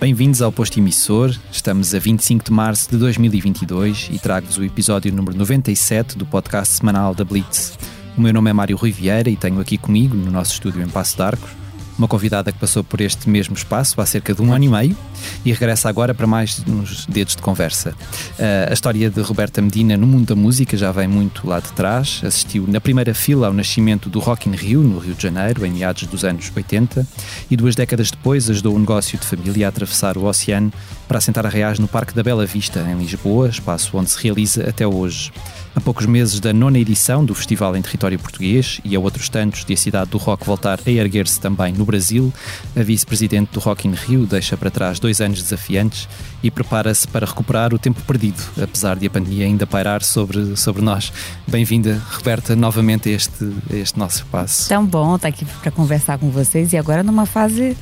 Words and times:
Bem-vindos 0.00 0.40
ao 0.40 0.50
Posto 0.50 0.78
Emissor. 0.78 1.36
Estamos 1.52 1.92
a 1.92 1.98
25 1.98 2.44
de 2.44 2.52
março 2.52 2.88
de 2.88 2.96
2022 2.96 4.08
e 4.12 4.18
trago-vos 4.18 4.56
o 4.56 4.64
episódio 4.64 5.12
número 5.12 5.36
97 5.36 6.16
do 6.16 6.24
podcast 6.24 6.76
semanal 6.76 7.14
da 7.14 7.24
Blitz. 7.24 7.76
O 8.16 8.20
meu 8.20 8.32
nome 8.32 8.48
é 8.48 8.52
Mário 8.52 8.76
Rui 8.76 8.90
Vieira 8.90 9.28
e 9.28 9.36
tenho 9.36 9.60
aqui 9.60 9.76
comigo, 9.76 10.16
no 10.16 10.30
nosso 10.30 10.52
estúdio 10.52 10.82
em 10.82 10.88
Passo 10.88 11.16
de 11.16 11.22
Arcos, 11.22 11.50
uma 11.98 12.06
convidada 12.06 12.52
que 12.52 12.58
passou 12.58 12.84
por 12.84 13.00
este 13.00 13.28
mesmo 13.28 13.56
espaço 13.56 14.00
há 14.00 14.06
cerca 14.06 14.32
de 14.32 14.40
um 14.40 14.52
ano 14.52 14.64
e 14.64 14.68
meio 14.68 14.96
e 15.44 15.52
regressa 15.52 15.88
agora 15.88 16.14
para 16.14 16.26
mais 16.26 16.62
uns 16.66 17.04
dedos 17.06 17.34
de 17.34 17.42
conversa. 17.42 17.90
Uh, 18.38 18.70
a 18.70 18.72
história 18.72 19.10
de 19.10 19.20
Roberta 19.20 19.60
Medina 19.60 19.96
no 19.96 20.06
mundo 20.06 20.26
da 20.26 20.36
música 20.36 20.76
já 20.76 20.92
vem 20.92 21.08
muito 21.08 21.46
lá 21.46 21.58
de 21.58 21.72
trás. 21.72 22.20
Assistiu 22.24 22.66
na 22.68 22.80
primeira 22.80 23.12
fila 23.12 23.48
ao 23.48 23.52
nascimento 23.52 24.08
do 24.08 24.20
Rock 24.20 24.48
in 24.48 24.52
Rio, 24.52 24.80
no 24.82 24.98
Rio 24.98 25.14
de 25.14 25.22
Janeiro, 25.22 25.66
em 25.66 25.72
meados 25.72 26.04
dos 26.04 26.24
anos 26.24 26.50
80, 26.54 27.06
e 27.50 27.56
duas 27.56 27.74
décadas 27.74 28.10
depois 28.10 28.48
ajudou 28.48 28.76
o 28.76 28.78
negócio 28.78 29.18
de 29.18 29.26
família 29.26 29.66
a 29.66 29.68
atravessar 29.68 30.16
o 30.16 30.24
oceano 30.24 30.72
para 31.08 31.18
assentar 31.18 31.46
reais 31.46 31.78
no 31.78 31.88
Parque 31.88 32.14
da 32.14 32.22
Bela 32.22 32.44
Vista, 32.44 32.80
em 32.80 32.96
Lisboa, 32.96 33.48
espaço 33.48 33.96
onde 33.96 34.10
se 34.10 34.22
realiza 34.22 34.68
até 34.68 34.86
hoje. 34.86 35.32
A 35.74 35.80
poucos 35.80 36.06
meses 36.06 36.38
da 36.38 36.52
nona 36.52 36.78
edição 36.78 37.24
do 37.24 37.34
Festival 37.34 37.74
em 37.76 37.82
Território 37.82 38.18
Português 38.18 38.80
e 38.84 38.94
a 38.94 39.00
outros 39.00 39.28
tantos 39.28 39.64
de 39.64 39.72
a 39.72 39.76
cidade 39.76 40.10
do 40.10 40.18
rock 40.18 40.44
voltar 40.44 40.78
a 40.84 40.90
erguer-se 40.90 41.40
também 41.40 41.72
no 41.72 41.84
Brasil, 41.84 42.32
a 42.76 42.82
vice-presidente 42.82 43.52
do 43.52 43.60
Rock 43.60 43.88
in 43.88 43.92
Rio 43.92 44.26
deixa 44.26 44.56
para 44.56 44.70
trás 44.70 44.98
dois 44.98 45.20
anos 45.20 45.42
desafiantes 45.42 46.08
e 46.42 46.50
prepara-se 46.50 47.08
para 47.08 47.24
recuperar 47.24 47.72
o 47.72 47.78
tempo 47.78 48.02
perdido, 48.02 48.42
apesar 48.60 48.96
de 48.96 49.06
a 49.06 49.10
pandemia 49.10 49.46
ainda 49.46 49.66
pairar 49.66 50.02
sobre, 50.02 50.56
sobre 50.56 50.82
nós. 50.82 51.12
Bem-vinda, 51.46 52.02
Roberta, 52.10 52.54
novamente 52.54 53.08
a 53.08 53.12
este, 53.12 53.44
a 53.72 53.76
este 53.76 53.98
nosso 53.98 54.18
espaço. 54.18 54.68
Tão 54.68 54.84
bom 54.84 55.16
estar 55.16 55.28
aqui 55.28 55.44
para 55.44 55.70
conversar 55.70 56.18
com 56.18 56.28
vocês 56.28 56.72
e 56.72 56.76
agora 56.76 57.02
numa 57.02 57.24
fase 57.24 57.76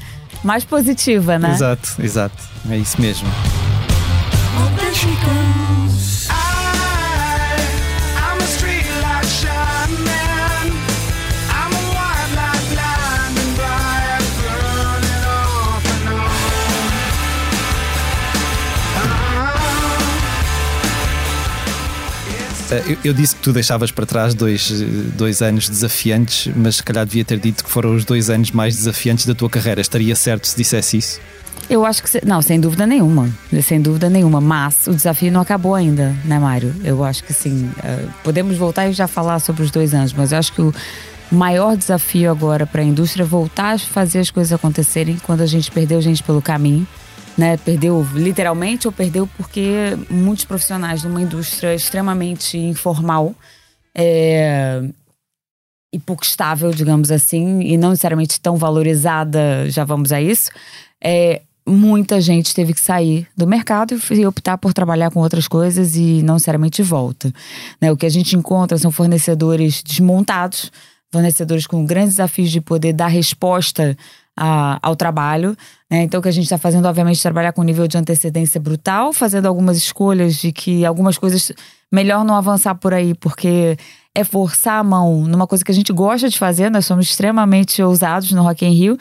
mais 0.44 0.64
positiva, 0.64 1.38
né? 1.38 1.52
Exato, 1.52 1.94
exato. 2.02 2.36
É 2.70 2.76
isso 2.76 3.00
mesmo. 3.00 3.28
Eu, 22.70 22.98
eu, 23.04 23.14
disse 23.14 23.36
que 23.36 23.42
tu 23.42 23.52
deixavas 23.52 23.90
para 23.90 24.04
trás 24.04 24.34
dois, 24.34 24.70
dois 25.16 25.40
anos 25.40 25.68
desafiantes, 25.68 26.52
mas 26.54 26.76
se 26.76 26.82
calhar 26.82 27.06
devia 27.06 27.24
ter 27.24 27.38
dito 27.38 27.62
que 27.62 27.70
foram 27.70 27.94
os 27.94 28.04
dois 28.04 28.28
anos 28.28 28.50
mais 28.50 28.74
desafiantes 28.74 29.24
da 29.24 29.34
tua 29.34 29.48
carreira. 29.48 29.80
Estaria 29.80 30.16
certo 30.16 30.48
se 30.48 30.56
dissesse 30.56 30.96
isso? 30.96 31.20
Eu 31.70 31.84
acho 31.84 32.02
que. 32.02 32.26
Não, 32.26 32.42
sem 32.42 32.60
dúvida 32.60 32.86
nenhuma. 32.86 33.30
Sem 33.62 33.80
dúvida 33.80 34.10
nenhuma. 34.10 34.40
Mas 34.40 34.86
o 34.86 34.94
desafio 34.94 35.30
não 35.30 35.40
acabou 35.40 35.74
ainda, 35.74 36.14
né, 36.24 36.38
Mário? 36.38 36.74
Eu 36.84 37.04
acho 37.04 37.22
que 37.24 37.32
sim. 37.32 37.70
Uh, 37.78 38.10
podemos 38.24 38.56
voltar 38.56 38.88
e 38.88 38.92
já 38.92 39.06
falar 39.06 39.38
sobre 39.38 39.62
os 39.62 39.70
dois 39.70 39.94
anos, 39.94 40.12
mas 40.12 40.32
eu 40.32 40.38
acho 40.38 40.52
que 40.52 40.60
o 40.60 40.72
maior 41.30 41.76
desafio 41.76 42.30
agora 42.30 42.66
para 42.66 42.82
a 42.82 42.84
indústria 42.84 43.22
é 43.22 43.26
voltar 43.26 43.74
a 43.74 43.78
fazer 43.78 44.20
as 44.20 44.30
coisas 44.30 44.52
acontecerem 44.52 45.16
quando 45.22 45.40
a 45.40 45.46
gente 45.46 45.70
perdeu 45.70 46.00
gente 46.00 46.22
pelo 46.22 46.40
caminho 46.40 46.86
né? 47.36 47.56
Perdeu 47.58 48.06
literalmente 48.14 48.86
ou 48.86 48.92
perdeu 48.92 49.28
porque 49.36 49.96
muitos 50.08 50.44
profissionais 50.44 51.02
de 51.02 51.06
uma 51.06 51.20
indústria 51.20 51.74
extremamente 51.74 52.56
informal 52.56 53.34
é, 53.94 54.82
e 55.92 55.98
pouco 55.98 56.24
estável, 56.24 56.70
digamos 56.70 57.10
assim, 57.10 57.60
e 57.60 57.76
não 57.76 57.90
necessariamente 57.90 58.40
tão 58.40 58.56
valorizada, 58.56 59.68
já 59.70 59.84
vamos 59.84 60.12
a 60.12 60.20
isso, 60.20 60.50
é, 61.02 61.42
muita 61.66 62.20
gente 62.20 62.54
teve 62.54 62.72
que 62.72 62.80
sair 62.80 63.26
do 63.36 63.46
mercado 63.46 63.98
e 64.10 64.26
optar 64.26 64.56
por 64.56 64.72
trabalhar 64.72 65.10
com 65.10 65.20
outras 65.20 65.48
coisas 65.48 65.96
e 65.96 66.22
não 66.22 66.34
necessariamente 66.34 66.82
volta. 66.82 67.32
Né? 67.80 67.90
O 67.90 67.96
que 67.96 68.06
a 68.06 68.10
gente 68.10 68.36
encontra 68.36 68.78
são 68.78 68.90
fornecedores 68.90 69.82
desmontados, 69.82 70.70
fornecedores 71.10 71.66
com 71.66 71.84
grandes 71.84 72.14
desafios 72.14 72.50
de 72.50 72.60
poder 72.60 72.92
dar 72.92 73.08
resposta 73.08 73.96
a, 74.36 74.78
ao 74.82 74.94
trabalho. 74.94 75.56
Né? 75.90 76.02
Então, 76.02 76.20
o 76.20 76.22
que 76.22 76.28
a 76.28 76.32
gente 76.32 76.44
está 76.44 76.58
fazendo, 76.58 76.86
obviamente, 76.86 77.22
trabalhar 77.22 77.52
com 77.52 77.62
um 77.62 77.64
nível 77.64 77.88
de 77.88 77.96
antecedência 77.96 78.60
brutal, 78.60 79.12
fazendo 79.12 79.46
algumas 79.46 79.76
escolhas 79.76 80.36
de 80.36 80.52
que 80.52 80.84
algumas 80.84 81.16
coisas 81.16 81.52
melhor 81.92 82.24
não 82.24 82.34
avançar 82.34 82.74
por 82.74 82.92
aí, 82.92 83.14
porque 83.14 83.76
é 84.14 84.24
forçar 84.24 84.80
a 84.80 84.84
mão 84.84 85.22
numa 85.22 85.46
coisa 85.46 85.64
que 85.64 85.70
a 85.70 85.74
gente 85.74 85.92
gosta 85.92 86.28
de 86.28 86.38
fazer, 86.38 86.70
nós 86.70 86.86
somos 86.86 87.06
extremamente 87.06 87.82
ousados 87.82 88.32
no 88.32 88.42
Rock 88.42 88.64
in 88.64 88.70
Rio, 88.70 88.98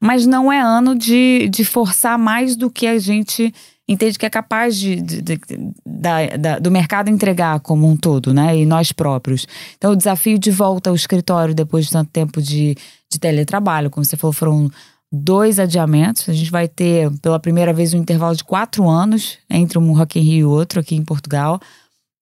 mas 0.00 0.26
não 0.26 0.52
é 0.52 0.60
ano 0.60 0.94
de, 0.94 1.48
de 1.48 1.64
forçar 1.64 2.18
mais 2.18 2.56
do 2.56 2.70
que 2.70 2.86
a 2.86 2.98
gente 2.98 3.52
entende 3.88 4.18
que 4.18 4.26
é 4.26 4.30
capaz 4.30 4.76
de, 4.76 4.96
de, 4.96 5.22
de 5.22 5.38
da, 5.84 6.26
da, 6.36 6.58
do 6.58 6.70
mercado 6.70 7.08
entregar 7.08 7.60
como 7.60 7.88
um 7.88 7.96
todo, 7.96 8.34
né? 8.34 8.58
E 8.58 8.66
nós 8.66 8.90
próprios. 8.90 9.46
Então, 9.76 9.92
o 9.92 9.96
desafio 9.96 10.38
de 10.38 10.50
volta 10.50 10.90
ao 10.90 10.96
escritório 10.96 11.54
depois 11.54 11.86
de 11.86 11.92
tanto 11.92 12.10
tempo 12.10 12.42
de, 12.42 12.76
de 13.10 13.18
teletrabalho, 13.18 13.90
como 13.90 14.04
você 14.04 14.16
falou, 14.16 14.32
foram 14.32 14.70
dois 15.12 15.58
adiamentos. 15.58 16.28
A 16.28 16.32
gente 16.32 16.50
vai 16.50 16.68
ter, 16.68 17.10
pela 17.20 17.38
primeira 17.40 17.72
vez, 17.72 17.94
um 17.94 17.98
intervalo 17.98 18.36
de 18.36 18.44
quatro 18.44 18.88
anos 18.88 19.38
entre 19.48 19.78
um 19.78 19.92
Rock 19.92 20.18
in 20.18 20.22
Rio 20.22 20.38
e 20.38 20.44
outro 20.44 20.80
aqui 20.80 20.96
em 20.96 21.04
Portugal. 21.04 21.60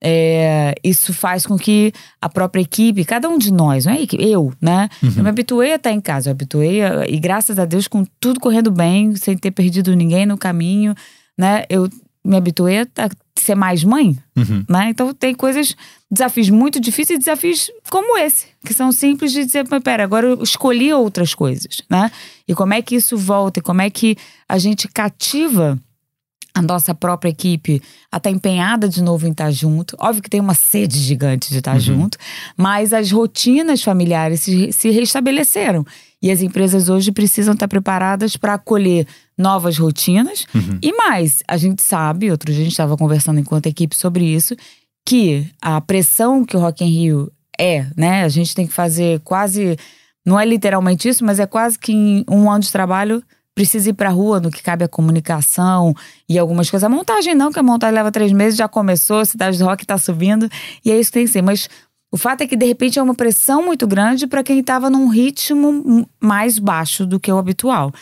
É, 0.06 0.74
isso 0.84 1.14
faz 1.14 1.46
com 1.46 1.56
que 1.56 1.90
a 2.20 2.28
própria 2.28 2.60
equipe, 2.60 3.06
cada 3.06 3.26
um 3.26 3.38
de 3.38 3.50
nós, 3.50 3.86
não 3.86 3.92
é 3.94 4.00
eu, 4.18 4.52
né? 4.60 4.90
Uhum. 5.02 5.12
Eu 5.16 5.22
me 5.22 5.30
habituei 5.30 5.72
a 5.72 5.76
estar 5.76 5.92
em 5.92 6.00
casa, 6.00 6.28
eu 6.28 6.32
habituei, 6.32 6.82
a, 6.82 7.08
e 7.08 7.18
graças 7.18 7.58
a 7.58 7.64
Deus, 7.64 7.88
com 7.88 8.04
tudo 8.20 8.38
correndo 8.38 8.70
bem, 8.70 9.16
sem 9.16 9.34
ter 9.34 9.50
perdido 9.50 9.96
ninguém 9.96 10.26
no 10.26 10.36
caminho, 10.36 10.94
né? 11.38 11.64
Eu 11.70 11.88
me 12.24 12.36
habituei 12.36 12.78
a 12.78 13.10
ser 13.36 13.54
mais 13.54 13.84
mãe, 13.84 14.16
uhum. 14.36 14.64
né? 14.68 14.88
Então 14.88 15.12
tem 15.12 15.34
coisas, 15.34 15.76
desafios 16.10 16.48
muito 16.48 16.80
difíceis 16.80 17.16
e 17.16 17.18
desafios 17.18 17.70
como 17.90 18.16
esse, 18.16 18.46
que 18.64 18.72
são 18.72 18.90
simples 18.90 19.32
de 19.32 19.44
dizer, 19.44 19.66
mas 19.70 19.82
pera, 19.82 20.02
agora 20.04 20.26
eu 20.26 20.42
escolhi 20.42 20.92
outras 20.92 21.34
coisas, 21.34 21.82
né? 21.90 22.10
E 22.48 22.54
como 22.54 22.72
é 22.72 22.80
que 22.80 22.94
isso 22.94 23.16
volta 23.18 23.58
e 23.58 23.62
como 23.62 23.82
é 23.82 23.90
que 23.90 24.16
a 24.48 24.56
gente 24.58 24.88
cativa 24.88 25.78
a 26.54 26.62
nossa 26.62 26.94
própria 26.94 27.30
equipe 27.30 27.82
a 28.12 28.16
estar 28.16 28.30
tá 28.30 28.30
empenhada 28.30 28.88
de 28.88 29.02
novo 29.02 29.26
em 29.26 29.32
estar 29.32 29.50
junto. 29.50 29.96
Óbvio 29.98 30.22
que 30.22 30.30
tem 30.30 30.40
uma 30.40 30.54
sede 30.54 30.98
gigante 30.98 31.50
de 31.50 31.58
estar 31.58 31.74
uhum. 31.74 31.80
junto, 31.80 32.16
mas 32.56 32.92
as 32.92 33.10
rotinas 33.10 33.82
familiares 33.82 34.40
se, 34.40 34.72
se 34.72 34.88
restabeleceram. 34.90 35.84
E 36.24 36.30
as 36.30 36.40
empresas 36.40 36.88
hoje 36.88 37.12
precisam 37.12 37.52
estar 37.52 37.68
preparadas 37.68 38.34
para 38.34 38.54
acolher 38.54 39.06
novas 39.36 39.76
rotinas. 39.76 40.46
Uhum. 40.54 40.78
E 40.80 40.90
mais, 40.96 41.42
a 41.46 41.58
gente 41.58 41.82
sabe, 41.82 42.30
outro 42.30 42.50
dia 42.50 42.62
a 42.62 42.64
gente 42.64 42.72
estava 42.72 42.96
conversando 42.96 43.40
enquanto 43.40 43.66
equipe 43.66 43.94
sobre 43.94 44.24
isso, 44.24 44.56
que 45.04 45.46
a 45.60 45.78
pressão 45.82 46.42
que 46.42 46.56
o 46.56 46.60
Rock 46.60 46.82
in 46.82 46.88
Rio 46.88 47.30
é, 47.60 47.86
né? 47.94 48.24
A 48.24 48.28
gente 48.30 48.54
tem 48.54 48.66
que 48.66 48.72
fazer 48.72 49.20
quase. 49.20 49.76
Não 50.24 50.40
é 50.40 50.46
literalmente 50.46 51.06
isso, 51.10 51.22
mas 51.22 51.38
é 51.38 51.44
quase 51.44 51.78
que 51.78 51.92
em 51.92 52.24
um 52.26 52.50
ano 52.50 52.62
de 52.62 52.72
trabalho 52.72 53.22
precisa 53.54 53.90
ir 53.90 53.92
para 53.92 54.08
a 54.08 54.12
rua 54.12 54.40
no 54.40 54.50
que 54.50 54.62
cabe 54.62 54.82
a 54.82 54.88
comunicação 54.88 55.94
e 56.26 56.38
algumas 56.38 56.70
coisas. 56.70 56.84
A 56.84 56.88
montagem 56.88 57.34
não, 57.34 57.52
que 57.52 57.58
a 57.58 57.62
montagem 57.62 57.96
leva 57.96 58.10
três 58.10 58.32
meses, 58.32 58.56
já 58.56 58.66
começou, 58.66 59.18
a 59.18 59.24
cidade 59.26 59.58
do 59.58 59.64
rock 59.66 59.84
está 59.84 59.98
subindo, 59.98 60.48
e 60.82 60.90
é 60.90 60.98
isso 60.98 61.10
que 61.10 61.18
tem 61.18 61.26
que 61.26 61.32
ser. 61.32 61.42
Mas 61.42 61.68
o 62.14 62.16
fato 62.16 62.42
é 62.42 62.46
que, 62.46 62.54
de 62.54 62.64
repente, 62.64 62.96
é 62.96 63.02
uma 63.02 63.12
pressão 63.12 63.66
muito 63.66 63.88
grande 63.88 64.28
para 64.28 64.44
quem 64.44 64.60
estava 64.60 64.88
num 64.88 65.08
ritmo 65.08 66.08
mais 66.20 66.60
baixo 66.60 67.04
do 67.04 67.18
que 67.18 67.32
o 67.32 67.36
habitual. 67.36 67.92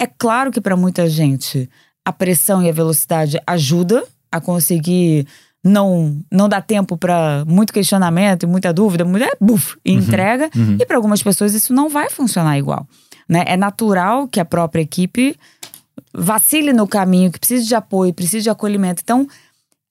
É 0.00 0.04
claro 0.04 0.50
que, 0.50 0.60
para 0.60 0.76
muita 0.76 1.08
gente, 1.08 1.70
a 2.04 2.12
pressão 2.12 2.60
e 2.60 2.68
a 2.68 2.72
velocidade 2.72 3.40
ajuda 3.46 4.02
a 4.32 4.40
conseguir 4.40 5.28
não 5.62 6.20
não 6.28 6.48
dar 6.48 6.60
tempo 6.60 6.96
para 6.96 7.44
muito 7.46 7.72
questionamento, 7.72 8.48
muita 8.48 8.72
dúvida, 8.72 9.04
muita, 9.04 9.26
é, 9.26 9.36
buf, 9.40 9.76
e 9.84 9.92
uhum, 9.92 9.98
entrega. 9.98 10.50
Uhum. 10.56 10.78
E 10.80 10.84
para 10.84 10.96
algumas 10.96 11.22
pessoas 11.22 11.54
isso 11.54 11.72
não 11.72 11.88
vai 11.88 12.10
funcionar 12.10 12.58
igual. 12.58 12.84
Né? 13.28 13.44
É 13.46 13.56
natural 13.56 14.26
que 14.26 14.40
a 14.40 14.44
própria 14.44 14.82
equipe 14.82 15.36
vacile 16.12 16.72
no 16.72 16.88
caminho, 16.88 17.30
que 17.30 17.38
precise 17.38 17.64
de 17.64 17.76
apoio, 17.76 18.12
precise 18.12 18.42
de 18.42 18.50
acolhimento. 18.50 19.02
Então, 19.04 19.24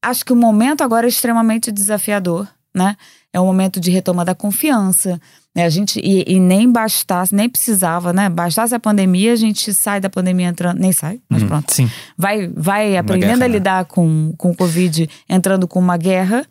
acho 0.02 0.26
que 0.26 0.34
o 0.34 0.36
momento 0.36 0.82
agora 0.82 1.06
é 1.06 1.10
extremamente 1.10 1.72
desafiador, 1.72 2.50
né? 2.76 2.98
É 3.34 3.40
um 3.40 3.46
momento 3.46 3.80
de 3.80 3.90
retoma 3.90 4.26
da 4.26 4.36
confiança. 4.36 5.20
Né? 5.56 5.66
A 5.66 5.70
gente, 5.70 6.00
e, 6.00 6.24
e, 6.28 6.40
nem 6.40 6.72
bastasse, 6.72 7.34
nem 7.34 7.50
precisava, 7.50 8.14
né? 8.14 8.30
Bastasse 8.30 8.74
a 8.76 8.80
pandemia, 8.80 9.34
a 9.34 9.36
gente 9.36 9.74
sai 9.74 10.00
da 10.00 10.10
pandemia 10.10 10.48
entrando. 10.48 10.80
Nem 10.80 10.92
sai, 10.92 11.22
mas 11.30 11.42
uhum, 11.42 11.48
pronto. 11.48 11.74
Sim. 11.74 11.90
Vai, 12.18 12.48
vai 12.48 12.98
aprendendo 12.98 13.40
guerra, 13.40 13.46
a 13.46 13.48
né? 13.50 13.54
lidar 13.54 13.86
com, 13.86 14.34
com 14.38 14.52
o 14.52 14.56
Covid, 14.56 15.10
entrando 15.30 15.68
com 15.68 15.80
uma 15.80 15.98
guerra 15.98 16.46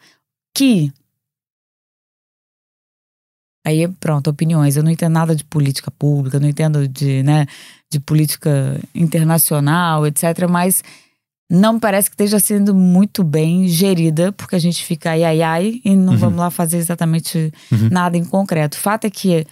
que. 0.55 0.93
Aí, 3.67 3.87
pronto, 3.88 4.31
opiniões. 4.31 4.76
Eu 4.76 4.83
não 4.83 4.91
entendo 4.91 5.12
nada 5.12 5.37
de 5.37 5.44
política 5.44 5.91
pública, 5.91 6.41
não 6.41 6.49
entendo 6.49 6.88
de, 6.88 7.23
né, 7.23 7.47
de 7.91 8.00
política 8.00 8.81
internacional, 8.94 10.06
etc. 10.06 10.49
Mas 10.49 10.83
não 11.50 11.73
me 11.75 11.81
parece 11.81 12.08
que 12.08 12.14
esteja 12.14 12.38
sendo 12.38 12.73
muito 12.73 13.25
bem 13.25 13.67
gerida, 13.67 14.31
porque 14.31 14.55
a 14.55 14.58
gente 14.58 14.85
fica 14.85 15.11
ai 15.11 15.25
ai 15.25 15.43
ai 15.43 15.81
e 15.85 15.97
não 15.97 16.12
uhum. 16.12 16.19
vamos 16.19 16.38
lá 16.38 16.49
fazer 16.49 16.76
exatamente 16.76 17.52
uhum. 17.73 17.88
nada 17.91 18.17
em 18.17 18.25
concreto. 18.25 18.76
O 18.76 18.81
fato 18.81 19.06
é 19.06 19.11
que 19.11 19.44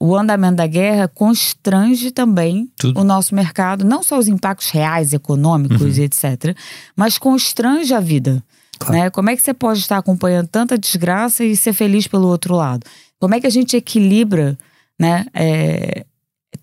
o 0.00 0.14
andamento 0.14 0.56
da 0.56 0.66
guerra 0.68 1.08
constrange 1.08 2.12
também 2.12 2.70
Tudo. 2.76 3.00
o 3.00 3.04
nosso 3.04 3.34
mercado, 3.34 3.84
não 3.84 4.04
só 4.04 4.18
os 4.18 4.28
impactos 4.28 4.70
reais, 4.70 5.12
econômicos 5.12 5.98
uhum. 5.98 6.04
etc., 6.04 6.56
mas 6.94 7.18
constrange 7.18 7.92
a 7.92 7.98
vida. 7.98 8.40
Claro. 8.78 8.94
Né? 8.94 9.10
Como 9.10 9.28
é 9.28 9.34
que 9.34 9.42
você 9.42 9.54
pode 9.54 9.80
estar 9.80 9.98
acompanhando 9.98 10.46
tanta 10.46 10.78
desgraça 10.78 11.42
e 11.42 11.56
ser 11.56 11.72
feliz 11.72 12.06
pelo 12.06 12.28
outro 12.28 12.54
lado? 12.54 12.86
Como 13.18 13.34
é 13.34 13.40
que 13.40 13.46
a 13.46 13.50
gente 13.50 13.76
equilibra 13.76 14.56
né, 15.00 15.26
é, 15.34 16.04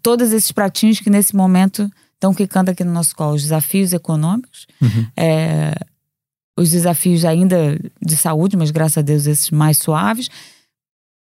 todos 0.01 0.31
esses 0.31 0.51
pratinhos 0.51 0.99
que 0.99 1.09
nesse 1.09 1.35
momento 1.35 1.89
estão 2.23 2.33
quicando 2.33 2.71
aqui 2.71 2.83
no 2.83 2.93
nosso 2.93 3.15
colo? 3.15 3.35
Os 3.35 3.43
desafios 3.43 3.91
econômicos, 3.91 4.65
uhum. 4.81 5.07
é, 5.17 5.75
os 6.57 6.71
desafios 6.71 7.25
ainda 7.25 7.77
de 8.01 8.15
saúde, 8.15 8.55
mas 8.55 8.71
graças 8.71 8.99
a 8.99 9.01
Deus 9.01 9.25
esses 9.25 9.51
mais 9.51 9.77
suaves. 9.77 10.29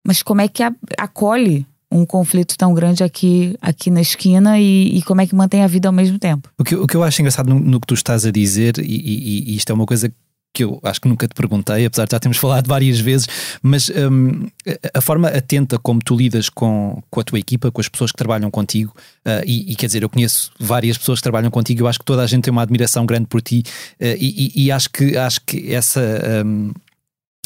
Mas 0.05 0.23
como 0.23 0.41
é 0.41 0.47
que 0.47 0.63
acolhe 0.97 1.65
um 1.91 2.05
conflito 2.05 2.57
tão 2.57 2.73
grande 2.73 3.03
aqui, 3.03 3.55
aqui 3.61 3.91
na 3.91 4.01
esquina 4.01 4.59
e, 4.59 4.97
e, 4.97 5.01
como 5.03 5.21
é 5.21 5.27
que 5.27 5.35
mantém 5.35 5.61
a 5.63 5.67
vida 5.67 5.87
ao 5.87 5.93
mesmo 5.93 6.17
tempo. 6.17 6.49
O 6.57 6.63
que, 6.63 6.75
o 6.75 6.87
que 6.87 6.97
eu 6.97 7.03
acho 7.03 7.21
engraçado 7.21 7.47
no, 7.47 7.59
no 7.59 7.79
que 7.79 7.85
tu 7.85 7.93
estás 7.93 8.25
a 8.25 8.31
dizer, 8.31 8.79
e, 8.79 8.81
e, 8.83 9.51
e, 9.51 9.55
isto 9.55 9.69
é 9.69 9.75
uma 9.75 9.85
coisa 9.85 10.11
que 10.53 10.63
eu 10.63 10.79
acho 10.83 11.01
que 11.01 11.07
nunca 11.07 11.27
te 11.27 11.33
perguntei, 11.33 11.85
apesar 11.85 12.05
de 12.05 12.11
já 12.11 12.19
termos 12.19 12.37
falado 12.39 12.67
várias 12.67 12.99
vezes, 12.99 13.27
mas 13.61 13.89
um, 13.89 14.47
a 14.93 15.01
forma 15.01 15.27
atenta 15.27 15.79
como 15.79 15.99
tu 15.99 16.15
lidas 16.15 16.47
com, 16.47 17.01
com 17.09 17.19
a 17.19 17.23
tua 17.23 17.39
equipa, 17.39 17.71
com 17.71 17.81
as 17.81 17.89
pessoas 17.89 18.11
que 18.11 18.17
trabalham 18.17 18.51
contigo, 18.51 18.93
uh, 19.25 19.43
e, 19.45 19.71
e, 19.71 19.75
quer 19.75 19.87
dizer, 19.87 20.03
eu 20.03 20.09
conheço 20.09 20.51
várias 20.59 20.97
pessoas 20.97 21.19
que 21.19 21.23
trabalham 21.23 21.49
contigo, 21.49 21.81
eu 21.81 21.87
acho 21.87 21.99
que 21.99 22.05
toda 22.05 22.21
a 22.21 22.27
gente 22.27 22.43
tem 22.43 22.51
uma 22.51 22.61
admiração 22.61 23.05
grande 23.05 23.25
por 23.25 23.41
ti, 23.41 23.63
uh, 23.99 24.05
e, 24.19 24.51
e, 24.55 24.71
acho 24.71 24.89
que 24.89 25.17
acho 25.17 25.41
que 25.41 25.73
essa. 25.73 26.01
Um, 26.45 26.71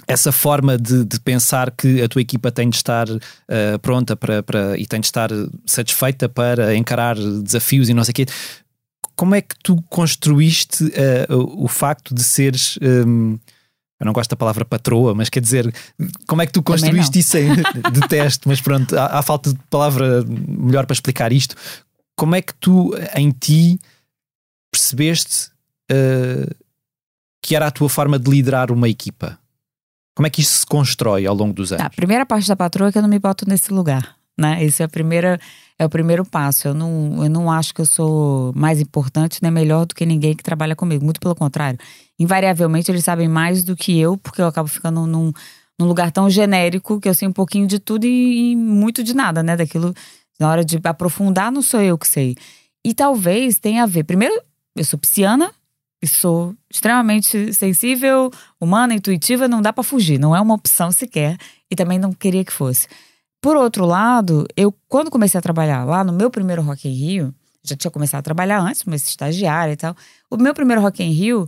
essa 0.07 0.31
forma 0.31 0.77
de, 0.77 1.03
de, 1.03 1.19
pensar 1.19 1.69
que 1.69 2.01
a 2.01 2.07
tua 2.07 2.21
equipa 2.21 2.49
tem 2.49 2.69
de 2.69 2.77
estar 2.77 3.09
uh, 3.09 3.19
pronta 3.81 4.15
para, 4.15 4.41
para, 4.41 4.77
e 4.77 4.85
tem 4.85 5.01
de 5.01 5.07
estar 5.07 5.29
satisfeita 5.65 6.29
para 6.29 6.73
encarar 6.77 7.17
desafios 7.17 7.89
e 7.89 7.93
não 7.93 8.05
sei 8.05 8.11
o 8.13 8.15
quê. 8.15 8.25
Como 9.15 9.33
é 9.33 9.41
que 9.41 9.55
tu 9.63 9.81
construíste 9.89 10.83
uh, 10.83 11.63
o, 11.63 11.67
facto 11.67 12.13
de 12.13 12.23
seres. 12.23 12.77
Um, 12.81 13.37
eu 13.99 14.05
não 14.05 14.13
gosto 14.13 14.29
da 14.29 14.35
palavra 14.35 14.63
patroa, 14.63 15.15
mas 15.15 15.27
quer 15.27 15.39
dizer, 15.39 15.73
como 16.27 16.43
é 16.43 16.45
que 16.45 16.51
tu 16.53 16.61
construíste 16.61 17.17
isso 17.17 17.35
em 17.37 17.49
detesto, 17.91 18.47
mas 18.47 18.61
pronto, 18.61 18.95
há, 18.95 19.17
há, 19.17 19.23
falta 19.23 19.51
de 19.51 19.59
palavra 19.71 20.23
melhor 20.23 20.85
para 20.85 20.93
explicar 20.93 21.33
isto. 21.33 21.55
Como 22.15 22.35
é 22.35 22.41
que 22.41 22.53
tu, 22.53 22.91
em 23.15 23.31
ti, 23.31 23.79
percebeste 24.71 25.49
uh, 25.91 26.55
que 27.41 27.55
era 27.55 27.67
a 27.67 27.71
tua 27.71 27.89
forma 27.89 28.19
de 28.19 28.29
liderar 28.29 28.71
uma 28.71 28.87
equipa? 28.87 29.39
Como 30.15 30.25
é 30.25 30.29
que 30.29 30.41
isso 30.41 30.59
se 30.59 30.65
constrói 30.65 31.25
ao 31.25 31.35
longo 31.35 31.53
dos 31.53 31.71
anos? 31.71 31.85
A 31.85 31.89
primeira 31.89 32.25
parte 32.25 32.47
da 32.47 32.55
patroa 32.55 32.89
é 32.89 32.91
que 32.91 32.97
eu 32.97 33.01
não 33.01 33.09
me 33.09 33.19
boto 33.19 33.47
nesse 33.47 33.71
lugar, 33.71 34.15
né? 34.37 34.63
Esse 34.63 34.81
é 34.81 34.85
a 34.85 34.89
primeira 34.89 35.39
é 35.79 35.85
o 35.85 35.89
primeiro 35.89 36.25
passo. 36.25 36.67
Eu 36.67 36.73
não, 36.73 37.23
eu 37.23 37.29
não 37.29 37.51
acho 37.51 37.73
que 37.73 37.81
eu 37.81 37.85
sou 37.85 38.51
mais 38.55 38.79
importante 38.79 39.39
nem 39.41 39.51
melhor 39.51 39.85
do 39.85 39.95
que 39.95 40.05
ninguém 40.05 40.35
que 40.35 40.43
trabalha 40.43 40.75
comigo. 40.75 41.03
Muito 41.03 41.19
pelo 41.19 41.35
contrário. 41.35 41.79
Invariavelmente 42.19 42.89
eles 42.91 43.03
sabem 43.03 43.27
mais 43.27 43.63
do 43.63 43.75
que 43.75 43.99
eu, 43.99 44.17
porque 44.17 44.41
eu 44.41 44.47
acabo 44.47 44.67
ficando 44.67 45.05
num, 45.05 45.31
num 45.79 45.85
lugar 45.85 46.11
tão 46.11 46.29
genérico 46.29 46.99
que 46.99 47.07
eu 47.07 47.13
sei 47.13 47.27
um 47.27 47.33
pouquinho 47.33 47.67
de 47.67 47.79
tudo 47.79 48.05
e, 48.05 48.51
e 48.51 48.55
muito 48.55 49.03
de 49.03 49.13
nada, 49.13 49.43
né? 49.43 49.55
Daquilo, 49.55 49.93
na 50.39 50.49
hora 50.49 50.65
de 50.65 50.79
aprofundar, 50.83 51.51
não 51.51 51.61
sou 51.61 51.81
eu 51.81 51.97
que 51.97 52.07
sei. 52.07 52.35
E 52.83 52.93
talvez 52.93 53.59
tenha 53.59 53.83
a 53.83 53.85
ver. 53.85 54.03
Primeiro, 54.03 54.41
eu 54.75 54.83
sou 54.83 54.97
pisciana, 54.97 55.51
e 56.01 56.07
sou 56.07 56.55
extremamente 56.71 57.53
sensível, 57.53 58.31
humana, 58.59 58.93
intuitiva, 58.93 59.47
não 59.47 59.61
dá 59.61 59.73
para 59.73 59.83
fugir, 59.83 60.19
não 60.19 60.35
é 60.35 60.39
uma 60.41 60.53
opção 60.53 60.91
sequer 60.91 61.37
e 61.69 61.75
também 61.75 61.97
não 61.97 62.13
queria 62.13 62.45
que 62.45 62.53
fosse. 62.53 62.87
Por 63.41 63.55
outro 63.55 63.85
lado, 63.85 64.45
eu 64.55 64.73
quando 64.87 65.11
comecei 65.11 65.37
a 65.37 65.41
trabalhar 65.41 65.85
lá 65.85 66.03
no 66.03 66.13
meu 66.13 66.29
primeiro 66.29 66.61
Rock 66.61 66.87
in 66.87 66.93
Rio, 66.93 67.35
já 67.63 67.75
tinha 67.75 67.91
começado 67.91 68.19
a 68.19 68.23
trabalhar 68.23 68.59
antes, 68.59 68.83
mas 68.85 69.07
estagiária 69.07 69.73
e 69.73 69.77
tal. 69.77 69.95
O 70.29 70.37
meu 70.37 70.53
primeiro 70.53 70.81
Rock 70.81 71.03
in 71.03 71.11
Rio, 71.11 71.47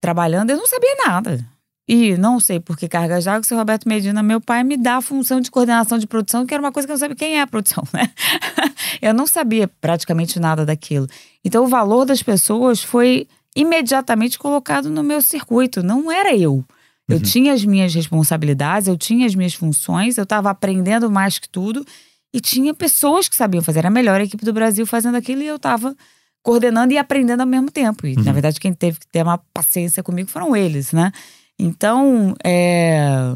trabalhando, 0.00 0.50
eu 0.50 0.56
não 0.56 0.66
sabia 0.66 0.94
nada. 1.06 1.44
E 1.88 2.18
não 2.18 2.38
sei 2.38 2.60
por 2.60 2.76
que 2.76 2.86
carga 2.86 3.18
já, 3.18 3.38
o 3.38 3.44
seu 3.44 3.56
Roberto 3.56 3.88
Medina, 3.88 4.22
meu 4.22 4.42
pai, 4.42 4.62
me 4.62 4.76
dá 4.76 4.96
a 4.96 5.00
função 5.00 5.40
de 5.40 5.50
coordenação 5.50 5.96
de 5.96 6.06
produção, 6.06 6.44
que 6.44 6.52
era 6.52 6.62
uma 6.62 6.70
coisa 6.70 6.86
que 6.86 6.92
eu 6.92 6.94
não 6.94 7.00
sabia 7.00 7.16
quem 7.16 7.38
é 7.38 7.40
a 7.40 7.46
produção, 7.46 7.82
né? 7.94 8.12
eu 9.00 9.14
não 9.14 9.26
sabia 9.26 9.66
praticamente 9.80 10.38
nada 10.38 10.66
daquilo. 10.66 11.06
Então 11.42 11.64
o 11.64 11.66
valor 11.66 12.04
das 12.04 12.22
pessoas 12.22 12.82
foi 12.82 13.26
imediatamente 13.56 14.38
colocado 14.38 14.90
no 14.90 15.02
meu 15.02 15.22
circuito. 15.22 15.82
Não 15.82 16.12
era 16.12 16.36
eu. 16.36 16.62
Eu 17.08 17.16
uhum. 17.16 17.22
tinha 17.22 17.52
as 17.54 17.64
minhas 17.64 17.94
responsabilidades, 17.94 18.86
eu 18.86 18.96
tinha 18.96 19.26
as 19.26 19.34
minhas 19.34 19.54
funções, 19.54 20.18
eu 20.18 20.24
estava 20.24 20.50
aprendendo 20.50 21.10
mais 21.10 21.38
que 21.38 21.48
tudo 21.48 21.84
e 22.32 22.40
tinha 22.40 22.74
pessoas 22.74 23.28
que 23.28 23.36
sabiam 23.36 23.62
fazer. 23.62 23.78
Era 23.78 23.88
a 23.88 23.90
melhor 23.90 24.20
equipe 24.20 24.44
do 24.44 24.52
Brasil 24.52 24.86
fazendo 24.86 25.16
aquilo 25.16 25.42
e 25.42 25.46
eu 25.46 25.56
estava 25.56 25.96
coordenando 26.42 26.92
e 26.92 26.98
aprendendo 26.98 27.40
ao 27.40 27.46
mesmo 27.46 27.70
tempo. 27.70 28.06
E, 28.06 28.14
uhum. 28.14 28.22
na 28.22 28.32
verdade, 28.32 28.60
quem 28.60 28.72
teve 28.72 28.98
que 29.00 29.06
ter 29.06 29.22
uma 29.22 29.38
paciência 29.52 30.02
comigo 30.02 30.28
foram 30.28 30.54
eles, 30.54 30.92
né? 30.92 31.10
Então, 31.58 32.34
é, 32.44 33.34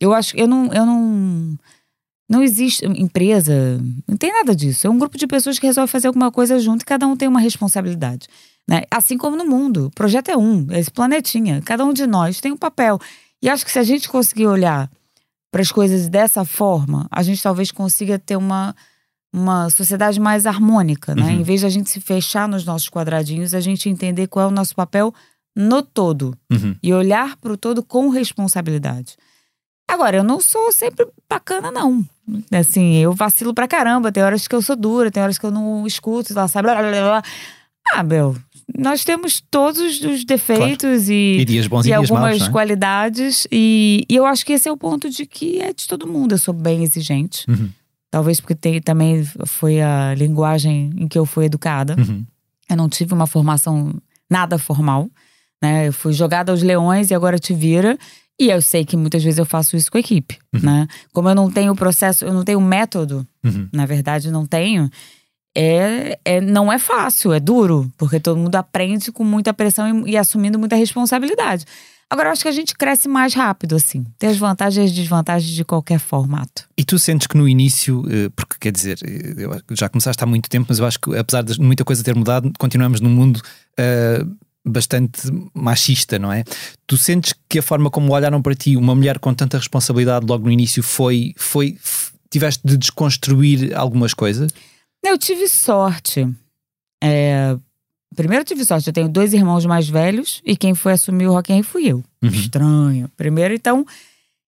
eu 0.00 0.12
acho 0.12 0.34
que 0.34 0.40
eu 0.40 0.46
não, 0.46 0.72
eu 0.72 0.84
não. 0.84 1.58
Não 2.28 2.44
existe 2.44 2.86
empresa, 2.86 3.80
não 4.06 4.16
tem 4.16 4.32
nada 4.32 4.54
disso. 4.54 4.86
É 4.86 4.90
um 4.90 4.96
grupo 4.96 5.18
de 5.18 5.26
pessoas 5.26 5.58
que 5.58 5.66
resolve 5.66 5.90
fazer 5.90 6.06
alguma 6.06 6.30
coisa 6.30 6.60
junto 6.60 6.82
e 6.82 6.84
cada 6.84 7.04
um 7.04 7.16
tem 7.16 7.26
uma 7.26 7.40
responsabilidade. 7.40 8.28
Né? 8.70 8.84
Assim 8.88 9.18
como 9.18 9.36
no 9.36 9.44
mundo. 9.44 9.86
O 9.86 9.90
projeto 9.90 10.30
é 10.30 10.36
um, 10.36 10.64
é 10.70 10.78
esse 10.78 10.92
planetinha. 10.92 11.60
Cada 11.60 11.84
um 11.84 11.92
de 11.92 12.06
nós 12.06 12.40
tem 12.40 12.52
um 12.52 12.56
papel. 12.56 13.00
E 13.42 13.48
acho 13.48 13.64
que 13.64 13.72
se 13.72 13.80
a 13.80 13.82
gente 13.82 14.08
conseguir 14.08 14.46
olhar 14.46 14.88
para 15.50 15.60
as 15.60 15.72
coisas 15.72 16.08
dessa 16.08 16.44
forma, 16.44 17.08
a 17.10 17.20
gente 17.24 17.42
talvez 17.42 17.72
consiga 17.72 18.16
ter 18.16 18.36
uma, 18.36 18.72
uma 19.32 19.68
sociedade 19.70 20.20
mais 20.20 20.46
harmônica, 20.46 21.16
né? 21.16 21.24
Uhum. 21.24 21.40
Em 21.40 21.42
vez 21.42 21.60
de 21.60 21.66
a 21.66 21.68
gente 21.68 21.90
se 21.90 22.00
fechar 22.00 22.46
nos 22.46 22.64
nossos 22.64 22.88
quadradinhos, 22.88 23.54
a 23.54 23.60
gente 23.60 23.88
entender 23.88 24.28
qual 24.28 24.46
é 24.46 24.48
o 24.48 24.54
nosso 24.54 24.76
papel 24.76 25.12
no 25.56 25.82
todo 25.82 26.38
uhum. 26.48 26.76
e 26.80 26.94
olhar 26.94 27.36
para 27.38 27.52
o 27.52 27.56
todo 27.56 27.82
com 27.82 28.08
responsabilidade. 28.08 29.16
Agora, 29.88 30.18
eu 30.18 30.22
não 30.22 30.40
sou 30.40 30.70
sempre 30.70 31.08
bacana, 31.28 31.72
não. 31.72 32.04
Assim, 32.52 32.94
eu 32.98 33.12
vacilo 33.12 33.52
pra 33.52 33.66
caramba. 33.66 34.12
Tem 34.12 34.22
horas 34.22 34.46
que 34.46 34.54
eu 34.54 34.62
sou 34.62 34.76
dura, 34.76 35.10
tem 35.10 35.20
horas 35.20 35.36
que 35.36 35.44
eu 35.44 35.50
não 35.50 35.84
escuto, 35.84 36.32
lá, 36.32 36.46
sabe? 36.46 36.68
Blá, 36.68 36.80
blá, 36.80 36.90
blá. 36.90 37.22
Ah, 37.92 38.02
meu, 38.04 38.36
nós 38.78 39.04
temos 39.04 39.42
todos 39.50 40.00
os 40.02 40.24
defeitos 40.24 41.06
claro. 41.06 41.12
e, 41.12 41.44
e, 41.48 41.88
e, 41.88 41.92
algumas 41.92 42.38
maus, 42.38 42.42
é? 42.42 42.50
qualidades. 42.50 43.46
E, 43.50 44.04
e, 44.08 44.16
eu 44.16 44.26
acho 44.26 44.44
que 44.44 44.52
esse 44.52 44.68
é 44.68 44.72
o 44.72 44.76
ponto 44.76 45.08
de 45.08 45.26
que 45.26 45.60
é 45.60 45.72
de 45.72 45.86
todo 45.86 46.06
mundo. 46.06 46.32
Eu 46.32 46.38
sou 46.38 46.54
bem 46.54 46.82
exigente. 46.82 47.44
Uhum. 47.48 47.70
Talvez 48.10 48.40
porque 48.40 48.54
tem, 48.54 48.80
também 48.80 49.24
foi 49.46 49.80
a 49.80 50.14
linguagem 50.14 50.90
em 50.96 51.08
que 51.08 51.18
eu 51.18 51.24
fui 51.24 51.44
educada. 51.44 51.96
Uhum. 51.98 52.24
Eu 52.68 52.76
não 52.76 52.88
tive 52.88 53.14
uma 53.14 53.26
formação 53.26 53.94
nada 54.28 54.58
formal. 54.58 55.08
Né? 55.62 55.88
Eu 55.88 55.92
fui 55.92 56.12
jogada 56.12 56.52
aos 56.52 56.62
leões 56.62 57.10
e 57.10 57.14
agora 57.14 57.38
te 57.38 57.54
vira. 57.54 57.98
E 58.40 58.48
eu 58.48 58.62
sei 58.62 58.86
que 58.86 58.96
muitas 58.96 59.22
vezes 59.22 59.38
eu 59.38 59.44
faço 59.44 59.76
isso 59.76 59.90
com 59.90 59.98
a 59.98 60.00
equipe, 60.00 60.38
uhum. 60.54 60.60
né? 60.62 60.88
Como 61.12 61.28
eu 61.28 61.34
não 61.34 61.50
tenho 61.50 61.72
o 61.72 61.76
processo, 61.76 62.24
eu 62.24 62.32
não 62.32 62.42
tenho 62.42 62.58
método, 62.58 63.26
uhum. 63.44 63.68
na 63.70 63.84
verdade 63.84 64.30
não 64.30 64.46
tenho 64.46 64.90
é, 65.56 66.18
é, 66.24 66.40
não 66.40 66.72
é 66.72 66.78
fácil, 66.78 67.32
é 67.32 67.40
duro, 67.40 67.92
porque 67.98 68.20
todo 68.20 68.38
mundo 68.38 68.56
aprende 68.56 69.10
com 69.10 69.24
muita 69.24 69.52
pressão 69.52 70.06
e, 70.06 70.12
e, 70.12 70.16
assumindo 70.16 70.58
muita 70.58 70.76
responsabilidade. 70.76 71.64
Agora, 72.08 72.28
eu 72.28 72.32
acho 72.32 72.42
que 72.42 72.48
a 72.48 72.52
gente 72.52 72.74
cresce 72.76 73.08
mais 73.08 73.34
rápido, 73.34 73.76
assim. 73.76 74.04
Tem 74.18 74.28
as 74.28 74.36
vantagens 74.36 74.84
e 74.84 74.90
as 74.90 74.92
desvantagens 74.92 75.54
de 75.54 75.64
qualquer 75.64 76.00
formato. 76.00 76.68
E 76.76 76.84
tu 76.84 76.98
sentes 76.98 77.28
que 77.28 77.36
no 77.36 77.48
início, 77.48 78.04
eh, 78.10 78.28
porque 78.34 78.56
quer 78.58 78.72
dizer, 78.72 78.98
eh, 79.04 79.62
já 79.70 79.88
começaste 79.88 80.22
há 80.22 80.26
muito 80.26 80.50
tempo, 80.50 80.66
mas 80.68 80.80
eu 80.80 80.86
acho 80.86 80.98
que 80.98 81.16
apesar 81.16 81.42
de 81.42 81.60
muita 81.60 81.84
coisa 81.84 82.02
ter 82.02 82.16
mudado, 82.16 82.50
continuamos 82.58 83.00
num 83.00 83.10
mundo. 83.10 83.40
Uh, 83.78 84.50
bastante 84.62 85.22
machista, 85.54 86.18
não 86.18 86.30
é? 86.30 86.44
Tu 86.86 86.98
sentes 86.98 87.34
que 87.48 87.58
a 87.58 87.62
forma 87.62 87.90
como 87.90 88.12
olharam 88.12 88.42
para 88.42 88.54
ti 88.54 88.76
uma 88.76 88.94
mulher 88.94 89.18
com 89.18 89.32
tanta 89.32 89.56
responsabilidade 89.56 90.26
logo 90.26 90.44
no 90.44 90.50
início 90.50 90.82
foi, 90.82 91.32
foi 91.36 91.78
tiveste 92.30 92.60
de 92.62 92.76
desconstruir 92.76 93.74
algumas 93.74 94.12
coisas? 94.12 94.52
Eu 95.02 95.18
tive 95.18 95.48
sorte. 95.48 96.28
É, 97.02 97.56
primeiro 98.14 98.42
eu 98.42 98.46
tive 98.46 98.64
sorte, 98.64 98.88
eu 98.88 98.92
tenho 98.92 99.08
dois 99.08 99.32
irmãos 99.32 99.64
mais 99.64 99.88
velhos 99.88 100.42
e 100.44 100.56
quem 100.56 100.74
foi 100.74 100.92
assumir 100.92 101.26
o 101.26 101.32
Rock 101.32 101.52
in 101.52 101.56
Rio 101.56 101.64
fui 101.64 101.86
eu. 101.86 102.04
Uhum. 102.22 102.28
Estranho. 102.28 103.10
Primeiro, 103.16 103.54
então, 103.54 103.86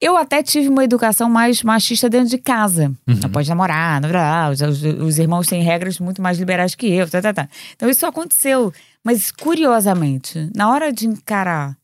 eu 0.01 0.17
até 0.17 0.43
tive 0.43 0.69
uma 0.69 0.85
educação 0.85 1.31
mais 1.31 1.63
machista 1.63 2.11
dentro 2.11 2.29
de 2.29 2.39
casa. 2.39 2.89
Uhum. 3.07 3.21
Não 3.23 3.31
pode 3.31 3.49
namorar, 3.49 4.01
não, 4.01 4.11
não, 4.11 4.51
os, 4.51 4.61
os, 4.61 4.83
os, 4.83 5.19
irmãos 5.19 5.47
têm 5.47 5.63
regras 5.63 5.99
muito 5.99 6.21
mais 6.21 6.39
liberais 6.39 6.75
que 6.75 6.87
eu. 6.87 7.09
Tá, 7.09 7.23
tá, 7.23 7.33
tá. 7.33 7.49
Então 7.75 7.89
isso 7.89 8.05
aconteceu. 8.05 8.73
Mas 9.03 9.31
curiosamente, 9.31 10.51
na 10.55 10.71
hora 10.71 10.93
de 10.93 11.07
encarar 11.07 11.77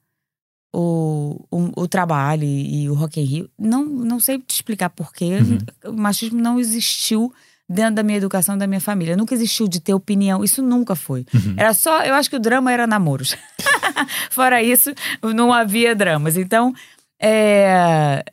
o, 0.75 1.45
o, 1.51 1.83
o 1.83 1.89
trabalho 1.89 2.45
e, 2.45 2.83
e, 2.83 2.91
o 2.91 2.95
Rock 2.95 3.21
in 3.21 3.25
Rio, 3.25 3.51
não, 3.59 3.85
não 3.85 4.21
sei 4.21 4.39
te 4.39 4.55
explicar 4.55 4.91
porquê, 4.91 5.39
uhum. 5.39 5.93
o 5.93 5.97
machismo 5.97 6.41
não 6.41 6.61
existiu 6.61 7.33
dentro 7.71 7.95
da 7.95 8.03
minha 8.03 8.19
educação 8.19 8.59
da 8.59 8.67
minha 8.67 8.81
família. 8.81 9.17
Nunca 9.17 9.33
existiu 9.33 9.69
de 9.69 9.79
ter 9.79 9.95
opinião, 9.95 10.43
isso 10.43 10.61
nunca 10.61 10.97
foi. 10.97 11.25
Uhum. 11.33 11.55
Era 11.57 11.73
só, 11.73 12.03
eu 12.03 12.15
acho 12.15 12.29
que 12.29 12.35
o 12.35 12.41
drama 12.41 12.73
era 12.73 12.85
namoros. 12.85 13.37
Fora 14.29 14.61
isso, 14.61 14.93
não 15.23 15.53
havia 15.53 15.95
dramas. 15.95 16.37
Então, 16.37 16.75
é, 17.23 18.25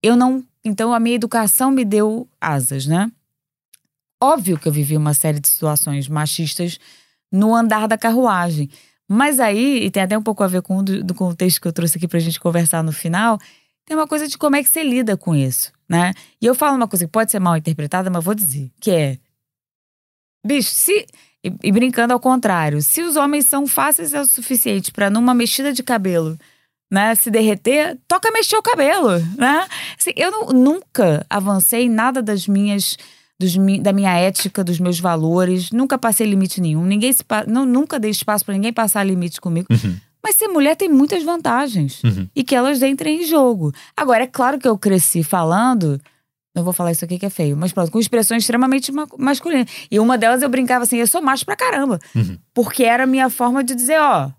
eu 0.00 0.14
não. 0.14 0.44
Então, 0.64 0.94
a 0.94 1.00
minha 1.00 1.16
educação 1.16 1.72
me 1.72 1.84
deu 1.84 2.28
asas, 2.40 2.86
né? 2.86 3.10
Óbvio 4.22 4.58
que 4.58 4.68
eu 4.68 4.72
vivi 4.72 4.96
uma 4.96 5.14
série 5.14 5.40
de 5.40 5.48
situações 5.48 6.08
machistas 6.08 6.78
no 7.32 7.54
andar 7.54 7.88
da 7.88 7.98
carruagem. 7.98 8.70
Mas 9.08 9.40
aí, 9.40 9.84
e 9.84 9.90
tem 9.90 10.02
até 10.02 10.16
um 10.16 10.22
pouco 10.22 10.44
a 10.44 10.46
ver 10.46 10.62
com 10.62 10.78
o 10.78 10.82
do, 10.82 11.02
do 11.02 11.14
contexto 11.14 11.60
que 11.60 11.66
eu 11.66 11.72
trouxe 11.72 11.96
aqui 11.96 12.06
pra 12.06 12.20
gente 12.20 12.38
conversar 12.38 12.84
no 12.84 12.92
final, 12.92 13.38
tem 13.84 13.96
uma 13.96 14.06
coisa 14.06 14.28
de 14.28 14.36
como 14.36 14.54
é 14.54 14.62
que 14.62 14.68
você 14.68 14.82
lida 14.82 15.16
com 15.16 15.34
isso, 15.34 15.72
né? 15.88 16.12
E 16.40 16.46
eu 16.46 16.54
falo 16.54 16.76
uma 16.76 16.88
coisa 16.88 17.06
que 17.06 17.10
pode 17.10 17.30
ser 17.30 17.38
mal 17.38 17.56
interpretada, 17.56 18.10
mas 18.10 18.24
vou 18.24 18.34
dizer, 18.34 18.70
que 18.80 18.90
é. 18.90 19.18
Bicho, 20.44 20.70
se. 20.70 21.06
E, 21.44 21.52
e 21.62 21.72
brincando 21.72 22.12
ao 22.12 22.20
contrário, 22.20 22.82
se 22.82 23.00
os 23.00 23.16
homens 23.16 23.46
são 23.46 23.66
fáceis 23.66 24.12
o 24.12 24.24
suficiente 24.24 24.90
para 24.90 25.08
numa 25.08 25.32
mexida 25.32 25.72
de 25.72 25.82
cabelo 25.82 26.36
né, 26.90 27.14
se 27.14 27.30
derreter, 27.30 27.98
toca 28.08 28.30
mexer 28.30 28.56
o 28.56 28.62
cabelo, 28.62 29.18
né? 29.36 29.66
Assim, 29.98 30.10
eu 30.16 30.30
não, 30.30 30.46
nunca 30.46 31.24
avancei 31.28 31.88
nada 31.88 32.22
das 32.22 32.48
minhas 32.48 32.96
dos, 33.38 33.54
da 33.80 33.92
minha 33.92 34.12
ética, 34.14 34.64
dos 34.64 34.80
meus 34.80 34.98
valores, 34.98 35.70
nunca 35.70 35.98
passei 35.98 36.26
limite 36.26 36.60
nenhum, 36.60 36.84
ninguém 36.84 37.12
se, 37.12 37.22
não, 37.46 37.64
nunca 37.64 38.00
dei 38.00 38.10
espaço 38.10 38.44
para 38.44 38.54
ninguém 38.54 38.72
passar 38.72 39.04
limite 39.04 39.40
comigo. 39.40 39.68
Uhum. 39.70 39.96
Mas 40.28 40.36
ser 40.36 40.48
mulher 40.48 40.76
tem 40.76 40.90
muitas 40.90 41.22
vantagens 41.22 42.02
uhum. 42.04 42.28
e 42.36 42.44
que 42.44 42.54
elas 42.54 42.82
entrem 42.82 43.22
em 43.22 43.24
jogo. 43.24 43.72
Agora, 43.96 44.24
é 44.24 44.26
claro 44.26 44.58
que 44.58 44.68
eu 44.68 44.76
cresci 44.76 45.22
falando. 45.22 45.98
Não 46.54 46.62
vou 46.62 46.74
falar 46.74 46.92
isso 46.92 47.02
aqui 47.02 47.18
que 47.18 47.24
é 47.24 47.30
feio, 47.30 47.56
mas 47.56 47.72
pronto, 47.72 47.90
com 47.90 47.98
expressões 47.98 48.42
extremamente 48.42 48.92
ma 48.92 49.06
masculinas. 49.16 49.70
E 49.90 49.98
uma 49.98 50.18
delas 50.18 50.42
eu 50.42 50.50
brincava 50.50 50.84
assim: 50.84 50.98
eu 50.98 51.06
sou 51.06 51.22
macho 51.22 51.46
pra 51.46 51.56
caramba. 51.56 51.98
Uhum. 52.14 52.36
Porque 52.52 52.84
era 52.84 53.04
a 53.04 53.06
minha 53.06 53.30
forma 53.30 53.64
de 53.64 53.74
dizer: 53.74 53.98
ó, 53.98 54.30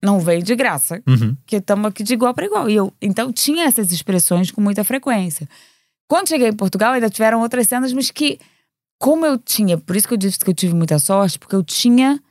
não 0.00 0.20
veio 0.20 0.40
de 0.40 0.54
graça, 0.54 1.02
uhum. 1.04 1.36
que 1.44 1.56
estamos 1.56 1.86
aqui 1.86 2.04
de 2.04 2.14
igual 2.14 2.32
para 2.32 2.46
igual. 2.46 2.70
E 2.70 2.76
eu, 2.76 2.92
então, 3.02 3.32
tinha 3.32 3.64
essas 3.64 3.90
expressões 3.90 4.52
com 4.52 4.60
muita 4.60 4.84
frequência. 4.84 5.48
Quando 6.06 6.28
cheguei 6.28 6.46
em 6.46 6.54
Portugal, 6.54 6.92
ainda 6.92 7.10
tiveram 7.10 7.40
outras 7.40 7.66
cenas, 7.66 7.92
mas 7.92 8.12
que, 8.12 8.38
como 9.00 9.26
eu 9.26 9.36
tinha, 9.36 9.78
por 9.78 9.96
isso 9.96 10.06
que 10.06 10.14
eu 10.14 10.18
disse 10.18 10.38
que 10.38 10.48
eu 10.48 10.54
tive 10.54 10.74
muita 10.74 11.00
sorte, 11.00 11.40
porque 11.40 11.56
eu 11.56 11.64
tinha 11.64 12.22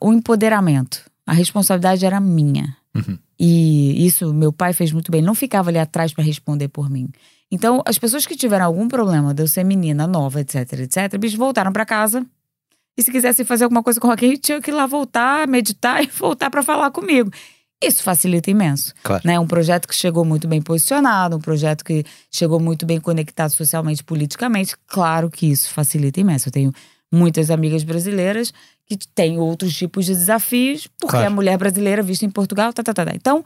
o 0.00 0.12
empoderamento. 0.12 1.12
A 1.26 1.32
responsabilidade 1.32 2.04
era 2.04 2.20
minha. 2.20 2.76
Uhum. 2.94 3.18
E 3.38 4.06
isso 4.06 4.32
meu 4.32 4.52
pai 4.52 4.72
fez 4.72 4.92
muito 4.92 5.10
bem. 5.10 5.20
Ele 5.20 5.26
não 5.26 5.34
ficava 5.34 5.70
ali 5.70 5.78
atrás 5.78 6.12
para 6.12 6.24
responder 6.24 6.68
por 6.68 6.88
mim. 6.90 7.08
Então, 7.50 7.82
as 7.86 7.98
pessoas 7.98 8.26
que 8.26 8.36
tiveram 8.36 8.64
algum 8.66 8.88
problema 8.88 9.32
de 9.32 9.42
eu 9.42 9.48
ser 9.48 9.64
menina 9.64 10.06
nova, 10.06 10.40
etc, 10.40 10.72
etc, 10.80 11.18
bicho, 11.18 11.36
voltaram 11.36 11.72
para 11.72 11.84
casa. 11.86 12.24
E 12.96 13.02
se 13.02 13.10
quisesse 13.10 13.44
fazer 13.44 13.64
alguma 13.64 13.82
coisa 13.82 14.00
com 14.00 14.10
alguém, 14.10 14.36
tinha 14.36 14.60
que 14.60 14.70
ir 14.70 14.74
lá 14.74 14.86
voltar, 14.86 15.48
meditar 15.48 16.02
e 16.02 16.06
voltar 16.06 16.50
para 16.50 16.62
falar 16.62 16.90
comigo. 16.90 17.30
Isso 17.82 18.02
facilita 18.02 18.50
imenso. 18.50 18.94
Claro. 19.02 19.22
Né? 19.24 19.38
Um 19.38 19.46
projeto 19.46 19.86
que 19.86 19.94
chegou 19.94 20.24
muito 20.24 20.48
bem 20.48 20.62
posicionado, 20.62 21.36
um 21.36 21.40
projeto 21.40 21.84
que 21.84 22.04
chegou 22.30 22.58
muito 22.58 22.86
bem 22.86 23.00
conectado 23.00 23.50
socialmente, 23.50 24.02
politicamente. 24.02 24.76
Claro 24.86 25.30
que 25.30 25.46
isso 25.46 25.70
facilita 25.70 26.20
imenso. 26.20 26.48
Eu 26.48 26.52
tenho 26.52 26.72
muitas 27.14 27.50
amigas 27.50 27.82
brasileiras 27.82 28.52
que 28.86 28.96
têm 29.14 29.38
outros 29.38 29.74
tipos 29.74 30.04
de 30.04 30.14
desafios, 30.14 30.86
porque 30.98 31.16
claro. 31.16 31.26
a 31.26 31.30
mulher 31.30 31.56
brasileira 31.56 32.02
vista 32.02 32.24
em 32.24 32.30
Portugal, 32.30 32.72
tá, 32.72 32.82
tá, 32.82 32.92
tá, 32.92 33.04
tá. 33.06 33.12
Então, 33.14 33.44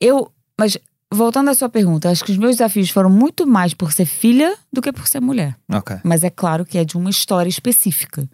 eu. 0.00 0.32
Mas, 0.58 0.76
voltando 1.12 1.50
à 1.50 1.54
sua 1.54 1.68
pergunta, 1.68 2.10
acho 2.10 2.24
que 2.24 2.32
os 2.32 2.38
meus 2.38 2.56
desafios 2.56 2.90
foram 2.90 3.10
muito 3.10 3.46
mais 3.46 3.74
por 3.74 3.92
ser 3.92 4.06
filha 4.06 4.56
do 4.72 4.82
que 4.82 4.92
por 4.92 5.06
ser 5.06 5.20
mulher. 5.20 5.56
Okay. 5.72 5.98
Mas 6.02 6.24
é 6.24 6.30
claro 6.30 6.64
que 6.64 6.78
é 6.78 6.84
de 6.84 6.96
uma 6.96 7.10
história 7.10 7.48
específica. 7.48 8.28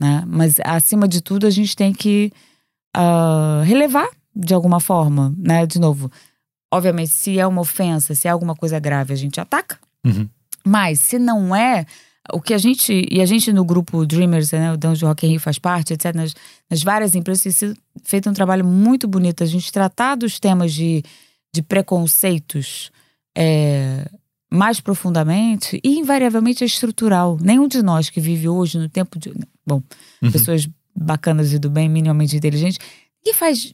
Né? 0.00 0.24
Mas, 0.26 0.54
acima 0.64 1.06
de 1.06 1.20
tudo, 1.20 1.46
a 1.46 1.50
gente 1.50 1.76
tem 1.76 1.92
que 1.92 2.32
uh, 2.96 3.62
relevar 3.64 4.08
de 4.34 4.54
alguma 4.54 4.80
forma, 4.80 5.34
né? 5.36 5.66
De 5.66 5.78
novo, 5.78 6.10
obviamente, 6.72 7.10
se 7.10 7.38
é 7.38 7.46
uma 7.46 7.62
ofensa, 7.62 8.14
se 8.14 8.28
é 8.28 8.30
alguma 8.30 8.54
coisa 8.54 8.78
grave, 8.78 9.12
a 9.12 9.16
gente 9.16 9.40
ataca. 9.40 9.78
Uhum. 10.04 10.28
Mas 10.64 11.00
se 11.00 11.18
não 11.18 11.54
é, 11.54 11.86
o 12.32 12.40
que 12.40 12.54
a 12.54 12.58
gente, 12.58 13.06
e 13.10 13.20
a 13.20 13.26
gente 13.26 13.52
no 13.52 13.64
grupo 13.64 14.04
Dreamers, 14.06 14.50
né, 14.52 14.72
o 14.72 14.76
de 14.76 15.04
Rock 15.04 15.26
in 15.26 15.30
Rio 15.30 15.40
faz 15.40 15.58
parte, 15.58 15.92
etc., 15.92 16.14
nas, 16.14 16.34
nas 16.70 16.82
várias 16.82 17.14
empresas, 17.14 17.42
tem 17.42 17.52
sido 17.52 17.76
feito 18.02 18.30
um 18.30 18.32
trabalho 18.32 18.64
muito 18.64 19.06
bonito. 19.06 19.42
A 19.42 19.46
gente 19.46 19.72
tratar 19.72 20.16
dos 20.16 20.38
temas 20.40 20.72
de, 20.72 21.02
de 21.54 21.62
preconceitos 21.62 22.90
é, 23.36 24.08
mais 24.50 24.80
profundamente 24.80 25.80
e 25.82 25.98
invariavelmente 25.98 26.64
é 26.64 26.66
estrutural. 26.66 27.38
Nenhum 27.40 27.68
de 27.68 27.82
nós 27.82 28.10
que 28.10 28.20
vive 28.20 28.48
hoje 28.48 28.78
no 28.78 28.88
tempo 28.88 29.18
de. 29.18 29.32
Bom, 29.66 29.82
uhum. 30.22 30.30
pessoas 30.30 30.68
bacanas 30.94 31.52
e 31.52 31.58
do 31.58 31.68
bem, 31.68 31.88
minimamente 31.88 32.36
inteligentes, 32.36 32.78
que 33.22 33.34
faz 33.34 33.72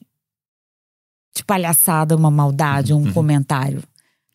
de 1.35 1.44
palhaçada 1.44 2.16
uma 2.16 2.30
maldade, 2.30 2.92
um 2.92 2.97
uhum. 2.97 3.12
comentário. 3.12 3.82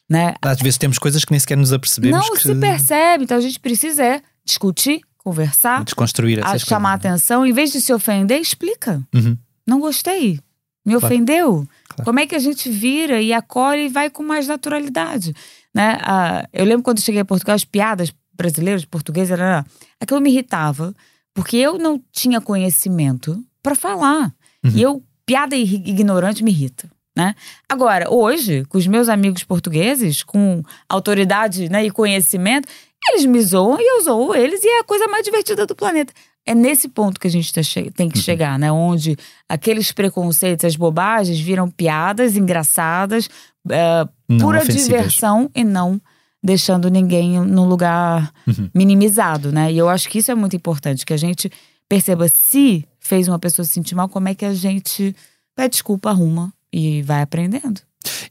Né? 0.10 0.36
Às 0.42 0.60
vezes 0.60 0.78
temos 0.78 0.98
coisas 0.98 1.26
que 1.26 1.32
nem 1.32 1.40
sequer 1.40 1.58
nos 1.58 1.74
apercebemos. 1.74 2.26
Não 2.26 2.34
que... 2.34 2.42
se 2.42 2.56
percebe, 2.56 3.26
então 3.26 3.38
a 3.38 3.42
gente 3.42 3.60
precisa 3.60 4.04
é 4.04 4.22
discutir, 4.46 5.02
conversar, 5.18 5.84
desconstruir 5.84 6.40
essas 6.40 6.62
chamar 6.62 6.98
coisas. 6.98 7.14
atenção. 7.14 7.46
Em 7.46 7.52
vez 7.52 7.72
de 7.72 7.82
se 7.82 7.94
ofender, 7.94 8.40
explica. 8.40 9.04
Uhum. 9.14 9.38
Não 9.66 9.80
gostei. 9.82 10.40
Me 10.86 10.94
claro. 10.94 11.06
ofendeu. 11.06 11.68
Claro. 11.90 12.06
Como 12.06 12.20
é 12.20 12.26
que 12.26 12.36
a 12.36 12.40
gente 12.40 12.70
vira 12.70 13.22
e 13.22 13.34
acolhe 13.34 13.88
e 13.88 13.90
vai 13.90 14.10
com 14.10 14.24
mais 14.24 14.48
naturalidade? 14.48 15.34
Né? 15.74 15.98
Ah, 16.02 16.48
eu 16.54 16.64
lembro 16.64 16.84
quando 16.84 17.02
cheguei 17.02 17.20
a 17.20 17.26
Portugal, 17.26 17.56
as 17.56 17.66
piadas 17.66 18.14
brasileiras, 18.34 18.86
portuguesas, 18.86 19.38
era, 19.38 19.66
aquilo 20.00 20.22
me 20.22 20.30
irritava, 20.30 20.96
porque 21.34 21.58
eu 21.58 21.78
não 21.78 22.02
tinha 22.12 22.40
conhecimento 22.40 23.44
para 23.62 23.76
falar. 23.76 24.34
Uhum. 24.64 24.72
E 24.74 24.82
eu, 24.82 25.04
piada 25.26 25.58
ignorante 25.58 26.44
me 26.44 26.52
irrita. 26.52 26.90
Né? 27.18 27.34
Agora, 27.68 28.14
hoje, 28.14 28.64
com 28.66 28.78
os 28.78 28.86
meus 28.86 29.10
amigos 29.10 29.44
portugueses, 29.44 30.22
com 30.22 30.62
autoridade 30.88 31.68
né, 31.68 31.84
e 31.84 31.90
conhecimento, 31.90 32.70
eles 33.10 33.26
me 33.26 33.42
zoam 33.42 33.80
e 33.80 33.98
eu 33.98 34.04
zoo 34.04 34.36
eles 34.36 34.64
e 34.64 34.68
é 34.68 34.82
a 34.82 34.84
coisa 34.84 35.08
mais 35.08 35.26
divertida 35.26 35.66
do 35.66 35.76
planeta. 35.76 36.14
É 36.46 36.54
nesse 36.54 36.88
ponto 36.88 37.20
que 37.20 37.26
a 37.26 37.32
gente 37.32 37.52
tá 37.52 37.62
tem 37.96 38.08
que 38.08 38.20
uhum. 38.20 38.24
chegar, 38.24 38.60
né? 38.60 38.72
Onde 38.72 39.18
aqueles 39.50 39.92
preconceitos, 39.92 40.64
as 40.64 40.76
bobagens 40.76 41.40
viram 41.40 41.72
piadas 41.72 42.38
engraçadas, 42.38 43.28
é, 43.68 44.08
pura 44.40 44.64
diversão 44.64 45.50
e 45.56 45.64
não 45.64 46.00
deixando 46.44 46.88
ninguém 46.88 47.40
num 47.40 47.68
lugar 47.68 48.32
uhum. 48.48 48.70
minimizado, 48.76 49.52
né? 49.52 49.74
E 49.74 49.78
eu 49.80 49.90
acho 49.90 50.08
que 50.08 50.20
isso 50.20 50.30
é 50.30 50.36
muito 50.36 50.56
importante, 50.56 51.04
que 51.04 51.14
a 51.14 51.18
gente 51.18 51.52
perceba 51.90 52.30
se 52.30 52.88
fez 53.00 53.28
uma 53.28 53.40
pessoa 53.40 53.66
se 53.66 53.72
sentir 53.72 53.96
mal, 53.96 54.08
como 54.08 54.30
é 54.30 54.36
que 54.36 54.46
a 54.46 54.54
gente 54.54 55.16
pede 55.56 55.72
desculpa, 55.72 56.12
arruma 56.12 56.54
e 56.78 57.02
vai 57.02 57.24
aprendendo. 57.24 57.82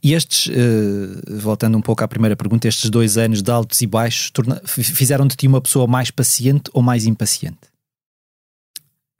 E 0.02 0.12
estes, 0.12 0.46
uh, 0.46 1.38
voltando 1.38 1.76
um 1.76 1.82
pouco 1.82 2.04
à 2.04 2.08
primeira 2.08 2.36
pergunta, 2.36 2.68
estes 2.68 2.88
dois 2.88 3.18
anos 3.18 3.42
de 3.42 3.50
altos 3.50 3.80
e 3.80 3.86
baixos 3.86 4.32
fizeram 4.64 5.26
de 5.26 5.34
ti 5.34 5.48
uma 5.48 5.60
pessoa 5.60 5.86
mais 5.86 6.10
paciente 6.10 6.70
ou 6.72 6.80
mais 6.80 7.06
impaciente? 7.06 7.58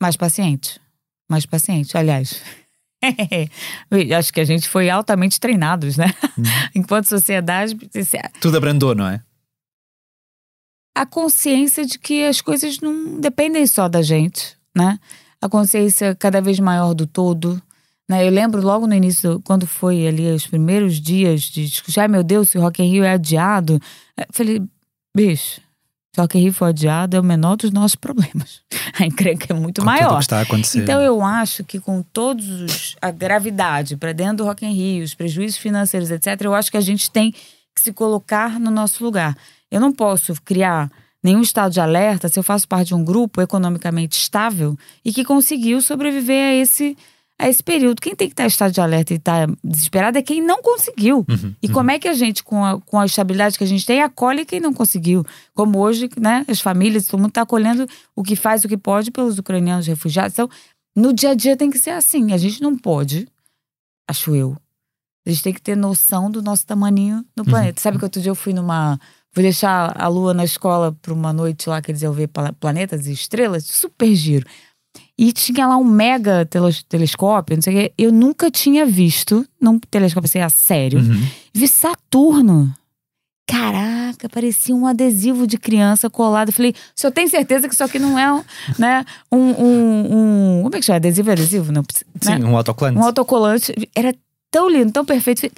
Mais 0.00 0.16
paciente. 0.16 0.80
Mais 1.28 1.44
paciente, 1.44 1.98
aliás. 1.98 2.40
Acho 4.16 4.32
que 4.32 4.40
a 4.40 4.44
gente 4.44 4.68
foi 4.68 4.88
altamente 4.88 5.40
treinados, 5.40 5.96
né? 5.96 6.14
Uhum. 6.38 6.44
Enquanto 6.82 7.08
sociedade. 7.08 7.76
Tudo 8.40 8.56
abrandou, 8.56 8.94
não 8.94 9.08
é? 9.08 9.20
A 10.94 11.04
consciência 11.04 11.84
de 11.84 11.98
que 11.98 12.24
as 12.24 12.40
coisas 12.40 12.80
não 12.80 13.20
dependem 13.20 13.66
só 13.66 13.88
da 13.88 14.02
gente, 14.02 14.56
né? 14.74 14.98
A 15.42 15.48
consciência 15.48 16.14
cada 16.14 16.40
vez 16.40 16.60
maior 16.60 16.94
do 16.94 17.06
todo, 17.06 17.60
né? 18.08 18.26
Eu 18.26 18.30
lembro 18.30 18.62
logo 18.62 18.86
no 18.86 18.94
início, 18.94 19.40
quando 19.44 19.66
foi 19.66 20.06
ali 20.06 20.30
os 20.30 20.46
primeiros 20.46 21.00
dias 21.00 21.42
de 21.42 21.66
discutir, 21.66 22.08
meu 22.08 22.22
Deus, 22.22 22.50
se 22.50 22.58
o 22.58 22.60
Rock 22.60 22.82
in 22.82 22.90
Rio 22.90 23.04
é 23.04 23.10
adiado. 23.10 23.80
Eu 24.16 24.26
falei, 24.32 24.62
bicho, 25.14 25.60
se 26.12 26.20
o 26.20 26.22
Rock 26.22 26.38
in 26.38 26.42
Rio 26.42 26.52
for 26.52 26.66
adiado, 26.66 27.16
é 27.16 27.20
o 27.20 27.24
menor 27.24 27.56
dos 27.56 27.70
nossos 27.72 27.96
problemas. 27.96 28.60
A 28.98 29.04
encrenca 29.04 29.52
é 29.52 29.54
muito 29.54 29.80
com 29.80 29.84
maior. 29.84 30.08
Então 30.82 31.02
eu 31.02 31.22
acho 31.22 31.62
que 31.64 31.78
com 31.78 32.00
todos 32.00 32.96
a 33.02 33.10
gravidade 33.10 33.94
para 33.94 34.12
dentro 34.12 34.38
do 34.38 34.44
Rock 34.44 34.64
in 34.64 34.72
Rio, 34.72 35.04
os 35.04 35.14
prejuízos 35.14 35.58
financeiros, 35.58 36.10
etc., 36.10 36.40
eu 36.40 36.54
acho 36.54 36.70
que 36.70 36.78
a 36.78 36.80
gente 36.80 37.10
tem 37.10 37.30
que 37.30 37.82
se 37.82 37.92
colocar 37.92 38.58
no 38.58 38.70
nosso 38.70 39.04
lugar. 39.04 39.36
Eu 39.70 39.80
não 39.80 39.92
posso 39.92 40.32
criar 40.42 40.90
nenhum 41.22 41.42
estado 41.42 41.72
de 41.72 41.80
alerta 41.80 42.28
se 42.28 42.38
eu 42.38 42.42
faço 42.42 42.66
parte 42.66 42.88
de 42.88 42.94
um 42.94 43.04
grupo 43.04 43.42
economicamente 43.42 44.16
estável 44.16 44.78
e 45.04 45.12
que 45.12 45.24
conseguiu 45.24 45.82
sobreviver 45.82 46.52
a 46.52 46.54
esse 46.54 46.96
a 47.38 47.48
esse 47.48 47.62
período. 47.62 48.00
Quem 48.00 48.14
tem 48.14 48.28
que 48.28 48.32
estar 48.32 48.44
em 48.44 48.48
estado 48.48 48.72
de 48.72 48.80
alerta 48.80 49.12
e 49.12 49.16
estar 49.16 49.48
desesperado 49.62 50.18
é 50.18 50.22
quem 50.22 50.42
não 50.42 50.62
conseguiu. 50.62 51.24
Uhum, 51.28 51.54
e 51.62 51.66
uhum. 51.66 51.72
como 51.72 51.90
é 51.90 51.98
que 51.98 52.08
a 52.08 52.14
gente, 52.14 52.42
com 52.42 52.64
a, 52.64 52.80
com 52.80 52.98
a 52.98 53.06
estabilidade 53.06 53.58
que 53.58 53.64
a 53.64 53.66
gente 53.66 53.84
tem, 53.84 54.02
acolhe 54.02 54.44
quem 54.44 54.60
não 54.60 54.72
conseguiu? 54.72 55.24
Como 55.54 55.78
hoje, 55.78 56.08
né, 56.18 56.44
as 56.48 56.60
famílias, 56.60 57.06
todo 57.06 57.20
mundo 57.20 57.30
está 57.30 57.42
acolhendo 57.42 57.86
o 58.14 58.22
que 58.22 58.36
faz, 58.36 58.64
o 58.64 58.68
que 58.68 58.76
pode 58.76 59.10
pelos 59.10 59.38
ucranianos 59.38 59.86
refugiados. 59.86 60.32
Então, 60.32 60.48
no 60.96 61.12
dia 61.12 61.30
a 61.30 61.34
dia 61.34 61.56
tem 61.56 61.70
que 61.70 61.78
ser 61.78 61.90
assim. 61.90 62.32
A 62.32 62.38
gente 62.38 62.62
não 62.62 62.76
pode, 62.76 63.28
acho 64.08 64.34
eu. 64.34 64.56
A 65.26 65.30
gente 65.30 65.42
tem 65.42 65.52
que 65.52 65.60
ter 65.60 65.76
noção 65.76 66.30
do 66.30 66.40
nosso 66.40 66.64
tamaninho 66.64 67.24
no 67.36 67.42
uhum. 67.42 67.50
planeta. 67.50 67.80
Sabe 67.80 67.98
que 67.98 68.04
outro 68.04 68.20
dia 68.20 68.30
eu 68.30 68.36
fui 68.36 68.52
numa 68.52 68.98
Fui 69.36 69.42
deixar 69.42 69.94
a 70.00 70.08
Lua 70.08 70.32
na 70.32 70.44
escola 70.44 70.96
para 71.02 71.12
uma 71.12 71.30
noite 71.30 71.68
lá 71.68 71.82
que 71.82 71.90
eles 71.90 72.00
iam 72.00 72.10
ver 72.10 72.30
planetas 72.58 73.06
e 73.06 73.12
estrelas, 73.12 73.66
super 73.66 74.14
giro. 74.14 74.46
E 75.18 75.32
tinha 75.32 75.66
lá 75.66 75.76
um 75.76 75.84
mega 75.84 76.46
telescópio, 76.88 77.56
não 77.56 77.62
sei 77.62 77.74
o 77.74 77.76
quê. 77.78 77.92
Eu 77.96 78.12
nunca 78.12 78.50
tinha 78.50 78.84
visto 78.84 79.46
num 79.60 79.78
telescópio 79.78 80.26
assim, 80.28 80.40
a 80.40 80.50
sério. 80.50 81.00
Uhum. 81.00 81.26
Vi 81.54 81.66
Saturno. 81.66 82.74
Caraca, 83.48 84.28
parecia 84.28 84.74
um 84.74 84.86
adesivo 84.86 85.46
de 85.46 85.56
criança 85.56 86.10
colado. 86.10 86.48
Eu 86.48 86.52
falei, 86.52 86.72
o 86.72 87.00
senhor 87.00 87.12
tem 87.12 87.28
certeza 87.28 87.68
que 87.68 87.74
isso 87.74 87.84
aqui 87.84 87.98
não 87.98 88.18
é 88.18 88.30
um, 88.32 88.44
né, 88.76 89.04
um, 89.30 89.38
um, 89.38 90.58
um 90.58 90.62
Como 90.64 90.76
é 90.76 90.80
que 90.80 90.84
chama? 90.84 90.96
Adesivo 90.96 91.30
adesivo? 91.30 91.72
Não, 91.72 91.82
né? 91.82 92.36
Sim, 92.36 92.44
um 92.44 92.56
autocolante. 92.56 92.98
Um 92.98 93.04
autocolante. 93.04 93.74
Era 93.94 94.12
tão 94.50 94.68
lindo, 94.68 94.92
tão 94.92 95.04
perfeito. 95.04 95.48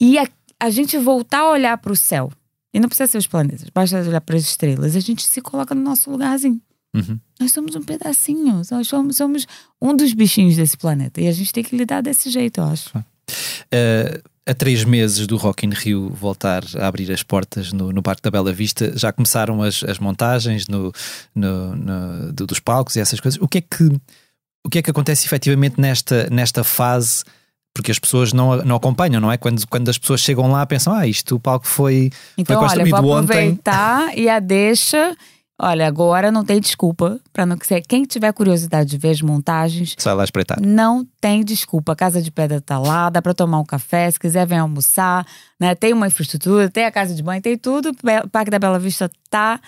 E 0.00 0.16
a, 0.16 0.28
a 0.60 0.70
gente 0.70 0.96
voltar 0.96 1.40
a 1.40 1.50
olhar 1.50 1.76
para 1.76 1.92
o 1.92 1.96
céu. 1.96 2.30
E 2.72 2.80
não 2.80 2.88
precisa 2.88 3.10
ser 3.10 3.18
os 3.18 3.26
planetas, 3.26 3.68
basta 3.72 3.98
olhar 3.98 4.20
para 4.20 4.36
as 4.36 4.42
estrelas. 4.42 4.96
A 4.96 5.00
gente 5.00 5.26
se 5.26 5.40
coloca 5.40 5.74
no 5.74 5.80
nosso 5.80 6.10
lugarzinho. 6.10 6.60
Uhum. 6.94 7.18
Nós 7.40 7.50
somos 7.50 7.74
um 7.74 7.82
pedacinho, 7.82 8.62
nós 8.70 8.86
somos, 8.86 9.16
somos 9.16 9.46
um 9.82 9.96
dos 9.96 10.14
bichinhos 10.14 10.56
desse 10.56 10.76
planeta. 10.76 11.20
E 11.20 11.26
a 11.26 11.32
gente 11.32 11.52
tem 11.52 11.64
que 11.64 11.76
lidar 11.76 12.00
desse 12.00 12.30
jeito, 12.30 12.60
eu 12.60 12.64
acho. 12.64 12.96
Uh, 12.96 14.22
a 14.46 14.54
três 14.54 14.84
meses 14.84 15.26
do 15.26 15.36
Rock 15.36 15.66
in 15.66 15.70
Rio 15.70 16.10
voltar 16.10 16.62
a 16.78 16.86
abrir 16.86 17.10
as 17.10 17.22
portas 17.22 17.72
no, 17.72 17.92
no 17.92 18.02
Parque 18.02 18.22
da 18.22 18.30
Bela 18.30 18.52
Vista, 18.52 18.92
já 18.96 19.10
começaram 19.12 19.62
as, 19.62 19.82
as 19.82 19.98
montagens 19.98 20.68
no, 20.68 20.92
no, 21.34 21.74
no 21.74 22.32
do, 22.32 22.46
dos 22.46 22.60
palcos 22.60 22.94
e 22.96 23.00
essas 23.00 23.20
coisas. 23.20 23.40
O 23.40 23.48
que 23.48 23.58
é 23.58 23.60
que, 23.62 23.84
o 24.64 24.70
que, 24.70 24.78
é 24.78 24.82
que 24.82 24.90
acontece 24.90 25.26
efetivamente 25.26 25.80
nesta, 25.80 26.28
nesta 26.30 26.62
fase? 26.62 27.24
Porque 27.74 27.90
as 27.90 27.98
pessoas 27.98 28.32
não, 28.32 28.58
não 28.58 28.76
acompanham, 28.76 29.20
não 29.20 29.32
é? 29.32 29.36
Quando, 29.36 29.66
quando 29.66 29.88
as 29.88 29.98
pessoas 29.98 30.20
chegam 30.20 30.48
lá 30.52 30.64
pensam, 30.64 30.92
ah, 30.92 31.06
isto 31.06 31.34
o 31.34 31.40
palco 31.40 31.66
foi, 31.66 32.10
então, 32.38 32.56
foi 32.56 32.68
construído 32.68 32.94
olha, 32.94 33.02
vou 33.02 33.16
aproveitar 33.16 34.08
ontem. 34.08 34.22
e 34.22 34.28
a 34.28 34.38
deixa 34.38 35.16
Olha, 35.60 35.86
agora 35.86 36.32
não 36.32 36.44
tem 36.44 36.60
desculpa 36.60 37.20
para 37.32 37.46
não 37.46 37.56
ser. 37.62 37.80
Quem 37.82 38.02
tiver 38.02 38.32
curiosidade 38.32 38.90
de 38.90 38.98
ver 38.98 39.10
as 39.10 39.22
montagens, 39.22 39.94
sai 39.96 40.14
lá 40.14 40.24
espreitar. 40.24 40.60
Não 40.60 41.06
tem 41.20 41.44
desculpa. 41.44 41.92
A 41.92 41.96
Casa 41.96 42.20
de 42.20 42.30
Pedra 42.30 42.60
tá 42.60 42.76
lá, 42.76 43.08
dá 43.08 43.22
para 43.22 43.32
tomar 43.32 43.60
um 43.60 43.64
café, 43.64 44.10
se 44.10 44.18
quiser 44.18 44.46
vem 44.46 44.58
almoçar, 44.58 45.24
né? 45.60 45.74
Tem 45.76 45.92
uma 45.92 46.08
infraestrutura, 46.08 46.68
tem 46.68 46.84
a 46.84 46.90
casa 46.90 47.14
de 47.14 47.22
banho, 47.22 47.40
tem 47.40 47.56
tudo. 47.56 47.90
O 48.24 48.28
Parque 48.28 48.50
da 48.50 48.58
Bela 48.58 48.80
Vista 48.80 49.08
tá 49.30 49.60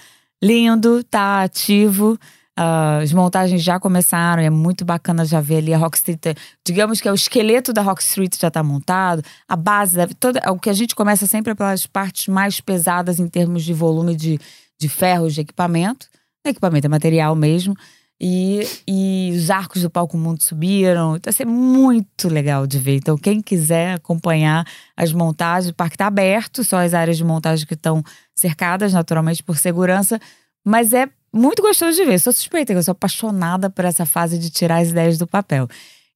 lindo, 0.43 1.05
tá 1.05 1.43
ativo. 1.43 2.19
Uh, 2.59 3.03
as 3.03 3.13
montagens 3.13 3.63
já 3.63 3.79
começaram, 3.79 4.43
é 4.43 4.49
muito 4.49 4.83
bacana 4.83 5.27
já 5.27 5.43
ver 5.43 5.59
ali 5.59 5.75
a 5.75 5.79
Rock 5.79 5.99
Street. 5.99 6.37
Digamos 6.67 7.03
que 7.03 7.07
é 7.07 7.13
o 7.13 7.15
esqueleto 7.15 7.71
da 7.71 7.83
Rock 7.83 8.03
Street 8.03 8.35
já 8.41 8.49
está 8.49 8.63
montado, 8.63 9.23
a 9.47 9.55
base, 9.55 9.99
toda, 10.19 10.41
o 10.51 10.59
que 10.59 10.71
a 10.71 10.73
gente 10.73 10.95
começa 10.95 11.27
sempre 11.27 11.53
é 11.53 11.55
pelas 11.55 11.87
partes 11.87 12.29
mais 12.29 12.59
pesadas 12.59 13.21
em 13.21 13.29
termos 13.29 13.63
de 13.63 13.75
volume 13.75 14.17
de, 14.17 14.41
de 14.79 14.89
ferros 14.89 15.35
de 15.35 15.41
equipamento. 15.41 16.09
Equipamento 16.45 16.87
é 16.87 16.89
material 16.89 17.35
mesmo. 17.35 17.75
E, 18.19 18.67
e 18.89 19.33
os 19.37 19.51
arcos 19.51 19.83
do 19.83 19.91
Palco 19.91 20.17
Mundo 20.17 20.43
subiram. 20.43 21.17
Então, 21.17 21.31
vai 21.31 21.37
ser 21.37 21.45
muito 21.45 22.29
legal 22.29 22.67
de 22.67 22.79
ver. 22.79 22.97
Então, 22.97 23.17
quem 23.17 23.43
quiser 23.43 23.95
acompanhar 23.95 24.67
as 24.97 25.13
montagens, 25.13 25.71
o 25.71 25.75
parque 25.75 25.97
está 25.97 26.07
aberto, 26.07 26.65
só 26.65 26.79
as 26.79 26.95
áreas 26.95 27.19
de 27.19 27.25
montagem 27.25 27.67
que 27.67 27.75
estão 27.75 28.03
cercadas, 28.35 28.93
naturalmente, 28.93 29.43
por 29.43 29.59
segurança. 29.59 30.19
Mas 30.65 30.93
é 30.95 31.09
muito 31.33 31.61
gostoso 31.63 31.97
de 31.97 32.05
ver. 32.05 32.19
Sou 32.19 32.33
suspeita, 32.33 32.73
eu 32.73 32.83
sou 32.83 32.93
apaixonada 32.93 33.69
por 33.69 33.85
essa 33.85 34.07
fase 34.07 34.39
de 34.39 34.51
tirar 34.51 34.79
as 34.79 34.89
ideias 34.89 35.19
do 35.19 35.27
papel. 35.27 35.69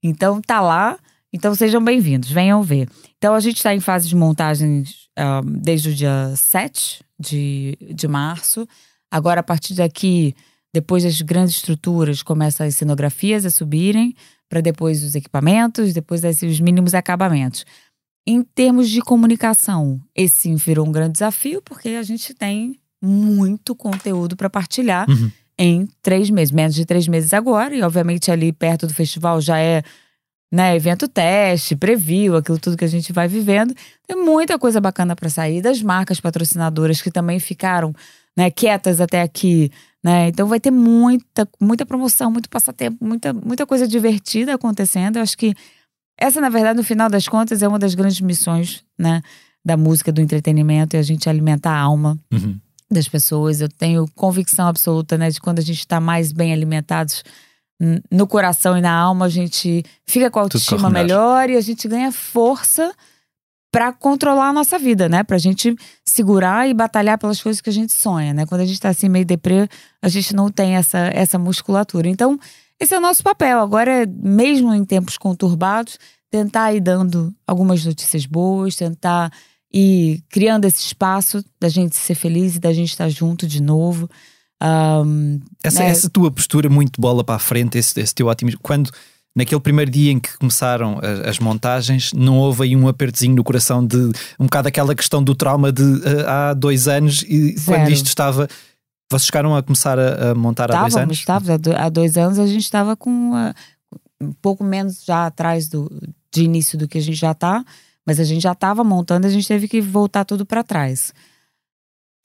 Então, 0.02 0.40
tá 0.40 0.60
lá. 0.60 0.98
Então, 1.32 1.54
sejam 1.54 1.84
bem-vindos, 1.84 2.30
venham 2.30 2.62
ver. 2.62 2.88
Então, 3.18 3.34
a 3.34 3.40
gente 3.40 3.58
está 3.58 3.74
em 3.74 3.80
fase 3.80 4.08
de 4.08 4.16
montagens 4.16 5.08
uh, 5.18 5.44
desde 5.44 5.90
o 5.90 5.94
dia 5.94 6.32
7 6.34 7.04
de, 7.20 7.76
de 7.94 8.08
março. 8.08 8.66
Agora, 9.10 9.40
a 9.40 9.42
partir 9.42 9.74
daqui, 9.74 10.34
depois 10.72 11.04
das 11.04 11.20
grandes 11.20 11.56
estruturas, 11.56 12.22
começam 12.22 12.66
as 12.66 12.74
cenografias 12.76 13.44
a 13.44 13.50
subirem, 13.50 14.14
para 14.48 14.60
depois 14.60 15.04
os 15.04 15.14
equipamentos, 15.14 15.92
depois 15.92 16.22
os 16.24 16.60
mínimos 16.60 16.94
acabamentos. 16.94 17.64
Em 18.26 18.42
termos 18.42 18.88
de 18.88 19.00
comunicação, 19.00 20.00
esse 20.14 20.36
sim 20.36 20.56
virou 20.56 20.86
um 20.86 20.92
grande 20.92 21.12
desafio, 21.12 21.62
porque 21.62 21.90
a 21.90 22.02
gente 22.02 22.34
tem 22.34 22.78
muito 23.02 23.74
conteúdo 23.74 24.36
para 24.36 24.50
partilhar 24.50 25.08
uhum. 25.08 25.30
em 25.58 25.88
três 26.02 26.30
meses, 26.30 26.52
menos 26.52 26.74
de 26.74 26.84
três 26.84 27.08
meses 27.08 27.32
agora, 27.32 27.74
e 27.74 27.82
obviamente 27.82 28.30
ali 28.30 28.52
perto 28.52 28.86
do 28.86 28.94
festival 28.94 29.40
já 29.40 29.58
é 29.58 29.82
né, 30.52 30.74
evento 30.74 31.06
teste, 31.06 31.76
preview, 31.76 32.36
aquilo 32.36 32.58
tudo 32.58 32.76
que 32.76 32.84
a 32.84 32.88
gente 32.88 33.12
vai 33.12 33.28
vivendo. 33.28 33.74
Tem 34.06 34.16
muita 34.16 34.58
coisa 34.58 34.80
bacana 34.80 35.14
para 35.14 35.28
sair 35.28 35.62
das 35.62 35.80
marcas 35.80 36.20
patrocinadoras 36.20 37.00
que 37.00 37.10
também 37.10 37.38
ficaram 37.38 37.94
né, 38.36 38.50
quietas 38.50 39.00
até 39.00 39.22
aqui. 39.22 39.70
Né? 40.02 40.28
Então 40.28 40.48
vai 40.48 40.58
ter 40.58 40.70
muita, 40.70 41.48
muita 41.60 41.86
promoção, 41.86 42.30
muito 42.30 42.48
passatempo, 42.48 43.04
muita, 43.04 43.32
muita 43.32 43.66
coisa 43.66 43.86
divertida 43.86 44.54
acontecendo. 44.54 45.16
Eu 45.16 45.22
acho 45.22 45.36
que 45.36 45.54
essa, 46.18 46.40
na 46.40 46.48
verdade, 46.48 46.76
no 46.76 46.84
final 46.84 47.08
das 47.08 47.28
contas, 47.28 47.62
é 47.62 47.68
uma 47.68 47.78
das 47.78 47.94
grandes 47.94 48.20
missões 48.20 48.82
né, 48.98 49.22
da 49.64 49.76
música, 49.76 50.10
do 50.10 50.20
entretenimento, 50.20 50.96
é 50.96 50.98
a 50.98 51.02
gente 51.02 51.28
alimentar 51.28 51.72
a 51.72 51.80
alma. 51.80 52.18
Uhum. 52.32 52.58
Das 52.90 53.08
pessoas, 53.08 53.60
eu 53.60 53.68
tenho 53.68 54.08
convicção 54.16 54.66
absoluta 54.66 55.16
né, 55.16 55.30
de 55.30 55.40
quando 55.40 55.60
a 55.60 55.62
gente 55.62 55.78
está 55.78 56.00
mais 56.00 56.32
bem 56.32 56.52
alimentados, 56.52 57.22
no 58.10 58.26
coração 58.26 58.76
e 58.76 58.80
na 58.80 58.92
alma, 58.92 59.26
a 59.26 59.28
gente 59.28 59.82
fica 60.06 60.30
com 60.30 60.38
a 60.38 60.42
autoestima 60.42 60.90
melhor 60.90 61.48
e 61.48 61.56
a 61.56 61.60
gente 61.60 61.88
ganha 61.88 62.12
força 62.12 62.92
para 63.72 63.92
controlar 63.92 64.48
a 64.48 64.52
nossa 64.52 64.78
vida, 64.78 65.08
né? 65.08 65.22
Pra 65.22 65.38
gente 65.38 65.74
segurar 66.04 66.68
e 66.68 66.74
batalhar 66.74 67.16
pelas 67.16 67.40
coisas 67.40 67.60
que 67.60 67.70
a 67.70 67.72
gente 67.72 67.92
sonha, 67.92 68.34
né? 68.34 68.44
Quando 68.44 68.62
a 68.62 68.66
gente 68.66 68.80
tá 68.80 68.88
assim 68.88 69.08
meio 69.08 69.24
deprê, 69.24 69.68
a 70.02 70.08
gente 70.08 70.34
não 70.34 70.50
tem 70.50 70.74
essa, 70.74 70.98
essa 71.14 71.38
musculatura. 71.38 72.08
Então, 72.08 72.38
esse 72.78 72.94
é 72.94 72.98
o 72.98 73.00
nosso 73.00 73.22
papel. 73.22 73.60
Agora, 73.60 74.06
mesmo 74.06 74.74
em 74.74 74.84
tempos 74.84 75.16
conturbados, 75.16 75.98
tentar 76.30 76.72
ir 76.72 76.80
dando 76.80 77.32
algumas 77.46 77.84
notícias 77.84 78.26
boas, 78.26 78.76
tentar 78.76 79.32
ir 79.72 80.22
criando 80.28 80.64
esse 80.64 80.80
espaço 80.80 81.44
da 81.60 81.68
gente 81.68 81.94
ser 81.96 82.16
feliz 82.16 82.56
e 82.56 82.60
da 82.60 82.72
gente 82.72 82.90
estar 82.90 83.08
junto 83.08 83.46
de 83.46 83.62
novo. 83.62 84.10
Um, 84.62 85.40
essa, 85.62 85.80
né? 85.80 85.88
essa 85.88 86.10
tua 86.10 86.30
postura 86.30 86.68
muito 86.68 87.00
bola 87.00 87.24
para 87.24 87.36
a 87.36 87.38
frente, 87.38 87.78
esse, 87.78 87.98
esse 87.98 88.14
teu 88.14 88.26
otimismo, 88.26 88.60
quando 88.62 88.90
naquele 89.34 89.60
primeiro 89.60 89.90
dia 89.90 90.12
em 90.12 90.18
que 90.18 90.36
começaram 90.36 90.98
as, 91.02 91.28
as, 91.28 91.38
montagens, 91.38 92.12
não 92.12 92.38
houve 92.38 92.64
aí 92.64 92.76
um 92.76 92.86
apertozinho 92.88 93.34
no 93.34 93.44
coração 93.44 93.84
de 93.84 93.96
um 94.38 94.44
bocado 94.44 94.68
aquela 94.68 94.94
questão 94.94 95.22
do 95.22 95.34
trauma 95.34 95.72
de 95.72 95.82
uh, 95.82 96.28
há 96.28 96.54
dois 96.54 96.88
anos 96.88 97.22
e 97.22 97.56
Zero. 97.56 97.64
quando 97.64 97.90
isto 97.90 98.06
estava. 98.06 98.48
Vocês 99.10 99.26
chegaram 99.26 99.56
a 99.56 99.62
começar 99.62 99.98
a, 99.98 100.30
a 100.30 100.34
montar 100.34 100.70
Estávamos, 100.70 100.94
há 100.94 100.98
dois 100.98 101.02
anos? 101.02 101.18
Estávamos, 101.18 101.66
há 101.76 101.88
dois 101.88 102.16
anos 102.16 102.38
a 102.38 102.46
gente 102.46 102.62
estava 102.62 102.96
com 102.96 103.32
uh, 103.32 103.54
um 104.20 104.32
pouco 104.40 104.62
menos 104.62 105.04
já 105.04 105.26
atrás 105.26 105.68
do, 105.68 105.90
de 106.32 106.44
início 106.44 106.78
do 106.78 106.86
que 106.86 106.98
a 106.98 107.00
gente 107.00 107.16
já 107.16 107.32
está, 107.32 107.64
mas 108.06 108.20
a 108.20 108.24
gente 108.24 108.42
já 108.42 108.52
estava 108.52 108.84
montando, 108.84 109.26
a 109.26 109.30
gente 109.30 109.48
teve 109.48 109.66
que 109.66 109.80
voltar 109.80 110.24
tudo 110.24 110.44
para 110.44 110.62
trás. 110.62 111.12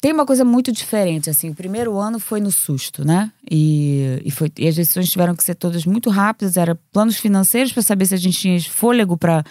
Tem 0.02 0.12
uma 0.12 0.26
coisa 0.26 0.46
muito 0.46 0.72
diferente, 0.72 1.30
assim. 1.30 1.50
O 1.50 1.56
primeiro 1.56 1.98
ano 1.98 2.20
foi 2.20 2.40
no 2.40 2.52
susto, 2.52 3.06
né? 3.06 3.32
E, 3.50 4.22
e, 4.24 4.32
foi, 4.32 4.52
e 4.58 4.68
as 4.68 4.76
decisões 4.76 5.10
tiveram 5.10 5.36
que 5.36 5.44
ser 5.44 5.56
todas 5.56 5.86
muito 5.86 6.10
rápidas. 6.10 6.58
Era 6.58 6.76
planos 6.92 7.18
financeiros 7.18 7.72
para 7.72 7.82
saber 7.82 8.06
se 8.06 8.14
a 8.14 8.18
gente 8.18 8.38
tinha 8.38 8.62
fôlego 8.62 9.18
para 9.18 9.44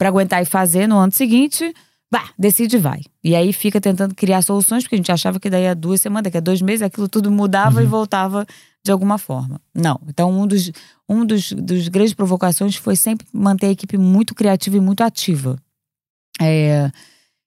aguentar 0.00 0.42
e 0.42 0.44
fazer 0.44 0.86
no 0.86 0.96
ano 0.98 1.12
seguinte. 1.12 1.74
Bah, 2.10 2.30
decide 2.38 2.76
e 2.76 2.78
vai. 2.78 3.02
E 3.22 3.34
aí 3.34 3.52
fica 3.52 3.80
tentando 3.80 4.14
criar 4.14 4.42
soluções, 4.42 4.84
porque 4.84 4.94
a 4.94 4.98
gente 4.98 5.12
achava 5.12 5.40
que 5.40 5.50
daí 5.50 5.66
a 5.66 5.74
duas 5.74 6.00
semanas, 6.00 6.24
daqui 6.24 6.38
a 6.38 6.40
dois 6.40 6.62
meses, 6.62 6.82
aquilo 6.82 7.08
tudo 7.08 7.30
mudava 7.30 7.80
uhum. 7.80 7.84
e 7.84 7.86
voltava 7.86 8.46
de 8.84 8.92
alguma 8.92 9.18
forma. 9.18 9.60
Não. 9.74 10.00
Então, 10.06 10.30
um 10.30 10.46
dos, 10.46 10.70
um 11.08 11.26
dos, 11.26 11.52
dos 11.52 11.88
grandes 11.88 12.14
provocações 12.14 12.76
foi 12.76 12.96
sempre 12.96 13.26
manter 13.32 13.66
a 13.66 13.70
equipe 13.70 13.98
muito 13.98 14.34
criativa 14.34 14.76
e 14.76 14.80
muito 14.80 15.02
ativa. 15.02 15.58
É 16.40 16.90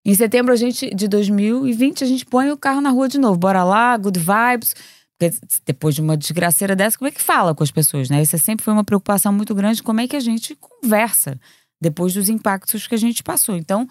em 0.03 0.15
setembro 0.15 0.51
a 0.51 0.55
gente, 0.55 0.93
de 0.93 1.07
2020, 1.07 2.03
a 2.03 2.07
gente 2.07 2.25
põe 2.25 2.51
o 2.51 2.57
carro 2.57 2.81
na 2.81 2.89
rua 2.89 3.07
de 3.07 3.19
novo. 3.19 3.37
Bora 3.37 3.63
lá, 3.63 3.95
good 3.97 4.19
vibes. 4.19 4.75
Porque 5.17 5.37
depois 5.65 5.93
de 5.93 6.01
uma 6.01 6.17
desgraceira 6.17 6.75
dessa, 6.75 6.97
como 6.97 7.07
é 7.07 7.11
que 7.11 7.21
fala 7.21 7.53
com 7.53 7.63
as 7.63 7.69
pessoas, 7.69 8.09
né? 8.09 8.21
Isso 8.21 8.37
sempre 8.39 8.63
foi 8.63 8.73
uma 8.73 8.83
preocupação 8.83 9.31
muito 9.31 9.53
grande, 9.53 9.83
como 9.83 10.01
é 10.01 10.07
que 10.07 10.15
a 10.15 10.19
gente 10.19 10.55
conversa 10.55 11.39
depois 11.79 12.13
dos 12.13 12.29
impactos 12.29 12.87
que 12.87 12.95
a 12.95 12.97
gente 12.97 13.21
passou. 13.21 13.55
Então, 13.55 13.87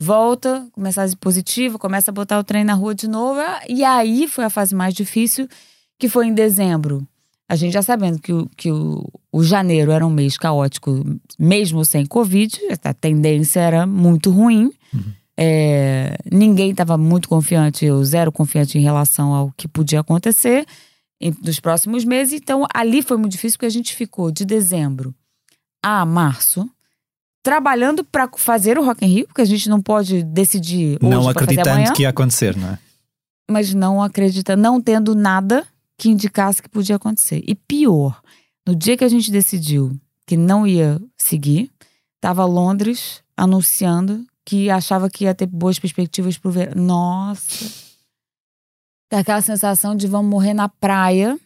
volta, 0.00 0.66
mensagem 0.76 1.16
positiva, 1.16 1.78
começa 1.78 2.10
a 2.10 2.14
botar 2.14 2.40
o 2.40 2.44
trem 2.44 2.64
na 2.64 2.74
rua 2.74 2.94
de 2.94 3.08
novo. 3.08 3.40
E 3.68 3.84
aí 3.84 4.26
foi 4.26 4.44
a 4.44 4.50
fase 4.50 4.74
mais 4.74 4.94
difícil, 4.94 5.48
que 5.96 6.08
foi 6.08 6.26
em 6.26 6.34
dezembro. 6.34 7.06
A 7.48 7.54
gente 7.54 7.72
já 7.72 7.82
sabendo 7.82 8.18
que 8.18 8.32
o, 8.32 8.48
que 8.56 8.72
o, 8.72 9.08
o 9.30 9.44
janeiro 9.44 9.92
era 9.92 10.04
um 10.04 10.10
mês 10.10 10.36
caótico, 10.36 11.04
mesmo 11.38 11.84
sem 11.84 12.04
Covid, 12.04 12.58
a 12.82 12.94
tendência 12.94 13.60
era 13.60 13.86
muito 13.86 14.30
ruim. 14.30 14.72
Uhum. 14.92 15.12
É, 15.38 16.16
ninguém 16.30 16.70
estava 16.70 16.98
muito 16.98 17.28
confiante, 17.28 17.84
eu 17.84 18.04
zero 18.04 18.30
confiante 18.30 18.78
em 18.78 18.82
relação 18.82 19.32
ao 19.32 19.52
que 19.56 19.66
podia 19.66 20.00
acontecer 20.00 20.66
em, 21.20 21.34
nos 21.42 21.58
próximos 21.58 22.04
meses. 22.04 22.34
Então, 22.34 22.66
ali 22.74 23.02
foi 23.02 23.16
muito 23.16 23.32
difícil 23.32 23.56
porque 23.56 23.66
a 23.66 23.70
gente 23.70 23.94
ficou 23.94 24.30
de 24.30 24.44
dezembro 24.44 25.14
a 25.82 26.04
março 26.04 26.68
trabalhando 27.42 28.04
para 28.04 28.28
fazer 28.36 28.78
o 28.78 28.84
Rock 28.84 29.04
in 29.04 29.08
Rio, 29.08 29.26
porque 29.26 29.40
a 29.40 29.46
gente 29.46 29.68
não 29.68 29.80
pode 29.80 30.22
decidir 30.22 30.98
hoje 31.02 31.10
Não 31.10 31.28
acreditando 31.28 31.92
que 31.92 32.02
ia 32.02 32.10
acontecer, 32.10 32.56
não 32.56 32.68
é? 32.68 32.78
mas 33.50 33.74
não 33.74 34.02
acredita, 34.02 34.56
não 34.56 34.80
tendo 34.80 35.14
nada 35.14 35.66
que 35.98 36.08
indicasse 36.08 36.62
que 36.62 36.68
podia 36.68 36.96
acontecer. 36.96 37.42
E 37.46 37.54
pior, 37.54 38.20
no 38.66 38.74
dia 38.74 38.96
que 38.96 39.04
a 39.04 39.08
gente 39.08 39.30
decidiu 39.30 39.96
que 40.26 40.36
não 40.36 40.66
ia 40.66 41.00
seguir, 41.16 41.70
estava 42.16 42.44
Londres 42.44 43.22
anunciando 43.36 44.24
que 44.44 44.70
achava 44.70 45.08
que 45.08 45.24
ia 45.24 45.34
ter 45.34 45.46
boas 45.46 45.78
perspectivas 45.78 46.36
pro 46.36 46.50
verão. 46.50 46.82
Nossa! 46.82 47.92
Aquela 49.12 49.42
sensação 49.42 49.94
de 49.94 50.06
vamos 50.06 50.30
morrer 50.30 50.54
na 50.54 50.68
praia. 50.68 51.38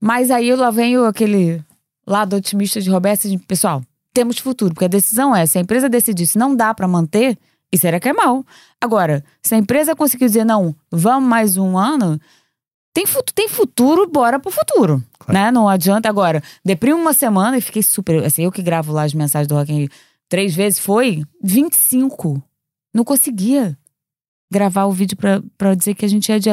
Mas 0.00 0.30
aí 0.30 0.54
lá 0.54 0.70
vem 0.70 0.96
aquele 0.96 1.62
lado 2.06 2.36
otimista 2.36 2.80
de 2.80 2.88
Roberto, 2.88 3.28
de, 3.28 3.36
pessoal, 3.38 3.82
temos 4.14 4.38
futuro, 4.38 4.72
porque 4.72 4.86
a 4.86 4.88
decisão 4.88 5.34
é, 5.34 5.44
se 5.44 5.58
a 5.58 5.60
empresa 5.60 5.88
decidir 5.88 6.26
se 6.26 6.38
não 6.38 6.54
dá 6.54 6.72
para 6.72 6.88
manter, 6.88 7.36
isso 7.72 7.86
era 7.86 8.00
que 8.00 8.08
é 8.08 8.12
mal. 8.12 8.44
Agora, 8.80 9.24
se 9.42 9.54
a 9.54 9.58
empresa 9.58 9.94
conseguir 9.94 10.26
dizer 10.26 10.44
não, 10.44 10.74
vamos 10.90 11.28
mais 11.28 11.56
um 11.56 11.76
ano, 11.76 12.18
tem, 12.94 13.06
futuro, 13.06 13.34
tem 13.34 13.48
futuro, 13.48 14.08
bora 14.08 14.38
pro 14.38 14.50
futuro, 14.50 15.04
claro. 15.18 15.32
né? 15.32 15.50
Não 15.50 15.68
adianta 15.68 16.08
agora. 16.08 16.42
Deprimo 16.64 16.98
uma 16.98 17.12
semana 17.12 17.58
e 17.58 17.60
fiquei 17.60 17.82
super, 17.82 18.24
assim, 18.24 18.44
eu 18.44 18.52
que 18.52 18.62
gravo 18.62 18.92
lá 18.92 19.02
as 19.02 19.14
mensagens 19.14 19.46
do 19.46 19.54
Rock 19.54 19.72
in 19.72 19.78
Rio, 19.80 19.90
três 20.28 20.54
vezes 20.54 20.78
foi 20.78 21.24
25. 21.42 22.42
Não 22.94 23.04
conseguia 23.04 23.76
gravar 24.50 24.86
o 24.86 24.92
vídeo 24.92 25.16
para 25.56 25.74
dizer 25.74 25.94
que 25.94 26.04
a 26.04 26.08
gente 26.08 26.28
ia. 26.28 26.40
De... 26.40 26.50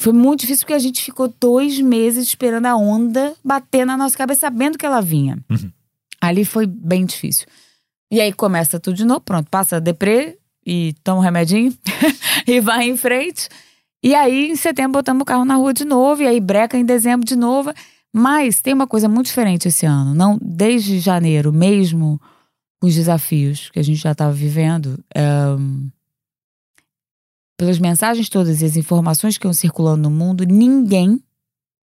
Foi 0.00 0.12
muito 0.12 0.40
difícil 0.40 0.64
porque 0.64 0.74
a 0.74 0.78
gente 0.78 1.02
ficou 1.02 1.32
dois 1.40 1.80
meses 1.80 2.26
esperando 2.26 2.66
a 2.66 2.76
onda 2.76 3.34
bater 3.44 3.86
na 3.86 3.96
nossa 3.96 4.16
cabeça, 4.16 4.42
sabendo 4.42 4.78
que 4.78 4.86
ela 4.86 5.00
vinha. 5.00 5.38
Uhum. 5.50 5.70
Ali 6.20 6.44
foi 6.44 6.66
bem 6.66 7.04
difícil. 7.04 7.46
E 8.10 8.20
aí 8.20 8.32
começa 8.32 8.78
tudo 8.78 8.96
de 8.96 9.04
novo, 9.04 9.20
pronto, 9.20 9.50
passa 9.50 9.76
a 9.76 9.80
deprê 9.80 10.38
e 10.64 10.94
toma 11.02 11.18
um 11.18 11.22
remedinho 11.22 11.74
e 12.46 12.60
vai 12.60 12.88
em 12.88 12.96
frente. 12.96 13.48
E 14.02 14.14
aí, 14.14 14.50
em 14.50 14.56
setembro, 14.56 14.92
botamos 14.92 15.22
o 15.22 15.24
carro 15.24 15.44
na 15.44 15.56
rua 15.56 15.72
de 15.72 15.84
novo, 15.84 16.22
e 16.22 16.26
aí 16.26 16.38
breca 16.38 16.78
em 16.78 16.84
dezembro 16.84 17.26
de 17.26 17.34
novo. 17.34 17.72
Mas 18.12 18.60
tem 18.60 18.72
uma 18.72 18.86
coisa 18.86 19.08
muito 19.08 19.26
diferente 19.26 19.68
esse 19.68 19.84
ano. 19.84 20.14
Não, 20.14 20.38
desde 20.40 21.00
janeiro, 21.00 21.52
mesmo 21.52 22.20
os 22.82 22.94
desafios 22.94 23.70
que 23.70 23.78
a 23.78 23.82
gente 23.82 24.00
já 24.00 24.12
estava 24.12 24.32
vivendo, 24.32 25.02
um, 25.58 25.90
pelas 27.56 27.78
mensagens 27.78 28.28
todas 28.28 28.60
e 28.60 28.64
as 28.64 28.76
informações 28.76 29.38
que 29.38 29.46
iam 29.46 29.52
circulando 29.52 30.02
no 30.02 30.10
mundo, 30.10 30.44
ninguém 30.44 31.22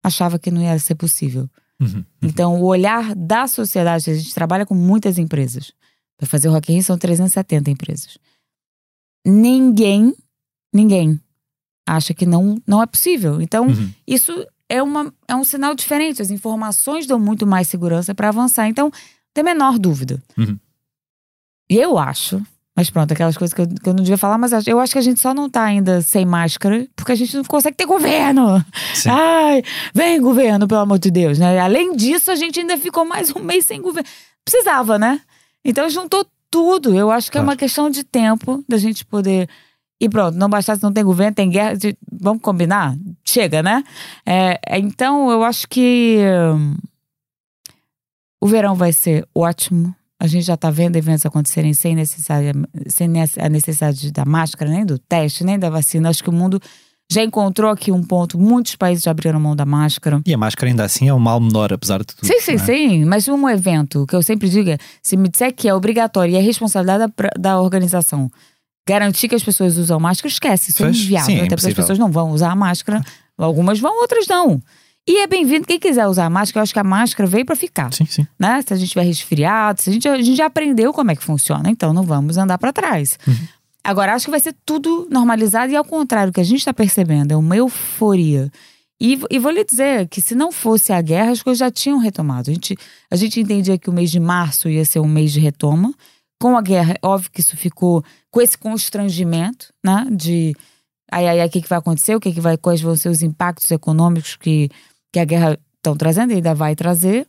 achava 0.03 0.37
que 0.37 0.51
não 0.51 0.61
ia 0.61 0.77
ser 0.79 0.95
possível. 0.95 1.49
Uhum, 1.79 1.97
uhum. 1.97 2.05
Então, 2.21 2.61
o 2.61 2.65
olhar 2.65 3.15
da 3.15 3.47
sociedade, 3.47 4.09
a 4.09 4.13
gente 4.13 4.33
trabalha 4.33 4.65
com 4.65 4.75
muitas 4.75 5.17
empresas. 5.17 5.71
Para 6.17 6.27
fazer 6.27 6.49
o 6.49 6.51
Rock 6.51 6.71
in 6.71 6.75
Rio 6.75 6.83
são 6.83 6.97
370 6.97 7.69
empresas. 7.69 8.17
Ninguém, 9.25 10.15
ninguém 10.73 11.19
acha 11.85 12.13
que 12.13 12.25
não, 12.25 12.61
não 12.65 12.81
é 12.81 12.85
possível. 12.85 13.41
Então, 13.41 13.67
uhum. 13.67 13.91
isso 14.05 14.33
é, 14.67 14.81
uma, 14.81 15.13
é 15.27 15.35
um 15.35 15.43
sinal 15.43 15.75
diferente. 15.75 16.21
As 16.21 16.31
informações 16.31 17.05
dão 17.05 17.19
muito 17.19 17.45
mais 17.45 17.67
segurança 17.67 18.15
para 18.15 18.29
avançar. 18.29 18.67
Então, 18.67 18.91
tem 19.33 19.43
menor 19.43 19.77
dúvida. 19.77 20.21
Uhum. 20.37 20.57
E 21.69 21.75
eu 21.75 21.97
acho, 21.97 22.41
mas 22.77 22.91
pronto, 22.91 23.11
aquelas 23.11 23.35
coisas 23.35 23.53
que 23.53 23.61
eu, 23.61 23.67
que 23.67 23.89
eu 23.89 23.93
não 23.93 24.03
devia 24.03 24.19
falar, 24.19 24.37
mas 24.37 24.51
eu 24.67 24.79
acho 24.79 24.93
que 24.93 24.99
a 24.99 25.01
gente 25.01 25.19
só 25.19 25.33
não 25.33 25.49
tá 25.49 25.63
ainda 25.63 25.99
sem 26.01 26.25
máscara 26.25 26.87
porque 26.95 27.11
a 27.11 27.15
gente 27.15 27.35
não 27.35 27.43
consegue 27.43 27.75
ter 27.75 27.87
governo. 27.87 28.63
Sim. 28.93 29.09
Ai, 29.09 29.63
vem 29.95 30.21
governo, 30.21 30.67
pelo 30.67 30.81
amor 30.81 30.99
de 30.99 31.09
Deus, 31.09 31.39
né? 31.39 31.59
Além 31.59 31.95
disso, 31.95 32.29
a 32.29 32.35
gente 32.35 32.59
ainda 32.59 32.77
ficou 32.77 33.03
mais 33.03 33.35
um 33.35 33.39
mês 33.39 33.65
sem 33.65 33.81
governo. 33.81 34.07
Precisava, 34.45 34.99
né? 34.99 35.19
Então 35.65 35.89
juntou 35.89 36.23
tudo. 36.51 36.95
Eu 36.95 37.09
acho 37.09 37.31
que 37.31 37.33
claro. 37.33 37.47
é 37.47 37.49
uma 37.49 37.57
questão 37.57 37.89
de 37.89 38.03
tempo 38.03 38.63
da 38.69 38.77
gente 38.77 39.03
poder. 39.03 39.49
E 39.99 40.07
pronto, 40.07 40.37
não 40.37 40.47
bastasse, 40.47 40.83
não 40.83 40.93
tem 40.93 41.03
governo, 41.03 41.33
tem 41.33 41.49
guerra. 41.49 41.75
De... 41.75 41.97
Vamos 42.21 42.43
combinar? 42.43 42.95
Chega, 43.25 43.63
né? 43.63 43.83
É, 44.23 44.59
então, 44.77 45.31
eu 45.31 45.43
acho 45.43 45.67
que. 45.67 46.19
Hum, 46.53 46.75
o 48.39 48.47
verão 48.47 48.75
vai 48.75 48.93
ser 48.93 49.27
ótimo. 49.33 49.95
A 50.19 50.25
gente 50.25 50.45
já 50.45 50.55
está 50.55 50.71
vendo 50.71 50.95
eventos 50.95 51.25
acontecerem 51.25 51.73
sem, 51.73 51.95
sem 52.05 53.07
a 53.39 53.49
necessidade 53.49 54.11
da 54.11 54.25
máscara, 54.25 54.71
nem 54.71 54.85
do 54.85 54.97
teste, 54.97 55.43
nem 55.43 55.59
da 55.59 55.69
vacina. 55.69 56.09
Acho 56.09 56.23
que 56.23 56.29
o 56.29 56.33
mundo 56.33 56.59
já 57.11 57.23
encontrou 57.23 57.69
aqui 57.71 57.91
um 57.91 58.03
ponto. 58.03 58.37
Muitos 58.37 58.75
países 58.75 59.03
já 59.03 59.11
abriram 59.11 59.39
mão 59.39 59.55
da 59.55 59.65
máscara. 59.65 60.21
E 60.25 60.33
a 60.33 60.37
máscara 60.37 60.71
ainda 60.71 60.83
assim 60.83 61.07
é 61.07 61.13
um 61.13 61.19
mal 61.19 61.39
menor, 61.39 61.71
apesar 61.71 61.99
de 61.99 62.07
tudo. 62.07 62.25
Sim, 62.25 62.41
sim, 62.41 62.53
é? 62.53 62.57
sim. 62.57 63.05
Mas 63.05 63.27
um 63.27 63.47
evento, 63.47 64.05
que 64.07 64.15
eu 64.15 64.23
sempre 64.23 64.49
digo 64.49 64.71
é: 64.71 64.77
se 65.03 65.15
me 65.15 65.29
disser 65.29 65.53
que 65.53 65.69
é 65.69 65.73
obrigatório 65.73 66.33
e 66.33 66.35
é 66.35 66.41
responsabilidade 66.41 67.13
da, 67.15 67.29
da 67.37 67.61
organização 67.61 68.29
garantir 68.87 69.27
que 69.27 69.35
as 69.35 69.43
pessoas 69.43 69.77
usam 69.77 69.99
máscara, 69.99 70.29
esquece. 70.29 70.71
Isso 70.71 70.83
é 70.83 70.89
inviável. 70.89 71.25
Sim, 71.25 71.41
é 71.41 71.45
até 71.45 71.55
porque 71.55 71.67
as 71.67 71.73
pessoas 71.73 71.99
não 71.99 72.09
vão 72.09 72.31
usar 72.31 72.51
a 72.51 72.55
máscara. 72.55 73.03
Algumas 73.37 73.79
vão, 73.79 73.99
outras 73.99 74.25
não. 74.27 74.61
E 75.07 75.21
é 75.21 75.27
bem-vindo 75.27 75.65
quem 75.65 75.79
quiser 75.79 76.05
usar 76.05 76.29
máscara. 76.29 76.59
Eu 76.59 76.63
acho 76.63 76.73
que 76.73 76.79
a 76.79 76.83
máscara 76.83 77.29
veio 77.29 77.45
para 77.45 77.55
ficar. 77.55 77.93
Sim, 77.93 78.05
sim. 78.05 78.27
Né? 78.37 78.61
Se 78.61 78.73
a 78.73 78.77
gente 78.77 78.89
tiver 78.89 79.03
resfriado, 79.03 79.81
se 79.81 79.89
a, 79.89 79.93
gente, 79.93 80.07
a 80.07 80.21
gente 80.21 80.35
já 80.35 80.47
aprendeu 80.47 80.91
como 80.91 81.11
é 81.11 81.15
que 81.15 81.23
funciona. 81.23 81.69
Então 81.69 81.93
não 81.93 82.03
vamos 82.03 82.37
andar 82.37 82.57
para 82.57 82.73
trás. 82.73 83.17
Uhum. 83.25 83.47
Agora, 83.81 84.13
acho 84.13 84.25
que 84.25 84.31
vai 84.31 84.41
ser 84.41 84.53
tudo 84.65 85.07
normalizado 85.09 85.71
e 85.71 85.75
ao 85.77 85.85
contrário, 85.85 86.31
o 86.31 86.33
que 86.33 86.41
a 86.41 86.43
gente 86.43 86.59
está 86.59 86.73
percebendo 86.73 87.31
é 87.31 87.37
uma 87.37 87.55
euforia. 87.55 88.51
E, 88.99 89.17
e, 89.29 89.39
vou 89.39 89.51
lhe 89.51 89.63
dizer 89.63 90.09
que 90.09 90.21
se 90.21 90.35
não 90.35 90.51
fosse 90.51 90.91
a 90.91 91.01
guerra, 91.01 91.31
as 91.31 91.41
coisas 91.41 91.59
já 91.59 91.71
tinham 91.71 91.99
retomado. 91.99 92.49
A 92.49 92.53
gente, 92.53 92.75
a 93.09 93.15
gente 93.15 93.39
entendia 93.39 93.77
que 93.77 93.89
o 93.89 93.93
mês 93.93 94.11
de 94.11 94.19
março 94.19 94.67
ia 94.67 94.83
ser 94.83 94.99
um 94.99 95.07
mês 95.07 95.31
de 95.31 95.39
retoma. 95.39 95.93
Com 96.41 96.57
a 96.57 96.61
guerra, 96.61 96.95
é 97.01 97.07
óbvio 97.07 97.31
que 97.31 97.39
isso 97.39 97.55
ficou 97.55 98.03
com 98.29 98.41
esse 98.41 98.57
constrangimento, 98.57 99.67
né? 99.83 100.05
De 100.11 100.53
ai, 101.11 101.27
ai, 101.27 101.39
ai, 101.39 101.47
o 101.47 101.49
que, 101.49 101.61
que 101.61 101.69
vai 101.69 101.79
acontecer, 101.79 102.15
o 102.15 102.19
que, 102.19 102.33
que 102.33 102.41
vai, 102.41 102.57
quais 102.57 102.81
vão 102.81 102.95
ser 102.95 103.09
os 103.09 103.21
impactos 103.21 103.71
econômicos 103.71 104.35
que 104.35 104.69
que 105.11 105.19
a 105.19 105.25
guerra 105.25 105.57
estão 105.75 105.95
trazendo 105.95 106.31
e 106.31 106.35
ainda 106.35 106.53
vai 106.53 106.75
trazer. 106.75 107.27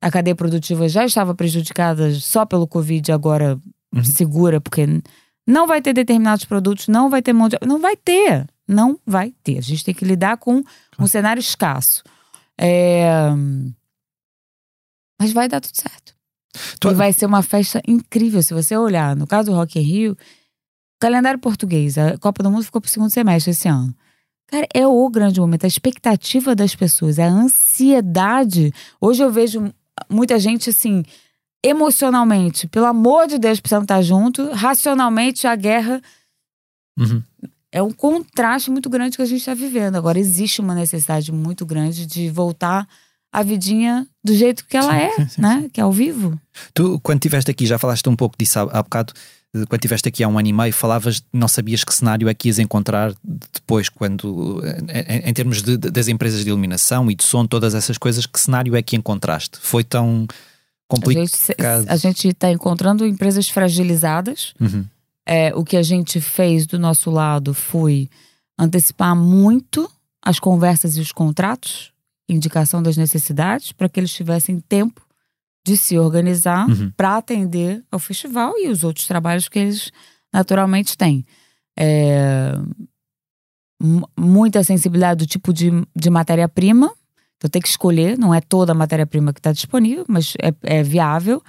A 0.00 0.10
cadeia 0.10 0.34
produtiva 0.34 0.88
já 0.88 1.04
estava 1.04 1.34
prejudicada 1.34 2.12
só 2.14 2.44
pelo 2.44 2.66
Covid, 2.66 3.10
agora 3.10 3.58
uhum. 3.94 4.04
segura, 4.04 4.60
porque 4.60 4.86
não 5.46 5.66
vai 5.66 5.80
ter 5.80 5.92
determinados 5.92 6.44
produtos, 6.44 6.88
não 6.88 7.08
vai 7.08 7.22
ter 7.22 7.32
mão 7.32 7.48
de... 7.48 7.56
Não 7.66 7.80
vai 7.80 7.96
ter, 7.96 8.46
não 8.68 8.98
vai 9.06 9.32
ter. 9.42 9.58
A 9.58 9.62
gente 9.62 9.84
tem 9.84 9.94
que 9.94 10.04
lidar 10.04 10.36
com 10.36 10.62
um 10.98 11.06
cenário 11.06 11.40
escasso. 11.40 12.02
É... 12.58 13.08
Mas 15.20 15.32
vai 15.32 15.48
dar 15.48 15.60
tudo 15.60 15.74
certo. 15.74 16.14
Tu... 16.78 16.90
E 16.90 16.94
vai 16.94 17.12
ser 17.12 17.26
uma 17.26 17.42
festa 17.42 17.80
incrível. 17.86 18.42
Se 18.42 18.54
você 18.54 18.76
olhar, 18.76 19.16
no 19.16 19.26
caso 19.26 19.50
do 19.50 19.56
Rock 19.56 19.78
in 19.78 19.82
Rio, 19.82 20.16
calendário 21.00 21.40
português, 21.40 21.98
a 21.98 22.18
Copa 22.18 22.42
do 22.42 22.50
Mundo 22.50 22.64
ficou 22.64 22.80
para 22.80 22.88
o 22.88 22.90
segundo 22.90 23.10
semestre 23.10 23.50
esse 23.50 23.68
ano. 23.68 23.94
Cara, 24.46 24.66
é 24.72 24.86
o 24.86 25.08
grande 25.08 25.40
momento, 25.40 25.64
a 25.64 25.68
expectativa 25.68 26.54
das 26.54 26.74
pessoas, 26.74 27.18
a 27.18 27.26
ansiedade. 27.26 28.72
Hoje 29.00 29.22
eu 29.22 29.32
vejo 29.32 29.72
muita 30.08 30.38
gente 30.38 30.70
assim, 30.70 31.02
emocionalmente, 31.62 32.68
pelo 32.68 32.86
amor 32.86 33.26
de 33.26 33.38
Deus, 33.38 33.58
precisando 33.58 33.84
estar 33.84 34.02
junto, 34.02 34.50
racionalmente 34.52 35.46
a 35.46 35.56
guerra. 35.56 36.00
Uhum. 36.98 37.22
É 37.72 37.82
um 37.82 37.90
contraste 37.90 38.70
muito 38.70 38.88
grande 38.88 39.16
que 39.16 39.22
a 39.22 39.26
gente 39.26 39.40
está 39.40 39.54
vivendo. 39.54 39.96
Agora, 39.96 40.18
existe 40.18 40.60
uma 40.60 40.74
necessidade 40.74 41.32
muito 41.32 41.66
grande 41.66 42.06
de 42.06 42.28
voltar 42.30 42.86
a 43.32 43.42
vidinha 43.42 44.06
do 44.22 44.32
jeito 44.32 44.64
que 44.64 44.76
ela 44.76 44.92
sim, 44.92 44.96
é, 44.96 45.10
sim, 45.16 45.28
sim, 45.28 45.40
né? 45.40 45.68
Que 45.72 45.80
é 45.80 45.82
ao 45.82 45.90
vivo. 45.90 46.38
Tu, 46.72 47.00
quando 47.00 47.18
estiveste 47.18 47.50
aqui, 47.50 47.66
já 47.66 47.76
falaste 47.78 48.08
um 48.08 48.14
pouco 48.14 48.36
disso 48.38 48.60
há, 48.60 48.62
há 48.62 48.82
bocado 48.82 49.12
quando 49.68 49.74
estiveste 49.74 50.08
aqui 50.08 50.24
há 50.24 50.28
um 50.28 50.36
ano 50.36 50.48
e 50.48 50.52
meio, 50.52 50.72
falavas, 50.72 51.22
não 51.32 51.46
sabias 51.46 51.84
que 51.84 51.94
cenário 51.94 52.28
é 52.28 52.34
que 52.34 52.48
ias 52.48 52.58
encontrar 52.58 53.14
depois, 53.22 53.88
quando, 53.88 54.60
em, 54.88 55.28
em 55.28 55.32
termos 55.32 55.62
de, 55.62 55.76
das 55.76 56.08
empresas 56.08 56.42
de 56.42 56.48
iluminação 56.48 57.08
e 57.08 57.14
de 57.14 57.22
som, 57.22 57.46
todas 57.46 57.72
essas 57.72 57.96
coisas, 57.96 58.26
que 58.26 58.40
cenário 58.40 58.74
é 58.74 58.82
que 58.82 58.96
encontraste? 58.96 59.58
Foi 59.60 59.84
tão 59.84 60.26
complicado? 60.88 61.86
A 61.88 61.96
gente 61.96 62.28
está 62.28 62.50
encontrando 62.50 63.06
empresas 63.06 63.48
fragilizadas. 63.48 64.54
Uhum. 64.60 64.84
É, 65.24 65.54
o 65.54 65.64
que 65.64 65.76
a 65.76 65.82
gente 65.82 66.20
fez 66.20 66.66
do 66.66 66.78
nosso 66.78 67.10
lado 67.10 67.54
foi 67.54 68.10
antecipar 68.58 69.14
muito 69.14 69.90
as 70.20 70.40
conversas 70.40 70.96
e 70.96 71.00
os 71.00 71.12
contratos, 71.12 71.92
indicação 72.28 72.82
das 72.82 72.96
necessidades, 72.96 73.70
para 73.70 73.88
que 73.88 74.00
eles 74.00 74.12
tivessem 74.12 74.58
tempo 74.58 75.03
de 75.64 75.76
se 75.76 75.98
organizar 75.98 76.68
uhum. 76.68 76.92
para 76.96 77.16
atender 77.16 77.82
ao 77.90 77.98
festival 77.98 78.52
e 78.58 78.68
os 78.68 78.84
outros 78.84 79.06
trabalhos 79.06 79.48
que 79.48 79.58
eles 79.58 79.90
naturalmente 80.32 80.96
têm. 80.96 81.24
É, 81.78 82.52
muita 84.18 84.62
sensibilidade 84.62 85.24
do 85.24 85.26
tipo 85.26 85.52
de, 85.52 85.70
de 85.94 86.10
matéria-prima. 86.10 86.92
Então 87.36 87.50
tem 87.50 87.60
que 87.60 87.68
escolher, 87.68 88.18
não 88.18 88.34
é 88.34 88.40
toda 88.40 88.72
a 88.72 88.74
matéria-prima 88.74 89.32
que 89.32 89.40
está 89.40 89.52
disponível, 89.52 90.04
mas 90.08 90.34
é, 90.40 90.54
é, 90.62 90.82
viável. 90.82 91.42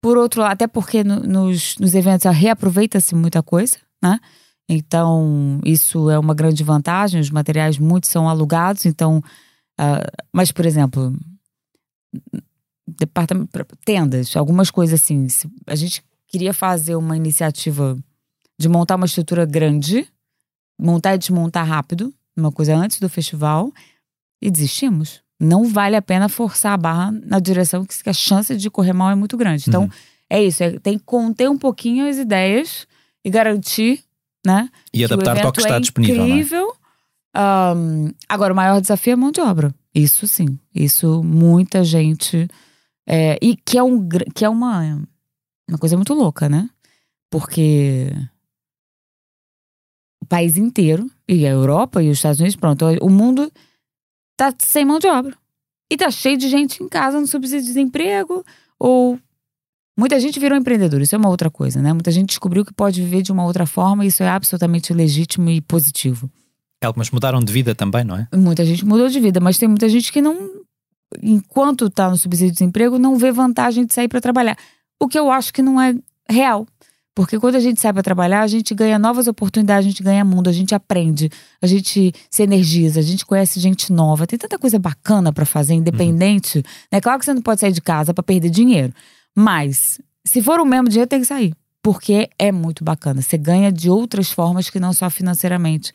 Por 0.00 0.18
outro 0.18 0.40
lado, 0.40 0.52
até 0.52 0.66
porque 0.66 1.04
no, 1.04 1.20
nos, 1.20 1.76
nos 1.78 1.94
eventos 1.94 2.30
reaproveita-se 2.30 3.14
muita 3.14 3.42
coisa, 3.42 3.78
né? 4.02 4.18
Então, 4.68 5.60
isso 5.64 6.08
é 6.10 6.18
uma 6.18 6.34
grande 6.34 6.62
vantagem. 6.64 7.20
Os 7.20 7.30
materiais, 7.30 7.78
muitos 7.78 8.10
são 8.10 8.28
alugados. 8.28 8.86
Então, 8.86 9.18
uh, 9.80 10.24
mas, 10.32 10.50
por 10.50 10.64
exemplo, 10.64 11.14
departamento, 13.06 13.50
tendas, 13.84 14.36
algumas 14.36 14.70
coisas 14.70 15.00
assim. 15.00 15.26
A 15.66 15.74
gente 15.74 16.02
queria 16.28 16.54
fazer 16.54 16.96
uma 16.96 17.16
iniciativa 17.16 17.98
de 18.58 18.68
montar 18.68 18.96
uma 18.96 19.06
estrutura 19.06 19.44
grande, 19.44 20.06
montar 20.78 21.14
e 21.14 21.18
desmontar 21.18 21.66
rápido, 21.66 22.12
uma 22.36 22.52
coisa 22.52 22.74
antes 22.74 23.00
do 23.00 23.08
festival, 23.08 23.72
e 24.40 24.50
desistimos. 24.50 25.20
Não 25.38 25.64
vale 25.68 25.96
a 25.96 26.02
pena 26.02 26.28
forçar 26.28 26.72
a 26.72 26.76
barra 26.76 27.10
na 27.10 27.40
direção 27.40 27.84
que 27.84 28.08
a 28.08 28.12
chance 28.12 28.56
de 28.56 28.70
correr 28.70 28.92
mal 28.92 29.10
é 29.10 29.14
muito 29.14 29.36
grande. 29.36 29.64
Então, 29.68 29.82
uhum. 29.82 29.90
é 30.30 30.42
isso, 30.42 30.62
é, 30.62 30.78
tem 30.78 30.98
que 30.98 31.04
conter 31.04 31.50
um 31.50 31.58
pouquinho 31.58 32.08
as 32.08 32.16
ideias 32.16 32.86
e 33.24 33.30
garantir, 33.30 34.02
né? 34.46 34.68
E 34.92 35.04
adaptar 35.04 35.44
o, 35.44 35.48
o 35.48 35.52
que 35.52 35.60
está 35.60 35.76
é 35.76 35.80
disponível. 35.80 36.24
Incrível. 36.24 36.66
Né? 36.66 36.72
Um, 37.76 38.12
agora, 38.28 38.52
o 38.52 38.56
maior 38.56 38.80
desafio 38.80 39.12
é 39.14 39.16
mão 39.16 39.32
de 39.32 39.40
obra. 39.40 39.74
Isso 39.94 40.26
sim. 40.26 40.58
Isso 40.74 41.22
muita 41.22 41.84
gente. 41.84 42.48
É, 43.06 43.38
e 43.42 43.56
que 43.56 43.76
é, 43.76 43.82
um, 43.82 44.08
que 44.34 44.44
é 44.44 44.48
uma, 44.48 45.02
uma 45.68 45.78
coisa 45.78 45.96
muito 45.96 46.14
louca, 46.14 46.48
né? 46.48 46.68
Porque 47.30 48.12
o 50.22 50.26
país 50.26 50.56
inteiro, 50.56 51.10
e 51.28 51.46
a 51.46 51.50
Europa 51.50 52.02
e 52.02 52.08
os 52.08 52.18
Estados 52.18 52.38
Unidos, 52.38 52.56
pronto, 52.56 52.84
o 53.00 53.10
mundo 53.10 53.50
tá 54.36 54.54
sem 54.58 54.84
mão 54.84 54.98
de 54.98 55.08
obra. 55.08 55.36
E 55.90 55.96
tá 55.96 56.10
cheio 56.10 56.38
de 56.38 56.48
gente 56.48 56.82
em 56.82 56.88
casa 56.88 57.20
no 57.20 57.26
subsídio 57.26 57.62
de 57.62 57.66
desemprego, 57.66 58.44
ou 58.78 59.18
muita 59.98 60.18
gente 60.20 60.38
virou 60.38 60.56
empreendedor, 60.56 61.00
isso 61.02 61.14
é 61.14 61.18
uma 61.18 61.28
outra 61.28 61.50
coisa, 61.50 61.82
né? 61.82 61.92
Muita 61.92 62.10
gente 62.10 62.28
descobriu 62.28 62.64
que 62.64 62.72
pode 62.72 63.02
viver 63.02 63.22
de 63.22 63.32
uma 63.32 63.44
outra 63.44 63.66
forma, 63.66 64.04
e 64.04 64.08
isso 64.08 64.22
é 64.22 64.28
absolutamente 64.28 64.92
legítimo 64.92 65.50
e 65.50 65.60
positivo. 65.60 66.30
Algumas 66.82 67.10
mudaram 67.10 67.40
de 67.40 67.52
vida 67.52 67.74
também, 67.74 68.04
não 68.04 68.16
é? 68.16 68.28
Muita 68.34 68.64
gente 68.64 68.84
mudou 68.84 69.08
de 69.08 69.20
vida, 69.20 69.38
mas 69.38 69.58
tem 69.58 69.68
muita 69.68 69.88
gente 69.88 70.12
que 70.12 70.22
não, 70.22 70.61
enquanto 71.22 71.86
está 71.86 72.08
no 72.08 72.16
subsídio 72.16 72.52
de 72.52 72.58
desemprego, 72.58 72.98
não 72.98 73.16
vê 73.16 73.32
vantagem 73.32 73.84
de 73.84 73.92
sair 73.92 74.08
para 74.08 74.20
trabalhar. 74.20 74.56
O 75.00 75.08
que 75.08 75.18
eu 75.18 75.30
acho 75.30 75.52
que 75.52 75.62
não 75.62 75.80
é 75.80 75.94
real. 76.28 76.66
Porque 77.14 77.38
quando 77.38 77.56
a 77.56 77.60
gente 77.60 77.78
sai 77.80 77.92
para 77.92 78.02
trabalhar, 78.02 78.40
a 78.40 78.46
gente 78.46 78.74
ganha 78.74 78.98
novas 78.98 79.26
oportunidades, 79.26 79.86
a 79.86 79.90
gente 79.90 80.02
ganha 80.02 80.24
mundo, 80.24 80.48
a 80.48 80.52
gente 80.52 80.74
aprende, 80.74 81.30
a 81.60 81.66
gente 81.66 82.12
se 82.30 82.42
energiza, 82.42 83.00
a 83.00 83.02
gente 83.02 83.26
conhece 83.26 83.60
gente 83.60 83.92
nova. 83.92 84.26
Tem 84.26 84.38
tanta 84.38 84.58
coisa 84.58 84.78
bacana 84.78 85.30
para 85.30 85.44
fazer, 85.44 85.74
independente. 85.74 86.58
Uhum. 86.58 86.64
É 86.90 87.00
claro 87.00 87.18
que 87.18 87.26
você 87.26 87.34
não 87.34 87.42
pode 87.42 87.60
sair 87.60 87.72
de 87.72 87.82
casa 87.82 88.14
para 88.14 88.22
perder 88.22 88.48
dinheiro. 88.48 88.94
Mas, 89.36 90.00
se 90.24 90.40
for 90.40 90.58
o 90.58 90.64
mesmo 90.64 90.88
dinheiro, 90.88 91.08
tem 91.08 91.20
que 91.20 91.26
sair. 91.26 91.54
Porque 91.82 92.30
é 92.38 92.50
muito 92.50 92.82
bacana. 92.82 93.20
Você 93.20 93.36
ganha 93.36 93.70
de 93.70 93.90
outras 93.90 94.30
formas 94.32 94.70
que 94.70 94.80
não 94.80 94.94
só 94.94 95.10
financeiramente. 95.10 95.92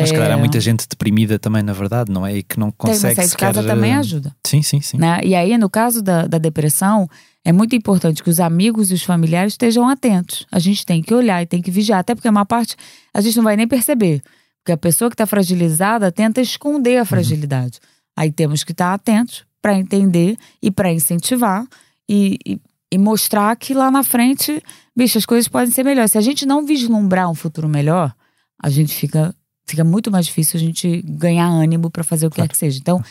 Mas, 0.00 0.10
é... 0.10 0.16
claro, 0.16 0.34
há 0.34 0.36
muita 0.36 0.60
gente 0.60 0.86
deprimida 0.88 1.38
também, 1.38 1.62
na 1.62 1.72
verdade, 1.72 2.10
não 2.10 2.26
é? 2.26 2.36
E 2.36 2.42
que 2.42 2.58
não 2.58 2.70
consegue 2.70 3.14
sair 3.14 3.28
de 3.28 3.36
casa 3.36 3.62
sequer... 3.62 3.74
também 3.74 3.94
ajuda. 3.94 4.34
Sim, 4.44 4.62
sim, 4.62 4.80
sim. 4.80 4.98
Né? 4.98 5.20
E 5.22 5.34
aí, 5.34 5.56
no 5.56 5.70
caso 5.70 6.02
da, 6.02 6.26
da 6.26 6.38
depressão, 6.38 7.08
é 7.44 7.52
muito 7.52 7.76
importante 7.76 8.22
que 8.22 8.30
os 8.30 8.40
amigos 8.40 8.90
e 8.90 8.94
os 8.94 9.02
familiares 9.02 9.52
estejam 9.52 9.88
atentos. 9.88 10.46
A 10.50 10.58
gente 10.58 10.84
tem 10.84 11.02
que 11.02 11.14
olhar 11.14 11.42
e 11.42 11.46
tem 11.46 11.62
que 11.62 11.70
vigiar, 11.70 12.00
até 12.00 12.14
porque 12.14 12.28
uma 12.28 12.46
parte 12.46 12.74
a 13.12 13.20
gente 13.20 13.36
não 13.36 13.44
vai 13.44 13.56
nem 13.56 13.68
perceber. 13.68 14.22
Porque 14.62 14.72
a 14.72 14.78
pessoa 14.78 15.10
que 15.10 15.14
está 15.14 15.26
fragilizada 15.26 16.10
tenta 16.10 16.40
esconder 16.40 16.96
a 16.96 17.00
uhum. 17.00 17.06
fragilidade. 17.06 17.78
Uhum. 17.82 17.88
Aí 18.16 18.32
temos 18.32 18.64
que 18.64 18.72
estar 18.72 18.88
tá 18.88 18.94
atentos 18.94 19.44
para 19.60 19.78
entender 19.78 20.36
e 20.62 20.70
para 20.70 20.92
incentivar 20.92 21.66
e, 22.08 22.38
e, 22.46 22.60
e, 22.92 22.98
mostrar 22.98 23.54
que 23.56 23.74
lá 23.74 23.90
na 23.90 24.02
frente, 24.02 24.62
bicho, 24.96 25.18
as 25.18 25.26
coisas 25.26 25.48
podem 25.48 25.70
ser 25.70 25.84
melhores. 25.84 26.12
Se 26.12 26.18
a 26.18 26.22
gente 26.22 26.46
não 26.46 26.64
vislumbrar 26.64 27.30
um 27.30 27.34
futuro 27.34 27.68
melhor, 27.68 28.14
a 28.62 28.70
gente 28.70 28.94
fica 28.94 29.34
fica 29.66 29.84
muito 29.84 30.10
mais 30.10 30.26
difícil 30.26 30.58
a 30.58 30.60
gente 30.60 31.02
ganhar 31.02 31.46
ânimo 31.46 31.90
para 31.90 32.04
fazer 32.04 32.26
o 32.26 32.30
que 32.30 32.36
claro. 32.36 32.48
quer 32.48 32.52
que 32.52 32.58
seja. 32.58 32.78
Então, 32.78 33.02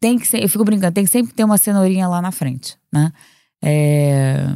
tem 0.00 0.18
que 0.18 0.26
ser, 0.26 0.42
eu 0.42 0.48
fico 0.48 0.64
brincando, 0.64 0.94
tem 0.94 1.04
que 1.04 1.10
sempre 1.10 1.34
ter 1.34 1.44
uma 1.44 1.58
cenourinha 1.58 2.08
lá 2.08 2.22
na 2.22 2.32
frente, 2.32 2.76
né? 2.92 3.12
É... 3.62 4.46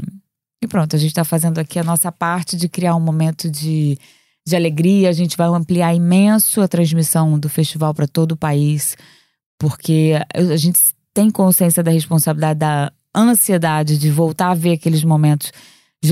E 0.63 0.67
pronto, 0.67 0.97
a 0.97 0.99
gente 0.99 1.11
está 1.11 1.25
fazendo 1.25 1.59
aqui 1.59 1.79
a 1.79 1.85
nossa 1.85 2.11
parte 2.11 2.57
de 2.57 2.69
criar 2.71 2.97
um 2.97 3.01
momento 3.01 3.51
de, 3.51 3.99
de 4.47 4.57
alegria. 4.57 5.11
A 5.11 5.13
gente 5.13 5.37
vai 5.37 5.47
ampliar 5.49 5.95
imenso 5.95 6.63
a 6.63 6.69
transmissão 6.69 7.39
do 7.39 7.51
festival 7.51 7.93
para 7.93 8.09
todo 8.09 8.33
o 8.33 8.37
país, 8.37 8.97
porque 9.59 10.13
a 10.33 10.57
gente 10.57 10.81
tem 11.13 11.31
consciência 11.31 11.83
da 11.83 11.91
responsabilidade, 11.91 12.61
da 12.61 12.91
ansiedade 13.15 13.99
de 13.99 14.11
voltar 14.11 14.53
a 14.53 14.55
ver 14.55 14.73
aqueles 14.73 15.05
momentos 15.05 15.53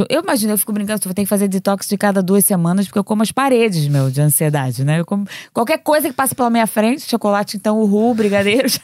eu 0.09 0.22
imagino, 0.22 0.52
eu 0.52 0.59
fico 0.59 0.72
brincando, 0.72 1.00
vou 1.05 1.14
ter 1.14 1.22
que 1.22 1.28
fazer 1.28 1.48
detox 1.48 1.87
de 1.87 1.98
cada 1.98 2.22
duas 2.22 2.44
semanas, 2.44 2.87
porque 2.87 2.98
eu 2.98 3.05
como 3.05 3.22
as 3.22 3.31
paredes, 3.31 3.87
meu, 3.88 4.11
de 4.11 4.20
ansiedade, 4.20 4.85
né? 4.85 5.00
Eu 5.00 5.05
como 5.05 5.26
qualquer 5.52 5.78
coisa 5.78 6.09
que 6.09 6.14
passe 6.14 6.35
pela 6.35 6.50
minha 6.50 6.66
frente, 6.66 7.02
chocolate, 7.02 7.57
então, 7.57 7.78
uhul, 7.78 8.14
brigadeiros. 8.14 8.78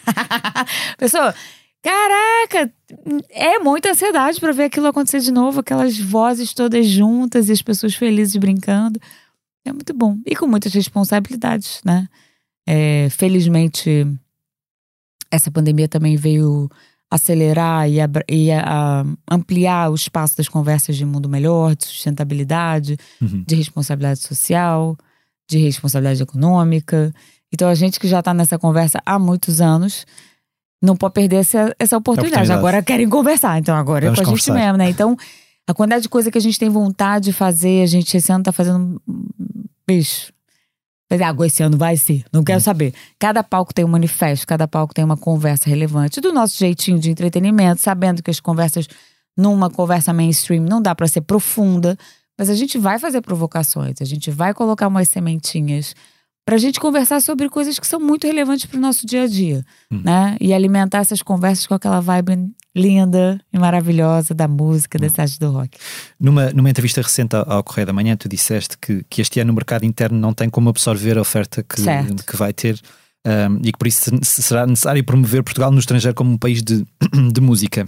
Pessoa, 0.98 1.34
caraca, 1.82 2.70
é 3.30 3.58
muita 3.58 3.90
ansiedade 3.90 4.38
para 4.38 4.52
ver 4.52 4.64
aquilo 4.64 4.86
acontecer 4.86 5.20
de 5.20 5.32
novo, 5.32 5.60
aquelas 5.60 5.98
vozes 5.98 6.52
todas 6.52 6.86
juntas 6.86 7.48
e 7.48 7.52
as 7.52 7.62
pessoas 7.62 7.94
felizes 7.94 8.36
brincando. 8.36 9.00
É 9.64 9.72
muito 9.72 9.94
bom. 9.94 10.18
E 10.26 10.36
com 10.36 10.46
muitas 10.46 10.72
responsabilidades, 10.72 11.80
né? 11.84 12.06
É, 12.66 13.08
felizmente, 13.10 14.06
essa 15.30 15.50
pandemia 15.50 15.88
também 15.88 16.16
veio 16.16 16.70
acelerar 17.10 17.88
e, 17.88 17.98
e 18.28 18.52
a, 18.52 19.04
ampliar 19.30 19.90
o 19.90 19.94
espaço 19.94 20.36
das 20.36 20.48
conversas 20.48 20.96
de 20.96 21.04
mundo 21.04 21.28
melhor, 21.28 21.74
de 21.74 21.86
sustentabilidade, 21.86 22.96
uhum. 23.20 23.42
de 23.46 23.54
responsabilidade 23.54 24.20
social, 24.20 24.96
de 25.48 25.58
responsabilidade 25.58 26.22
econômica. 26.22 27.12
Então 27.52 27.68
a 27.68 27.74
gente 27.74 27.98
que 27.98 28.06
já 28.06 28.18
está 28.18 28.34
nessa 28.34 28.58
conversa 28.58 29.00
há 29.06 29.18
muitos 29.18 29.60
anos 29.60 30.04
não 30.82 30.96
pode 30.96 31.14
perder 31.14 31.36
essa, 31.36 31.74
essa 31.78 31.96
oportunidade. 31.96 32.42
oportunidade. 32.42 32.52
Agora 32.52 32.82
querem 32.82 33.08
conversar, 33.08 33.58
então 33.58 33.74
agora 33.74 34.06
Vamos 34.06 34.20
é 34.20 34.24
com 34.24 34.30
a 34.30 34.34
gente 34.34 34.52
mesmo, 34.52 34.76
né? 34.76 34.90
Então 34.90 35.16
a 35.66 35.74
quantidade 35.74 36.02
de 36.02 36.08
coisa 36.08 36.30
que 36.30 36.38
a 36.38 36.40
gente 36.40 36.58
tem 36.58 36.68
vontade 36.68 37.26
de 37.26 37.32
fazer, 37.32 37.82
a 37.82 37.86
gente 37.86 38.16
esse 38.16 38.30
ano 38.32 38.44
tá 38.44 38.52
fazendo. 38.52 39.00
Bicho, 39.86 40.32
mas 41.10 41.20
água 41.20 41.46
esse 41.46 41.62
ano 41.62 41.78
vai 41.78 41.96
ser, 41.96 42.24
não 42.32 42.44
quero 42.44 42.58
hum. 42.58 42.62
saber. 42.62 42.94
Cada 43.18 43.42
palco 43.42 43.72
tem 43.72 43.84
um 43.84 43.88
manifesto, 43.88 44.46
cada 44.46 44.68
palco 44.68 44.92
tem 44.92 45.04
uma 45.04 45.16
conversa 45.16 45.68
relevante, 45.68 46.20
do 46.20 46.32
nosso 46.32 46.58
jeitinho 46.58 46.98
de 46.98 47.10
entretenimento, 47.10 47.80
sabendo 47.80 48.22
que 48.22 48.30
as 48.30 48.40
conversas 48.40 48.86
numa 49.36 49.70
conversa 49.70 50.12
mainstream 50.12 50.64
não 50.64 50.82
dá 50.82 50.94
para 50.94 51.06
ser 51.06 51.22
profunda, 51.22 51.96
mas 52.36 52.50
a 52.50 52.54
gente 52.54 52.78
vai 52.78 52.98
fazer 52.98 53.20
provocações, 53.20 54.00
a 54.00 54.04
gente 54.04 54.30
vai 54.30 54.52
colocar 54.52 54.88
umas 54.88 55.08
sementinhas 55.08 55.94
para 56.48 56.54
a 56.54 56.58
gente 56.58 56.80
conversar 56.80 57.20
sobre 57.20 57.46
coisas 57.50 57.78
que 57.78 57.86
são 57.86 58.00
muito 58.00 58.26
relevantes 58.26 58.64
para 58.64 58.78
o 58.78 58.80
nosso 58.80 59.06
dia 59.06 59.24
a 59.24 59.26
dia, 59.26 59.62
hum. 59.92 60.00
né? 60.02 60.34
E 60.40 60.54
alimentar 60.54 61.00
essas 61.00 61.20
conversas 61.20 61.66
com 61.66 61.74
aquela 61.74 62.00
vibe 62.00 62.50
linda 62.74 63.38
e 63.52 63.58
maravilhosa 63.58 64.32
da 64.32 64.48
música, 64.48 64.98
da 64.98 65.10
cidade 65.10 65.38
do 65.38 65.50
rock. 65.50 65.76
Numa, 66.18 66.50
numa 66.52 66.70
entrevista 66.70 67.02
recente 67.02 67.36
ao 67.36 67.62
Correio 67.62 67.86
da 67.86 67.92
Manhã, 67.92 68.16
tu 68.16 68.30
disseste 68.30 68.78
que, 68.78 69.04
que 69.10 69.20
este 69.20 69.40
ano 69.40 69.52
o 69.52 69.54
mercado 69.54 69.84
interno 69.84 70.18
não 70.18 70.32
tem 70.32 70.48
como 70.48 70.70
absorver 70.70 71.18
a 71.18 71.20
oferta 71.20 71.62
que, 71.62 71.82
que 72.26 72.36
vai 72.38 72.54
ter 72.54 72.80
um, 73.26 73.58
e 73.62 73.70
que 73.70 73.78
por 73.78 73.86
isso 73.86 74.10
será 74.22 74.66
necessário 74.66 75.04
promover 75.04 75.42
Portugal 75.42 75.70
no 75.70 75.78
estrangeiro 75.78 76.14
como 76.14 76.30
um 76.30 76.38
país 76.38 76.62
de, 76.62 76.82
de 77.30 77.42
música. 77.42 77.86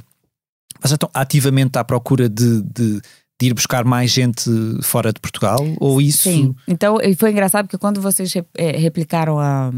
Mas 0.82 0.92
estão 0.92 1.08
ativamente 1.14 1.78
à 1.78 1.84
procura 1.84 2.28
de, 2.28 2.60
de 2.60 3.00
de 3.40 3.46
ir 3.46 3.54
buscar 3.54 3.84
mais 3.84 4.10
gente 4.10 4.50
fora 4.82 5.12
de 5.12 5.18
Portugal? 5.18 5.58
Ou 5.78 6.00
isso. 6.00 6.24
Sim. 6.24 6.54
Então, 6.68 6.98
foi 7.16 7.30
engraçado 7.30 7.66
porque 7.66 7.78
quando 7.78 8.00
vocês 8.00 8.32
eh, 8.36 8.76
replicaram 8.76 9.38
a, 9.38 9.72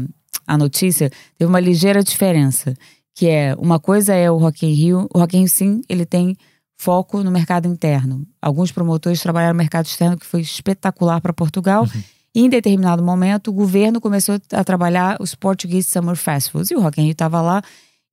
a 0.45 0.57
notícia, 0.57 1.09
teve 1.37 1.49
uma 1.49 1.59
ligeira 1.59 2.03
diferença 2.03 2.73
que 3.15 3.27
é 3.27 3.55
uma 3.59 3.79
coisa 3.79 4.13
é 4.13 4.29
o 4.29 4.37
Rock 4.37 4.65
in 4.65 4.73
Rio, 4.73 5.07
o 5.13 5.19
Rock 5.19 5.37
in 5.37 5.41
Rio 5.41 5.47
sim, 5.49 5.81
ele 5.87 6.05
tem 6.05 6.35
foco 6.77 7.23
no 7.23 7.31
mercado 7.31 7.67
interno. 7.67 8.25
Alguns 8.41 8.71
promotores 8.71 9.21
trabalharam 9.21 9.53
no 9.53 9.57
mercado 9.57 9.85
externo 9.85 10.17
que 10.17 10.25
foi 10.25 10.41
espetacular 10.41 11.21
para 11.21 11.31
Portugal. 11.31 11.83
Uhum. 11.83 12.03
E 12.35 12.41
em 12.41 12.49
determinado 12.49 13.03
momento, 13.03 13.49
o 13.49 13.53
governo 13.53 14.01
começou 14.01 14.39
a 14.51 14.63
trabalhar 14.63 15.17
os 15.19 15.35
Portuguese 15.35 15.87
Summer 15.87 16.15
Festivals. 16.15 16.71
E 16.71 16.75
o 16.75 16.81
Rock 16.81 16.99
in 16.99 17.03
Rio 17.05 17.11
estava 17.11 17.39
lá 17.39 17.61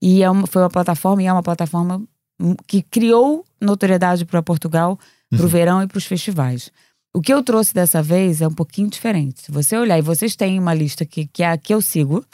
e 0.03 0.23
é 0.23 0.31
uma, 0.31 0.47
foi 0.47 0.63
uma 0.63 0.71
plataforma, 0.71 1.23
e 1.23 1.27
é 1.27 1.33
uma 1.33 1.43
plataforma 1.43 2.03
que 2.67 2.83
criou 2.83 3.45
notoriedade 3.61 4.25
para 4.25 4.43
Portugal, 4.43 4.99
para 5.31 5.41
o 5.41 5.43
uhum. 5.45 5.49
verão 5.49 5.83
e 5.83 5.87
para 5.87 5.99
os 5.99 6.05
festivais. 6.05 6.71
O 7.15 7.21
que 7.21 7.33
eu 7.33 7.43
trouxe 7.43 7.75
dessa 7.75 8.03
vez 8.03 8.41
é 8.41 8.47
um 8.47 8.55
pouquinho 8.55 8.89
diferente. 8.89 9.43
Se 9.43 9.53
você 9.53 9.77
olhar, 9.77 9.99
e 9.99 10.03
vocês 10.03 10.37
têm 10.37 10.59
uma 10.59 10.75
lista 10.75 11.05
que, 11.05 11.27
que 11.27 11.43
é 11.43 11.51
a 11.51 11.59
que 11.59 11.75
eu 11.75 11.81
sigo, 11.81 12.25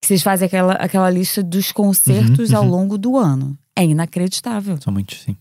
que 0.00 0.06
vocês 0.06 0.22
fazem 0.22 0.46
aquela, 0.46 0.74
aquela 0.74 1.10
lista 1.10 1.42
dos 1.42 1.72
concertos 1.72 2.50
uhum, 2.50 2.56
uhum. 2.56 2.64
ao 2.64 2.68
longo 2.70 2.98
do 2.98 3.16
ano. 3.16 3.58
É 3.74 3.84
inacreditável. 3.84 4.80
São 4.80 4.92
muitos, 4.92 5.22
sim. 5.22 5.36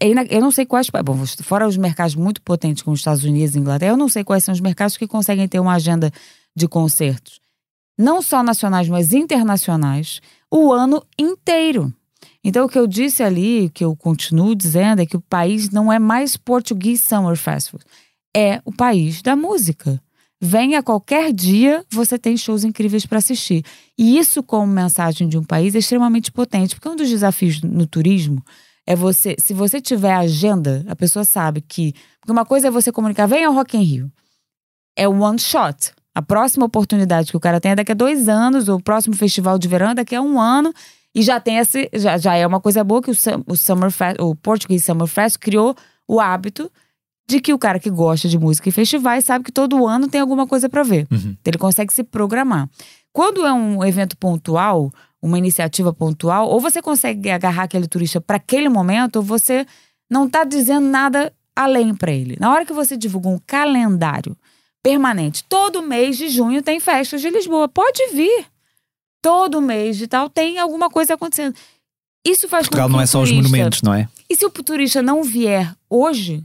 É 0.00 0.08
ina... 0.08 0.24
Eu 0.24 0.40
não 0.40 0.50
sei 0.50 0.66
quais. 0.66 0.88
Bom, 1.04 1.24
fora 1.42 1.66
os 1.66 1.76
mercados 1.76 2.14
muito 2.14 2.42
potentes 2.42 2.82
como 2.82 2.94
os 2.94 3.00
Estados 3.00 3.24
Unidos 3.24 3.54
e 3.54 3.58
Inglaterra, 3.58 3.92
eu 3.92 3.96
não 3.96 4.08
sei 4.08 4.24
quais 4.24 4.42
são 4.42 4.52
os 4.52 4.60
mercados 4.60 4.96
que 4.96 5.06
conseguem 5.06 5.46
ter 5.46 5.60
uma 5.60 5.74
agenda 5.74 6.10
de 6.56 6.66
concertos. 6.66 7.40
Não 7.98 8.20
só 8.20 8.42
nacionais, 8.42 8.88
mas 8.88 9.12
internacionais, 9.12 10.20
o 10.50 10.72
ano 10.72 11.04
inteiro. 11.18 11.92
Então, 12.44 12.66
o 12.66 12.68
que 12.68 12.78
eu 12.78 12.86
disse 12.86 13.22
ali, 13.22 13.70
que 13.70 13.84
eu 13.84 13.94
continuo 13.94 14.54
dizendo, 14.54 15.00
é 15.00 15.06
que 15.06 15.16
o 15.16 15.20
país 15.20 15.70
não 15.70 15.92
é 15.92 15.98
mais 15.98 16.36
Portuguese 16.36 17.02
Summer 17.02 17.36
Festival. 17.36 17.80
É 18.34 18.60
o 18.64 18.72
país 18.72 19.22
da 19.22 19.36
música. 19.36 20.02
Venha 20.40 20.82
qualquer 20.82 21.32
dia, 21.32 21.84
você 21.88 22.18
tem 22.18 22.36
shows 22.36 22.64
incríveis 22.64 23.06
para 23.06 23.18
assistir. 23.18 23.64
E 23.96 24.18
isso, 24.18 24.42
como 24.42 24.66
mensagem 24.66 25.28
de 25.28 25.38
um 25.38 25.44
país, 25.44 25.74
é 25.76 25.78
extremamente 25.78 26.32
potente, 26.32 26.74
porque 26.74 26.88
um 26.88 26.96
dos 26.96 27.08
desafios 27.08 27.62
no 27.62 27.86
turismo 27.86 28.42
é 28.84 28.96
você, 28.96 29.36
se 29.38 29.54
você 29.54 29.80
tiver 29.80 30.12
agenda, 30.12 30.84
a 30.88 30.96
pessoa 30.96 31.24
sabe 31.24 31.60
que. 31.60 31.94
Porque 32.20 32.32
uma 32.32 32.44
coisa 32.44 32.68
é 32.68 32.70
você 32.70 32.90
comunicar, 32.90 33.26
venha 33.26 33.46
ao 33.46 33.54
Rock 33.54 33.76
in 33.76 33.82
Rio. 33.82 34.12
É 34.96 35.08
one 35.08 35.38
shot. 35.38 35.92
A 36.14 36.20
próxima 36.20 36.66
oportunidade 36.66 37.30
que 37.30 37.36
o 37.36 37.40
cara 37.40 37.60
tem 37.60 37.72
é 37.72 37.76
daqui 37.76 37.92
a 37.92 37.94
dois 37.94 38.28
anos, 38.28 38.68
o 38.68 38.80
próximo 38.80 39.14
festival 39.14 39.58
de 39.58 39.68
verão 39.68 39.90
é 39.90 39.94
daqui 39.94 40.14
a 40.14 40.20
um 40.20 40.40
ano. 40.40 40.74
E 41.14 41.22
já 41.22 41.38
tem 41.38 41.58
esse. 41.58 41.90
Já, 41.94 42.16
já 42.16 42.34
é 42.34 42.46
uma 42.46 42.60
coisa 42.60 42.82
boa 42.82 43.02
que 43.02 43.10
o, 43.10 43.14
o 43.46 43.56
Summer 43.56 43.90
Fest, 43.90 44.16
o 44.20 44.34
Portuguese 44.34 44.84
Summer 44.84 45.06
Fest 45.06 45.38
criou 45.38 45.74
o 46.08 46.20
hábito 46.20 46.70
de 47.28 47.40
que 47.40 47.52
o 47.52 47.58
cara 47.58 47.78
que 47.78 47.90
gosta 47.90 48.28
de 48.28 48.38
música 48.38 48.68
e 48.68 48.72
festivais 48.72 49.24
sabe 49.24 49.44
que 49.44 49.52
todo 49.52 49.86
ano 49.86 50.08
tem 50.08 50.20
alguma 50.20 50.46
coisa 50.46 50.68
para 50.68 50.82
ver. 50.82 51.06
Uhum. 51.10 51.36
Então 51.40 51.50
ele 51.50 51.58
consegue 51.58 51.92
se 51.92 52.02
programar. 52.02 52.68
Quando 53.12 53.46
é 53.46 53.52
um 53.52 53.84
evento 53.84 54.16
pontual, 54.16 54.92
uma 55.20 55.38
iniciativa 55.38 55.92
pontual, 55.92 56.48
ou 56.48 56.60
você 56.60 56.82
consegue 56.82 57.30
agarrar 57.30 57.64
aquele 57.64 57.86
turista 57.86 58.20
para 58.20 58.36
aquele 58.36 58.68
momento, 58.68 59.16
ou 59.16 59.22
você 59.22 59.66
não 60.10 60.28
tá 60.28 60.44
dizendo 60.44 60.86
nada 60.86 61.32
além 61.54 61.94
para 61.94 62.10
ele. 62.10 62.36
Na 62.40 62.52
hora 62.52 62.66
que 62.66 62.72
você 62.72 62.96
divulga 62.96 63.28
um 63.28 63.38
calendário 63.46 64.36
permanente, 64.82 65.44
todo 65.48 65.82
mês 65.82 66.16
de 66.16 66.28
junho 66.28 66.62
tem 66.62 66.80
festas 66.80 67.20
de 67.20 67.30
Lisboa, 67.30 67.68
pode 67.68 68.08
vir. 68.12 68.46
Todo 69.22 69.62
mês 69.62 69.96
de 69.96 70.08
tal 70.08 70.28
tem 70.28 70.58
alguma 70.58 70.90
coisa 70.90 71.14
acontecendo. 71.14 71.54
Isso 72.26 72.48
faz 72.48 72.66
Portugal 72.66 72.88
com 72.88 72.90
que 72.90 72.96
não 72.96 73.00
é 73.00 73.06
só 73.06 73.20
turista, 73.20 73.38
os 73.38 73.50
monumentos, 73.50 73.82
não 73.82 73.94
é? 73.94 74.08
E 74.28 74.36
se 74.36 74.44
o 74.44 74.50
turista 74.50 75.00
não 75.00 75.22
vier 75.22 75.74
hoje, 75.88 76.44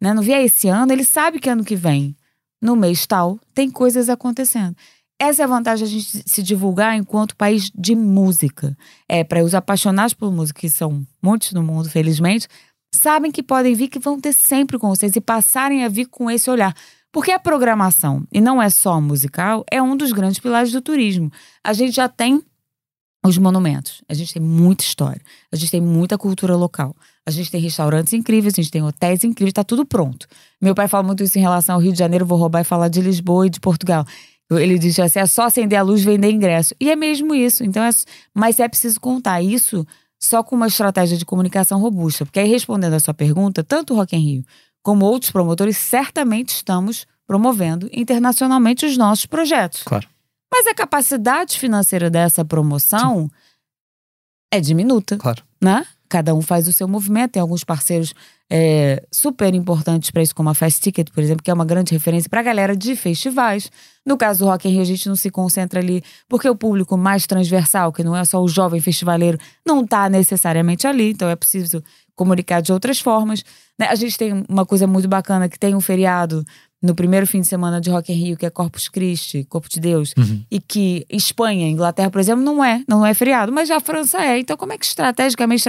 né, 0.00 0.12
não 0.12 0.22
vier 0.22 0.44
esse 0.44 0.68
ano, 0.68 0.92
ele 0.92 1.04
sabe 1.04 1.38
que 1.38 1.48
ano 1.48 1.64
que 1.64 1.76
vem, 1.76 2.16
no 2.60 2.74
mês 2.74 3.06
tal, 3.06 3.38
tem 3.54 3.70
coisas 3.70 4.08
acontecendo. 4.08 4.74
Essa 5.20 5.42
é 5.42 5.44
a 5.44 5.48
vantagem 5.48 5.86
de 5.86 5.96
a 5.96 5.98
gente 5.98 6.30
se 6.30 6.42
divulgar 6.42 6.96
enquanto 6.96 7.34
país 7.36 7.70
de 7.74 7.96
música. 7.96 8.76
É, 9.08 9.24
para 9.24 9.42
os 9.42 9.54
apaixonados 9.54 10.14
por 10.14 10.32
música, 10.32 10.60
que 10.60 10.70
são 10.70 11.04
muitos 11.20 11.52
no 11.52 11.62
mundo, 11.62 11.90
felizmente, 11.90 12.46
sabem 12.94 13.32
que 13.32 13.42
podem 13.42 13.74
vir, 13.74 13.88
que 13.88 13.98
vão 13.98 14.20
ter 14.20 14.32
sempre 14.32 14.78
com 14.78 14.88
vocês 14.88 15.16
e 15.16 15.20
passarem 15.20 15.84
a 15.84 15.88
vir 15.88 16.06
com 16.06 16.30
esse 16.30 16.48
olhar. 16.48 16.74
Porque 17.12 17.30
a 17.30 17.38
programação, 17.38 18.26
e 18.32 18.40
não 18.40 18.60
é 18.60 18.68
só 18.68 19.00
musical, 19.00 19.64
é 19.70 19.82
um 19.82 19.96
dos 19.96 20.12
grandes 20.12 20.38
pilares 20.38 20.70
do 20.70 20.82
turismo. 20.82 21.30
A 21.64 21.72
gente 21.72 21.96
já 21.96 22.08
tem 22.08 22.42
os 23.24 23.36
monumentos, 23.36 24.02
a 24.08 24.14
gente 24.14 24.32
tem 24.32 24.42
muita 24.42 24.84
história, 24.84 25.20
a 25.50 25.56
gente 25.56 25.70
tem 25.70 25.80
muita 25.80 26.16
cultura 26.16 26.54
local, 26.54 26.94
a 27.26 27.30
gente 27.30 27.50
tem 27.50 27.60
restaurantes 27.60 28.12
incríveis, 28.12 28.54
a 28.54 28.62
gente 28.62 28.70
tem 28.70 28.82
hotéis 28.82 29.24
incríveis, 29.24 29.50
está 29.50 29.64
tudo 29.64 29.84
pronto. 29.84 30.26
Meu 30.60 30.74
pai 30.74 30.86
fala 30.86 31.02
muito 31.02 31.22
isso 31.22 31.38
em 31.38 31.42
relação 31.42 31.74
ao 31.74 31.80
Rio 31.80 31.92
de 31.92 31.98
Janeiro, 31.98 32.24
vou 32.24 32.38
roubar 32.38 32.60
e 32.60 32.64
falar 32.64 32.88
de 32.88 33.00
Lisboa 33.00 33.46
e 33.46 33.50
de 33.50 33.60
Portugal. 33.60 34.04
Ele 34.50 34.78
diz 34.78 34.98
assim: 34.98 35.18
é 35.18 35.26
só 35.26 35.42
acender 35.42 35.78
a 35.78 35.82
luz, 35.82 36.02
vender 36.02 36.30
ingresso. 36.30 36.74
E 36.80 36.90
é 36.90 36.96
mesmo 36.96 37.34
isso. 37.34 37.64
Então, 37.64 37.82
é, 37.82 37.90
mas 38.34 38.58
é 38.58 38.68
preciso 38.68 38.98
contar 38.98 39.42
isso 39.42 39.86
só 40.18 40.42
com 40.42 40.56
uma 40.56 40.66
estratégia 40.66 41.18
de 41.18 41.24
comunicação 41.24 41.80
robusta. 41.80 42.24
Porque 42.24 42.40
aí, 42.40 42.48
respondendo 42.48 42.94
a 42.94 43.00
sua 43.00 43.12
pergunta, 43.12 43.62
tanto 43.62 43.92
o 43.92 43.96
Rock 43.96 44.16
in 44.16 44.20
Rio 44.20 44.44
como 44.88 45.04
outros 45.04 45.30
promotores, 45.30 45.76
certamente 45.76 46.48
estamos 46.48 47.06
promovendo 47.26 47.90
internacionalmente 47.92 48.86
os 48.86 48.96
nossos 48.96 49.26
projetos. 49.26 49.82
Claro. 49.82 50.08
Mas 50.50 50.66
a 50.66 50.74
capacidade 50.74 51.58
financeira 51.58 52.08
dessa 52.08 52.42
promoção 52.42 53.24
Sim. 53.24 53.30
é 54.50 54.60
diminuta. 54.62 55.18
Claro. 55.18 55.42
Né? 55.60 55.86
Cada 56.08 56.34
um 56.34 56.40
faz 56.40 56.66
o 56.66 56.72
seu 56.72 56.88
movimento. 56.88 57.32
Tem 57.32 57.42
alguns 57.42 57.64
parceiros 57.64 58.14
é, 58.48 59.04
super 59.12 59.54
importantes 59.54 60.10
para 60.10 60.22
isso, 60.22 60.34
como 60.34 60.48
a 60.48 60.54
Fast 60.54 60.80
Ticket, 60.80 61.10
por 61.10 61.22
exemplo, 61.22 61.42
que 61.42 61.50
é 61.50 61.54
uma 61.54 61.66
grande 61.66 61.92
referência 61.92 62.30
para 62.30 62.40
a 62.40 62.44
galera 62.44 62.74
de 62.74 62.96
festivais. 62.96 63.70
No 64.06 64.16
caso 64.16 64.38
do 64.38 64.46
Rock 64.46 64.70
in 64.70 64.72
Rio, 64.72 64.80
a 64.80 64.86
gente 64.86 65.06
não 65.06 65.16
se 65.16 65.28
concentra 65.28 65.80
ali, 65.80 66.02
porque 66.26 66.48
o 66.48 66.56
público 66.56 66.96
mais 66.96 67.26
transversal, 67.26 67.92
que 67.92 68.02
não 68.02 68.16
é 68.16 68.24
só 68.24 68.42
o 68.42 68.48
jovem 68.48 68.80
festivaleiro, 68.80 69.36
não 69.66 69.82
está 69.82 70.08
necessariamente 70.08 70.86
ali, 70.86 71.10
então 71.10 71.28
é 71.28 71.36
preciso 71.36 71.84
comunicar 72.18 72.60
de 72.60 72.72
outras 72.72 72.98
formas. 72.98 73.44
Né? 73.78 73.86
A 73.86 73.94
gente 73.94 74.18
tem 74.18 74.44
uma 74.48 74.66
coisa 74.66 74.86
muito 74.86 75.08
bacana, 75.08 75.48
que 75.48 75.58
tem 75.58 75.74
um 75.74 75.80
feriado 75.80 76.44
no 76.82 76.94
primeiro 76.94 77.26
fim 77.26 77.40
de 77.40 77.46
semana 77.46 77.80
de 77.80 77.90
Rock 77.90 78.12
in 78.12 78.16
Rio, 78.16 78.36
que 78.36 78.44
é 78.44 78.50
Corpus 78.50 78.88
Christi, 78.88 79.44
Corpo 79.44 79.68
de 79.68 79.80
Deus, 79.80 80.12
uhum. 80.16 80.44
e 80.50 80.60
que 80.60 81.06
Espanha, 81.08 81.68
Inglaterra, 81.68 82.10
por 82.10 82.20
exemplo, 82.20 82.44
não 82.44 82.62
é, 82.62 82.84
não 82.86 83.06
é 83.06 83.14
feriado, 83.14 83.52
mas 83.52 83.68
já 83.68 83.76
a 83.76 83.80
França 83.80 84.18
é. 84.18 84.38
Então, 84.38 84.56
como 84.56 84.72
é 84.72 84.78
que 84.78 84.84
estrategicamente 84.84 85.64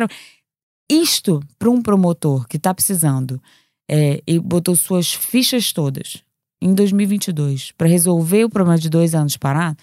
isto 0.90 1.40
para 1.58 1.70
um 1.70 1.82
promotor 1.82 2.48
que 2.48 2.58
está 2.58 2.74
precisando 2.74 3.42
é, 3.90 4.22
e 4.26 4.40
botou 4.40 4.76
suas 4.76 5.14
fichas 5.14 5.72
todas 5.72 6.24
em 6.62 6.74
2022 6.74 7.72
para 7.72 7.88
resolver 7.88 8.44
o 8.44 8.50
problema 8.50 8.78
de 8.78 8.90
dois 8.90 9.16
anos 9.16 9.38
parar, 9.38 9.76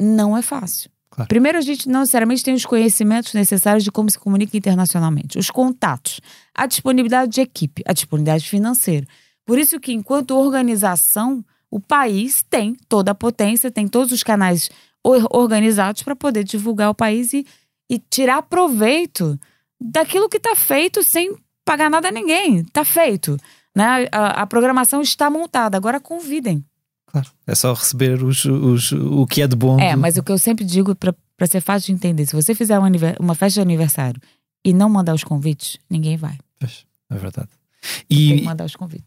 não 0.00 0.36
é 0.36 0.42
fácil. 0.42 0.90
Claro. 1.10 1.28
Primeiro, 1.28 1.58
a 1.58 1.60
gente 1.60 1.88
não 1.88 2.00
necessariamente 2.00 2.44
tem 2.44 2.54
os 2.54 2.64
conhecimentos 2.64 3.34
necessários 3.34 3.82
de 3.82 3.90
como 3.90 4.08
se 4.08 4.18
comunica 4.18 4.56
internacionalmente, 4.56 5.38
os 5.38 5.50
contatos, 5.50 6.20
a 6.54 6.66
disponibilidade 6.66 7.32
de 7.32 7.40
equipe, 7.40 7.82
a 7.84 7.92
disponibilidade 7.92 8.48
financeira. 8.48 9.06
Por 9.44 9.58
isso 9.58 9.80
que, 9.80 9.92
enquanto 9.92 10.36
organização, 10.38 11.44
o 11.70 11.80
país 11.80 12.44
tem 12.48 12.76
toda 12.88 13.10
a 13.10 13.14
potência, 13.14 13.70
tem 13.70 13.88
todos 13.88 14.12
os 14.12 14.22
canais 14.22 14.70
organizados 15.04 16.02
para 16.02 16.14
poder 16.14 16.44
divulgar 16.44 16.90
o 16.90 16.94
país 16.94 17.32
e, 17.32 17.46
e 17.88 17.98
tirar 17.98 18.42
proveito 18.42 19.38
daquilo 19.80 20.28
que 20.28 20.36
está 20.36 20.54
feito 20.54 21.02
sem 21.02 21.34
pagar 21.64 21.88
nada 21.88 22.08
a 22.08 22.12
ninguém. 22.12 22.60
Está 22.60 22.84
feito. 22.84 23.36
Né? 23.74 24.08
A, 24.12 24.42
a, 24.42 24.46
programação 24.46 25.00
está 25.00 25.30
montada. 25.30 25.76
Agora 25.76 25.98
convidem. 25.98 26.64
Claro. 27.10 27.28
É 27.46 27.54
só 27.54 27.72
receber 27.72 28.22
os, 28.22 28.44
os, 28.44 28.92
o 28.92 29.26
que 29.26 29.42
é 29.42 29.46
de 29.46 29.56
bom. 29.56 29.80
É, 29.80 29.96
mas 29.96 30.16
o 30.16 30.22
que 30.22 30.30
eu 30.30 30.38
sempre 30.38 30.64
digo 30.64 30.94
para 30.94 31.46
ser 31.46 31.60
fácil 31.60 31.86
de 31.86 31.92
entender: 31.92 32.26
se 32.26 32.34
você 32.34 32.54
fizer 32.54 32.78
uma, 32.78 32.88
uma 33.18 33.34
festa 33.34 33.54
de 33.54 33.62
aniversário 33.62 34.20
e 34.64 34.72
não 34.72 34.88
mandar 34.88 35.14
os 35.14 35.24
convites, 35.24 35.78
ninguém 35.90 36.16
vai. 36.16 36.38
É 37.10 37.16
verdade. 37.16 37.48
E 38.10 38.44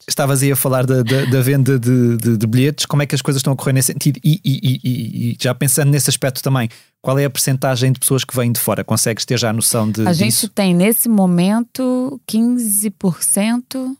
estavas 0.07 0.41
aí 0.41 0.51
a 0.51 0.55
falar 0.55 0.85
da, 0.85 1.03
da, 1.03 1.25
da 1.25 1.41
venda 1.41 1.77
de, 1.77 2.17
de, 2.17 2.37
de, 2.37 2.47
bilhetes, 2.47 2.85
como 2.87 3.03
é 3.03 3.05
que 3.05 3.13
as 3.13 3.21
coisas 3.21 3.39
estão 3.39 3.53
a 3.53 3.55
correr 3.55 3.73
nesse 3.73 3.93
sentido? 3.93 4.19
E, 4.23 4.41
e, 4.43 4.79
e, 4.83 5.31
e, 5.31 5.37
já 5.39 5.53
pensando 5.53 5.91
nesse 5.91 6.09
aspecto 6.09 6.41
também, 6.41 6.67
qual 6.99 7.19
é 7.19 7.25
a 7.25 7.29
percentagem 7.29 7.91
de 7.91 7.99
pessoas 7.99 8.23
que 8.23 8.35
vêm 8.35 8.51
de 8.51 8.59
fora? 8.59 8.83
Consegues 8.83 9.25
ter 9.25 9.37
já 9.37 9.51
a 9.51 9.53
noção 9.53 9.91
de. 9.91 10.01
A 10.07 10.11
disso? 10.11 10.23
gente 10.23 10.49
tem 10.49 10.73
nesse 10.73 11.07
momento 11.07 12.19
15%. 12.27 13.95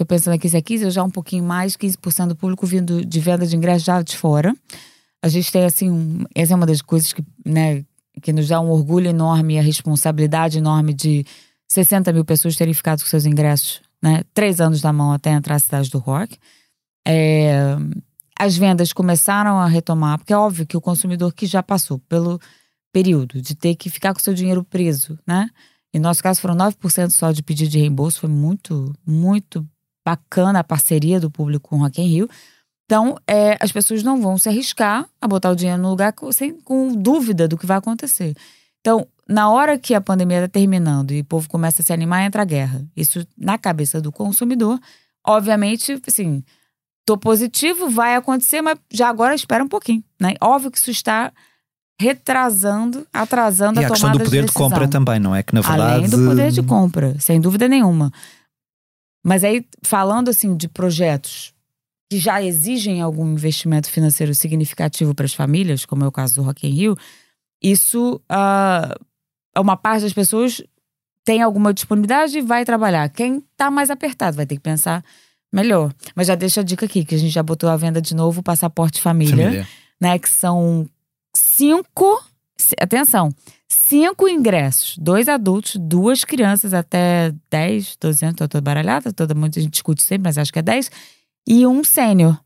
Estou 0.00 0.06
pensando 0.06 0.32
aqui 0.32 0.48
se 0.48 0.56
é 0.56 0.62
15, 0.62 0.90
já 0.92 1.04
um 1.04 1.10
pouquinho 1.10 1.44
mais, 1.44 1.76
15% 1.76 2.28
do 2.28 2.34
público 2.34 2.66
vindo 2.66 3.04
de 3.04 3.20
venda 3.20 3.46
de 3.46 3.54
ingressos 3.54 3.84
já 3.84 4.00
de 4.00 4.16
fora. 4.16 4.56
A 5.22 5.28
gente 5.28 5.52
tem 5.52 5.66
assim, 5.66 5.90
um, 5.90 6.24
essa 6.34 6.54
é 6.54 6.56
uma 6.56 6.64
das 6.64 6.80
coisas 6.80 7.12
que, 7.12 7.22
né, 7.44 7.84
que 8.22 8.32
nos 8.32 8.48
dá 8.48 8.62
um 8.62 8.70
orgulho 8.70 9.08
enorme 9.08 9.56
e 9.56 9.58
a 9.58 9.62
responsabilidade 9.62 10.56
enorme 10.56 10.94
de 10.94 11.22
60 11.70 12.14
mil 12.14 12.24
pessoas 12.24 12.56
terem 12.56 12.72
ficado 12.72 13.02
com 13.02 13.08
seus 13.10 13.26
ingressos, 13.26 13.82
né? 14.02 14.22
Três 14.32 14.58
anos 14.58 14.80
da 14.80 14.90
mão 14.90 15.12
até 15.12 15.32
entrar 15.32 15.56
à 15.56 15.58
cidade 15.58 15.90
do 15.90 15.98
rock. 15.98 16.38
É, 17.06 17.76
as 18.38 18.56
vendas 18.56 18.94
começaram 18.94 19.58
a 19.58 19.66
retomar, 19.66 20.16
porque 20.16 20.32
é 20.32 20.36
óbvio 20.38 20.66
que 20.66 20.78
o 20.78 20.80
consumidor 20.80 21.34
que 21.34 21.44
já 21.44 21.62
passou 21.62 21.98
pelo 22.08 22.40
período 22.90 23.42
de 23.42 23.54
ter 23.54 23.74
que 23.74 23.90
ficar 23.90 24.14
com 24.14 24.20
seu 24.20 24.32
dinheiro 24.32 24.64
preso, 24.64 25.18
né? 25.26 25.50
Em 25.92 25.98
nosso 25.98 26.22
caso 26.22 26.40
foram 26.40 26.56
9% 26.56 27.10
só 27.10 27.32
de 27.32 27.42
pedido 27.42 27.68
de 27.68 27.78
reembolso, 27.78 28.20
foi 28.20 28.30
muito, 28.30 28.94
muito 29.06 29.68
bacana 30.04 30.60
a 30.60 30.64
parceria 30.64 31.20
do 31.20 31.30
público 31.30 31.68
com 31.68 31.76
o 31.76 31.78
Rock 31.80 32.00
in 32.00 32.06
Rio. 32.06 32.28
Então, 32.84 33.16
é, 33.26 33.56
as 33.60 33.70
pessoas 33.70 34.02
não 34.02 34.20
vão 34.20 34.36
se 34.36 34.48
arriscar 34.48 35.06
a 35.20 35.28
botar 35.28 35.50
o 35.50 35.54
dinheiro 35.54 35.80
no 35.80 35.90
lugar 35.90 36.12
com, 36.12 36.30
sem, 36.32 36.60
com 36.60 36.92
dúvida 36.92 37.46
do 37.46 37.56
que 37.56 37.66
vai 37.66 37.76
acontecer. 37.76 38.34
Então, 38.80 39.06
na 39.28 39.48
hora 39.48 39.78
que 39.78 39.94
a 39.94 40.00
pandemia 40.00 40.38
está 40.38 40.48
terminando 40.48 41.12
e 41.12 41.20
o 41.20 41.24
povo 41.24 41.48
começa 41.48 41.82
a 41.82 41.84
se 41.84 41.92
animar, 41.92 42.24
entra 42.24 42.42
a 42.42 42.44
guerra. 42.44 42.84
Isso 42.96 43.24
na 43.38 43.56
cabeça 43.56 44.00
do 44.00 44.10
consumidor, 44.10 44.80
obviamente, 45.24 46.00
assim, 46.06 46.42
tô 47.06 47.16
positivo, 47.16 47.88
vai 47.88 48.16
acontecer, 48.16 48.60
mas 48.60 48.76
já 48.90 49.08
agora 49.08 49.34
espera 49.34 49.62
um 49.62 49.68
pouquinho, 49.68 50.02
né? 50.20 50.34
Óbvio 50.40 50.70
que 50.70 50.78
isso 50.78 50.90
está 50.90 51.32
retrasando, 52.00 53.06
atrasando 53.12 53.80
e 53.80 53.84
a, 53.84 53.86
a 53.86 53.90
questão 53.90 54.10
do 54.10 54.18
poder 54.18 54.40
de, 54.40 54.46
de, 54.46 54.52
compra 54.52 54.88
também, 54.88 55.20
não 55.20 55.36
é? 55.36 55.42
Que 55.42 55.54
na 55.54 55.60
verdade. 55.60 55.92
Além 55.92 56.08
do 56.08 56.16
poder 56.16 56.50
de 56.50 56.62
compra, 56.62 57.14
sem 57.20 57.40
dúvida 57.40 57.68
nenhuma. 57.68 58.10
Mas 59.22 59.44
aí, 59.44 59.64
falando 59.82 60.28
assim 60.28 60.56
de 60.56 60.68
projetos 60.68 61.52
que 62.10 62.18
já 62.18 62.42
exigem 62.42 63.00
algum 63.00 63.28
investimento 63.32 63.90
financeiro 63.90 64.34
significativo 64.34 65.14
para 65.14 65.26
as 65.26 65.34
famílias, 65.34 65.84
como 65.84 66.04
é 66.04 66.08
o 66.08 66.12
caso 66.12 66.34
do 66.36 66.42
Rock 66.42 66.66
in 66.66 66.70
Rio, 66.70 66.96
isso 67.62 68.20
uh, 68.30 69.60
uma 69.60 69.76
parte 69.76 70.02
das 70.02 70.12
pessoas 70.12 70.62
tem 71.24 71.42
alguma 71.42 71.72
disponibilidade 71.72 72.38
e 72.38 72.42
vai 72.42 72.64
trabalhar. 72.64 73.08
Quem 73.10 73.38
está 73.52 73.70
mais 73.70 73.90
apertado 73.90 74.36
vai 74.36 74.46
ter 74.46 74.56
que 74.56 74.62
pensar 74.62 75.04
melhor. 75.52 75.92
Mas 76.14 76.26
já 76.26 76.34
deixa 76.34 76.60
a 76.60 76.64
dica 76.64 76.86
aqui, 76.86 77.04
que 77.04 77.14
a 77.14 77.18
gente 77.18 77.30
já 77.30 77.42
botou 77.42 77.68
à 77.68 77.76
venda 77.76 78.00
de 78.00 78.14
novo 78.14 78.40
o 78.40 78.42
passaporte 78.42 79.00
família, 79.00 79.44
família. 79.44 79.68
né? 80.00 80.18
Que 80.18 80.28
são 80.28 80.88
cinco. 81.36 82.24
Atenção, 82.78 83.32
cinco 83.90 84.28
ingressos, 84.28 84.96
dois 84.98 85.28
adultos, 85.28 85.74
duas 85.74 86.24
crianças 86.24 86.72
até 86.72 87.34
10, 87.50 87.96
12 88.00 88.24
anos, 88.24 88.36
tô 88.36 88.46
toda 88.46 88.62
baralhada, 88.62 89.12
toda 89.12 89.34
muita 89.34 89.60
gente 89.60 89.72
discute 89.72 90.04
sempre, 90.04 90.28
mas 90.28 90.38
acho 90.38 90.52
que 90.52 90.60
é 90.60 90.62
10, 90.62 90.88
e 91.48 91.66
um 91.66 91.82
sênior, 91.82 92.38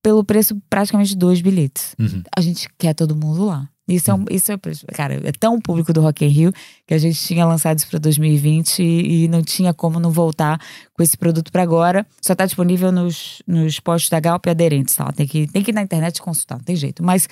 pelo 0.00 0.22
preço 0.22 0.56
praticamente 0.70 1.10
de 1.10 1.16
dois 1.16 1.40
bilhetes. 1.40 1.96
Uhum. 1.98 2.22
A 2.36 2.40
gente 2.40 2.68
quer 2.78 2.94
todo 2.94 3.16
mundo 3.16 3.44
lá. 3.44 3.68
Isso 3.88 4.10
é, 4.10 4.14
um, 4.14 4.24
isso 4.30 4.50
é, 4.50 4.58
cara, 4.94 5.20
é 5.28 5.32
tão 5.32 5.60
público 5.60 5.92
do 5.92 6.00
Rock 6.00 6.24
in 6.24 6.28
Rio 6.28 6.52
que 6.86 6.94
a 6.94 6.98
gente 6.98 7.18
tinha 7.18 7.44
lançado 7.44 7.76
isso 7.76 7.88
para 7.88 7.98
2020 7.98 8.78
e, 8.82 9.24
e, 9.24 9.28
não 9.28 9.42
tinha 9.42 9.74
como 9.74 10.00
não 10.00 10.10
voltar 10.10 10.58
com 10.94 11.02
esse 11.02 11.18
produto 11.18 11.52
para 11.52 11.62
agora. 11.62 12.06
Só 12.22 12.32
está 12.32 12.46
disponível 12.46 12.90
nos, 12.90 13.42
nos 13.46 13.80
postos 13.80 14.08
da 14.08 14.20
Galp 14.20 14.46
e 14.46 14.50
aderentes, 14.50 14.94
tá? 14.94 15.12
Tem 15.12 15.26
que, 15.26 15.46
tem 15.48 15.62
que 15.62 15.70
ir 15.70 15.74
na 15.74 15.82
internet 15.82 16.22
consultar, 16.22 16.56
não 16.56 16.64
tem 16.64 16.76
jeito. 16.76 17.02
Mas, 17.02 17.28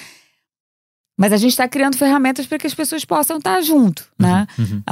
mas 1.18 1.32
a 1.32 1.36
gente 1.36 1.50
está 1.50 1.68
criando 1.68 1.96
ferramentas 1.96 2.46
para 2.46 2.58
que 2.58 2.66
as 2.66 2.74
pessoas 2.74 3.04
possam 3.04 3.38
estar 3.38 3.56
tá 3.56 3.60
junto, 3.60 4.08
né? 4.18 4.46
Uhum. 4.58 4.82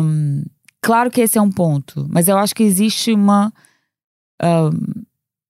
Um, 0.00 0.44
claro 0.80 1.10
que 1.10 1.20
esse 1.20 1.38
é 1.38 1.42
um 1.42 1.50
ponto, 1.50 2.06
mas 2.10 2.28
eu 2.28 2.38
acho 2.38 2.54
que 2.54 2.62
existe 2.62 3.12
uma. 3.12 3.52
Um, 4.42 5.02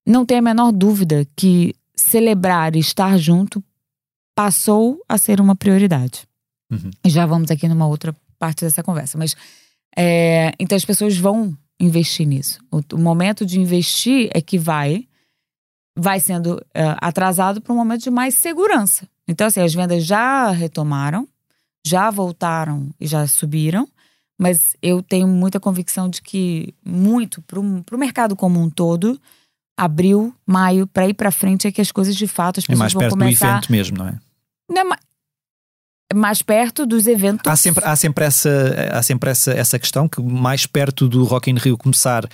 não 0.07 0.27
tem 0.27 0.39
a 0.39 0.43
menor 0.43 0.73
dúvida 0.73 1.27
que 1.37 1.75
celebrar 1.95 2.75
e 2.75 2.81
estar 2.81 3.17
junto 3.19 3.63
passou 4.35 5.01
a 5.09 5.19
ser 5.19 5.41
uma 5.41 5.55
prioridade. 5.55 6.27
Uhum. 6.71 6.91
Já 7.07 7.27
vamos 7.27 7.51
aqui 7.51 7.69
numa 7.69 7.87
outra 7.87 8.15
parte 8.39 8.65
dessa 8.65 8.83
conversa. 8.83 9.19
Mas 9.19 9.37
é, 9.97 10.53
então 10.59 10.77
as 10.77 10.85
pessoas 10.85 11.17
vão 11.17 11.57
investir 11.79 12.27
nisso. 12.27 12.61
O, 12.71 12.81
o, 12.95 12.99
momento 12.99 13.45
de 13.45 13.61
investir 13.61 14.31
é 14.33 14.41
que 14.41 14.59
vai 14.59 15.07
vai 15.97 16.21
sendo 16.21 16.55
uh, 16.55 16.97
atrasado 16.99 17.61
para 17.61 17.73
um 17.73 17.77
momento 17.77 18.03
de 18.03 18.11
mais 18.11 18.35
segurança. 18.35 19.07
Então, 19.31 19.47
assim, 19.47 19.61
as 19.61 19.73
vendas 19.73 20.05
já 20.05 20.51
retomaram, 20.51 21.27
já 21.87 22.11
voltaram 22.11 22.91
e 23.01 23.07
já 23.07 23.25
subiram, 23.29 23.89
mas 24.37 24.77
eu 24.83 25.01
tenho 25.01 25.29
muita 25.29 25.61
convicção 25.61 26.09
de 26.11 26.21
que 26.21 26.75
muito 26.85 27.41
para 27.43 27.61
o 27.61 27.99
mercado 27.99 28.35
como 28.35 28.61
um 28.61 28.69
todo, 28.69 29.21
abril, 29.79 30.35
maio, 30.45 30.85
para 30.85 31.09
ir 31.09 31.15
para 31.15 31.31
frente 31.31 31.69
é 31.69 31.73
que 31.73 31.81
as 31.81 31.93
coisas 31.93 32.17
de 32.17 32.27
fato 32.27 32.59
as 32.59 32.67
pessoas 32.67 32.77
é 32.77 32.83
mais 32.83 32.93
vão 32.93 33.01
perto 33.01 33.13
começar. 33.13 33.47
do 33.47 33.53
evento 33.53 33.73
mesmo, 33.73 33.99
não 33.99 34.09
é? 34.09 34.19
Não, 34.69 34.95
é 36.11 36.15
mais 36.15 36.43
perto 36.43 36.85
dos 36.85 37.07
eventos. 37.07 37.47
Há 37.47 37.55
sempre, 37.55 37.85
há 37.85 37.95
sempre, 37.95 38.25
essa, 38.25 38.51
há 38.93 39.03
sempre 39.03 39.31
essa, 39.31 39.53
essa 39.53 39.79
questão 39.79 40.09
que 40.09 40.21
mais 40.21 40.67
perto 40.67 41.09
do 41.09 41.23
Rock 41.23 41.53
in 41.53 41.55
Rio 41.55 41.79
começar 41.79 42.29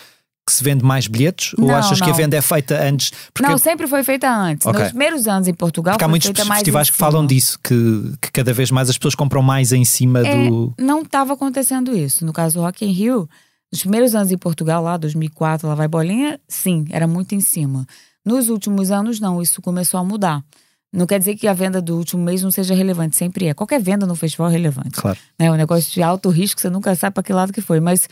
que 0.47 0.53
se 0.53 0.63
vende 0.63 0.85
mais 0.85 1.09
bilhetes? 1.09 1.53
Não, 1.59 1.67
ou 1.67 1.75
achas 1.75 1.99
não. 1.99 2.07
que 2.07 2.13
a 2.13 2.15
venda 2.15 2.37
é 2.37 2.41
feita 2.41 2.81
antes? 2.81 3.11
Porque... 3.35 3.51
Não, 3.51 3.59
sempre 3.59 3.89
foi 3.89 4.05
feita 4.05 4.31
antes. 4.31 4.65
Okay. 4.65 4.81
Nos 4.81 4.91
primeiros 4.91 5.27
anos 5.27 5.49
em 5.49 5.55
Portugal. 5.55 5.95
Porque 5.95 6.05
há 6.05 6.09
muitos 6.09 6.31
festivais 6.31 6.89
que 6.89 6.97
falam 6.97 7.27
disso, 7.27 7.59
que, 7.63 8.13
que 8.21 8.31
cada 8.31 8.53
vez 8.53 8.71
mais 8.71 8.89
as 8.89 8.97
pessoas 8.97 9.17
compram 9.17 9.43
mais 9.43 9.73
em 9.73 9.85
cima 9.85 10.21
é, 10.21 10.49
do. 10.49 10.73
Não 10.79 11.03
estava 11.03 11.33
acontecendo 11.33 11.97
isso. 11.97 12.25
No 12.25 12.33
caso 12.33 12.55
do 12.55 12.61
Rock 12.63 12.85
in 12.85 12.93
Rio, 12.93 13.29
nos 13.73 13.81
primeiros 13.81 14.15
anos 14.15 14.31
em 14.31 14.39
Portugal, 14.39 14.83
lá 14.83 14.97
2004, 14.97 15.69
lá 15.69 15.75
vai 15.75 15.89
bolinha, 15.89 16.41
sim, 16.49 16.85
era 16.91 17.07
muito 17.07 17.35
em 17.35 17.41
cima. 17.41 17.85
Nos 18.25 18.49
últimos 18.49 18.91
anos, 18.91 19.19
não, 19.19 19.43
isso 19.43 19.61
começou 19.61 19.99
a 19.99 20.05
mudar. 20.05 20.45
Não 20.93 21.07
quer 21.07 21.19
dizer 21.19 21.35
que 21.35 21.49
a 21.49 21.53
venda 21.53 21.83
do 21.83 21.97
último 21.97 22.23
mês 22.23 22.43
não 22.43 22.51
seja 22.51 22.75
relevante, 22.75 23.17
sempre 23.17 23.47
é. 23.49 23.55
Qualquer 23.55 23.81
venda 23.81 24.07
no 24.07 24.15
festival 24.15 24.49
é 24.49 24.53
relevante. 24.53 24.93
Claro. 24.93 25.19
Né? 25.39 25.51
Um 25.51 25.57
negócio 25.57 25.93
de 25.93 26.03
alto 26.03 26.31
risco, 26.31 26.61
você 26.61 26.71
nunca 26.71 26.95
sabe 26.95 27.15
para 27.15 27.23
que 27.23 27.33
lado 27.33 27.53
que 27.53 27.61
foi. 27.61 27.81
Mas 27.81 28.09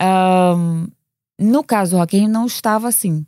um, 0.00 0.88
no 1.38 1.62
caso 1.62 1.92
do 1.92 1.96
Rock 1.98 2.26
não 2.26 2.46
estava 2.46 2.88
assim. 2.88 3.26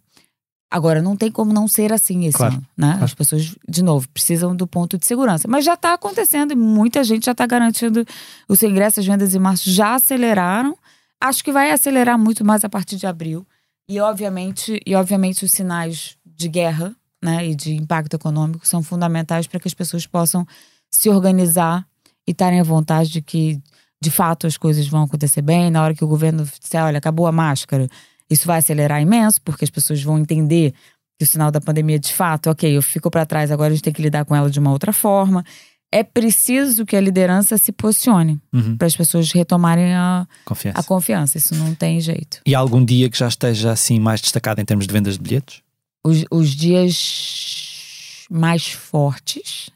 Agora, 0.70 1.00
não 1.00 1.16
tem 1.16 1.30
como 1.30 1.52
não 1.52 1.66
ser 1.66 1.92
assim 1.92 2.26
esse 2.26 2.36
claro, 2.36 2.54
ano, 2.54 2.66
né? 2.76 2.88
Claro. 2.90 3.04
As 3.04 3.14
pessoas, 3.14 3.56
de 3.66 3.82
novo, 3.82 4.06
precisam 4.10 4.54
do 4.54 4.66
ponto 4.66 4.98
de 4.98 5.06
segurança. 5.06 5.48
Mas 5.48 5.64
já 5.64 5.74
está 5.74 5.94
acontecendo 5.94 6.52
e 6.52 6.56
muita 6.56 7.02
gente 7.02 7.24
já 7.24 7.32
está 7.32 7.46
garantindo 7.46 8.04
o 8.46 8.54
seu 8.54 8.68
ingresso. 8.68 9.00
As 9.00 9.06
vendas 9.06 9.34
em 9.34 9.38
março 9.38 9.70
já 9.70 9.94
aceleraram. 9.94 10.76
Acho 11.18 11.42
que 11.42 11.50
vai 11.50 11.70
acelerar 11.70 12.18
muito 12.18 12.44
mais 12.44 12.64
a 12.64 12.68
partir 12.68 12.96
de 12.96 13.06
abril. 13.06 13.46
E, 13.88 13.98
obviamente, 13.98 14.78
e 14.84 14.94
obviamente 14.94 15.44
os 15.44 15.52
sinais 15.52 16.16
de 16.26 16.48
guerra 16.48 16.94
né, 17.22 17.48
e 17.48 17.54
de 17.54 17.74
impacto 17.74 18.14
econômico 18.14 18.68
são 18.68 18.82
fundamentais 18.82 19.46
para 19.46 19.58
que 19.58 19.66
as 19.66 19.74
pessoas 19.74 20.06
possam 20.06 20.46
se 20.90 21.08
organizar 21.08 21.86
e 22.26 22.32
estarem 22.32 22.60
à 22.60 22.62
vontade 22.62 23.10
de 23.10 23.22
que, 23.22 23.58
de 24.02 24.10
fato, 24.10 24.46
as 24.46 24.56
coisas 24.56 24.86
vão 24.86 25.02
acontecer 25.02 25.42
bem. 25.42 25.70
Na 25.70 25.82
hora 25.82 25.94
que 25.94 26.04
o 26.04 26.08
governo 26.08 26.44
disser, 26.44 26.82
olha, 26.82 26.98
acabou 26.98 27.26
a 27.26 27.32
máscara, 27.32 27.88
isso 28.30 28.46
vai 28.46 28.58
acelerar 28.58 29.00
imenso, 29.00 29.40
porque 29.42 29.64
as 29.64 29.70
pessoas 29.70 30.02
vão 30.02 30.18
entender 30.18 30.72
que 31.18 31.24
o 31.24 31.26
sinal 31.26 31.50
da 31.50 31.60
pandemia, 31.60 31.98
de 31.98 32.12
fato, 32.12 32.48
ok, 32.48 32.76
eu 32.76 32.82
fico 32.82 33.10
para 33.10 33.26
trás, 33.26 33.50
agora 33.50 33.70
a 33.70 33.74
gente 33.74 33.82
tem 33.82 33.92
que 33.92 34.02
lidar 34.02 34.24
com 34.24 34.36
ela 34.36 34.48
de 34.48 34.58
uma 34.60 34.70
outra 34.70 34.92
forma. 34.92 35.44
É 35.90 36.04
preciso 36.04 36.84
que 36.84 36.94
a 36.94 37.00
liderança 37.00 37.56
se 37.56 37.72
posicione 37.72 38.38
uhum. 38.52 38.76
para 38.76 38.86
as 38.86 38.94
pessoas 38.94 39.32
retomarem 39.32 39.94
a 39.94 40.28
confiança. 40.44 40.78
a 40.78 40.82
confiança. 40.82 41.38
Isso 41.38 41.54
não 41.54 41.74
tem 41.74 41.98
jeito. 41.98 42.40
E 42.44 42.54
há 42.54 42.58
algum 42.58 42.84
dia 42.84 43.08
que 43.08 43.18
já 43.18 43.26
esteja 43.26 43.72
assim 43.72 43.98
mais 43.98 44.20
destacado 44.20 44.60
em 44.60 44.64
termos 44.64 44.86
de 44.86 44.92
vendas 44.92 45.14
de 45.14 45.20
bilhetes? 45.20 45.62
Os, 46.04 46.24
os 46.30 46.50
dias 46.50 48.26
mais 48.30 48.68
fortes 48.68 49.70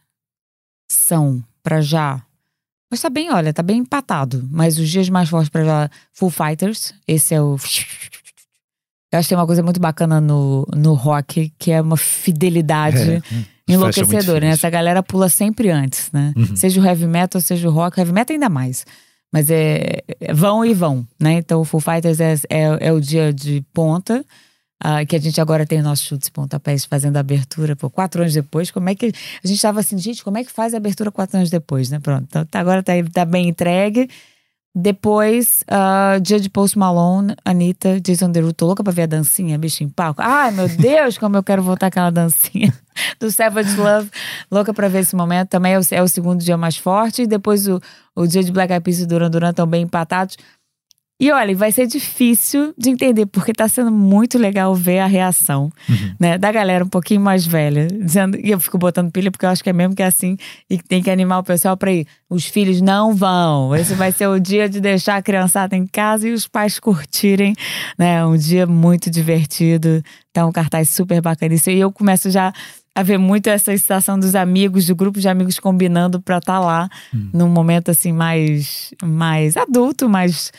são 0.87 1.43
para 1.63 1.81
já. 1.81 2.23
Mas 2.93 3.01
tá 3.01 3.09
bem, 3.09 3.33
olha, 3.33 3.55
tá 3.55 3.63
bem 3.63 3.79
empatado. 3.79 4.47
Mas 4.51 4.79
os 4.79 4.87
dias 4.87 5.09
mais 5.09 5.27
fortes 5.27 5.49
para 5.49 5.65
já, 5.65 5.91
Full 6.13 6.29
Fighters. 6.29 6.93
Esse 7.09 7.35
é 7.35 7.41
o. 7.41 7.57
Eu 9.11 9.19
acho 9.19 9.27
que 9.27 9.29
tem 9.31 9.39
uma 9.39 9.47
coisa 9.47 9.63
muito 9.63 9.81
bacana 9.81 10.21
no, 10.21 10.69
no 10.77 10.93
rock, 10.93 11.51
que 11.59 11.71
é 11.71 11.81
uma 11.81 11.97
fidelidade 11.97 12.99
é, 12.99 13.23
enlouquecedora, 13.67 14.41
né? 14.41 14.53
Essa 14.53 14.69
galera 14.69 15.03
pula 15.03 15.31
sempre 15.31 15.71
antes, 15.71 16.13
né? 16.13 16.35
Uhum. 16.37 16.55
Seja 16.55 16.83
o 16.83 16.85
heavy 16.85 17.07
metal, 17.07 17.41
seja 17.41 17.67
o 17.67 17.73
rock. 17.73 17.99
Heavy 17.99 18.13
metal 18.13 18.35
ainda 18.35 18.51
mais. 18.51 18.85
Mas 19.33 19.49
é, 19.49 20.03
é 20.21 20.35
vão 20.35 20.63
e 20.63 20.75
vão, 20.75 21.07
né? 21.19 21.39
Então 21.39 21.63
o 21.63 21.65
Full 21.65 21.81
Fighters 21.81 22.21
é, 22.21 22.35
é, 22.51 22.89
é 22.89 22.93
o 22.93 23.01
dia 23.01 23.33
de 23.33 23.65
ponta. 23.73 24.23
Uh, 24.85 25.07
que 25.07 25.15
a 25.15 25.21
gente 25.21 25.41
agora 25.41 25.65
tem 25.65 25.81
nossos 25.81 26.05
chutes 26.05 26.29
pontapés 26.29 26.85
fazendo 26.85 27.17
a 27.17 27.21
abertura 27.21 27.77
por 27.77 27.89
quatro 27.89 28.23
anos 28.23 28.35
depois. 28.35 28.71
Como 28.71 28.89
é 28.89 28.97
que 28.97 29.07
a 29.07 29.47
gente 29.47 29.57
estava 29.57 29.79
assim, 29.79 29.97
gente, 29.97 30.25
como 30.25 30.39
é 30.39 30.45
que 30.45 30.51
faz 30.51 30.75
a 30.75 30.79
abertura 30.79 31.13
quatro 31.13 31.37
anos 31.37 31.51
depois, 31.51 31.89
né? 31.89 32.01
Pronto, 32.01 32.25
então, 32.29 32.45
tá, 32.45 32.59
agora 32.59 32.83
tá, 32.83 32.93
tá 33.13 33.25
bem 33.25 33.49
entregue. 33.49 34.09
Depois, 34.75 35.63
uh, 35.71 36.19
dia 36.19 36.41
de 36.41 36.49
Post 36.49 36.79
Malone, 36.79 37.37
Anitta, 37.45 38.01
Jason 38.01 38.31
Derulo, 38.31 38.55
tô 38.55 38.65
louca 38.65 38.83
pra 38.83 38.91
ver 38.91 39.03
a 39.03 39.07
dancinha, 39.07 39.59
bicho 39.59 39.85
em 39.85 39.89
palco. 39.89 40.23
Ai, 40.23 40.51
meu 40.51 40.67
Deus, 40.77 41.19
como 41.19 41.37
eu 41.37 41.43
quero 41.43 41.63
voltar 41.63 41.89
aquela 41.89 42.11
dancinha 42.11 42.73
do 43.21 43.31
Savage 43.31 43.77
Love. 43.77 44.11
Louca 44.51 44.73
pra 44.73 44.89
ver 44.89 45.01
esse 45.01 45.15
momento. 45.15 45.51
Também 45.51 45.75
é 45.75 45.79
o, 45.79 45.83
é 45.91 46.03
o 46.03 46.09
segundo 46.09 46.43
dia 46.43 46.57
mais 46.57 46.79
forte. 46.79 47.23
E 47.23 47.27
depois 47.27 47.69
o, 47.69 47.81
o 48.17 48.27
dia 48.27 48.43
de 48.43 48.51
Black 48.51 48.73
Eyed 48.73 48.83
Peas 48.83 48.99
e 49.01 49.07
Duran 49.07 49.31
Duran 49.31 49.51
estão 49.51 49.67
bem 49.67 49.83
empatados. 49.83 50.39
E 51.23 51.31
olha, 51.31 51.55
vai 51.55 51.71
ser 51.71 51.87
difícil 51.87 52.75
de 52.77 52.91
entender, 52.91 53.27
porque 53.27 53.53
tá 53.53 53.69
sendo 53.69 53.93
muito 53.93 54.37
legal 54.37 54.75
ver 54.75 54.99
a 54.99 55.07
reação, 55.07 55.71
uhum. 55.89 56.15
né, 56.19 56.37
da 56.37 56.51
galera 56.51 56.85
um 56.85 56.89
pouquinho 56.89 57.21
mais 57.21 57.47
velha, 57.47 57.87
dizendo, 57.87 58.37
e 58.37 58.51
eu 58.51 58.59
fico 58.59 58.77
botando 58.77 59.13
pilha 59.13 59.31
porque 59.31 59.47
eu 59.47 59.51
acho 59.51 59.63
que 59.63 59.71
é 59.71 59.73
mesmo 59.73 59.95
que 59.95 60.03
é 60.03 60.07
assim, 60.07 60.37
e 60.69 60.77
que 60.79 60.83
tem 60.83 61.01
que 61.01 61.09
animar 61.09 61.39
o 61.39 61.45
pessoal 61.45 61.77
para 61.77 61.93
ir. 61.93 62.09
Os 62.29 62.47
filhos 62.47 62.81
não 62.81 63.15
vão. 63.15 63.73
Esse 63.77 63.95
vai 63.95 64.11
ser 64.11 64.27
o 64.27 64.41
dia 64.41 64.69
de 64.69 64.81
deixar 64.81 65.15
a 65.15 65.23
criançada 65.23 65.77
em 65.77 65.87
casa 65.87 66.29
e 66.29 66.33
os 66.33 66.49
pais 66.49 66.81
curtirem, 66.81 67.55
né? 67.97 68.27
Um 68.27 68.37
dia 68.37 68.67
muito 68.67 69.09
divertido. 69.09 70.03
Então, 70.33 70.49
um 70.49 70.53
cartaz 70.53 70.91
super 70.91 71.21
bacaníssimo. 71.21 71.77
E 71.77 71.79
eu 71.79 71.93
começo 71.93 72.33
já 72.33 72.53
a 72.97 73.03
ver 73.05 73.19
muito 73.19 73.47
essa 73.47 73.73
excitação 73.73 74.19
dos 74.19 74.35
amigos, 74.35 74.87
do 74.87 74.97
grupo 74.97 75.21
de 75.21 75.29
amigos 75.29 75.61
combinando 75.61 76.21
para 76.21 76.39
estar 76.39 76.55
tá 76.55 76.61
lá 76.61 76.89
hum. 77.15 77.31
num 77.33 77.49
momento 77.49 77.93
assim 77.93 78.13
mais 78.13 78.93
mais 79.05 79.57
adulto, 79.57 80.09
mais 80.09 80.51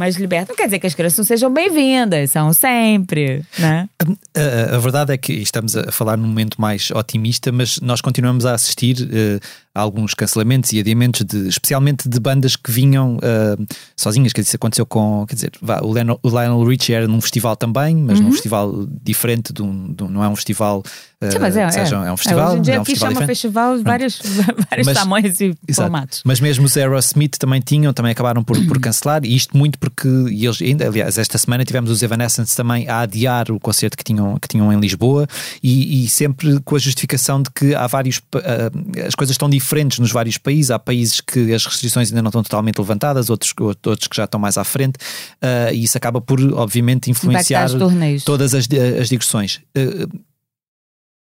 mais 0.00 0.16
liberta. 0.16 0.52
Não 0.52 0.56
quer 0.56 0.64
dizer 0.64 0.78
que 0.78 0.86
as 0.86 0.94
crianças 0.94 1.18
não 1.18 1.24
sejam 1.26 1.52
bem-vindas, 1.52 2.30
são 2.30 2.54
sempre, 2.54 3.44
né? 3.58 3.86
A, 3.98 4.40
a, 4.40 4.76
a, 4.76 4.78
verdade 4.78 5.12
é 5.12 5.18
que 5.18 5.34
estamos 5.34 5.76
a 5.76 5.92
falar 5.92 6.16
num 6.16 6.26
momento 6.26 6.58
mais 6.58 6.90
otimista, 6.90 7.52
mas 7.52 7.78
nós 7.82 8.00
continuamos 8.00 8.46
a 8.46 8.54
assistir 8.54 8.96
uh, 8.96 9.40
alguns 9.74 10.14
cancelamentos 10.14 10.72
e 10.72 10.80
adiamentos, 10.80 11.24
de, 11.24 11.48
especialmente 11.48 12.08
de 12.08 12.18
bandas 12.18 12.56
que 12.56 12.72
vinham 12.72 13.16
uh, 13.16 13.66
sozinhas. 13.96 14.32
Quer 14.32 14.40
dizer, 14.40 14.50
isso 14.50 14.56
aconteceu 14.56 14.84
com. 14.84 15.24
Quer 15.28 15.34
dizer, 15.34 15.52
vá, 15.62 15.80
o, 15.80 15.92
Lionel, 15.92 16.18
o 16.22 16.28
Lionel 16.28 16.64
Richie 16.64 16.92
era 16.92 17.06
num 17.06 17.20
festival 17.20 17.56
também, 17.56 17.94
mas 17.96 18.18
uhum. 18.18 18.26
num 18.26 18.32
festival 18.32 18.86
diferente, 19.02 19.52
de 19.52 19.62
um, 19.62 19.92
de 19.92 20.02
um, 20.02 20.08
não 20.08 20.24
é 20.24 20.28
um 20.28 20.34
festival. 20.34 20.82
Uh, 21.22 21.30
Sim, 21.30 21.38
mas 21.38 21.56
é, 21.56 21.70
seja, 21.70 22.02
é. 22.04 22.08
é 22.08 22.12
um 22.12 22.16
festival. 22.16 22.44
É, 22.44 22.48
hoje 22.48 22.58
em 22.58 22.62
dia 22.62 22.74
é 22.74 22.78
um 22.78 22.82
aqui 22.82 22.90
festival 22.92 23.14
chama 23.14 23.26
festival 23.26 23.82
vários, 23.82 24.22
vários 24.70 24.86
mas, 24.86 24.96
tamanhos 24.96 25.40
e 25.40 25.44
exato. 25.44 25.74
formatos. 25.74 26.22
Mas 26.24 26.40
mesmo 26.40 26.64
os 26.64 26.76
Aerosmith 26.76 27.36
também 27.38 27.60
tinham, 27.60 27.92
também 27.92 28.10
acabaram 28.10 28.42
por, 28.42 28.56
por 28.66 28.80
cancelar, 28.80 29.24
e 29.24 29.36
isto 29.36 29.56
muito 29.56 29.78
porque 29.78 30.08
e 30.08 30.46
eles 30.46 30.60
ainda, 30.60 30.88
aliás, 30.88 31.16
esta 31.16 31.38
semana 31.38 31.64
tivemos 31.64 31.90
os 31.90 32.02
Evanescence 32.02 32.56
também 32.56 32.88
a 32.88 33.00
adiar 33.00 33.52
o 33.52 33.60
concerto 33.60 33.96
que 33.96 34.02
tinham, 34.02 34.36
que 34.38 34.48
tinham 34.48 34.72
em 34.72 34.80
Lisboa 34.80 35.28
e, 35.62 36.04
e 36.04 36.08
sempre 36.08 36.58
com 36.60 36.74
a 36.74 36.78
justificação 36.78 37.42
de 37.42 37.50
que 37.50 37.74
há 37.74 37.86
vários 37.86 38.18
uh, 38.18 39.06
as 39.06 39.14
coisas 39.14 39.34
estão 39.34 39.48
diferentes 39.48 39.59
nos 39.98 40.12
vários 40.12 40.38
países. 40.38 40.70
Há 40.70 40.78
países 40.78 41.20
que 41.20 41.52
as 41.52 41.64
restrições 41.64 42.10
ainda 42.10 42.22
não 42.22 42.28
estão 42.28 42.42
totalmente 42.42 42.78
levantadas, 42.78 43.30
outros, 43.30 43.54
outros 43.58 44.08
que 44.08 44.16
já 44.16 44.24
estão 44.24 44.40
mais 44.40 44.58
à 44.58 44.64
frente, 44.64 44.96
uh, 44.96 45.72
e 45.72 45.84
isso 45.84 45.96
acaba 45.96 46.20
por, 46.20 46.40
obviamente, 46.54 47.10
influenciar 47.10 47.68
todas 48.24 48.54
as, 48.54 48.66
as 49.00 49.08
digressões. 49.08 49.60
Uh, 49.76 50.08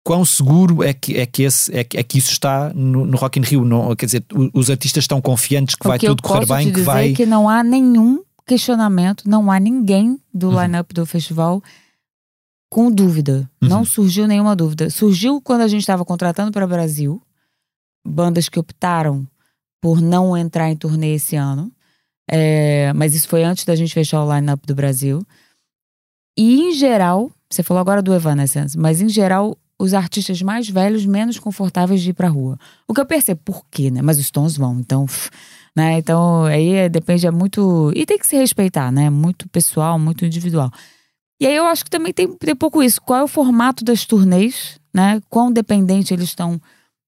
quão 0.04 0.24
seguro 0.24 0.82
é 0.82 0.92
que, 0.92 1.16
é 1.16 1.26
que, 1.26 1.42
esse, 1.42 1.74
é 1.76 1.84
que, 1.84 1.96
é 1.96 2.02
que 2.02 2.18
isso 2.18 2.32
está 2.32 2.72
no, 2.74 3.06
no 3.06 3.16
Rock 3.16 3.38
in 3.38 3.42
Rio? 3.42 3.64
Não, 3.64 3.94
quer 3.94 4.06
dizer, 4.06 4.24
os 4.52 4.70
artistas 4.70 5.04
estão 5.04 5.20
confiantes 5.20 5.74
que 5.74 5.86
o 5.86 5.88
vai 5.88 5.98
que 5.98 6.06
tudo 6.06 6.22
correr 6.22 6.46
bem, 6.46 6.72
que 6.72 6.80
vai. 6.80 7.12
que 7.12 7.26
não 7.26 7.48
há 7.48 7.62
nenhum 7.62 8.22
questionamento, 8.46 9.28
não 9.28 9.50
há 9.50 9.58
ninguém 9.60 10.18
do 10.34 10.50
uhum. 10.50 10.62
line-up 10.62 10.92
do 10.92 11.06
festival 11.06 11.62
com 12.68 12.90
dúvida. 12.90 13.48
Uhum. 13.60 13.68
Não 13.68 13.84
surgiu 13.84 14.26
nenhuma 14.26 14.56
dúvida. 14.56 14.90
Surgiu 14.90 15.40
quando 15.40 15.60
a 15.60 15.68
gente 15.68 15.80
estava 15.80 16.04
contratando 16.04 16.50
para 16.50 16.64
o 16.64 16.68
Brasil 16.68 17.20
bandas 18.05 18.48
que 18.48 18.59
optaram 18.59 19.26
por 19.80 20.00
não 20.00 20.36
entrar 20.36 20.70
em 20.70 20.76
turnê 20.76 21.14
esse 21.14 21.36
ano. 21.36 21.72
É, 22.30 22.92
mas 22.94 23.14
isso 23.14 23.28
foi 23.28 23.42
antes 23.42 23.64
da 23.64 23.74
gente 23.74 23.92
fechar 23.92 24.24
o 24.24 24.34
line-up 24.34 24.66
do 24.66 24.74
Brasil. 24.74 25.26
E 26.38 26.61
em 26.61 26.72
geral, 26.72 27.30
você 27.50 27.62
falou 27.62 27.80
agora 27.80 28.00
do 28.00 28.14
Evanescence, 28.14 28.78
mas 28.78 29.00
em 29.00 29.09
geral, 29.09 29.57
os 29.78 29.92
artistas 29.92 30.40
mais 30.40 30.68
velhos 30.68 31.05
menos 31.05 31.38
confortáveis 31.38 32.00
de 32.00 32.11
ir 32.11 32.14
pra 32.14 32.28
rua. 32.28 32.57
O 32.86 32.94
que 32.94 33.00
eu 33.00 33.07
percebo, 33.07 33.40
por 33.44 33.64
quê, 33.70 33.90
né? 33.90 34.00
Mas 34.00 34.18
os 34.18 34.30
tons 34.30 34.57
vão, 34.57 34.78
então. 34.78 35.07
Né? 35.74 35.96
Então, 35.96 36.44
aí 36.44 36.74
é, 36.74 36.86
depende, 36.86 37.26
é 37.26 37.30
muito. 37.30 37.90
E 37.96 38.05
tem 38.05 38.18
que 38.18 38.26
se 38.26 38.36
respeitar, 38.36 38.92
né? 38.92 39.09
Muito 39.09 39.48
pessoal, 39.48 39.98
muito 39.98 40.22
individual. 40.22 40.70
E 41.40 41.46
aí 41.46 41.57
eu 41.57 41.64
acho 41.64 41.82
que 41.82 41.90
também 41.90 42.12
tem, 42.12 42.30
tem 42.36 42.55
pouco 42.55 42.82
isso. 42.82 43.00
Qual 43.00 43.20
é 43.20 43.22
o 43.24 43.26
formato 43.26 43.82
das 43.82 44.05
turnês, 44.05 44.78
né? 44.92 45.18
Quão 45.30 45.50
dependente 45.50 46.12
eles 46.12 46.26
estão 46.26 46.61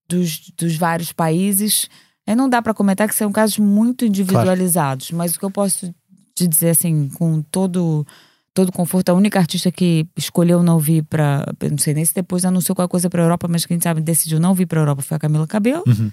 dos, 0.08 0.50
dos 0.56 0.76
vários 0.76 1.12
países. 1.12 1.88
Aí 2.26 2.34
não 2.34 2.48
dá 2.48 2.62
para 2.62 2.74
comentar 2.74 3.08
que 3.08 3.14
são 3.14 3.30
casos 3.30 3.58
muito 3.58 4.04
individualizados, 4.04 5.08
claro. 5.08 5.18
mas 5.18 5.34
o 5.34 5.38
que 5.38 5.44
eu 5.44 5.50
posso 5.50 5.94
te 6.34 6.48
dizer, 6.48 6.70
assim, 6.70 7.08
com 7.10 7.42
todo 7.42 8.06
todo 8.54 8.70
conforto. 8.70 9.08
A 9.08 9.14
única 9.14 9.38
artista 9.38 9.70
que 9.72 10.06
escolheu 10.16 10.62
não 10.62 10.78
vir 10.78 11.02
para, 11.02 11.44
não 11.68 11.76
sei 11.76 11.92
nem 11.92 12.04
se 12.04 12.14
depois 12.14 12.44
anunciou 12.44 12.76
qualquer 12.76 12.90
coisa 12.90 13.10
para 13.10 13.20
Europa, 13.20 13.48
mas 13.48 13.66
quem 13.66 13.80
sabe 13.80 14.00
decidiu 14.00 14.38
não 14.38 14.54
vir 14.54 14.66
para 14.66 14.80
Europa 14.80 15.02
foi 15.02 15.16
a 15.16 15.20
Camila 15.20 15.46
Cabello. 15.46 15.82
Uhum. 15.86 16.10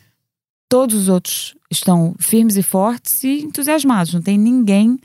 Todos 0.67 0.95
os 0.95 1.07
outros 1.07 1.55
estão 1.69 2.15
firmes 2.19 2.57
e 2.57 2.63
fortes 2.63 3.23
e 3.23 3.41
entusiasmados. 3.41 4.13
Não 4.13 4.21
tem 4.21 4.39
ninguém 4.39 4.99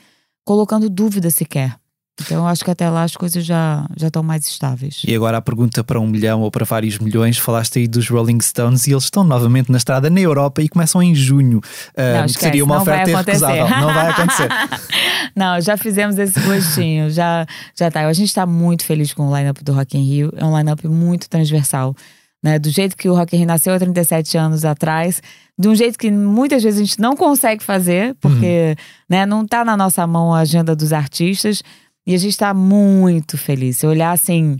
colocando 0.44 0.88
dúvida 0.88 1.28
sequer. 1.28 1.78
Então 2.20 2.46
acho 2.46 2.64
que 2.64 2.70
até 2.70 2.88
lá 2.88 3.02
as 3.02 3.14
coisas 3.14 3.44
já, 3.44 3.86
já 3.94 4.06
estão 4.06 4.22
mais 4.22 4.46
estáveis. 4.46 5.02
E 5.06 5.14
agora 5.14 5.36
a 5.36 5.42
pergunta 5.42 5.84
para 5.84 6.00
um 6.00 6.06
milhão 6.06 6.40
ou 6.40 6.50
para 6.50 6.64
vários 6.64 6.98
milhões: 6.98 7.36
falaste 7.36 7.78
aí 7.78 7.86
dos 7.86 8.08
Rolling 8.08 8.40
Stones 8.40 8.86
e 8.86 8.92
eles 8.92 9.04
estão 9.04 9.22
novamente 9.22 9.70
na 9.70 9.76
estrada 9.76 10.08
na 10.08 10.20
Europa 10.20 10.62
e 10.62 10.68
começam 10.68 11.02
em 11.02 11.14
junho. 11.14 11.58
Uh, 11.58 12.20
não, 12.22 12.28
seria 12.28 12.64
uma 12.64 12.80
oferta 12.80 13.10
irrecusável. 13.10 13.68
Não 13.68 13.92
vai 13.92 14.08
acontecer. 14.08 14.48
não, 15.36 15.60
já 15.60 15.76
fizemos 15.76 16.18
esse 16.18 16.40
gostinho. 16.40 17.10
já, 17.10 17.46
já 17.78 17.90
tá. 17.90 18.06
A 18.06 18.12
gente 18.14 18.28
está 18.28 18.46
muito 18.46 18.84
feliz 18.84 19.12
com 19.12 19.28
o 19.28 19.36
lineup 19.36 19.58
do 19.62 19.74
Rock 19.74 19.98
in 19.98 20.02
Rio. 20.02 20.32
É 20.36 20.44
um 20.44 20.56
lineup 20.56 20.84
muito 20.84 21.28
transversal. 21.28 21.94
Né? 22.42 22.58
Do 22.58 22.70
jeito 22.70 22.96
que 22.96 23.08
o 23.08 23.14
Rock 23.14 23.36
in 23.36 23.40
Rio 23.40 23.48
nasceu 23.48 23.74
há 23.74 23.78
37 23.78 24.38
anos 24.38 24.64
atrás, 24.64 25.20
de 25.58 25.68
um 25.68 25.74
jeito 25.74 25.98
que 25.98 26.10
muitas 26.10 26.62
vezes 26.62 26.80
a 26.80 26.84
gente 26.84 27.00
não 27.00 27.14
consegue 27.14 27.62
fazer, 27.62 28.14
porque 28.20 28.76
uhum. 28.78 28.84
né, 29.10 29.26
não 29.26 29.42
está 29.42 29.64
na 29.64 29.76
nossa 29.76 30.06
mão 30.06 30.32
a 30.32 30.40
agenda 30.40 30.74
dos 30.74 30.92
artistas 30.92 31.62
e 32.06 32.14
a 32.14 32.18
gente 32.18 32.30
está 32.30 32.54
muito 32.54 33.36
feliz. 33.36 33.78
Se 33.78 33.86
olhar 33.86 34.12
assim, 34.12 34.58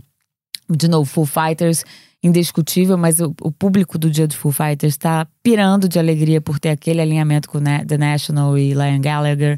de 0.69 0.87
novo, 0.87 1.05
Full 1.05 1.25
Fighters, 1.25 1.83
indiscutível, 2.21 2.97
mas 2.97 3.19
o, 3.19 3.33
o 3.41 3.51
público 3.51 3.97
do 3.97 4.09
dia 4.09 4.27
do 4.27 4.35
Full 4.35 4.51
Fighters 4.51 4.93
está 4.93 5.27
pirando 5.41 5.87
de 5.87 5.97
alegria 5.97 6.41
por 6.41 6.59
ter 6.59 6.69
aquele 6.69 7.01
alinhamento 7.01 7.47
com 7.49 7.59
The 7.61 7.97
National 7.97 8.57
e 8.57 8.73
Liam 8.73 8.99
Gallagher. 8.99 9.57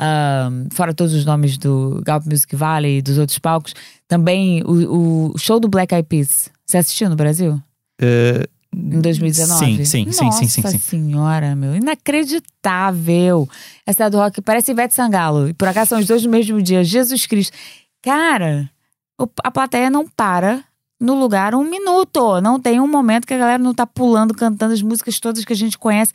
Um, 0.00 0.68
fora 0.72 0.94
todos 0.94 1.12
os 1.12 1.24
nomes 1.24 1.58
do 1.58 2.00
Galp 2.04 2.24
Music 2.24 2.56
Valley 2.56 2.98
e 2.98 3.02
dos 3.02 3.18
outros 3.18 3.38
palcos. 3.38 3.74
Também 4.08 4.62
o, 4.64 5.32
o 5.32 5.38
show 5.38 5.60
do 5.60 5.68
Black 5.68 5.94
Eyed 5.94 6.08
Peas. 6.08 6.50
Você 6.66 6.78
assistiu 6.78 7.10
no 7.10 7.16
Brasil? 7.16 7.60
Uh, 8.00 8.48
em 8.74 9.00
2019? 9.00 9.76
Sim, 9.76 9.84
sim, 9.84 10.04
Nossa 10.06 10.18
sim, 10.18 10.32
sim, 10.32 10.62
sim, 10.62 10.68
sim. 10.68 10.78
senhora, 10.78 11.56
meu. 11.56 11.74
Inacreditável. 11.74 13.48
Essa 13.84 14.08
do 14.08 14.16
rock 14.18 14.40
parece 14.40 14.70
Ivete 14.70 14.94
Sangalo. 14.94 15.48
E 15.48 15.52
por 15.52 15.68
acaso 15.68 15.90
são 15.90 15.98
os 15.98 16.06
dois 16.06 16.24
no 16.24 16.30
mesmo 16.30 16.62
dia. 16.62 16.84
Jesus 16.84 17.26
Cristo. 17.26 17.56
Cara, 18.02 18.70
a 19.42 19.50
plateia 19.50 19.90
não 19.90 20.06
para 20.06 20.64
no 21.00 21.18
lugar 21.18 21.54
um 21.54 21.64
minuto. 21.64 22.40
Não 22.40 22.60
tem 22.60 22.80
um 22.80 22.86
momento 22.86 23.26
que 23.26 23.34
a 23.34 23.38
galera 23.38 23.62
não 23.62 23.74
tá 23.74 23.86
pulando, 23.86 24.34
cantando 24.34 24.72
as 24.72 24.82
músicas 24.82 25.18
todas 25.18 25.44
que 25.44 25.52
a 25.52 25.56
gente 25.56 25.76
conhece. 25.76 26.12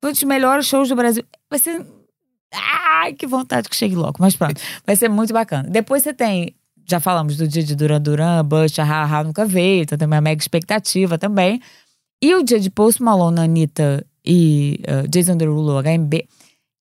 Foi 0.00 0.10
um 0.10 0.12
dos 0.12 0.22
melhores 0.24 0.66
shows 0.66 0.88
do 0.88 0.96
Brasil. 0.96 1.24
Vai 1.48 1.58
ser. 1.58 1.84
Ai, 2.52 3.12
que 3.14 3.26
vontade 3.26 3.68
que 3.68 3.76
chegue 3.76 3.94
logo. 3.94 4.16
Mas 4.18 4.36
pronto, 4.36 4.60
vai 4.86 4.94
ser 4.96 5.08
muito 5.08 5.32
bacana. 5.32 5.68
Depois 5.68 6.02
você 6.02 6.12
tem 6.12 6.54
já 6.88 6.98
falamos 6.98 7.36
do 7.36 7.46
dia 7.46 7.62
de 7.62 7.76
Duran 7.76 8.00
Duran, 8.00 8.44
Bush, 8.44 8.78
a 8.78 8.84
Ha 8.84 9.24
nunca 9.24 9.44
veio, 9.44 9.82
então 9.82 9.98
tem 9.98 10.06
uma 10.06 10.20
mega 10.20 10.40
expectativa 10.40 11.18
também. 11.18 11.60
E 12.22 12.34
o 12.34 12.42
dia 12.42 12.58
de 12.58 12.70
Post 12.70 13.02
Malone, 13.02 13.40
Anitta 13.40 14.04
e 14.24 14.80
uh, 14.88 15.06
Jason 15.06 15.36
Derulo, 15.36 15.80
HMB. 15.82 16.26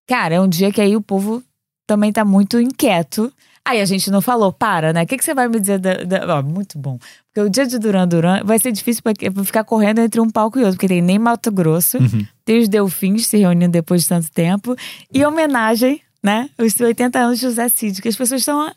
Cara, 0.07 0.35
é 0.35 0.41
um 0.41 0.47
dia 0.47 0.71
que 0.71 0.81
aí 0.81 0.95
o 0.95 1.01
povo 1.01 1.43
também 1.85 2.11
tá 2.11 2.23
muito 2.23 2.59
inquieto. 2.59 3.31
Aí 3.63 3.81
a 3.81 3.85
gente 3.85 4.09
não 4.09 4.21
falou, 4.21 4.53
para, 4.53 4.93
né? 4.93 5.03
O 5.03 5.05
que, 5.07 5.17
que 5.17 5.25
você 5.25 5.33
vai 5.33 5.49
me 5.49 5.59
dizer? 5.59 5.77
Da, 5.77 5.95
da... 6.03 6.39
Oh, 6.39 6.43
muito 6.43 6.79
bom. 6.79 6.97
Porque 7.27 7.41
o 7.41 7.49
dia 7.49 7.67
de 7.67 7.77
Duran 7.77 8.07
Duran 8.07 8.41
vai 8.45 8.57
ser 8.57 8.71
difícil 8.71 9.03
pra, 9.03 9.13
pra 9.13 9.43
ficar 9.43 9.65
correndo 9.65 9.99
entre 9.99 10.21
um 10.21 10.29
palco 10.29 10.57
e 10.57 10.63
outro, 10.63 10.77
porque 10.77 10.87
tem 10.87 11.01
nem 11.01 11.19
Mato 11.19 11.51
Grosso, 11.51 11.97
uhum. 11.97 12.25
tem 12.45 12.59
os 12.59 12.69
Delfins 12.69 13.27
se 13.27 13.37
reunindo 13.37 13.73
depois 13.73 14.03
de 14.03 14.07
tanto 14.07 14.31
tempo, 14.31 14.73
e 15.13 15.25
homenagem, 15.25 16.01
né? 16.23 16.49
Os 16.57 16.79
80 16.79 17.19
anos 17.19 17.39
de 17.39 17.45
José 17.45 17.67
Cid, 17.67 18.01
que 18.01 18.07
as 18.07 18.15
pessoas 18.15 18.39
estão 18.41 18.71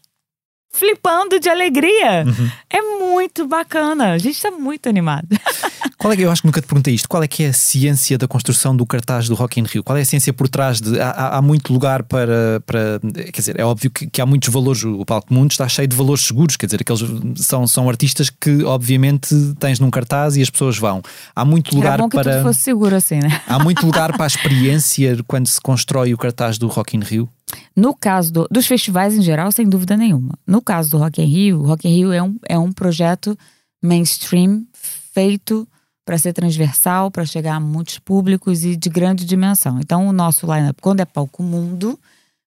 flipando 0.72 1.40
de 1.40 1.48
alegria. 1.48 2.24
Uhum. 2.26 2.50
É 2.70 2.80
muito 2.80 3.46
bacana. 3.46 4.12
A 4.12 4.18
gente 4.18 4.36
está 4.36 4.50
muito 4.50 4.88
animado. 4.88 5.28
Qual 5.98 6.10
é 6.10 6.16
que 6.16 6.22
eu 6.22 6.30
acho 6.30 6.40
que 6.40 6.48
nunca 6.48 6.62
te 6.62 6.66
perguntei 6.66 6.94
isto? 6.94 7.06
Qual 7.06 7.22
é 7.22 7.28
que 7.28 7.42
é 7.42 7.48
a 7.48 7.52
ciência 7.52 8.16
da 8.16 8.26
construção 8.26 8.74
do 8.74 8.86
cartaz 8.86 9.28
do 9.28 9.34
Rock 9.34 9.60
in 9.60 9.64
Rio? 9.64 9.84
Qual 9.84 9.98
é 9.98 10.00
a 10.00 10.04
ciência 10.04 10.32
por 10.32 10.48
trás 10.48 10.80
de. 10.80 10.98
Há, 10.98 11.36
há 11.36 11.42
muito 11.42 11.70
lugar 11.74 12.02
para, 12.04 12.62
para. 12.64 12.98
Quer 13.30 13.38
dizer, 13.38 13.60
é 13.60 13.64
óbvio 13.64 13.90
que, 13.90 14.06
que, 14.06 14.18
há 14.18 14.24
muitos 14.24 14.48
valores. 14.48 14.82
O 14.82 15.04
Palco 15.04 15.32
Mundo 15.32 15.50
está 15.50 15.68
cheio 15.68 15.86
de 15.86 15.94
valores 15.94 16.24
seguros. 16.24 16.56
Quer 16.56 16.66
dizer, 16.66 16.80
aqueles 16.80 17.02
são, 17.44 17.66
são 17.66 17.86
artistas 17.86 18.30
que, 18.30 18.64
obviamente, 18.64 19.28
tens 19.58 19.78
num 19.78 19.90
cartaz 19.90 20.38
e 20.38 20.42
as 20.42 20.48
pessoas 20.48 20.78
vão. 20.78 21.02
Há 21.36 21.44
muito 21.44 21.74
lugar 21.74 21.94
Era 21.94 22.02
bom 22.02 22.08
que 22.08 22.16
para. 22.16 22.32
Tudo 22.32 22.42
fosse 22.44 22.60
seguro 22.60 22.96
assim, 22.96 23.18
né? 23.18 23.42
Há 23.46 23.58
muito 23.58 23.84
lugar 23.84 24.12
para 24.16 24.24
a 24.24 24.26
experiência 24.26 25.18
quando 25.26 25.48
se 25.48 25.60
constrói 25.60 26.14
o 26.14 26.16
cartaz 26.16 26.56
do 26.56 26.66
Rock 26.66 26.96
in 26.96 27.00
Rio. 27.00 27.28
No 27.74 27.94
caso 27.94 28.32
do, 28.32 28.48
dos 28.50 28.66
festivais 28.66 29.16
em 29.16 29.22
geral, 29.22 29.50
sem 29.52 29.68
dúvida 29.68 29.96
nenhuma. 29.96 30.34
No 30.46 30.60
caso 30.60 30.90
do 30.90 30.98
Rock 30.98 31.22
in 31.22 31.26
Rio, 31.26 31.60
o 31.60 31.66
Rock 31.66 31.88
in 31.88 31.94
Rio 31.94 32.12
é 32.12 32.22
um, 32.22 32.36
é 32.48 32.58
um 32.58 32.72
projeto 32.72 33.36
mainstream 33.82 34.64
feito 34.72 35.66
para 36.04 36.18
ser 36.18 36.32
transversal, 36.32 37.10
para 37.10 37.24
chegar 37.24 37.54
a 37.54 37.60
muitos 37.60 37.98
públicos 37.98 38.64
e 38.64 38.76
de 38.76 38.88
grande 38.88 39.24
dimensão. 39.24 39.78
Então, 39.78 40.08
o 40.08 40.12
nosso 40.12 40.44
lineup, 40.46 40.78
quando 40.80 41.00
é 41.00 41.04
palco 41.04 41.42
mundo, 41.42 41.98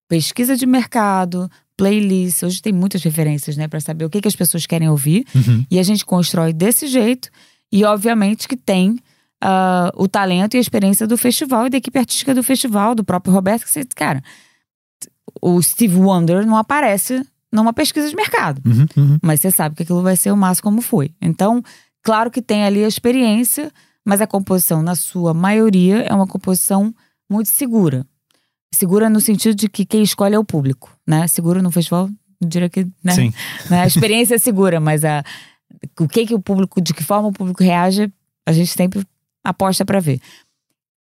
pesquisa 0.07 0.55
de 0.55 0.65
mercado, 0.65 1.49
playlist, 1.77 2.43
hoje 2.43 2.61
tem 2.61 2.73
muitas 2.73 3.01
referências, 3.03 3.55
né, 3.55 3.67
para 3.67 3.79
saber 3.79 4.05
o 4.05 4.09
que, 4.09 4.21
que 4.21 4.27
as 4.27 4.35
pessoas 4.35 4.65
querem 4.65 4.89
ouvir. 4.89 5.25
Uhum. 5.33 5.65
E 5.71 5.79
a 5.79 5.83
gente 5.83 6.05
constrói 6.05 6.51
desse 6.51 6.87
jeito. 6.87 7.29
E, 7.71 7.83
obviamente, 7.85 8.47
que 8.47 8.57
tem 8.57 8.91
uh, 9.43 9.89
o 9.95 10.07
talento 10.07 10.55
e 10.55 10.57
a 10.57 10.61
experiência 10.61 11.07
do 11.07 11.17
festival 11.17 11.65
e 11.65 11.69
da 11.69 11.77
equipe 11.77 11.97
artística 11.97 12.35
do 12.35 12.43
festival, 12.43 12.93
do 12.93 13.03
próprio 13.03 13.33
Roberto, 13.33 13.63
que 13.63 13.71
você, 13.71 13.85
cara 13.95 14.21
o 15.41 15.61
Steve 15.61 15.95
Wonder 15.95 16.45
não 16.45 16.57
aparece 16.57 17.25
numa 17.51 17.71
pesquisa 17.71 18.09
de 18.09 18.15
mercado. 18.15 18.61
Uhum, 18.65 18.85
uhum. 18.97 19.17
Mas 19.21 19.41
você 19.41 19.51
sabe 19.51 19.75
que 19.75 19.83
aquilo 19.83 20.01
vai 20.01 20.17
ser 20.17 20.31
o 20.31 20.37
máximo 20.37 20.63
como 20.63 20.81
foi. 20.81 21.13
Então, 21.21 21.63
claro 22.01 22.31
que 22.31 22.41
tem 22.41 22.63
ali 22.63 22.83
a 22.83 22.87
experiência, 22.87 23.71
mas 24.03 24.21
a 24.21 24.27
composição, 24.27 24.81
na 24.81 24.95
sua 24.95 25.33
maioria, 25.33 26.01
é 26.01 26.13
uma 26.13 26.27
composição 26.27 26.93
muito 27.29 27.49
segura. 27.49 28.05
Segura 28.73 29.09
no 29.09 29.21
sentido 29.21 29.55
de 29.55 29.69
que 29.69 29.85
quem 29.85 30.01
escolhe 30.01 30.33
é 30.33 30.39
o 30.39 30.43
público, 30.43 30.91
né? 31.07 31.27
Segura 31.27 31.61
no 31.61 31.69
festival, 31.69 32.09
eu 32.41 32.47
diria 32.47 32.69
que, 32.69 32.87
né? 33.03 33.13
Sim. 33.13 33.33
A 33.69 33.85
experiência 33.85 34.35
é 34.35 34.39
segura, 34.39 34.79
mas 34.79 35.05
a, 35.05 35.23
o 35.99 36.07
que 36.07 36.25
que 36.25 36.33
o 36.33 36.41
público, 36.41 36.81
de 36.81 36.93
que 36.93 37.03
forma 37.03 37.27
o 37.27 37.33
público 37.33 37.63
reage, 37.63 38.11
a 38.47 38.51
gente 38.51 38.71
sempre 38.71 39.05
aposta 39.43 39.85
para 39.85 39.99
ver. 39.99 40.19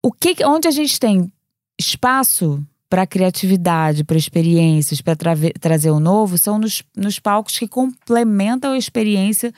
O 0.02 0.12
que, 0.12 0.36
onde 0.44 0.68
a 0.68 0.70
gente 0.70 1.00
tem 1.00 1.32
espaço 1.80 2.62
para 2.94 3.08
criatividade, 3.08 4.04
para 4.04 4.16
experiências, 4.16 5.00
para 5.00 5.16
tra 5.16 5.34
trazer 5.60 5.90
o 5.90 5.98
novo, 5.98 6.38
são 6.38 6.60
nos, 6.60 6.84
nos 6.96 7.18
palcos 7.18 7.58
que 7.58 7.66
complementam 7.66 8.70
a 8.70 8.78
experiência 8.78 9.52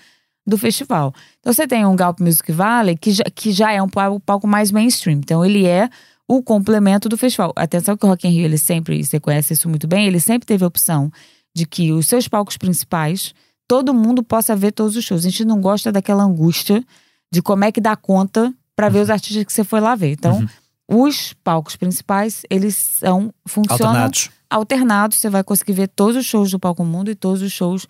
do 0.46 0.56
festival. 0.56 1.12
Então 1.40 1.52
você 1.52 1.66
tem 1.66 1.84
um 1.84 1.94
Galp 1.94 2.18
Music 2.18 2.50
Valley 2.50 2.96
que 2.96 3.12
já, 3.12 3.24
que 3.24 3.52
já 3.52 3.70
é 3.70 3.82
um 3.82 3.90
palco 3.90 4.46
mais 4.46 4.72
mainstream. 4.72 5.18
Então 5.18 5.44
ele 5.44 5.66
é 5.66 5.90
o 6.26 6.42
complemento 6.42 7.10
do 7.10 7.18
festival. 7.18 7.52
Atenção 7.56 7.94
que 7.94 8.06
o 8.06 8.08
Rock 8.08 8.26
in 8.26 8.30
Rio, 8.30 8.46
ele 8.46 8.56
sempre, 8.56 9.04
você 9.04 9.20
conhece 9.20 9.52
isso 9.52 9.68
muito 9.68 9.86
bem, 9.86 10.06
ele 10.06 10.18
sempre 10.18 10.46
teve 10.46 10.64
a 10.64 10.68
opção 10.68 11.12
de 11.54 11.66
que 11.66 11.92
os 11.92 12.06
seus 12.06 12.26
palcos 12.26 12.56
principais, 12.56 13.34
todo 13.68 13.92
mundo 13.92 14.22
possa 14.22 14.56
ver 14.56 14.72
todos 14.72 14.96
os 14.96 15.04
shows. 15.04 15.26
A 15.26 15.28
gente 15.28 15.44
não 15.44 15.60
gosta 15.60 15.92
daquela 15.92 16.24
angústia 16.24 16.82
de 17.30 17.42
como 17.42 17.66
é 17.66 17.70
que 17.70 17.82
dá 17.82 17.96
conta 17.96 18.50
para 18.74 18.88
ver 18.88 19.00
os 19.00 19.10
artistas 19.10 19.44
que 19.44 19.52
você 19.52 19.62
foi 19.62 19.80
lá 19.80 19.94
ver. 19.94 20.12
Então, 20.12 20.38
uhum 20.38 20.48
os 20.88 21.32
palcos 21.44 21.76
principais, 21.76 22.42
eles 22.48 22.76
são 22.76 23.32
funcionam 23.46 23.88
alternados. 23.88 24.30
alternados. 24.48 25.18
Você 25.18 25.28
vai 25.28 25.42
conseguir 25.42 25.72
ver 25.72 25.88
todos 25.88 26.16
os 26.16 26.26
shows 26.26 26.50
do 26.50 26.58
Palco 26.58 26.84
Mundo 26.84 27.10
e 27.10 27.14
todos 27.14 27.42
os 27.42 27.52
shows 27.52 27.86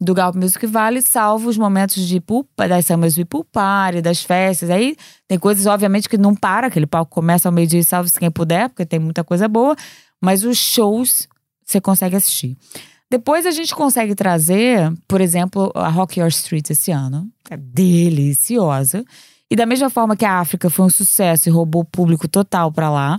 do 0.00 0.14
Galp 0.14 0.34
Music 0.34 0.66
Valley, 0.66 1.02
salvo 1.02 1.48
os 1.48 1.58
momentos 1.58 2.08
de 2.08 2.20
pulpa, 2.20 2.66
das 2.66 2.86
Summers 2.86 3.14
de 3.14 3.24
Pulpare, 3.24 4.00
das 4.00 4.22
festas. 4.22 4.70
Aí 4.70 4.96
tem 5.28 5.38
coisas, 5.38 5.66
obviamente, 5.66 6.08
que 6.08 6.16
não 6.16 6.34
para, 6.34 6.68
aquele 6.68 6.86
palco 6.86 7.12
começa 7.12 7.48
ao 7.48 7.52
meio-dia 7.52 7.80
e 7.80 7.84
salve-se 7.84 8.18
quem 8.18 8.30
puder, 8.30 8.70
porque 8.70 8.86
tem 8.86 8.98
muita 8.98 9.22
coisa 9.22 9.46
boa, 9.46 9.76
mas 10.20 10.42
os 10.42 10.56
shows 10.56 11.28
você 11.62 11.80
consegue 11.80 12.16
assistir. 12.16 12.56
Depois 13.10 13.44
a 13.44 13.50
gente 13.50 13.74
consegue 13.74 14.14
trazer, 14.14 14.90
por 15.06 15.20
exemplo, 15.20 15.70
a 15.74 15.88
Rock 15.88 16.18
Your 16.18 16.28
Street 16.28 16.70
esse 16.70 16.90
ano, 16.90 17.28
que 17.44 17.52
é 17.52 17.56
deliciosa. 17.56 19.04
E 19.50 19.56
da 19.56 19.66
mesma 19.66 19.90
forma 19.90 20.16
que 20.16 20.24
a 20.24 20.38
África 20.38 20.70
foi 20.70 20.86
um 20.86 20.90
sucesso 20.90 21.48
e 21.48 21.52
roubou 21.52 21.84
público 21.84 22.28
total 22.28 22.70
para 22.70 22.88
lá, 22.88 23.18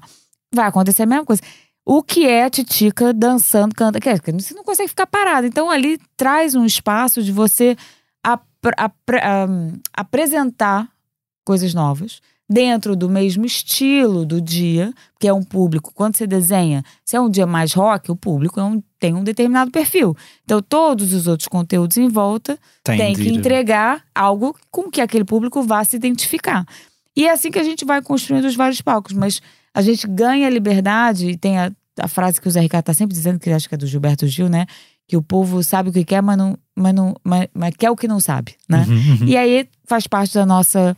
vai 0.54 0.66
acontecer 0.66 1.04
a 1.04 1.06
mesma 1.06 1.26
coisa. 1.26 1.42
O 1.86 2.02
que 2.02 2.26
é 2.26 2.46
a 2.46 2.50
Titica 2.50 3.14
dançando, 3.14 3.76
canta, 3.76 4.00
você 4.40 4.54
não 4.54 4.64
consegue 4.64 4.90
ficar 4.90 5.08
parado. 5.08 5.48
Então 5.48 5.70
ali 5.70 6.00
traz 6.16 6.56
um 6.56 6.66
espaço 6.66 7.22
de 7.22 7.32
você 7.32 7.76
ap 8.24 8.46
ap 8.78 8.94
apresentar 9.94 10.88
coisas 11.44 11.74
novas 11.74 12.22
dentro 12.52 12.98
do 12.98 13.10
mesmo 13.10 13.46
estilo 13.46 14.26
do 14.26 14.42
dia, 14.42 14.94
que 15.18 15.26
é 15.26 15.34
um 15.34 15.42
público. 15.42 15.94
Quando 15.96 16.18
você 16.18 16.28
desenha, 16.28 16.84
se 17.06 17.16
é 17.16 17.22
um 17.22 17.30
dia 17.30 17.48
mais 17.48 17.72
rock, 17.72 18.12
o 18.12 18.16
público 18.16 18.60
é 18.60 18.64
um, 18.64 18.84
tem 19.00 19.14
um 19.14 19.24
determinado 19.24 19.72
perfil. 19.72 20.18
Então, 20.44 20.62
todos 20.62 21.14
os 21.14 21.28
outros 21.28 21.48
conteúdos 21.48 21.96
em 21.96 22.10
volta 22.10 22.60
têm 22.84 23.16
que 23.16 23.30
entregar 23.30 24.04
algo 24.14 24.54
com 24.70 24.92
que 24.92 25.00
aquele 25.00 25.24
público 25.24 25.64
vá 25.64 25.82
se 25.86 25.96
identificar. 25.96 26.66
E 27.16 27.26
é 27.26 27.32
assim 27.32 27.50
que 27.50 27.60
a 27.60 27.64
gente 27.64 27.86
vai 27.86 28.02
construindo 28.02 28.44
os 28.44 28.56
vários 28.56 28.82
palcos. 28.82 29.14
Mas 29.14 29.42
a 29.74 29.82
gente 29.82 30.06
ganha 30.06 30.50
liberdade, 30.50 31.30
e 31.30 31.38
tem 31.38 31.58
a, 31.58 31.72
a 31.98 32.08
frase 32.10 32.42
que 32.42 32.50
o 32.50 32.52
Zé 32.52 32.60
Ricardo 32.60 32.84
está 32.84 32.94
sempre 32.94 33.16
dizendo, 33.16 33.40
que 33.40 33.50
acho 33.50 33.70
que 33.70 33.76
é 33.76 33.78
do 33.78 33.88
Gilberto 33.88 34.28
Gil, 34.28 34.50
né? 34.50 34.66
Que 35.08 35.16
o 35.16 35.22
povo 35.22 35.64
sabe 35.64 35.90
o 35.90 35.94
que 35.94 36.04
quer, 36.04 36.22
mas, 36.22 36.38
não, 36.38 36.58
mas, 36.76 36.94
não, 36.94 37.16
mas, 37.24 37.48
mas 37.54 37.74
quer 37.78 37.90
o 37.90 37.96
que 37.96 38.10
não 38.10 38.20
sabe, 38.20 38.56
né? 38.68 38.86
Uhum, 38.90 38.96
uhum. 39.22 39.28
E 39.28 39.38
aí 39.38 39.70
faz 39.86 40.06
parte 40.06 40.34
da 40.34 40.46
nossa 40.46 40.98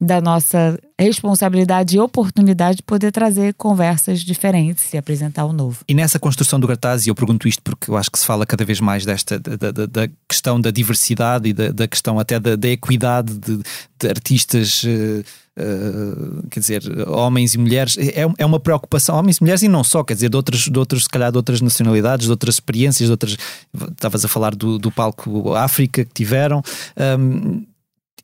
da 0.00 0.20
nossa 0.20 0.78
responsabilidade 0.98 1.96
e 1.96 2.00
oportunidade 2.00 2.76
de 2.76 2.82
poder 2.82 3.10
trazer 3.10 3.54
conversas 3.54 4.20
diferentes 4.20 4.92
e 4.92 4.98
apresentar 4.98 5.44
o 5.44 5.52
novo. 5.52 5.80
E 5.88 5.94
nessa 5.94 6.18
construção 6.18 6.60
do 6.60 6.66
cartaz, 6.66 7.06
e 7.06 7.10
eu 7.10 7.14
pergunto 7.14 7.48
isto 7.48 7.62
porque 7.62 7.90
eu 7.90 7.96
acho 7.96 8.10
que 8.10 8.18
se 8.18 8.26
fala 8.26 8.44
cada 8.44 8.64
vez 8.64 8.80
mais 8.80 9.04
desta 9.04 9.38
da, 9.38 9.70
da, 9.70 9.86
da 9.86 10.08
questão 10.28 10.60
da 10.60 10.70
diversidade 10.70 11.48
e 11.48 11.52
da, 11.52 11.70
da 11.70 11.88
questão 11.88 12.18
até 12.18 12.38
da, 12.38 12.56
da 12.56 12.68
equidade 12.68 13.38
de, 13.38 13.60
de 13.98 14.08
artistas. 14.08 14.82
Uh, 14.84 15.24
Uh, 15.56 16.48
quer 16.50 16.58
dizer, 16.58 16.82
homens 17.08 17.54
e 17.54 17.58
mulheres, 17.58 17.96
é, 17.96 18.26
é 18.38 18.44
uma 18.44 18.58
preocupação, 18.58 19.16
homens 19.16 19.36
e 19.36 19.40
mulheres 19.40 19.62
e 19.62 19.68
não 19.68 19.84
só, 19.84 20.02
quer 20.02 20.14
dizer, 20.14 20.28
de 20.28 20.36
outros, 20.36 20.62
de 20.62 20.76
outros, 20.76 21.04
se 21.04 21.08
calhar 21.08 21.30
de 21.30 21.36
outras 21.36 21.60
nacionalidades, 21.60 22.26
de 22.26 22.30
outras 22.32 22.56
experiências, 22.56 23.06
de 23.06 23.12
outras. 23.12 23.36
Estavas 23.92 24.24
a 24.24 24.28
falar 24.28 24.52
do, 24.52 24.80
do 24.80 24.90
palco 24.90 25.54
África 25.54 26.04
que 26.04 26.12
tiveram. 26.12 26.60
Um, 26.96 27.64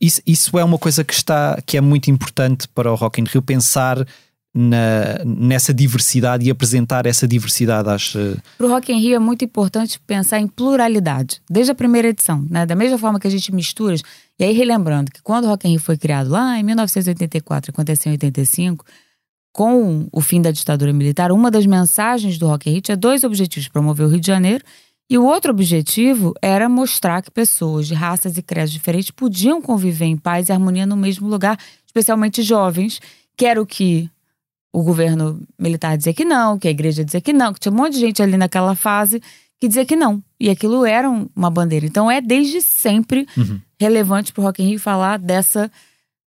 isso, 0.01 0.22
isso 0.26 0.59
é 0.59 0.64
uma 0.64 0.78
coisa 0.78 1.05
que 1.05 1.12
está 1.12 1.61
que 1.66 1.76
é 1.76 1.80
muito 1.80 2.11
importante 2.11 2.66
para 2.68 2.90
o 2.90 2.94
Rock 2.94 3.20
in 3.20 3.24
Rio 3.24 3.42
pensar 3.42 4.07
na, 4.55 5.22
nessa 5.24 5.72
diversidade 5.72 6.46
e 6.46 6.51
apresentar 6.51 7.07
essa 7.07 7.26
diversidade 7.26 7.88
às. 7.88 8.12
Para 8.59 8.66
o 8.66 8.70
Rock 8.70 8.92
in 8.92 8.98
Rio 8.98 9.16
é 9.16 9.18
muito 9.18 9.44
importante 9.44 10.01
pensar 10.01 10.40
em 10.40 10.48
pluralidade, 10.48 11.40
desde 11.48 11.70
a 11.72 11.74
primeira 11.74 12.09
edição, 12.09 12.44
né? 12.51 12.66
Da 12.66 12.74
mesma 12.74 12.98
forma 12.98 13.20
que 13.20 13.26
a 13.26 13.30
gente 13.30 13.55
mistura. 13.55 13.96
E 14.38 14.44
aí, 14.44 14.53
relembrando 14.53 15.11
que 15.11 15.22
quando 15.22 15.44
o 15.44 15.48
Rock 15.48 15.68
in 15.68 15.72
Rio 15.72 15.80
foi 15.80 15.96
criado 15.96 16.30
lá 16.30 16.59
em 16.59 16.62
1984, 16.62 17.70
aconteceu 17.70 18.11
em 18.11 18.14
85, 18.14 18.84
com 19.53 20.09
o 20.11 20.20
fim 20.20 20.40
da 20.40 20.51
ditadura 20.51 20.92
militar, 20.92 21.30
uma 21.30 21.51
das 21.51 21.66
mensagens 21.66 22.38
do 22.38 22.46
Rock 22.46 22.68
in 22.68 22.72
Rio 22.74 22.82
tinha 22.82 22.96
dois 22.96 23.22
objetivos: 23.22 23.68
promover 23.68 24.07
o 24.07 24.09
Rio 24.09 24.20
de 24.20 24.26
Janeiro 24.26 24.64
e 25.11 25.18
o 25.18 25.24
outro 25.24 25.50
objetivo 25.50 26.32
era 26.40 26.68
mostrar 26.68 27.20
que 27.20 27.32
pessoas 27.32 27.88
de 27.88 27.94
raças 27.94 28.38
e 28.38 28.42
credos 28.42 28.70
diferentes 28.70 29.11
podiam 29.11 29.61
conviver 29.61 30.04
em 30.04 30.16
paz 30.16 30.48
e 30.48 30.52
harmonia 30.52 30.86
no 30.86 30.96
mesmo 30.96 31.28
lugar, 31.28 31.58
especialmente 31.84 32.42
jovens, 32.42 33.00
que 33.36 33.44
era 33.44 33.61
o 33.61 33.66
que 33.66 34.08
o 34.72 34.84
governo 34.84 35.42
militar 35.58 35.96
dizia 35.96 36.14
que 36.14 36.24
não, 36.24 36.56
que 36.56 36.68
a 36.68 36.70
igreja 36.70 37.04
dizia 37.04 37.20
que 37.20 37.32
não, 37.32 37.52
que 37.52 37.58
tinha 37.58 37.72
um 37.72 37.76
monte 37.76 37.94
de 37.94 37.98
gente 37.98 38.22
ali 38.22 38.36
naquela 38.36 38.76
fase 38.76 39.20
que 39.58 39.66
dizia 39.66 39.84
que 39.84 39.96
não. 39.96 40.22
E 40.38 40.48
aquilo 40.48 40.86
era 40.86 41.11
uma 41.11 41.50
bandeira. 41.50 41.84
Então 41.84 42.08
é 42.08 42.20
desde 42.20 42.62
sempre 42.62 43.26
uhum. 43.36 43.61
relevante 43.80 44.32
para 44.32 44.42
o 44.42 44.44
Rock 44.44 44.62
in 44.62 44.68
Rio 44.68 44.78
falar 44.78 45.18
dessa 45.18 45.68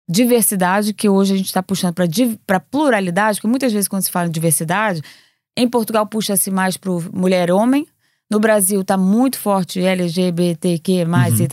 diversidade 0.08 0.94
que 0.94 1.06
hoje 1.06 1.34
a 1.34 1.36
gente 1.36 1.46
está 1.46 1.62
puxando 1.62 1.94
para 2.46 2.58
pluralidade, 2.58 3.36
porque 3.36 3.46
muitas 3.46 3.74
vezes 3.74 3.86
quando 3.86 4.02
se 4.02 4.10
fala 4.10 4.28
em 4.28 4.32
diversidade, 4.32 5.02
em 5.54 5.68
Portugal 5.68 6.06
puxa-se 6.06 6.50
mais 6.50 6.78
para 6.78 6.90
mulher-homem, 7.12 7.86
no 8.30 8.38
Brasil 8.38 8.80
está 8.80 8.96
muito 8.96 9.38
forte 9.38 9.80
LGBTQ, 9.80 11.04
mais, 11.04 11.40
uhum. 11.40 11.48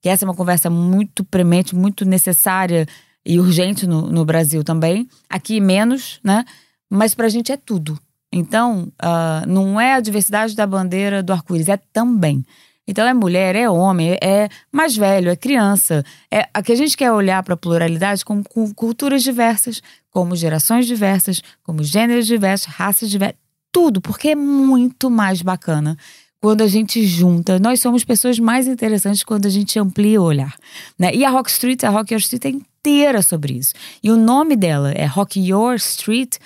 que 0.00 0.08
essa 0.08 0.24
é 0.24 0.26
uma 0.26 0.34
conversa 0.34 0.70
muito 0.70 1.22
premente, 1.22 1.76
muito 1.76 2.06
necessária 2.06 2.86
e 3.24 3.38
urgente 3.38 3.86
no, 3.86 4.10
no 4.10 4.24
Brasil 4.24 4.64
também. 4.64 5.06
Aqui 5.28 5.60
menos, 5.60 6.18
né? 6.24 6.44
Mas 6.88 7.14
para 7.14 7.26
a 7.26 7.28
gente 7.28 7.52
é 7.52 7.56
tudo. 7.58 7.98
Então, 8.32 8.92
uh, 9.02 9.46
não 9.46 9.78
é 9.80 9.94
a 9.94 10.00
diversidade 10.00 10.56
da 10.56 10.66
bandeira 10.66 11.22
do 11.22 11.32
arco-íris, 11.32 11.68
é 11.68 11.76
também. 11.92 12.44
Então, 12.86 13.06
é 13.06 13.14
mulher, 13.14 13.54
é 13.54 13.68
homem, 13.68 14.18
é 14.20 14.48
mais 14.72 14.96
velho, 14.96 15.30
é 15.30 15.36
criança. 15.36 16.04
É, 16.30 16.48
a 16.52 16.62
que 16.62 16.72
a 16.72 16.74
gente 16.74 16.96
quer 16.96 17.12
olhar 17.12 17.42
para 17.42 17.54
a 17.54 17.56
pluralidade 17.56 18.24
como, 18.24 18.42
com 18.42 18.72
culturas 18.74 19.22
diversas, 19.22 19.82
como 20.10 20.34
gerações 20.34 20.86
diversas, 20.86 21.42
como 21.62 21.82
gêneros 21.82 22.26
diversos, 22.26 22.66
raças 22.66 23.08
diversas 23.10 23.43
tudo, 23.74 24.00
porque 24.00 24.28
é 24.28 24.34
muito 24.36 25.10
mais 25.10 25.42
bacana 25.42 25.98
quando 26.40 26.62
a 26.62 26.68
gente 26.68 27.04
junta. 27.04 27.58
Nós 27.58 27.80
somos 27.80 28.04
pessoas 28.04 28.38
mais 28.38 28.68
interessantes 28.68 29.24
quando 29.24 29.46
a 29.46 29.50
gente 29.50 29.76
amplia 29.80 30.22
o 30.22 30.24
olhar. 30.24 30.54
Né? 30.96 31.12
E 31.12 31.24
a 31.24 31.30
Rock 31.30 31.50
Street, 31.50 31.82
a 31.82 31.90
Rock 31.90 32.14
Your 32.14 32.20
Street 32.20 32.44
é 32.44 32.50
inteira 32.50 33.20
sobre 33.20 33.54
isso. 33.54 33.74
E 34.00 34.12
o 34.12 34.16
nome 34.16 34.54
dela 34.54 34.92
é 34.92 35.06
Rock 35.06 35.40
Your 35.40 35.74
Street 35.74 36.36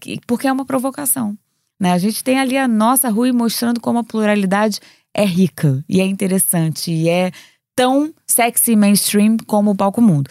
que, 0.00 0.18
porque 0.26 0.48
é 0.48 0.52
uma 0.52 0.64
provocação. 0.64 1.36
Né? 1.78 1.92
A 1.92 1.98
gente 1.98 2.24
tem 2.24 2.38
ali 2.38 2.56
a 2.56 2.66
nossa 2.66 3.10
rua 3.10 3.30
mostrando 3.34 3.78
como 3.78 3.98
a 3.98 4.04
pluralidade 4.04 4.80
é 5.12 5.26
rica 5.26 5.84
e 5.86 6.00
é 6.00 6.06
interessante 6.06 6.90
e 6.90 7.08
é 7.08 7.32
tão 7.76 8.14
sexy 8.26 8.76
mainstream 8.76 9.36
como 9.46 9.72
o 9.72 9.76
palco 9.76 10.00
mundo 10.00 10.30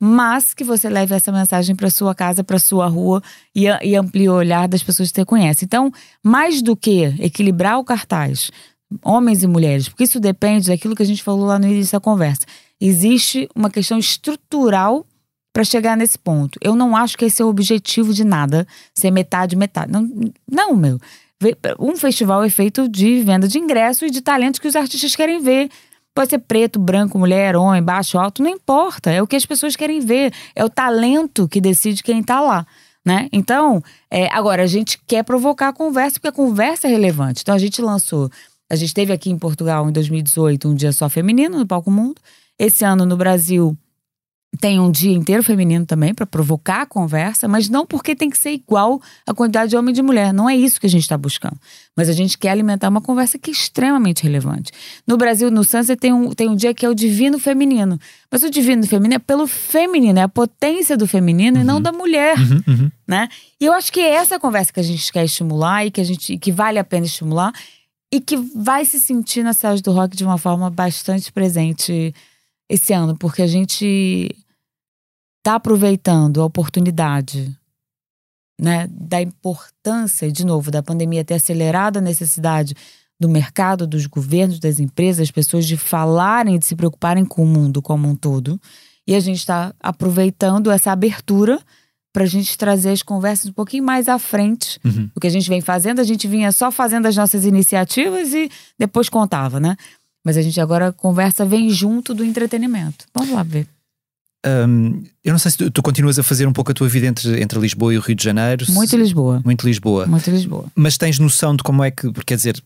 mas 0.00 0.52
que 0.52 0.62
você 0.62 0.88
leve 0.88 1.14
essa 1.14 1.32
mensagem 1.32 1.74
para 1.74 1.90
sua 1.90 2.14
casa, 2.14 2.44
para 2.44 2.58
sua 2.58 2.86
rua 2.86 3.22
e, 3.54 3.64
e 3.82 3.96
amplie 3.96 4.28
o 4.28 4.34
olhar 4.34 4.68
das 4.68 4.82
pessoas 4.82 5.10
que 5.10 5.16
você 5.16 5.24
conhece. 5.24 5.64
Então, 5.64 5.90
mais 6.22 6.60
do 6.60 6.76
que 6.76 7.14
equilibrar 7.18 7.78
o 7.78 7.84
cartaz, 7.84 8.50
homens 9.02 9.42
e 9.42 9.46
mulheres, 9.46 9.88
porque 9.88 10.04
isso 10.04 10.20
depende 10.20 10.68
daquilo 10.68 10.94
que 10.94 11.02
a 11.02 11.06
gente 11.06 11.22
falou 11.22 11.46
lá 11.46 11.58
no 11.58 11.66
início 11.66 11.92
da 11.92 12.00
conversa. 12.00 12.42
Existe 12.80 13.48
uma 13.54 13.70
questão 13.70 13.98
estrutural 13.98 15.06
para 15.52 15.64
chegar 15.64 15.96
nesse 15.96 16.18
ponto. 16.18 16.58
Eu 16.62 16.76
não 16.76 16.94
acho 16.94 17.16
que 17.16 17.24
esse 17.24 17.40
é 17.40 17.44
o 17.44 17.48
objetivo 17.48 18.12
de 18.12 18.24
nada, 18.24 18.66
ser 18.94 19.10
metade, 19.10 19.56
metade. 19.56 19.90
Não, 19.90 20.10
não 20.50 20.76
meu. 20.76 21.00
Um 21.78 21.96
festival 21.96 22.42
é 22.44 22.50
feito 22.50 22.88
de 22.88 23.20
venda 23.20 23.48
de 23.48 23.58
ingresso 23.58 24.04
e 24.04 24.10
de 24.10 24.20
talentos 24.20 24.60
que 24.60 24.68
os 24.68 24.76
artistas 24.76 25.16
querem 25.16 25.40
ver. 25.40 25.70
Pode 26.16 26.30
ser 26.30 26.38
preto, 26.38 26.78
branco, 26.78 27.18
mulher, 27.18 27.56
homem, 27.56 27.82
baixo, 27.82 28.16
alto, 28.18 28.42
não 28.42 28.48
importa. 28.48 29.10
É 29.10 29.20
o 29.20 29.26
que 29.26 29.36
as 29.36 29.44
pessoas 29.44 29.76
querem 29.76 30.00
ver. 30.00 30.32
É 30.54 30.64
o 30.64 30.70
talento 30.70 31.46
que 31.46 31.60
decide 31.60 32.02
quem 32.02 32.22
tá 32.22 32.40
lá. 32.40 32.66
Né? 33.04 33.28
Então, 33.30 33.82
é, 34.10 34.26
agora, 34.32 34.62
a 34.62 34.66
gente 34.66 34.98
quer 35.06 35.22
provocar 35.22 35.68
a 35.68 35.72
conversa, 35.74 36.14
porque 36.14 36.28
a 36.28 36.32
conversa 36.32 36.88
é 36.88 36.90
relevante. 36.90 37.42
Então, 37.42 37.54
a 37.54 37.58
gente 37.58 37.82
lançou. 37.82 38.30
A 38.70 38.74
gente 38.74 38.94
teve 38.94 39.12
aqui 39.12 39.28
em 39.28 39.38
Portugal, 39.38 39.86
em 39.90 39.92
2018, 39.92 40.66
um 40.70 40.74
dia 40.74 40.90
só 40.90 41.06
feminino 41.10 41.58
no 41.58 41.66
Palco 41.66 41.90
Mundo. 41.90 42.18
Esse 42.58 42.82
ano, 42.82 43.04
no 43.04 43.18
Brasil, 43.18 43.76
tem 44.58 44.80
um 44.80 44.90
dia 44.90 45.12
inteiro 45.12 45.42
feminino 45.42 45.84
também 45.84 46.14
para 46.14 46.26
provocar 46.26 46.82
a 46.82 46.86
conversa, 46.86 47.46
mas 47.46 47.68
não 47.68 47.84
porque 47.84 48.16
tem 48.16 48.30
que 48.30 48.38
ser 48.38 48.52
igual 48.52 49.00
a 49.26 49.34
quantidade 49.34 49.70
de 49.70 49.76
homem 49.76 49.92
e 49.92 49.94
de 49.94 50.02
mulher. 50.02 50.32
Não 50.32 50.48
é 50.48 50.56
isso 50.56 50.80
que 50.80 50.86
a 50.86 50.90
gente 50.90 51.02
está 51.02 51.16
buscando. 51.16 51.58
Mas 51.94 52.08
a 52.08 52.12
gente 52.12 52.38
quer 52.38 52.50
alimentar 52.50 52.88
uma 52.88 53.00
conversa 53.00 53.38
que 53.38 53.50
é 53.50 53.52
extremamente 53.52 54.22
relevante. 54.22 54.72
No 55.06 55.16
Brasil, 55.16 55.50
no 55.50 55.62
Sunset, 55.62 56.00
tem 56.00 56.12
um, 56.12 56.32
tem 56.32 56.48
um 56.48 56.56
dia 56.56 56.72
que 56.72 56.86
é 56.86 56.88
o 56.88 56.94
divino 56.94 57.38
feminino. 57.38 57.98
Mas 58.30 58.42
o 58.42 58.50
divino 58.50 58.86
feminino 58.86 59.14
é 59.16 59.18
pelo 59.18 59.46
feminino, 59.46 60.18
é 60.18 60.22
a 60.22 60.28
potência 60.28 60.96
do 60.96 61.06
feminino 61.06 61.56
uhum. 61.56 61.62
e 61.62 61.66
não 61.66 61.76
uhum. 61.76 61.82
da 61.82 61.92
mulher. 61.92 62.38
Uhum, 62.38 62.62
uhum. 62.66 62.90
Né? 63.06 63.28
E 63.60 63.66
eu 63.66 63.72
acho 63.72 63.92
que 63.92 64.00
é 64.00 64.14
essa 64.14 64.38
conversa 64.40 64.72
que 64.72 64.80
a 64.80 64.84
gente 64.84 65.12
quer 65.12 65.24
estimular 65.24 65.84
e 65.84 65.90
que, 65.90 66.00
a 66.00 66.04
gente, 66.04 66.38
que 66.38 66.50
vale 66.50 66.78
a 66.78 66.84
pena 66.84 67.04
estimular 67.04 67.52
e 68.12 68.20
que 68.20 68.36
vai 68.36 68.84
se 68.84 68.98
sentir 68.98 69.42
na 69.42 69.52
cidade 69.52 69.82
do 69.82 69.92
rock 69.92 70.16
de 70.16 70.24
uma 70.24 70.38
forma 70.38 70.70
bastante 70.70 71.30
presente 71.32 72.14
esse 72.68 72.92
ano, 72.92 73.16
porque 73.16 73.42
a 73.42 73.46
gente 73.46 74.34
está 75.38 75.54
aproveitando 75.54 76.40
a 76.40 76.44
oportunidade 76.44 77.56
né, 78.60 78.88
da 78.90 79.20
importância, 79.20 80.30
de 80.30 80.44
novo, 80.44 80.70
da 80.70 80.82
pandemia 80.82 81.24
ter 81.24 81.34
acelerado 81.34 81.98
a 81.98 82.02
necessidade 82.02 82.74
do 83.18 83.28
mercado, 83.28 83.86
dos 83.86 84.06
governos, 84.06 84.58
das 84.58 84.78
empresas, 84.78 85.28
das 85.28 85.30
pessoas 85.30 85.66
de 85.66 85.76
falarem, 85.76 86.58
de 86.58 86.66
se 86.66 86.76
preocuparem 86.76 87.24
com 87.24 87.42
o 87.42 87.46
mundo 87.46 87.80
como 87.80 88.08
um 88.08 88.16
todo. 88.16 88.60
E 89.06 89.14
a 89.14 89.20
gente 89.20 89.38
está 89.38 89.74
aproveitando 89.80 90.70
essa 90.70 90.90
abertura 90.90 91.60
para 92.12 92.24
a 92.24 92.26
gente 92.26 92.56
trazer 92.56 92.90
as 92.90 93.02
conversas 93.02 93.50
um 93.50 93.52
pouquinho 93.52 93.84
mais 93.84 94.08
à 94.08 94.18
frente 94.18 94.80
uhum. 94.84 95.10
do 95.14 95.20
que 95.20 95.26
a 95.26 95.30
gente 95.30 95.48
vem 95.48 95.60
fazendo. 95.60 96.00
A 96.00 96.04
gente 96.04 96.26
vinha 96.26 96.50
só 96.50 96.70
fazendo 96.70 97.06
as 97.06 97.16
nossas 97.16 97.44
iniciativas 97.44 98.32
e 98.32 98.50
depois 98.78 99.08
contava, 99.08 99.60
né? 99.60 99.76
Mas 100.26 100.36
a 100.36 100.42
gente 100.42 100.60
agora 100.60 100.90
conversa 100.90 101.44
vem 101.44 101.70
junto 101.70 102.12
do 102.12 102.24
entretenimento. 102.24 103.04
Vamos 103.14 103.32
lá 103.32 103.44
ver. 103.44 103.64
Um, 104.44 105.04
eu 105.24 105.30
não 105.30 105.38
sei 105.38 105.52
se 105.52 105.56
tu, 105.56 105.70
tu, 105.70 105.80
continuas 105.80 106.18
a 106.18 106.22
fazer 106.24 106.48
um 106.48 106.52
pouco 106.52 106.72
a 106.72 106.74
tua 106.74 106.88
vida 106.88 107.06
entre, 107.06 107.40
entre 107.40 107.60
Lisboa 107.60 107.94
e 107.94 107.96
o 107.96 108.00
Rio 108.00 108.16
de 108.16 108.24
Janeiro. 108.24 108.66
Muito 108.70 108.90
se, 108.90 108.96
Lisboa. 108.96 109.40
Muito 109.44 109.64
Lisboa. 109.64 110.04
Muito 110.04 110.28
Lisboa. 110.28 110.64
Mas 110.74 110.98
tens 110.98 111.20
noção 111.20 111.54
de 111.54 111.62
como 111.62 111.84
é 111.84 111.92
que, 111.92 112.12
quer 112.24 112.34
dizer, 112.34 112.60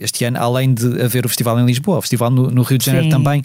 este 0.00 0.24
ano, 0.24 0.38
além 0.38 0.72
de 0.72 1.02
haver 1.02 1.26
o 1.26 1.28
festival 1.28 1.60
em 1.60 1.66
Lisboa, 1.66 1.98
o 1.98 2.00
festival 2.00 2.30
no, 2.30 2.50
no 2.50 2.64
Sim. 2.64 2.70
Rio 2.70 2.78
de 2.78 2.86
Janeiro 2.86 3.10
também, 3.10 3.42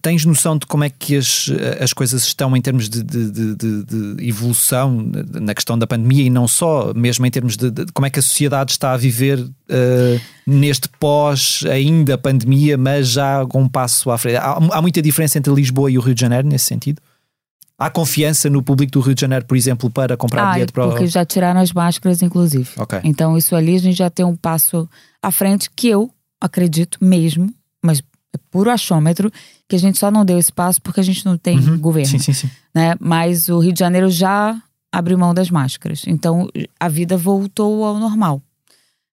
tens 0.00 0.24
noção 0.24 0.56
de 0.56 0.66
como 0.66 0.84
é 0.84 0.90
que 0.90 1.16
as, 1.16 1.50
as 1.80 1.92
coisas 1.92 2.22
estão 2.22 2.56
em 2.56 2.60
termos 2.60 2.88
de, 2.88 3.02
de, 3.02 3.30
de, 3.30 3.84
de 3.84 4.28
evolução 4.28 5.10
na 5.40 5.54
questão 5.54 5.76
da 5.76 5.86
pandemia 5.86 6.24
e 6.24 6.30
não 6.30 6.46
só, 6.46 6.94
mesmo 6.94 7.26
em 7.26 7.30
termos 7.30 7.56
de, 7.56 7.70
como 7.92 8.06
é 8.06 8.10
que 8.10 8.18
a 8.18 8.22
sociedade 8.22 8.72
está 8.72 8.92
a 8.92 8.96
viver 8.96 9.40
uh, 9.40 10.20
neste 10.46 10.88
pós 10.88 11.64
ainda 11.68 12.16
pandemia, 12.16 12.78
mas 12.78 13.08
já 13.08 13.44
com 13.46 13.62
um 13.62 13.68
passo 13.68 14.10
à 14.10 14.18
frente? 14.18 14.36
Há, 14.36 14.52
há 14.52 14.82
muita 14.82 15.02
diferença 15.02 15.38
entre 15.38 15.52
Lisboa 15.52 15.90
e 15.90 15.98
o 15.98 16.00
Rio 16.00 16.14
de 16.14 16.20
Janeiro 16.20 16.46
nesse 16.46 16.66
sentido? 16.66 17.02
Há 17.76 17.88
confiança 17.90 18.50
no 18.50 18.62
público 18.62 18.92
do 18.92 19.00
Rio 19.00 19.14
de 19.14 19.20
Janeiro, 19.22 19.46
por 19.46 19.56
exemplo, 19.56 19.90
para 19.90 20.14
comprar 20.14 20.50
ah, 20.50 20.52
bilhete 20.52 20.72
para 20.72 20.86
o. 20.86 20.90
Porque 20.90 21.06
já 21.06 21.24
tiraram 21.24 21.60
as 21.60 21.72
máscaras, 21.72 22.20
inclusive. 22.20 22.68
Okay. 22.76 23.00
Então, 23.04 23.38
isso 23.38 23.56
ali 23.56 23.74
a 23.74 23.78
gente 23.78 23.96
já 23.96 24.10
tem 24.10 24.24
um 24.24 24.36
passo 24.36 24.86
à 25.22 25.30
frente 25.30 25.70
que 25.74 25.88
eu 25.88 26.10
acredito 26.38 26.98
mesmo, 27.00 27.52
mas 27.82 28.02
é 28.32 28.38
puro 28.50 28.70
achômetro, 28.70 29.30
que 29.68 29.76
a 29.76 29.78
gente 29.78 29.98
só 29.98 30.10
não 30.10 30.24
deu 30.24 30.38
esse 30.38 30.52
passo 30.52 30.80
porque 30.80 31.00
a 31.00 31.04
gente 31.04 31.24
não 31.24 31.36
tem 31.36 31.58
uhum. 31.58 31.78
governo. 31.78 32.10
Sim, 32.10 32.18
sim, 32.18 32.32
sim. 32.32 32.50
Né? 32.74 32.94
Mas 33.00 33.48
o 33.48 33.58
Rio 33.58 33.72
de 33.72 33.78
Janeiro 33.80 34.10
já 34.10 34.60
abriu 34.92 35.18
mão 35.18 35.34
das 35.34 35.50
máscaras. 35.50 36.02
Então, 36.06 36.48
a 36.78 36.88
vida 36.88 37.16
voltou 37.16 37.84
ao 37.84 37.98
normal. 37.98 38.42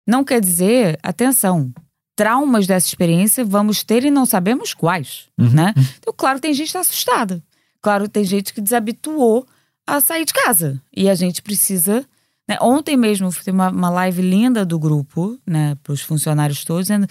Não 0.07 0.23
quer 0.23 0.39
dizer, 0.39 0.97
atenção, 1.03 1.71
traumas 2.15 2.65
dessa 2.65 2.87
experiência 2.87 3.45
vamos 3.45 3.83
ter 3.83 4.03
e 4.03 4.11
não 4.11 4.25
sabemos 4.25 4.73
quais, 4.73 5.25
uhum. 5.37 5.49
né? 5.49 5.73
Uhum. 5.77 5.83
Então, 5.99 6.13
claro, 6.15 6.39
tem 6.39 6.53
gente 6.53 6.67
está 6.67 6.79
assustada. 6.79 7.43
Claro, 7.81 8.07
tem 8.07 8.23
gente 8.23 8.53
que 8.53 8.61
desabituou 8.61 9.45
a 9.85 10.01
sair 10.01 10.25
de 10.25 10.33
casa. 10.33 10.81
E 10.95 11.09
a 11.09 11.15
gente 11.15 11.41
precisa. 11.41 12.05
Né? 12.47 12.57
Ontem 12.61 12.97
mesmo 12.97 13.29
tem 13.43 13.53
uma, 13.53 13.69
uma 13.69 13.89
live 13.89 14.21
linda 14.21 14.65
do 14.65 14.79
grupo, 14.79 15.39
né, 15.45 15.75
para 15.83 15.93
os 15.93 16.01
funcionários 16.01 16.65
todos, 16.65 16.83
dizendo: 16.83 17.07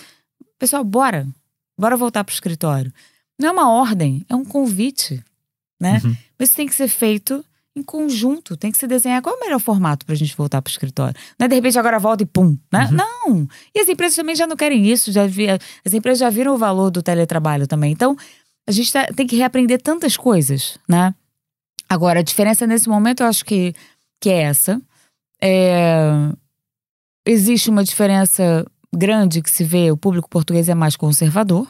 pessoal, 0.58 0.82
bora, 0.84 1.26
bora 1.78 1.96
voltar 1.96 2.24
para 2.24 2.32
o 2.32 2.34
escritório. 2.34 2.92
Não 3.38 3.48
é 3.48 3.52
uma 3.52 3.70
ordem, 3.70 4.24
é 4.28 4.34
um 4.34 4.44
convite. 4.44 5.22
Né? 5.80 6.00
Uhum. 6.04 6.16
Mas 6.38 6.48
isso 6.48 6.56
tem 6.56 6.66
que 6.66 6.74
ser 6.74 6.88
feito 6.88 7.44
em 7.76 7.82
conjunto, 7.82 8.56
tem 8.56 8.72
que 8.72 8.78
se 8.78 8.86
desenhar 8.86 9.20
qual 9.20 9.34
é 9.34 9.38
o 9.38 9.40
melhor 9.40 9.60
formato 9.60 10.06
para 10.06 10.14
a 10.14 10.18
gente 10.18 10.34
voltar 10.34 10.62
para 10.62 10.70
o 10.70 10.72
escritório. 10.72 11.14
Não 11.38 11.44
é 11.44 11.48
de 11.48 11.54
repente 11.54 11.78
agora 11.78 11.98
volta 11.98 12.22
e 12.22 12.26
pum, 12.26 12.56
né? 12.72 12.86
Uhum. 12.86 12.92
Não! 12.92 13.48
E 13.74 13.80
as 13.80 13.88
empresas 13.88 14.16
também 14.16 14.34
já 14.34 14.46
não 14.46 14.56
querem 14.56 14.86
isso, 14.86 15.12
já 15.12 15.26
vi, 15.26 15.46
as 15.50 15.92
empresas 15.92 16.20
já 16.20 16.30
viram 16.30 16.54
o 16.54 16.58
valor 16.58 16.90
do 16.90 17.02
teletrabalho 17.02 17.66
também. 17.66 17.92
Então, 17.92 18.16
a 18.66 18.72
gente 18.72 18.90
tá, 18.90 19.06
tem 19.14 19.26
que 19.26 19.36
reaprender 19.36 19.80
tantas 19.82 20.16
coisas, 20.16 20.78
né? 20.88 21.14
Agora, 21.86 22.20
a 22.20 22.22
diferença 22.22 22.66
nesse 22.66 22.88
momento 22.88 23.22
eu 23.22 23.26
acho 23.26 23.44
que, 23.44 23.74
que 24.20 24.30
é 24.30 24.42
essa. 24.42 24.80
É, 25.40 26.32
existe 27.26 27.68
uma 27.68 27.84
diferença 27.84 28.64
grande 28.96 29.42
que 29.42 29.50
se 29.50 29.62
vê, 29.64 29.90
o 29.90 29.96
público 29.96 30.28
português 30.28 30.68
é 30.68 30.74
mais 30.74 30.96
conservador, 30.96 31.66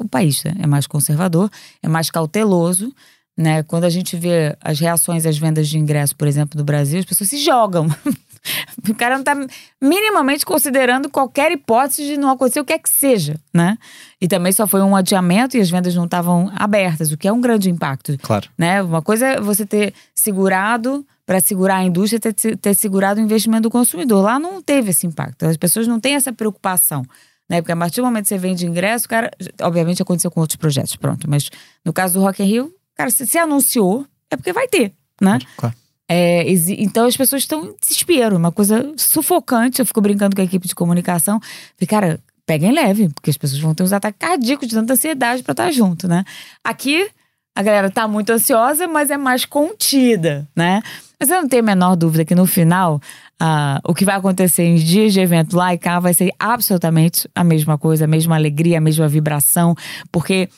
o, 0.00 0.08
país 0.08 0.42
né? 0.44 0.54
é 0.60 0.66
mais 0.66 0.86
conservador, 0.86 1.50
é 1.82 1.88
mais 1.88 2.10
cauteloso. 2.10 2.94
Né? 3.36 3.62
Quando 3.62 3.84
a 3.84 3.90
gente 3.90 4.16
vê 4.16 4.56
as 4.60 4.80
reações 4.80 5.24
às 5.24 5.38
vendas 5.38 5.68
de 5.68 5.78
ingresso, 5.78 6.16
por 6.16 6.26
exemplo, 6.26 6.56
do 6.56 6.64
Brasil, 6.64 6.98
as 6.98 7.04
pessoas 7.04 7.30
se 7.30 7.38
jogam. 7.38 7.86
o 8.88 8.94
cara 8.94 9.14
não 9.14 9.20
está 9.20 9.34
minimamente 9.80 10.44
considerando 10.44 11.08
qualquer 11.08 11.52
hipótese 11.52 12.04
de 12.04 12.16
não 12.16 12.30
acontecer 12.30 12.60
o 12.60 12.64
que 12.64 12.72
é 12.72 12.78
que 12.78 12.88
seja, 12.88 13.38
né? 13.52 13.76
E 14.20 14.26
também 14.26 14.52
só 14.52 14.66
foi 14.66 14.82
um 14.82 14.96
adiamento 14.96 15.56
e 15.56 15.60
as 15.60 15.70
vendas 15.70 15.94
não 15.94 16.04
estavam 16.04 16.50
abertas, 16.56 17.12
o 17.12 17.16
que 17.16 17.28
é 17.28 17.32
um 17.32 17.40
grande 17.40 17.70
impacto. 17.70 18.16
Claro. 18.22 18.48
Né? 18.56 18.82
Uma 18.82 19.02
coisa 19.02 19.26
é 19.26 19.40
você 19.40 19.64
ter 19.64 19.94
segurado 20.14 21.06
para 21.24 21.40
segurar 21.40 21.76
a 21.76 21.84
indústria, 21.84 22.18
ter, 22.18 22.56
ter 22.56 22.74
segurado 22.74 23.20
o 23.20 23.22
investimento 23.22 23.62
do 23.62 23.70
consumidor. 23.70 24.24
Lá 24.24 24.38
não 24.38 24.62
teve 24.62 24.90
esse 24.90 25.06
impacto. 25.06 25.44
As 25.44 25.56
pessoas 25.56 25.86
não 25.86 26.00
têm 26.00 26.14
essa 26.14 26.32
preocupação. 26.32 27.04
Né? 27.48 27.60
Porque 27.60 27.72
a 27.72 27.76
partir 27.76 28.00
do 28.00 28.04
momento 28.04 28.24
que 28.24 28.28
você 28.30 28.38
vende 28.38 28.66
ingresso, 28.66 29.08
cara, 29.08 29.30
obviamente 29.60 30.00
aconteceu 30.02 30.30
com 30.30 30.40
outros 30.40 30.56
projetos, 30.56 30.96
pronto. 30.96 31.28
Mas 31.28 31.50
no 31.84 31.92
caso 31.92 32.14
do 32.14 32.20
Rock 32.20 32.42
in 32.42 32.46
Rio, 32.46 32.74
Cara, 32.98 33.10
se, 33.10 33.24
se 33.28 33.38
anunciou, 33.38 34.04
é 34.28 34.36
porque 34.36 34.52
vai 34.52 34.66
ter, 34.66 34.92
né? 35.22 35.38
Claro. 35.56 35.74
É, 36.08 36.44
então 36.78 37.06
as 37.06 37.16
pessoas 37.16 37.42
estão 37.42 37.66
em 37.66 37.74
desespero, 37.80 38.36
uma 38.36 38.50
coisa 38.50 38.92
sufocante. 38.96 39.80
Eu 39.80 39.86
fico 39.86 40.00
brincando 40.00 40.34
com 40.34 40.40
a 40.40 40.44
equipe 40.44 40.66
de 40.66 40.74
comunicação. 40.74 41.38
Falei, 41.40 41.86
cara, 41.86 42.20
peguem 42.46 42.72
leve, 42.72 43.10
porque 43.10 43.28
as 43.28 43.36
pessoas 43.36 43.60
vão 43.60 43.74
ter 43.74 43.82
uns 43.82 43.92
ataques 43.92 44.18
cardíacos 44.18 44.66
de 44.66 44.74
tanta 44.74 44.94
ansiedade 44.94 45.42
para 45.42 45.52
estar 45.52 45.70
junto, 45.70 46.08
né? 46.08 46.24
Aqui, 46.64 47.06
a 47.54 47.62
galera 47.62 47.90
tá 47.90 48.08
muito 48.08 48.30
ansiosa, 48.30 48.88
mas 48.88 49.10
é 49.10 49.18
mais 49.18 49.44
contida, 49.44 50.48
né? 50.56 50.80
Mas 51.20 51.28
eu 51.28 51.42
não 51.42 51.48
tenho 51.48 51.62
a 51.62 51.66
menor 51.66 51.94
dúvida 51.94 52.24
que 52.24 52.34
no 52.34 52.46
final, 52.46 53.00
uh, 53.42 53.80
o 53.84 53.92
que 53.92 54.04
vai 54.04 54.16
acontecer 54.16 54.62
em 54.62 54.76
dias 54.76 55.12
de 55.12 55.20
evento 55.20 55.56
lá 55.56 55.74
e 55.74 55.78
cá 55.78 56.00
vai 56.00 56.14
ser 56.14 56.30
absolutamente 56.38 57.28
a 57.34 57.44
mesma 57.44 57.76
coisa, 57.76 58.04
a 58.04 58.08
mesma 58.08 58.36
alegria, 58.36 58.78
a 58.78 58.80
mesma 58.80 59.08
vibração, 59.08 59.74
porque 60.10 60.48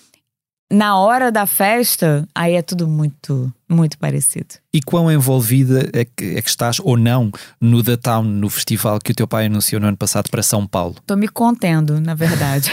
na 0.71 0.97
hora 0.97 1.33
da 1.33 1.47
festa, 1.47 2.29
aí 2.33 2.55
é 2.55 2.63
tudo 2.63 2.87
muito, 2.87 3.53
muito 3.69 3.99
parecido. 3.99 4.55
E 4.73 4.81
quão 4.81 5.11
envolvida 5.11 5.91
é 5.93 6.05
que, 6.05 6.37
é 6.37 6.41
que 6.41 6.49
estás 6.49 6.79
ou 6.79 6.97
não 6.97 7.33
no 7.61 7.83
The 7.83 7.97
Town, 7.97 8.23
no 8.23 8.49
festival 8.49 9.01
que 9.01 9.11
o 9.11 9.15
teu 9.15 9.27
pai 9.27 9.47
anunciou 9.47 9.81
no 9.81 9.89
ano 9.89 9.97
passado 9.97 10.31
para 10.31 10.43
São 10.43 10.67
Paulo? 10.67 10.97
Tô 11.05 11.17
me 11.17 11.27
contendo, 11.27 12.01
na 12.01 12.15
verdade. 12.15 12.71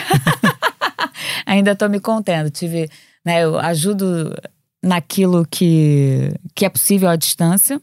Ainda 1.46 1.76
tô 1.76 1.90
me 1.90 2.00
contendo. 2.00 2.52
Tive, 2.52 2.88
né, 3.26 3.44
eu 3.44 3.58
ajudo 3.58 4.36
naquilo 4.84 5.46
que, 5.50 6.32
que 6.54 6.66
é 6.66 6.70
possível 6.70 7.10
à 7.10 7.16
distância. 7.16 7.82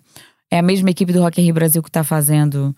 É 0.48 0.58
a 0.58 0.62
mesma 0.62 0.90
equipe 0.90 1.12
do 1.12 1.20
Rock 1.20 1.40
in 1.40 1.44
Rio 1.46 1.54
Brasil 1.54 1.82
que 1.82 1.88
está 1.88 2.04
fazendo 2.04 2.74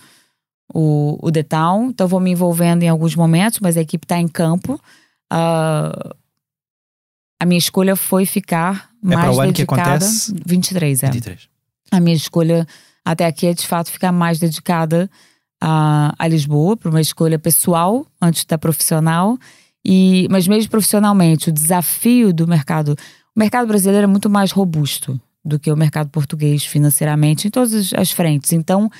o, 0.73 1.19
o 1.21 1.31
The 1.31 1.43
Town. 1.43 1.91
Então 1.91 2.09
vou 2.09 2.19
me 2.19 2.31
envolvendo 2.31 2.83
em 2.83 2.89
alguns 2.89 3.15
momentos, 3.15 3.61
mas 3.61 3.77
a 3.77 3.83
equipe 3.83 4.07
está 4.07 4.19
em 4.19 4.27
campo. 4.27 4.81
Uh, 5.31 6.15
a 7.39 7.47
minha 7.47 7.59
escolha 7.59 7.97
foi 7.97 8.25
ficar 8.27 8.91
é 9.05 9.15
mais 9.15 9.37
o 9.37 9.41
ano 9.41 9.53
dedicada. 9.53 9.83
Que 9.83 9.89
acontece? 9.91 10.35
23, 10.45 11.03
é. 11.03 11.11
23. 11.11 11.49
A 11.93 12.01
minha 12.01 12.17
escolha 12.17 12.67
até 13.05 13.27
aqui 13.27 13.47
é 13.47 13.55
de 13.55 13.67
fato 13.67 13.91
ficar 13.91 14.11
mais 14.13 14.39
dedicada 14.39 15.09
a, 15.61 16.15
a 16.19 16.29
Lisboa, 16.29 16.77
para 16.77 16.91
uma 16.91 17.01
escolha 17.01 17.39
pessoal 17.39 18.07
antes 18.21 18.45
da 18.45 18.59
profissional. 18.59 19.39
E, 19.85 20.27
mas 20.31 20.49
mesmo 20.49 20.71
profissionalmente, 20.71 21.49
o 21.49 21.53
desafio 21.53 22.33
do 22.33 22.47
mercado. 22.49 22.97
O 23.35 23.39
mercado 23.39 23.69
brasileiro 23.69 24.05
é 24.05 24.07
muito 24.07 24.29
mais 24.29 24.51
robusto 24.51 25.21
do 25.45 25.61
que 25.61 25.71
o 25.71 25.77
mercado 25.77 26.11
português 26.11 26.65
financeiramente, 26.65 27.47
em 27.47 27.51
todas 27.51 27.93
as 27.95 28.11
frentes. 28.11 28.53
Então, 28.53 28.91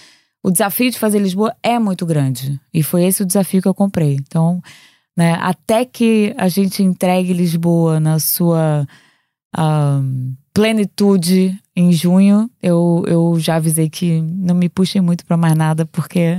o 0.43 0.51
desafio 0.51 0.91
de 0.91 0.99
fazer 0.99 1.19
Lisboa 1.19 1.53
é 1.61 1.77
muito 1.77 2.07
grande. 2.07 2.61
E 2.73 2.85
foi 2.85 3.05
esse 3.05 3.23
o 3.23 3.27
desafio 3.27 3.61
que 3.61 3.67
eu 3.67 3.75
comprei. 3.75 4.15
Então, 4.15 4.63
né? 5.17 5.35
Até 5.41 5.85
que 5.85 6.35
a 6.37 6.49
gente 6.49 6.83
entregue 6.83 7.33
Lisboa 7.33 7.99
na 7.99 8.19
sua 8.19 8.87
um, 9.59 10.35
plenitude 10.53 11.59
em 11.77 11.93
junho, 11.93 12.51
eu, 12.63 13.05
eu 13.07 13.37
já 13.39 13.57
avisei 13.57 13.91
que 13.91 14.23
não 14.23 14.55
me 14.55 14.67
puxem 14.67 15.03
muito 15.03 15.27
para 15.27 15.37
mais 15.37 15.55
nada, 15.55 15.85
porque 15.85 16.39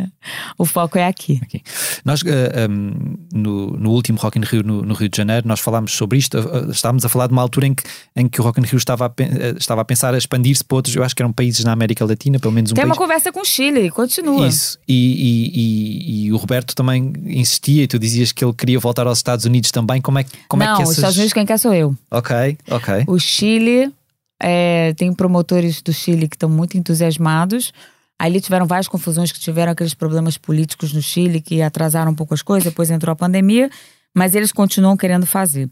o 0.57 0.65
foco 0.65 0.97
é 0.97 1.05
aqui. 1.05 1.39
Okay. 1.45 1.61
Nós, 2.03 2.23
uh, 2.23 2.25
um, 2.67 3.15
no, 3.31 3.77
no, 3.77 3.91
último 3.91 4.17
Rock 4.17 4.39
in 4.39 4.41
Rio, 4.41 4.63
no, 4.63 4.81
no, 4.81 4.95
Rio 4.95 5.07
de 5.07 5.15
Janeiro, 5.15 5.47
nós 5.47 5.59
falámos 5.59 5.91
sobre 5.91 6.17
isto. 6.17 6.39
Uh, 6.39 6.71
estávamos 6.71 7.05
a 7.05 7.09
falar 7.09 7.27
de 7.27 7.33
uma 7.33 7.41
altura 7.43 7.67
em 7.67 7.75
que, 7.75 7.83
em 8.15 8.27
que 8.27 8.41
o 8.41 8.43
Rock 8.43 8.59
in 8.59 8.63
Rio 8.63 8.77
estava 8.77 9.05
a, 9.05 9.09
uh, 9.09 9.57
estava 9.59 9.81
a 9.81 9.85
pensar 9.85 10.15
a 10.15 10.17
expandir-se 10.17 10.63
para 10.63 10.75
outros, 10.75 10.95
eu 10.95 11.03
acho 11.03 11.15
que 11.15 11.21
eram 11.21 11.31
países 11.31 11.63
na 11.63 11.71
América 11.71 12.03
Latina, 12.03 12.39
pelo 12.39 12.53
menos 12.53 12.71
um 12.71 12.73
Tem 12.73 12.83
país. 12.83 12.91
uma 12.91 12.97
conversa 12.97 13.31
com 13.31 13.41
o 13.41 13.45
Chile, 13.45 13.91
continua. 13.91 14.47
Isso, 14.47 14.79
e, 14.87 14.95
e, 14.95 15.51
e, 15.53 16.25
e, 16.25 16.33
o 16.33 16.37
Roberto 16.37 16.73
também 16.73 17.13
insistia, 17.27 17.83
e 17.83 17.87
tu 17.87 17.99
dizias 17.99 18.31
que 18.31 18.43
ele 18.43 18.53
queria 18.53 18.79
voltar 18.79 19.05
aos 19.05 19.19
Estados 19.19 19.45
Unidos 19.45 19.69
também. 19.69 20.01
Como 20.01 20.17
é, 20.17 20.25
como 20.47 20.63
não, 20.63 20.73
é 20.73 20.75
que 20.77 20.81
essas... 20.81 20.93
os 20.93 20.97
Estados 20.97 21.17
Unidos 21.17 21.33
quem 21.33 21.45
quer 21.45 21.59
sou 21.59 21.75
eu. 21.75 21.95
Ok, 22.09 22.57
ok. 22.71 23.03
O 23.05 23.19
Chile 23.19 23.93
é, 24.41 24.93
tem 24.93 25.13
promotores 25.13 25.81
do 25.81 25.91
Chile 25.91 26.27
que 26.27 26.35
estão 26.35 26.49
muito 26.49 26.77
entusiasmados. 26.77 27.71
Ali 28.19 28.41
tiveram 28.41 28.65
várias 28.65 28.87
confusões, 28.87 29.31
que 29.31 29.39
tiveram 29.39 29.71
aqueles 29.71 29.93
problemas 29.93 30.37
políticos 30.37 30.93
no 30.93 31.01
Chile 31.01 31.41
que 31.41 31.61
atrasaram 31.61 32.11
um 32.11 32.15
pouco 32.15 32.33
as 32.33 32.41
coisas, 32.41 32.63
depois 32.63 32.89
entrou 32.89 33.13
a 33.13 33.15
pandemia, 33.15 33.69
mas 34.15 34.33
eles 34.33 34.51
continuam 34.51 34.97
querendo 34.97 35.25
fazer. 35.25 35.69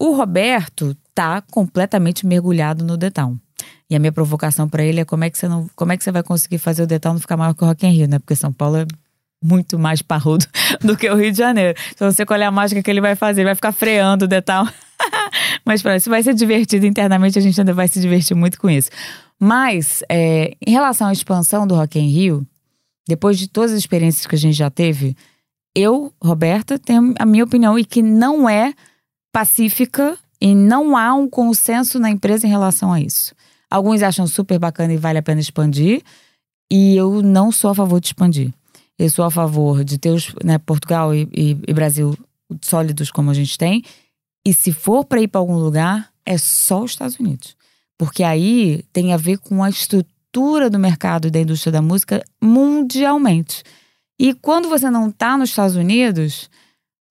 O 0.00 0.12
Roberto 0.16 0.96
tá 1.14 1.42
completamente 1.42 2.26
mergulhado 2.26 2.82
no 2.82 2.96
Detal. 2.96 3.36
E 3.90 3.94
a 3.94 3.98
minha 3.98 4.12
provocação 4.12 4.66
para 4.66 4.82
ele 4.82 5.00
é 5.00 5.04
como 5.04 5.24
é 5.24 5.30
que 5.30 5.36
você 5.36 5.46
não, 5.46 5.68
como 5.76 5.92
é 5.92 5.96
que 5.96 6.04
você 6.04 6.10
vai 6.10 6.22
conseguir 6.22 6.56
fazer 6.56 6.84
o 6.84 6.86
Detal 6.86 7.12
não 7.12 7.20
ficar 7.20 7.36
maior 7.36 7.52
que 7.52 7.62
o 7.62 7.66
Rock 7.66 7.86
in 7.86 7.90
Rio, 7.90 8.08
né? 8.08 8.18
Porque 8.18 8.34
São 8.34 8.50
Paulo 8.50 8.78
é 8.78 8.86
muito 9.42 9.78
mais 9.78 10.00
parrudo 10.00 10.46
do 10.80 10.96
que 10.96 11.10
o 11.10 11.16
Rio 11.16 11.32
de 11.32 11.36
Janeiro. 11.36 11.78
Se 11.96 12.02
você 12.04 12.24
colher 12.24 12.44
a 12.44 12.50
mágica 12.50 12.82
que 12.82 12.90
ele 12.90 13.00
vai 13.00 13.14
fazer, 13.14 13.40
ele 13.42 13.48
vai 13.48 13.54
ficar 13.54 13.72
freando 13.72 14.24
o 14.24 14.28
Detal. 14.28 14.66
Mas 15.64 15.82
pronto, 15.82 15.96
isso 15.96 16.10
vai 16.10 16.22
ser 16.22 16.34
divertido 16.34 16.86
internamente, 16.86 17.38
a 17.38 17.42
gente 17.42 17.60
ainda 17.60 17.74
vai 17.74 17.88
se 17.88 18.00
divertir 18.00 18.36
muito 18.36 18.58
com 18.58 18.68
isso. 18.68 18.90
Mas, 19.38 20.02
é, 20.08 20.54
em 20.66 20.70
relação 20.70 21.08
à 21.08 21.12
expansão 21.12 21.66
do 21.66 21.74
Rock 21.74 21.98
in 21.98 22.08
Rio, 22.08 22.46
depois 23.08 23.38
de 23.38 23.48
todas 23.48 23.72
as 23.72 23.78
experiências 23.78 24.26
que 24.26 24.34
a 24.34 24.38
gente 24.38 24.54
já 24.54 24.70
teve, 24.70 25.16
eu, 25.74 26.12
Roberta, 26.22 26.78
tenho 26.78 27.14
a 27.18 27.24
minha 27.24 27.44
opinião 27.44 27.78
e 27.78 27.84
que 27.84 28.02
não 28.02 28.48
é 28.48 28.74
pacífica 29.32 30.18
e 30.40 30.54
não 30.54 30.96
há 30.96 31.14
um 31.14 31.28
consenso 31.28 31.98
na 31.98 32.10
empresa 32.10 32.46
em 32.46 32.50
relação 32.50 32.92
a 32.92 33.00
isso. 33.00 33.34
Alguns 33.70 34.02
acham 34.02 34.26
super 34.26 34.58
bacana 34.58 34.92
e 34.92 34.96
vale 34.96 35.18
a 35.18 35.22
pena 35.22 35.40
expandir, 35.40 36.02
e 36.70 36.96
eu 36.96 37.22
não 37.22 37.50
sou 37.50 37.70
a 37.70 37.74
favor 37.74 38.00
de 38.00 38.08
expandir. 38.08 38.52
Eu 38.98 39.08
sou 39.08 39.24
a 39.24 39.30
favor 39.30 39.84
de 39.84 39.98
ter 39.98 40.10
os, 40.10 40.34
né, 40.44 40.58
Portugal 40.58 41.14
e, 41.14 41.28
e, 41.32 41.56
e 41.66 41.72
Brasil 41.72 42.16
sólidos 42.60 43.10
como 43.10 43.30
a 43.30 43.34
gente 43.34 43.56
tem 43.56 43.82
E 44.46 44.54
se 44.54 44.72
for 44.72 45.04
para 45.04 45.20
ir 45.20 45.28
para 45.28 45.40
algum 45.40 45.56
lugar, 45.56 46.10
é 46.24 46.38
só 46.38 46.82
os 46.82 46.92
Estados 46.92 47.18
Unidos. 47.18 47.56
Porque 47.98 48.22
aí 48.22 48.82
tem 48.92 49.12
a 49.12 49.16
ver 49.16 49.38
com 49.38 49.62
a 49.62 49.68
estrutura 49.68 50.70
do 50.70 50.78
mercado 50.78 51.28
e 51.28 51.30
da 51.30 51.40
indústria 51.40 51.72
da 51.72 51.82
música 51.82 52.24
mundialmente. 52.42 53.62
E 54.18 54.34
quando 54.34 54.68
você 54.68 54.90
não 54.90 55.08
está 55.08 55.36
nos 55.36 55.50
Estados 55.50 55.76
Unidos, 55.76 56.48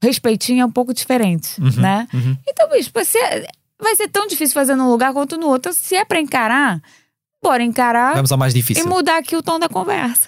respeitinho 0.03 0.61
é 0.61 0.65
um 0.65 0.71
pouco 0.71 0.93
diferente, 0.93 1.59
Uhum, 1.61 1.71
né? 1.81 2.07
uhum. 2.13 2.37
Então, 2.47 2.69
bicho, 2.69 2.91
você 2.93 3.45
vai 3.81 3.95
ser 3.95 4.07
tão 4.09 4.27
difícil 4.27 4.53
fazer 4.53 4.75
num 4.75 4.89
lugar 4.89 5.13
quanto 5.13 5.37
no 5.37 5.47
outro. 5.47 5.73
Se 5.73 5.95
é 5.95 6.05
pra 6.05 6.19
encarar, 6.19 6.81
bora 7.43 7.63
encarar 7.63 8.15
Vamos 8.15 8.31
ao 8.31 8.37
mais 8.37 8.53
e 8.53 8.57
difícil. 8.57 8.87
mudar 8.87 9.17
aqui 9.17 9.35
o 9.35 9.43
tom 9.43 9.59
da 9.59 9.69
conversa. 9.69 10.27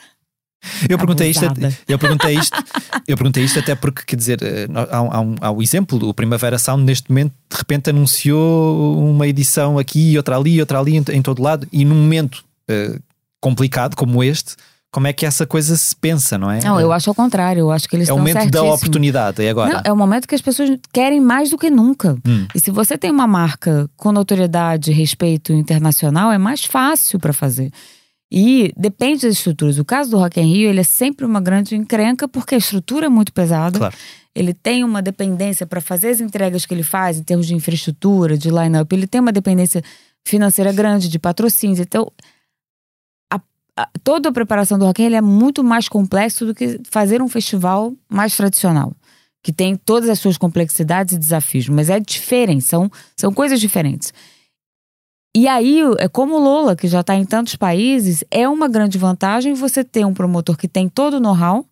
Eu 0.90 0.98
perguntei 0.98 1.30
isto, 1.32 1.44
eu 1.88 1.98
perguntei 1.98 2.36
isto, 2.38 2.64
eu 3.08 3.18
perguntei 3.18 3.44
isto 3.44 3.60
até 3.60 3.74
porque, 3.76 4.04
quer 4.06 4.16
dizer, 4.16 4.42
eh, 4.44 4.68
há, 4.92 5.02
um- 5.02 5.12
há 5.12 5.20
um, 5.22 5.36
há 5.42 5.52
o 5.52 5.62
exemplo, 5.62 6.08
o 6.08 6.14
Primavera 6.14 6.58
Sound 6.60 6.84
neste 6.84 7.10
momento 7.10 7.34
de 7.50 7.58
repente 7.58 7.90
anunciou 7.90 8.98
uma 9.00 9.28
edição 9.28 9.78
aqui, 9.80 10.16
outra 10.18 10.38
ali, 10.38 10.60
outra 10.60 10.80
ali, 10.80 10.98
em, 10.98 11.04
em 11.14 11.22
todo 11.22 11.42
lado, 11.42 11.68
e 11.72 11.84
num 11.84 11.96
momento 11.96 12.44
eh, 12.68 13.00
complicado 13.40 13.96
como 13.96 14.24
este, 14.24 14.56
como 14.92 15.08
é 15.08 15.14
que 15.14 15.26
essa 15.26 15.46
coisa 15.48 15.76
se 15.78 15.96
pensa, 15.96 16.38
não 16.38 16.52
é? 16.52 16.60
Não, 16.62 16.78
eu 16.80 16.92
acho 16.92 17.10
ao 17.10 17.16
contrário. 17.16 17.62
Eu 17.62 17.72
acho 17.72 17.88
que 17.88 17.96
eles 17.96 18.10
é 18.10 18.14
o 18.14 18.18
momento 18.18 18.36
da 18.36 18.42
certíssimos. 18.42 18.76
oportunidade, 18.76 19.42
é 19.44 19.50
agora. 19.50 19.74
Não, 19.76 19.82
é 19.86 19.94
o 19.94 19.96
momento 19.96 20.28
que 20.28 20.36
as 20.36 20.42
pessoas 20.42 20.70
querem 20.92 21.22
mais 21.22 21.50
do 21.50 21.58
que 21.58 21.70
nunca. 21.70 22.18
Hum. 22.28 22.46
E 22.54 22.60
se 22.60 22.70
você 22.72 22.98
tem 22.98 23.10
uma 23.10 23.26
marca 23.26 23.90
com 23.96 24.12
notoriedade 24.12 24.92
e 24.92 24.94
respeito 24.94 25.54
internacional, 25.54 26.30
é 26.32 26.38
mais 26.38 26.66
fácil 26.66 27.20
para 27.22 27.32
fazer. 27.32 27.72
E 28.32 28.72
depende 28.78 29.24
das 29.28 29.34
estruturas. 29.34 29.78
O 29.78 29.84
caso 29.84 30.12
do 30.12 30.18
Rock 30.18 30.40
in 30.40 30.54
Rio, 30.54 30.70
ele 30.70 30.80
é 30.80 30.84
sempre 30.84 31.26
uma 31.26 31.42
grande 31.42 31.76
encrenca 31.76 32.28
porque 32.28 32.56
a 32.56 32.58
estrutura 32.58 33.08
é 33.08 33.10
muito 33.10 33.34
pesada. 33.34 33.78
Claro. 33.78 33.96
Ele 34.34 34.54
tem 34.54 34.84
uma 34.86 35.02
dependência 35.02 35.66
para 35.68 35.82
fazer 35.82 36.08
as 36.10 36.22
entregas 36.22 36.66
que 36.66 36.74
ele 36.74 36.84
faz 36.84 37.20
em 37.20 37.24
termos 37.24 37.46
de 37.46 37.54
infraestrutura, 37.54 38.38
de 38.38 38.50
line-up. 38.50 38.96
Ele 38.96 39.06
tem 39.06 39.20
uma 39.20 39.34
dependência 39.34 39.84
financeira 40.26 40.72
grande, 40.72 41.10
de 41.10 41.20
patrocínios. 41.20 41.80
Então, 41.80 42.10
a- 43.30 43.42
a- 43.76 43.90
toda 44.04 44.30
a 44.30 44.32
preparação 44.32 44.80
do 44.80 44.86
Rock 44.86 45.02
in 45.02 45.06
Rio 45.06 45.10
ele 45.10 45.16
é 45.18 45.22
muito 45.22 45.62
mais 45.64 45.90
complexo 45.90 46.46
do 46.46 46.56
que 46.56 46.80
fazer 46.90 47.22
um 47.22 47.28
festival 47.28 47.94
mais 48.10 48.36
tradicional 48.38 48.94
que 49.44 49.52
tem 49.52 49.76
todas 49.76 50.08
as 50.08 50.20
suas 50.20 50.38
complexidades 50.38 51.16
e 51.16 51.18
desafios, 51.18 51.68
mas 51.68 51.90
é 51.90 52.00
diferente, 52.00 52.64
são, 52.64 52.92
são 53.18 53.34
coisas 53.34 53.60
diferentes. 53.60 54.14
E 55.36 55.48
aí, 55.48 55.80
é 55.98 56.10
como 56.10 56.36
o 56.36 56.40
Lola, 56.40 56.76
que 56.76 56.88
já 56.88 57.00
está 57.00 57.16
em 57.16 57.24
tantos 57.24 57.56
países, 57.56 58.24
é 58.30 58.48
uma 58.50 58.68
grande 58.68 58.98
vantagem 58.98 59.54
você 59.54 59.84
ter 59.84 60.06
um 60.06 60.14
promotor 60.14 60.58
que 60.58 60.68
tem 60.68 60.90
todo 60.90 61.16
o 61.16 61.20
know-how 61.20 61.66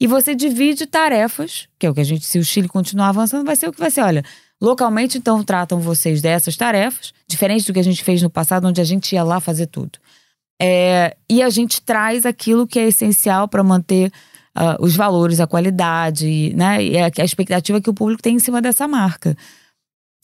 e 0.00 0.06
você 0.06 0.34
divide 0.34 0.86
tarefas, 0.86 1.68
que 1.78 1.86
é 1.86 1.90
o 1.90 1.94
que 1.94 2.00
a 2.00 2.04
gente, 2.04 2.24
se 2.24 2.38
o 2.38 2.44
Chile 2.44 2.68
continuar 2.68 3.08
avançando, 3.10 3.44
vai 3.44 3.56
ser 3.56 3.68
o 3.68 3.72
que 3.72 3.78
vai 3.78 3.90
ser. 3.90 4.00
Olha, 4.00 4.24
localmente, 4.60 5.18
então, 5.18 5.44
tratam 5.44 5.80
vocês 5.80 6.22
dessas 6.22 6.56
tarefas, 6.56 7.12
diferente 7.28 7.66
do 7.66 7.74
que 7.74 7.78
a 7.78 7.84
gente 7.84 8.02
fez 8.02 8.22
no 8.22 8.30
passado, 8.30 8.66
onde 8.66 8.80
a 8.80 8.84
gente 8.84 9.14
ia 9.14 9.22
lá 9.22 9.38
fazer 9.38 9.66
tudo. 9.66 9.98
É, 10.60 11.16
e 11.28 11.42
a 11.42 11.50
gente 11.50 11.82
traz 11.82 12.24
aquilo 12.24 12.66
que 12.66 12.78
é 12.78 12.88
essencial 12.88 13.46
para 13.48 13.62
manter 13.62 14.10
ah, 14.54 14.76
os 14.80 14.96
valores, 14.96 15.40
a 15.40 15.46
qualidade, 15.46 16.54
né? 16.54 16.82
E 16.82 16.96
a, 16.96 17.10
a 17.18 17.24
expectativa 17.24 17.80
que 17.80 17.90
o 17.90 17.94
público 17.94 18.22
tem 18.22 18.36
em 18.36 18.38
cima 18.40 18.62
dessa 18.62 18.86
marca. 18.86 19.36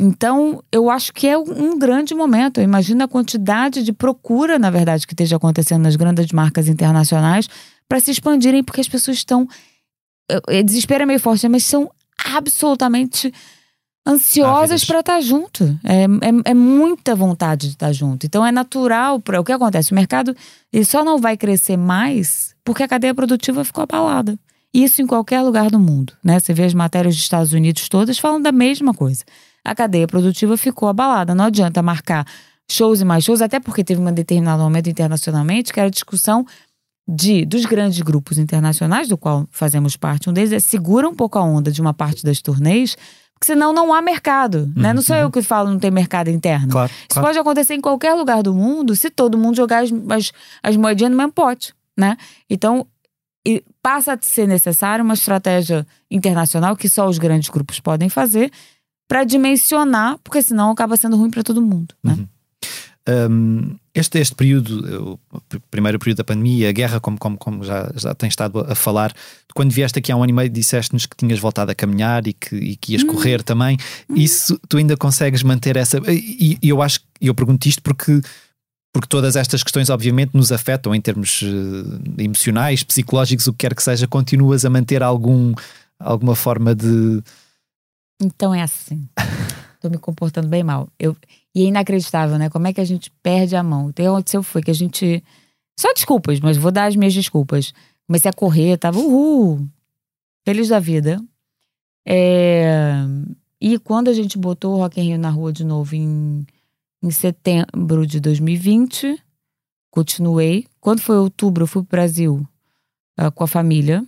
Então, 0.01 0.65
eu 0.73 0.89
acho 0.89 1.13
que 1.13 1.29
é 1.29 1.37
um 1.37 1.79
grande 1.79 2.15
momento. 2.15 2.59
Eu 2.59 2.65
imagino 2.65 3.05
a 3.05 3.09
quantidade 3.09 3.83
de 3.83 3.93
procura, 3.93 4.59
na 4.59 4.71
verdade, 4.71 5.07
que 5.07 5.13
esteja 5.13 5.37
acontecendo 5.37 5.83
nas 5.83 5.95
grandes 5.95 6.33
marcas 6.33 6.69
internacionais 6.69 7.47
para 7.87 8.01
se 8.01 8.11
expandirem, 8.11 8.65
porque 8.65 8.81
as 8.81 8.89
pessoas 8.89 9.19
estão. 9.19 9.47
é, 10.49 10.63
Desespero 10.63 11.03
é 11.03 11.07
meio 11.07 11.21
forte, 11.21 11.47
mas 11.49 11.65
são 11.65 11.91
absolutamente 12.25 13.31
ansiosas 14.07 14.85
para 14.85 15.01
estar 15.01 15.21
junto. 15.21 15.79
É, 15.85 16.05
é, 16.05 16.51
é 16.51 16.55
muita 16.55 17.15
vontade 17.15 17.67
de 17.69 17.75
estar 17.75 17.93
junto. 17.93 18.25
Então 18.25 18.45
é 18.45 18.51
natural. 18.51 19.21
Pra, 19.21 19.41
o 19.41 19.45
que 19.45 19.53
acontece? 19.53 19.93
O 19.93 19.95
mercado 19.95 20.35
ele 20.73 20.85
só 20.85 21.05
não 21.05 21.19
vai 21.19 21.37
crescer 21.37 21.77
mais 21.77 22.55
porque 22.65 22.83
a 22.83 22.89
cadeia 22.89 23.15
produtiva 23.15 23.65
ficou 23.65 23.83
abalada. 23.83 24.39
Isso 24.73 25.03
em 25.03 25.07
qualquer 25.07 25.43
lugar 25.43 25.71
do 25.71 25.79
mundo. 25.79 26.13
Né? 26.23 26.39
Você 26.39 26.55
vê 26.55 26.65
as 26.65 26.75
matérias 26.75 27.15
dos 27.17 27.25
Estados 27.25 27.53
Unidos 27.53 27.89
todas 27.89 28.19
falando 28.19 28.45
da 28.45 28.53
mesma 28.53 28.95
coisa. 28.95 29.25
A 29.65 29.75
cadeia 29.75 30.07
produtiva 30.07 30.57
ficou 30.57 30.89
abalada. 30.89 31.35
Não 31.35 31.45
adianta 31.45 31.83
marcar 31.83 32.27
shows 32.71 33.01
e 33.01 33.05
mais 33.05 33.25
shows, 33.25 33.43
até 33.43 33.59
porque 33.59 33.83
teve 33.83 34.01
um 34.01 34.13
determinado 34.13 34.63
momento 34.63 34.89
internacionalmente 34.89 35.73
que 35.73 35.81
era 35.81 35.89
a 35.89 35.91
discussão 35.91 36.47
de 37.09 37.45
dos 37.45 37.65
grandes 37.67 38.01
grupos 38.01 38.39
internacionais, 38.39 39.09
do 39.09 39.19
qual 39.19 39.47
fazemos 39.51 39.97
parte, 39.97 40.31
um 40.31 40.33
deles 40.33 40.53
é 40.53 40.61
segura 40.61 41.09
um 41.09 41.15
pouco 41.15 41.39
a 41.39 41.43
onda 41.43 41.73
de 41.73 41.81
uma 41.81 41.93
parte 41.93 42.23
das 42.23 42.41
turnês, 42.41 42.95
porque 43.35 43.47
senão 43.47 43.73
não 43.73 43.93
há 43.93 44.01
mercado, 44.01 44.71
né? 44.77 44.93
Não 44.93 45.03
sou 45.03 45.17
eu 45.17 45.31
que 45.31 45.43
falo 45.43 45.71
não 45.71 45.79
tem 45.79 45.91
mercado 45.91 46.29
interno. 46.29 46.69
Claro, 46.69 46.91
Isso 46.91 47.09
claro. 47.09 47.27
pode 47.27 47.39
acontecer 47.39 47.75
em 47.75 47.81
qualquer 47.81 48.15
lugar 48.15 48.43
do 48.43 48.55
mundo 48.55 48.95
se 48.95 49.11
todo 49.11 49.37
mundo 49.37 49.57
jogar 49.57 49.83
as, 49.83 49.91
as, 50.11 50.33
as 50.63 50.77
moedinhas 50.77 51.11
no 51.11 51.17
mesmo 51.17 51.33
pote, 51.33 51.75
né? 51.99 52.17
Então, 52.49 52.87
passa 53.83 54.13
a 54.13 54.19
ser 54.21 54.47
necessária 54.47 55.03
uma 55.03 55.15
estratégia 55.15 55.87
internacional 56.11 56.77
que 56.77 56.89
só 56.89 57.09
os 57.09 57.19
grandes 57.19 57.49
grupos 57.49 57.81
podem 57.81 58.09
fazer 58.09 58.53
para 59.11 59.25
dimensionar, 59.25 60.19
porque 60.23 60.41
senão 60.41 60.71
acaba 60.71 60.97
sendo 60.97 61.17
ruim 61.17 61.31
para 61.31 61.43
todo 61.43 61.61
mundo, 61.61 61.93
né? 62.01 62.17
Um, 63.09 63.77
este, 63.93 64.21
este 64.21 64.37
período, 64.37 65.19
o 65.33 65.41
pr- 65.49 65.59
primeiro 65.69 65.99
período 65.99 66.19
da 66.19 66.25
pandemia, 66.25 66.69
a 66.69 66.73
guerra, 66.73 67.01
como, 67.01 67.19
como, 67.19 67.37
como 67.37 67.65
já, 67.65 67.91
já 67.97 68.15
tens 68.15 68.31
estado 68.31 68.61
a 68.61 68.75
falar, 68.77 69.13
quando 69.53 69.73
vieste 69.73 69.99
aqui 69.99 70.13
há 70.13 70.17
um 70.17 70.23
ano 70.23 70.31
e 70.31 70.33
meio, 70.33 70.49
disseste-nos 70.49 71.07
que 71.07 71.17
tinhas 71.17 71.41
voltado 71.41 71.73
a 71.73 71.75
caminhar 71.75 72.25
e 72.29 72.33
que, 72.33 72.55
e 72.55 72.77
que 72.77 72.93
ias 72.93 73.03
correr 73.03 73.43
também. 73.43 73.77
Isso 74.15 74.57
tu 74.69 74.77
ainda 74.77 74.97
consegues 74.97 75.43
manter 75.43 75.77
essa. 75.77 75.99
E, 76.09 76.57
e 76.63 76.69
eu 76.69 76.81
acho, 76.81 77.01
e 77.21 77.27
eu 77.27 77.35
pergunto 77.35 77.67
isto 77.67 77.83
porque. 77.83 78.21
Porque 78.93 79.09
todas 79.09 79.35
estas 79.35 79.63
questões, 79.65 79.89
obviamente, 79.89 80.33
nos 80.35 80.51
afetam 80.53 80.93
em 80.95 81.01
termos 81.01 81.43
eh, 81.45 82.23
emocionais, 82.25 82.83
psicológicos, 82.83 83.47
o 83.47 83.53
que 83.53 83.59
quer 83.59 83.73
que 83.75 83.83
seja, 83.85 84.07
continuas 84.09 84.65
a 84.65 84.71
manter 84.71 85.01
algum, 85.03 85.53
alguma 85.99 86.35
forma 86.37 86.75
de. 86.75 87.23
Então 88.21 88.55
é 88.55 88.63
assim. 88.63 89.09
Tô 89.81 89.89
me 89.89 89.99
comportando 89.99 90.49
bem 90.49 90.63
mal. 90.63 90.89
Eu, 90.99 91.17
e 91.55 91.65
é 91.65 91.67
inacreditável, 91.67 92.39
né? 92.39 92.51
Como 92.51 92.67
é 92.67 92.73
que 92.73 92.81
a 92.81 92.85
gente 92.85 93.11
perde 93.23 93.57
a 93.57 93.63
mão? 93.63 93.89
Então, 93.89 94.05
o 94.05 94.09
que 94.09 94.11
aconteceu 94.11 94.43
foi 94.43 94.63
que 94.63 94.71
a 94.71 94.75
gente. 94.75 95.23
Só 95.79 95.93
desculpas, 95.95 96.39
mas 96.41 96.59
vou 96.59 96.71
dar 96.71 96.87
as 96.87 96.97
minhas 96.97 97.15
desculpas. 97.15 97.73
Comecei 98.07 98.29
a 98.29 98.35
correr, 98.35 98.77
tava 98.77 98.99
uhul, 98.99 99.67
feliz 100.45 100.69
da 100.69 100.79
vida. 100.79 101.23
É, 102.07 103.03
E 103.61 103.79
quando 103.79 104.09
a 104.09 104.13
gente 104.13 104.37
botou 104.37 104.75
o 104.75 104.79
Rock 104.79 105.01
in 105.01 105.05
Rio 105.05 105.19
na 105.19 105.31
rua 105.31 105.53
de 105.53 105.65
novo 105.65 105.95
em, 105.95 106.47
em 107.03 107.11
setembro 107.11 108.07
de 108.07 108.21
2020, 108.21 109.23
continuei. 109.91 110.67
Quando 110.81 111.01
foi 111.01 111.17
outubro, 111.17 111.65
eu 111.65 111.67
fui 111.67 111.83
pro 111.83 111.97
Brasil 111.97 112.47
ah, 113.17 113.31
com 113.31 113.45
a 113.45 113.47
família. 113.47 114.05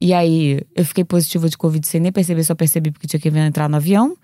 E 0.00 0.14
aí, 0.14 0.60
eu 0.74 0.84
fiquei 0.84 1.04
positiva 1.04 1.48
de 1.48 1.56
Covid 1.56 1.86
sem 1.86 2.00
nem 2.00 2.12
perceber, 2.12 2.44
só 2.44 2.54
percebi 2.54 2.90
porque 2.90 3.06
tinha 3.06 3.20
que 3.20 3.30
vir 3.30 3.40
entrar 3.40 3.68
no 3.68 3.76
avião. 3.76 4.16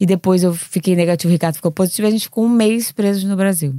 E 0.00 0.06
depois 0.06 0.42
eu 0.42 0.54
fiquei 0.54 0.94
negativo, 0.94 1.30
o 1.30 1.32
Ricardo 1.32 1.56
ficou 1.56 1.72
positivo 1.72 2.06
e 2.06 2.08
a 2.08 2.10
gente 2.12 2.24
ficou 2.24 2.44
um 2.44 2.48
mês 2.48 2.92
presos 2.92 3.24
no 3.24 3.36
Brasil. 3.36 3.74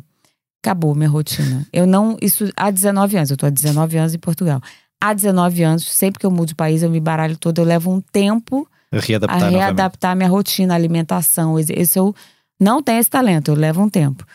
Acabou 0.62 0.94
minha 0.94 1.10
rotina. 1.10 1.66
Eu 1.72 1.88
não. 1.88 2.18
Isso 2.22 2.52
há 2.56 2.70
19 2.70 3.18
anos, 3.18 3.32
eu 3.32 3.38
tô 3.38 3.46
há 3.46 3.50
19 3.50 3.98
anos 3.98 4.14
em 4.14 4.20
Portugal. 4.20 4.62
Há 5.02 5.14
19 5.14 5.64
anos, 5.64 5.90
sempre 5.90 6.20
que 6.20 6.26
eu 6.26 6.32
mudo 6.32 6.50
de 6.50 6.56
país, 6.56 6.84
eu 6.84 6.90
me 6.90 7.00
baralho 7.00 7.38
todo, 7.38 7.60
eu 7.60 7.66
levo 7.66 7.90
um 7.90 8.02
tempo 8.02 8.68
a 8.92 9.00
readaptar 9.00 9.38
a 9.38 9.40
novamente. 9.40 9.60
readaptar 9.60 10.16
minha 10.16 10.30
rotina, 10.30 10.76
alimentação. 10.76 11.58
Esse 11.58 11.98
eu 11.98 12.14
não 12.60 12.84
tenho 12.84 13.00
esse 13.00 13.10
talento, 13.10 13.52
eu 13.52 13.56
levo 13.56 13.82
um 13.82 13.90
tempo. 13.90 14.26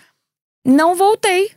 Não 0.66 0.94
voltei. 0.96 1.50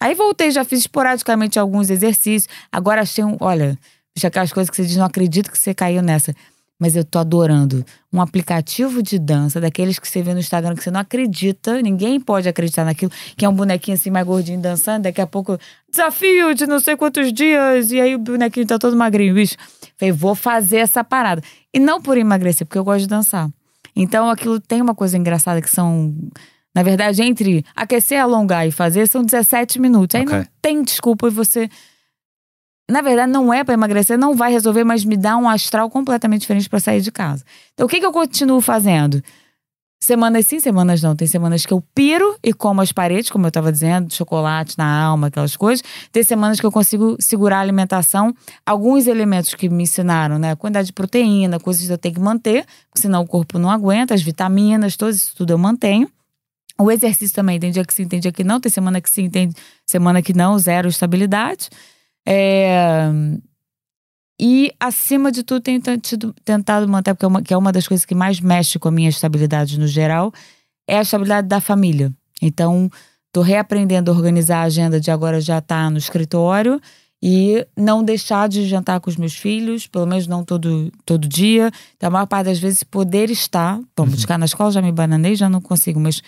Aí 0.00 0.14
voltei, 0.14 0.50
já 0.52 0.64
fiz 0.64 0.80
esporadicamente 0.80 1.58
alguns 1.58 1.90
exercícios. 1.90 2.48
Agora 2.70 3.02
achei 3.02 3.24
um. 3.24 3.36
Olha, 3.40 3.76
bicho, 4.14 4.26
aquelas 4.26 4.52
coisas 4.52 4.70
que 4.70 4.76
você 4.76 4.84
diz, 4.84 4.96
não 4.96 5.06
acredito 5.06 5.50
que 5.50 5.58
você 5.58 5.74
caiu 5.74 6.02
nessa. 6.02 6.34
Mas 6.78 6.96
eu 6.96 7.04
tô 7.04 7.20
adorando. 7.20 7.84
Um 8.12 8.20
aplicativo 8.20 9.00
de 9.02 9.16
dança, 9.18 9.60
daqueles 9.60 9.98
que 9.98 10.08
você 10.08 10.22
vê 10.22 10.34
no 10.34 10.40
Instagram 10.40 10.74
que 10.74 10.82
você 10.82 10.90
não 10.90 11.00
acredita, 11.00 11.80
ninguém 11.80 12.20
pode 12.20 12.48
acreditar 12.48 12.84
naquilo, 12.84 13.12
que 13.36 13.44
é 13.44 13.48
um 13.48 13.54
bonequinho 13.54 13.96
assim 13.96 14.10
mais 14.10 14.26
gordinho 14.26 14.60
dançando, 14.60 15.04
daqui 15.04 15.20
a 15.20 15.26
pouco, 15.26 15.56
desafio 15.88 16.52
de 16.54 16.66
não 16.66 16.80
sei 16.80 16.96
quantos 16.96 17.32
dias, 17.32 17.92
e 17.92 18.00
aí 18.00 18.14
o 18.16 18.18
bonequinho 18.18 18.66
tá 18.66 18.76
todo 18.78 18.96
magrinho, 18.96 19.34
bicho. 19.34 19.54
Falei, 19.96 20.10
vou 20.12 20.34
fazer 20.34 20.78
essa 20.78 21.04
parada. 21.04 21.40
E 21.72 21.78
não 21.78 22.02
por 22.02 22.18
emagrecer, 22.18 22.66
porque 22.66 22.78
eu 22.78 22.84
gosto 22.84 23.00
de 23.02 23.08
dançar. 23.08 23.48
Então 23.94 24.28
aquilo 24.28 24.58
tem 24.60 24.82
uma 24.82 24.94
coisa 24.94 25.16
engraçada 25.16 25.62
que 25.62 25.70
são. 25.70 26.12
Na 26.74 26.82
verdade, 26.82 27.22
entre 27.22 27.64
aquecer, 27.76 28.20
alongar 28.20 28.66
e 28.66 28.72
fazer, 28.72 29.06
são 29.06 29.22
17 29.22 29.80
minutos. 29.80 30.16
Aí 30.16 30.22
Ok. 30.22 30.36
não 30.38 30.46
tem 30.60 30.82
desculpa 30.82 31.28
e 31.28 31.30
você. 31.30 31.68
Na 32.90 33.00
verdade, 33.00 33.32
não 33.32 33.52
é 33.52 33.64
pra 33.64 33.74
emagrecer, 33.74 34.18
não 34.18 34.34
vai 34.34 34.52
resolver, 34.52 34.84
mas 34.84 35.04
me 35.04 35.16
dá 35.16 35.36
um 35.36 35.48
astral 35.48 35.88
completamente 35.88 36.42
diferente 36.42 36.68
pra 36.68 36.80
sair 36.80 37.00
de 37.00 37.10
casa. 37.10 37.42
Então, 37.72 37.86
o 37.86 37.88
que, 37.88 37.98
que 37.98 38.06
eu 38.06 38.12
continuo 38.12 38.60
fazendo? 38.60 39.22
Semanas 40.04 40.44
sim, 40.44 40.60
semanas 40.60 41.00
não. 41.00 41.16
Tem 41.16 41.26
semanas 41.26 41.64
que 41.64 41.72
eu 41.72 41.82
piro 41.94 42.36
e 42.44 42.52
como 42.52 42.82
as 42.82 42.92
paredes, 42.92 43.30
como 43.30 43.46
eu 43.46 43.48
estava 43.48 43.72
dizendo, 43.72 44.12
chocolate 44.12 44.76
na 44.76 45.02
alma, 45.02 45.28
aquelas 45.28 45.56
coisas. 45.56 45.82
Tem 46.12 46.22
semanas 46.22 46.60
que 46.60 46.66
eu 46.66 46.70
consigo 46.70 47.16
segurar 47.18 47.56
a 47.56 47.60
alimentação. 47.60 48.34
Alguns 48.66 49.06
elementos 49.06 49.54
que 49.54 49.66
me 49.70 49.84
ensinaram, 49.84 50.38
né? 50.38 50.54
Quantidade 50.56 50.88
de 50.88 50.92
proteína, 50.92 51.58
coisas 51.58 51.86
que 51.86 51.90
eu 51.90 51.96
tenho 51.96 52.16
que 52.16 52.20
manter, 52.20 52.66
senão 52.94 53.22
o 53.22 53.26
corpo 53.26 53.58
não 53.58 53.70
aguenta, 53.70 54.12
as 54.12 54.20
vitaminas, 54.20 54.94
tudo 54.94 55.10
isso 55.10 55.34
tudo 55.34 55.54
eu 55.54 55.58
mantenho. 55.58 56.06
O 56.78 56.90
exercício 56.90 57.34
também, 57.34 57.58
tem 57.58 57.70
dia 57.70 57.84
que 57.84 57.94
sim, 57.94 58.06
tem 58.06 58.20
dia 58.20 58.30
que 58.30 58.44
não. 58.44 58.60
Tem 58.60 58.70
semana 58.70 59.00
que 59.00 59.08
sim, 59.08 59.30
tem 59.30 59.50
semana 59.86 60.20
que 60.20 60.34
não, 60.34 60.58
zero 60.58 60.86
estabilidade. 60.86 61.70
É... 62.26 63.10
E, 64.40 64.72
acima 64.80 65.30
de 65.30 65.42
tudo, 65.44 65.60
tenho 65.62 65.80
tentado 66.44 66.88
manter, 66.88 67.14
porque 67.14 67.24
é 67.24 67.28
uma, 67.28 67.42
que 67.42 67.54
é 67.54 67.56
uma 67.56 67.70
das 67.70 67.86
coisas 67.86 68.04
que 68.04 68.14
mais 68.14 68.40
mexe 68.40 68.78
com 68.78 68.88
a 68.88 68.90
minha 68.90 69.08
estabilidade 69.08 69.78
no 69.78 69.86
geral, 69.86 70.32
é 70.88 70.98
a 70.98 71.02
estabilidade 71.02 71.46
da 71.46 71.60
família. 71.60 72.12
Então, 72.42 72.90
tô 73.32 73.42
reaprendendo 73.42 74.10
a 74.10 74.14
organizar 74.14 74.58
a 74.58 74.62
agenda 74.64 75.00
de 75.00 75.10
agora 75.10 75.40
já 75.40 75.58
estar 75.58 75.84
tá 75.84 75.90
no 75.90 75.98
escritório 75.98 76.80
e 77.22 77.66
não 77.76 78.04
deixar 78.04 78.48
de 78.48 78.66
jantar 78.68 79.00
com 79.00 79.08
os 79.08 79.16
meus 79.16 79.34
filhos, 79.34 79.86
pelo 79.86 80.04
menos 80.04 80.26
não 80.26 80.44
todo, 80.44 80.92
todo 81.06 81.26
dia. 81.26 81.70
Então, 81.96 82.08
a 82.08 82.10
maior 82.10 82.26
parte 82.26 82.46
das 82.46 82.58
vezes, 82.58 82.82
poder 82.82 83.30
estar. 83.30 83.80
Bom, 83.96 84.02
uhum. 84.02 84.10
buscar 84.10 84.36
na 84.36 84.44
escola 84.44 84.70
já 84.70 84.82
me 84.82 84.92
bananei, 84.92 85.36
já 85.36 85.48
não 85.48 85.60
consigo, 85.60 85.98
mas 85.98 86.20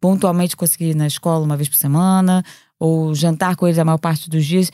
pontualmente 0.00 0.54
conseguir 0.54 0.90
ir 0.90 0.94
na 0.94 1.06
escola 1.06 1.44
uma 1.44 1.56
vez 1.56 1.68
por 1.68 1.76
semana, 1.76 2.44
ou 2.78 3.14
jantar 3.14 3.56
com 3.56 3.66
eles 3.66 3.78
a 3.78 3.84
maior 3.84 3.98
parte 3.98 4.30
dos 4.30 4.44
dias. 4.44 4.70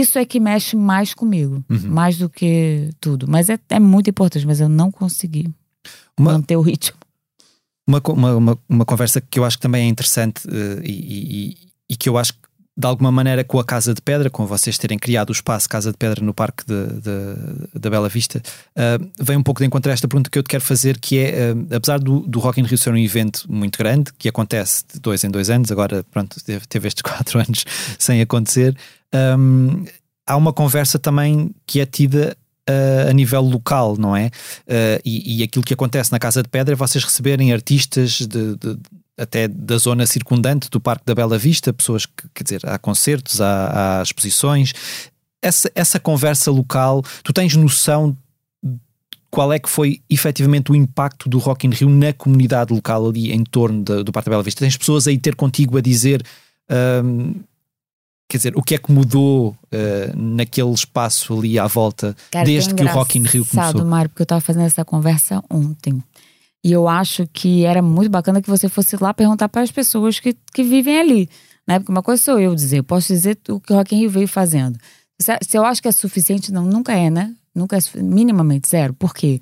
Isso 0.00 0.18
é 0.18 0.24
que 0.24 0.40
mexe 0.40 0.76
mais 0.76 1.14
comigo, 1.14 1.64
uhum. 1.70 1.88
mais 1.88 2.18
do 2.18 2.28
que 2.28 2.90
tudo. 3.00 3.26
Mas 3.28 3.48
é, 3.48 3.58
é 3.68 3.78
muito 3.78 4.10
importante, 4.10 4.46
mas 4.46 4.60
eu 4.60 4.68
não 4.68 4.90
consegui 4.90 5.48
uma, 6.18 6.32
manter 6.32 6.56
o 6.56 6.60
ritmo. 6.60 6.98
Uma, 7.86 8.00
uma, 8.08 8.58
uma, 8.68 8.84
conversa 8.84 9.20
que 9.20 9.38
eu 9.38 9.44
acho 9.44 9.58
que 9.58 9.62
também 9.62 9.86
é 9.86 9.88
interessante 9.88 10.46
uh, 10.46 10.82
e, 10.82 11.50
e, 11.50 11.56
e, 11.90 11.96
que 11.96 12.08
eu 12.08 12.16
acho 12.16 12.32
que 12.32 12.43
de 12.76 12.86
alguma 12.86 13.12
maneira 13.12 13.44
com 13.44 13.58
a 13.58 13.64
Casa 13.64 13.94
de 13.94 14.02
Pedra, 14.02 14.28
com 14.28 14.46
vocês 14.46 14.76
terem 14.76 14.98
criado 14.98 15.30
o 15.30 15.32
espaço 15.32 15.68
Casa 15.68 15.92
de 15.92 15.96
Pedra 15.96 16.24
no 16.24 16.34
Parque 16.34 16.64
da 16.66 17.90
Bela 17.90 18.08
Vista, 18.08 18.42
uh, 18.76 19.10
vem 19.20 19.36
um 19.36 19.42
pouco 19.42 19.60
de 19.60 19.66
encontrar 19.66 19.92
esta 19.92 20.08
pergunta 20.08 20.28
que 20.28 20.38
eu 20.38 20.42
te 20.42 20.48
quero 20.48 20.64
fazer, 20.64 20.98
que 20.98 21.18
é, 21.18 21.52
uh, 21.52 21.76
apesar 21.76 21.98
do, 21.98 22.20
do 22.20 22.40
Rock 22.40 22.60
in 22.60 22.64
Rio 22.64 22.76
ser 22.76 22.92
um 22.92 22.98
evento 22.98 23.46
muito 23.48 23.78
grande, 23.78 24.12
que 24.18 24.28
acontece 24.28 24.84
de 24.92 24.98
dois 24.98 25.22
em 25.22 25.30
dois 25.30 25.50
anos, 25.50 25.70
agora 25.70 26.04
pronto, 26.10 26.36
teve, 26.44 26.88
estes 26.88 27.02
quatro 27.02 27.38
anos 27.38 27.64
sem 27.98 28.20
acontecer, 28.20 28.76
um, 29.38 29.84
há 30.26 30.36
uma 30.36 30.52
conversa 30.52 30.98
também 30.98 31.54
que 31.66 31.80
é 31.80 31.86
tida 31.86 32.36
uh, 32.68 33.10
a 33.10 33.12
nível 33.12 33.42
local, 33.42 33.96
não 33.96 34.16
é? 34.16 34.26
Uh, 34.66 35.00
e, 35.04 35.40
e, 35.40 35.42
aquilo 35.42 35.64
que 35.64 35.74
acontece 35.74 36.12
na 36.12 36.18
Casa 36.18 36.42
de 36.42 36.48
Pedra 36.48 36.74
é 36.74 36.76
vocês 36.76 37.02
receberem 37.04 37.52
artistas 37.52 38.20
de, 38.20 38.56
de, 38.56 38.78
até 39.18 39.48
da 39.48 39.78
zona 39.78 40.06
circundante 40.06 40.68
do 40.70 40.80
Parque 40.80 41.04
da 41.06 41.14
Bela 41.14 41.38
Vista, 41.38 41.72
pessoas 41.72 42.06
que, 42.06 42.28
quer 42.34 42.44
dizer, 42.44 42.60
há 42.64 42.78
concertos, 42.78 43.40
há, 43.40 44.00
há 44.00 44.02
exposições. 44.02 44.72
Essa, 45.40 45.70
essa 45.74 46.00
conversa 46.00 46.50
local, 46.50 47.02
tu 47.22 47.32
tens 47.32 47.54
noção 47.54 48.16
qual 49.34 49.52
é 49.52 49.58
que 49.58 49.68
foi 49.68 50.00
efetivamente 50.08 50.70
o 50.70 50.76
impacto 50.76 51.28
do 51.28 51.38
Rock 51.38 51.66
in 51.66 51.70
Rio 51.70 51.90
na 51.90 52.12
comunidade 52.12 52.72
local 52.72 53.08
ali 53.08 53.32
em 53.32 53.42
torno 53.42 53.82
de, 53.82 54.04
do 54.04 54.12
Parque 54.12 54.26
da 54.26 54.34
Bela 54.34 54.44
Vista? 54.44 54.60
Tens 54.60 54.76
pessoas 54.76 55.08
aí 55.08 55.18
ter 55.18 55.34
contigo 55.34 55.76
a 55.76 55.80
dizer 55.80 56.24
um, 57.04 57.34
quer 58.28 58.38
dizer, 58.38 58.56
o 58.56 58.62
que 58.62 58.74
é 58.74 58.78
que 58.78 58.90
mudou 58.90 59.50
uh, 59.50 60.16
naquele 60.16 60.72
espaço 60.72 61.38
ali 61.38 61.58
à 61.58 61.66
volta 61.66 62.16
Cara, 62.30 62.44
desde 62.44 62.74
que 62.74 62.82
o 62.82 62.88
Rock 62.88 63.18
in 63.18 63.22
Rio 63.22 63.44
começou? 63.46 63.84
Mário, 63.84 64.08
porque 64.10 64.22
eu 64.22 64.24
estava 64.24 64.40
fazendo 64.40 64.64
essa 64.64 64.84
conversa 64.84 65.42
ontem. 65.50 66.02
E 66.64 66.72
eu 66.72 66.88
acho 66.88 67.26
que 67.32 67.64
era 67.64 67.82
muito 67.82 68.10
bacana 68.10 68.40
que 68.40 68.48
você 68.48 68.68
fosse 68.68 68.96
lá 68.96 69.12
perguntar 69.12 69.48
para 69.48 69.62
as 69.62 69.70
pessoas 69.70 70.18
que, 70.18 70.34
que 70.52 70.62
vivem 70.62 70.98
ali. 70.98 71.28
Né? 71.66 71.78
Porque 71.78 71.92
uma 71.92 72.02
coisa 72.02 72.22
sou 72.22 72.38
eu 72.38 72.54
dizer, 72.54 72.78
eu 72.78 72.84
posso 72.84 73.08
dizer 73.08 73.38
o 73.50 73.60
que 73.60 73.72
o 73.72 73.76
Rock 73.76 73.94
in 73.94 74.00
Rio 74.00 74.10
veio 74.10 74.28
fazendo. 74.28 74.78
Se 75.20 75.56
eu 75.56 75.64
acho 75.64 75.80
que 75.80 75.88
é 75.88 75.92
suficiente, 75.92 76.50
não, 76.52 76.64
nunca 76.64 76.92
é, 76.92 77.10
né? 77.10 77.34
Nunca 77.54 77.76
é 77.76 77.80
minimamente 78.02 78.68
zero. 78.68 78.94
Por 78.94 79.14
quê? 79.14 79.40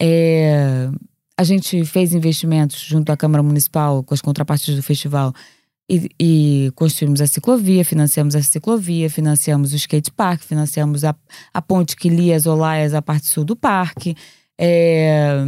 É, 0.00 0.88
a 1.36 1.44
gente 1.44 1.84
fez 1.84 2.12
investimentos 2.12 2.80
junto 2.80 3.10
à 3.10 3.16
Câmara 3.16 3.42
Municipal, 3.42 4.02
com 4.02 4.12
as 4.12 4.20
contrapartes 4.20 4.74
do 4.76 4.82
festival, 4.82 5.32
e, 5.90 6.08
e, 6.20 6.72
construímos 6.76 7.20
a 7.20 7.26
ciclovia, 7.26 7.84
financiamos 7.84 8.36
a 8.36 8.42
ciclovia, 8.42 9.10
financiamos 9.10 9.72
o 9.72 9.76
skate 9.76 10.12
park, 10.12 10.42
financiamos 10.42 11.04
a, 11.04 11.16
a 11.52 11.60
ponte 11.60 11.96
que 11.96 12.08
lia 12.08 12.36
as 12.36 12.46
Olaias, 12.46 12.94
a 12.94 13.02
parte 13.02 13.26
sul 13.26 13.44
do 13.44 13.56
parque. 13.56 14.14
É, 14.56 15.44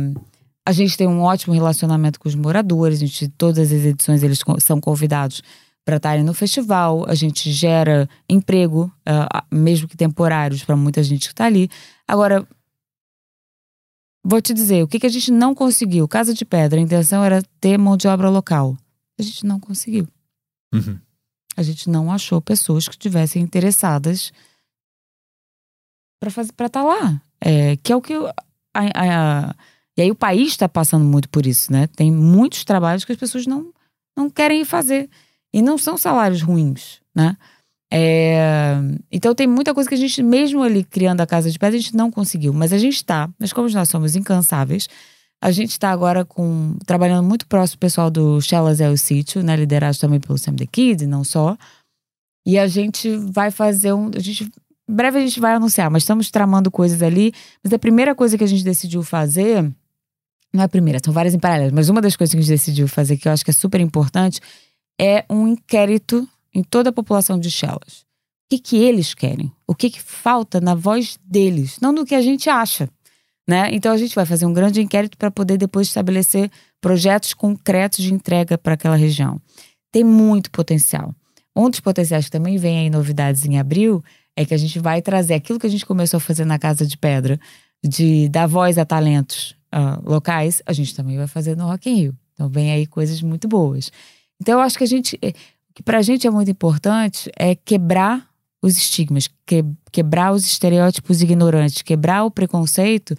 a 0.66 0.72
gente 0.72 0.96
tem 0.96 1.06
um 1.06 1.20
ótimo 1.20 1.54
relacionamento 1.54 2.18
com 2.18 2.28
os 2.28 2.34
moradores, 2.34 2.98
a 2.98 3.06
gente, 3.06 3.28
todas 3.28 3.70
as 3.70 3.84
edições 3.84 4.24
eles 4.24 4.40
são 4.58 4.80
convidados 4.80 5.42
para 5.84 5.96
estarem 5.96 6.24
no 6.24 6.34
festival, 6.34 7.04
a 7.08 7.14
gente 7.14 7.50
gera 7.52 8.08
emprego, 8.28 8.92
uh, 9.08 9.54
mesmo 9.54 9.86
que 9.86 9.96
temporários, 9.96 10.64
para 10.64 10.76
muita 10.76 11.02
gente 11.04 11.28
que 11.28 11.32
está 11.32 11.44
ali. 11.44 11.68
Agora, 12.06 12.46
vou 14.24 14.40
te 14.40 14.52
dizer, 14.52 14.82
o 14.82 14.88
que, 14.88 14.98
que 14.98 15.06
a 15.06 15.10
gente 15.10 15.30
não 15.30 15.54
conseguiu? 15.54 16.08
Casa 16.08 16.34
de 16.34 16.44
Pedra, 16.44 16.80
a 16.80 16.82
intenção 16.82 17.24
era 17.24 17.42
ter 17.60 17.78
mão 17.78 17.96
de 17.96 18.08
obra 18.08 18.28
local. 18.28 18.76
A 19.18 19.22
gente 19.22 19.44
não 19.44 19.60
conseguiu. 19.60 20.08
Uhum. 20.72 20.98
A 21.56 21.62
gente 21.62 21.90
não 21.90 22.10
achou 22.10 22.40
pessoas 22.40 22.88
que 22.88 22.94
estivessem 22.94 23.42
interessadas 23.42 24.32
para 26.20 26.30
fazer 26.30 26.52
para 26.52 26.66
estar 26.66 26.82
tá 26.82 26.86
lá. 26.86 27.22
É, 27.40 27.76
que 27.76 27.92
é 27.92 27.96
o 27.96 28.00
que. 28.00 28.14
A, 28.14 28.80
a, 28.94 29.54
e 29.96 30.02
aí 30.02 30.10
o 30.10 30.14
país 30.14 30.48
está 30.48 30.68
passando 30.68 31.04
muito 31.04 31.28
por 31.28 31.46
isso, 31.46 31.70
né? 31.72 31.86
Tem 31.88 32.10
muitos 32.10 32.64
trabalhos 32.64 33.04
que 33.04 33.12
as 33.12 33.18
pessoas 33.18 33.46
não, 33.46 33.72
não 34.16 34.30
querem 34.30 34.64
fazer. 34.64 35.10
E 35.52 35.60
não 35.60 35.76
são 35.76 35.98
salários 35.98 36.40
ruins, 36.40 37.00
né? 37.14 37.36
É, 37.92 38.74
então 39.10 39.34
tem 39.34 39.46
muita 39.46 39.74
coisa 39.74 39.86
que 39.86 39.94
a 39.94 39.98
gente, 39.98 40.22
mesmo 40.22 40.62
ali 40.62 40.82
criando 40.82 41.20
a 41.20 41.26
Casa 41.26 41.50
de 41.50 41.58
Pedra, 41.58 41.76
a 41.76 41.80
gente 41.80 41.94
não 41.94 42.10
conseguiu. 42.10 42.54
Mas 42.54 42.72
a 42.72 42.78
gente 42.78 42.96
está, 42.96 43.28
mas 43.38 43.52
como 43.52 43.68
nós 43.68 43.90
somos 43.90 44.16
incansáveis, 44.16 44.88
a 45.42 45.50
gente 45.50 45.72
está 45.72 45.90
agora 45.90 46.24
com 46.24 46.76
trabalhando 46.86 47.26
muito 47.26 47.48
próximo 47.48 47.76
do 47.76 47.80
pessoal 47.80 48.08
do 48.08 48.40
Shellas 48.40 48.80
é 48.80 48.88
o 48.88 48.96
Sítio, 48.96 49.42
né? 49.42 49.56
Liderado 49.56 49.98
também 49.98 50.20
pelo 50.20 50.38
Sam 50.38 50.54
the 50.54 50.66
Kid, 50.66 51.04
não 51.04 51.24
só. 51.24 51.58
E 52.46 52.56
a 52.56 52.68
gente 52.68 53.16
vai 53.16 53.50
fazer 53.50 53.92
um. 53.92 54.08
A 54.14 54.20
gente, 54.20 54.44
em 54.44 54.94
breve 54.94 55.18
a 55.18 55.20
gente 55.20 55.40
vai 55.40 55.54
anunciar, 55.54 55.90
mas 55.90 56.04
estamos 56.04 56.30
tramando 56.30 56.70
coisas 56.70 57.02
ali. 57.02 57.32
Mas 57.62 57.72
a 57.72 57.78
primeira 57.78 58.14
coisa 58.14 58.38
que 58.38 58.44
a 58.44 58.46
gente 58.46 58.62
decidiu 58.62 59.02
fazer. 59.02 59.68
Não 60.54 60.62
é 60.62 60.64
a 60.64 60.68
primeira, 60.68 61.00
são 61.02 61.12
várias 61.14 61.34
em 61.34 61.38
paralelo, 61.38 61.74
mas 61.74 61.88
uma 61.88 62.00
das 62.00 62.14
coisas 62.14 62.32
que 62.32 62.38
a 62.38 62.42
gente 62.42 62.50
decidiu 62.50 62.86
fazer, 62.86 63.16
que 63.16 63.26
eu 63.26 63.32
acho 63.32 63.42
que 63.42 63.50
é 63.50 63.54
super 63.54 63.80
importante, 63.80 64.38
é 65.00 65.24
um 65.28 65.48
inquérito 65.48 66.28
em 66.54 66.62
toda 66.62 66.90
a 66.90 66.92
população 66.92 67.40
de 67.40 67.50
Shellas. 67.50 68.04
O 68.44 68.50
que, 68.50 68.58
que 68.58 68.76
eles 68.76 69.14
querem? 69.14 69.50
O 69.66 69.74
que, 69.74 69.88
que 69.88 70.02
falta 70.02 70.60
na 70.60 70.74
voz 70.74 71.18
deles? 71.24 71.78
Não 71.80 71.94
do 71.94 72.04
que 72.04 72.14
a 72.14 72.20
gente 72.20 72.50
acha. 72.50 72.86
Né? 73.48 73.70
Então 73.72 73.92
a 73.92 73.96
gente 73.96 74.14
vai 74.14 74.24
fazer 74.24 74.46
um 74.46 74.52
grande 74.52 74.80
inquérito 74.80 75.18
para 75.18 75.30
poder 75.30 75.58
depois 75.58 75.88
estabelecer 75.88 76.50
projetos 76.80 77.34
concretos 77.34 78.02
de 78.02 78.12
entrega 78.12 78.56
para 78.56 78.74
aquela 78.74 78.96
região. 78.96 79.40
Tem 79.90 80.04
muito 80.04 80.50
potencial. 80.50 81.14
Um 81.54 81.68
dos 81.68 81.80
potenciais 81.80 82.26
que 82.26 82.30
também 82.30 82.56
vem 82.56 82.78
aí 82.78 82.90
novidades 82.90 83.44
em 83.44 83.58
abril 83.58 84.02
é 84.36 84.44
que 84.44 84.54
a 84.54 84.56
gente 84.56 84.78
vai 84.78 85.02
trazer 85.02 85.34
aquilo 85.34 85.58
que 85.58 85.66
a 85.66 85.70
gente 85.70 85.84
começou 85.84 86.16
a 86.16 86.20
fazer 86.20 86.44
na 86.44 86.58
Casa 86.58 86.86
de 86.86 86.96
Pedra, 86.96 87.38
de 87.84 88.28
dar 88.28 88.46
voz 88.46 88.78
a 88.78 88.84
talentos 88.84 89.54
uh, 89.74 90.08
locais, 90.08 90.62
a 90.64 90.72
gente 90.72 90.94
também 90.94 91.16
vai 91.16 91.26
fazer 91.26 91.56
no 91.56 91.66
Rock 91.66 91.90
in 91.90 91.94
Rio. 91.94 92.16
Então 92.32 92.48
vem 92.48 92.70
aí 92.72 92.86
coisas 92.86 93.20
muito 93.20 93.48
boas. 93.48 93.90
Então 94.40 94.54
eu 94.54 94.60
acho 94.60 94.78
que 94.78 94.84
a 94.84 94.86
gente, 94.86 95.18
eh, 95.20 95.32
que 95.74 95.82
para 95.82 95.98
a 95.98 96.02
gente 96.02 96.26
é 96.26 96.30
muito 96.30 96.50
importante 96.50 97.30
é 97.36 97.54
quebrar 97.54 98.31
os 98.62 98.76
estigmas, 98.76 99.28
que, 99.44 99.64
quebrar 99.90 100.32
os 100.32 100.46
estereótipos 100.46 101.20
ignorantes, 101.20 101.82
quebrar 101.82 102.24
o 102.24 102.30
preconceito 102.30 103.16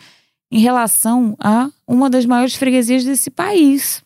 em 0.49 0.59
relação 0.59 1.35
a 1.39 1.69
uma 1.85 2.09
das 2.09 2.25
maiores 2.25 2.55
freguesias 2.55 3.03
desse 3.03 3.29
país. 3.29 4.01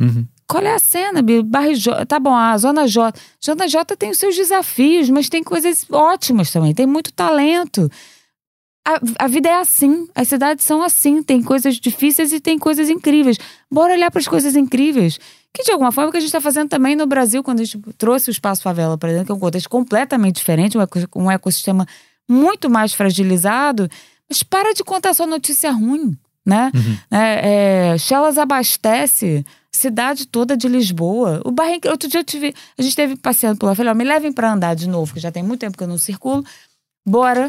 Uhum. 0.00 0.26
Qual 0.46 0.62
é 0.62 0.74
a 0.74 0.78
cena, 0.78 1.22
Barre 1.44 1.74
J, 1.74 2.04
tá 2.04 2.18
bom, 2.18 2.34
a 2.34 2.56
Zona 2.58 2.86
J. 2.86 3.18
Zona 3.42 3.68
J 3.68 3.96
tem 3.96 4.10
os 4.10 4.18
seus 4.18 4.34
desafios, 4.34 5.08
mas 5.08 5.28
tem 5.28 5.42
coisas 5.42 5.86
ótimas 5.90 6.50
também, 6.50 6.74
tem 6.74 6.86
muito 6.86 7.12
talento. 7.12 7.90
A, 8.86 9.24
a 9.24 9.28
vida 9.28 9.48
é 9.48 9.54
assim, 9.54 10.06
as 10.14 10.28
cidades 10.28 10.64
são 10.64 10.82
assim, 10.82 11.22
tem 11.22 11.42
coisas 11.42 11.76
difíceis 11.76 12.32
e 12.32 12.40
tem 12.40 12.58
coisas 12.58 12.90
incríveis. 12.90 13.38
Bora 13.70 13.94
olhar 13.94 14.10
para 14.10 14.20
as 14.20 14.28
coisas 14.28 14.54
incríveis. 14.54 15.18
Que 15.54 15.62
de 15.62 15.70
alguma 15.70 15.92
forma 15.92 16.08
é 16.08 16.10
que 16.10 16.16
a 16.16 16.20
gente 16.20 16.30
está 16.30 16.40
fazendo 16.40 16.68
também 16.68 16.96
no 16.96 17.06
Brasil, 17.06 17.40
quando 17.40 17.60
a 17.60 17.64
gente 17.64 17.78
trouxe 17.96 18.28
o 18.28 18.32
Espaço 18.32 18.60
Favela 18.60 18.98
para 18.98 19.10
dentro, 19.10 19.26
que 19.26 19.32
é 19.32 19.34
um 19.36 19.38
contexto 19.38 19.70
completamente 19.70 20.34
diferente, 20.34 20.76
um 21.14 21.30
ecossistema 21.30 21.86
muito 22.28 22.68
mais 22.68 22.92
fragilizado. 22.92 23.88
Mas 24.28 24.42
para 24.42 24.74
de 24.74 24.82
contar 24.82 25.14
só 25.14 25.28
notícia 25.28 25.70
ruim, 25.70 26.18
né? 26.44 26.72
Uhum. 26.74 26.98
É, 27.18 27.92
é, 27.92 27.98
Chelas 27.98 28.36
abastece 28.36 29.46
cidade 29.70 30.26
toda 30.26 30.56
de 30.56 30.66
Lisboa. 30.66 31.40
O 31.44 31.52
Barrinho, 31.52 31.80
outro 31.86 32.08
dia 32.08 32.18
eu 32.18 32.24
tive, 32.24 32.52
a 32.76 32.82
gente 32.82 32.90
esteve 32.90 33.14
passeando 33.14 33.56
por 33.56 33.66
lá, 33.66 33.76
falei, 33.76 33.92
ó, 33.92 33.94
me 33.94 34.04
levem 34.04 34.32
para 34.32 34.52
andar 34.52 34.74
de 34.74 34.88
novo, 34.88 35.14
que 35.14 35.20
já 35.20 35.30
tem 35.30 35.42
muito 35.44 35.60
tempo 35.60 35.78
que 35.78 35.84
eu 35.84 35.88
não 35.88 35.98
circulo. 35.98 36.44
Bora. 37.06 37.48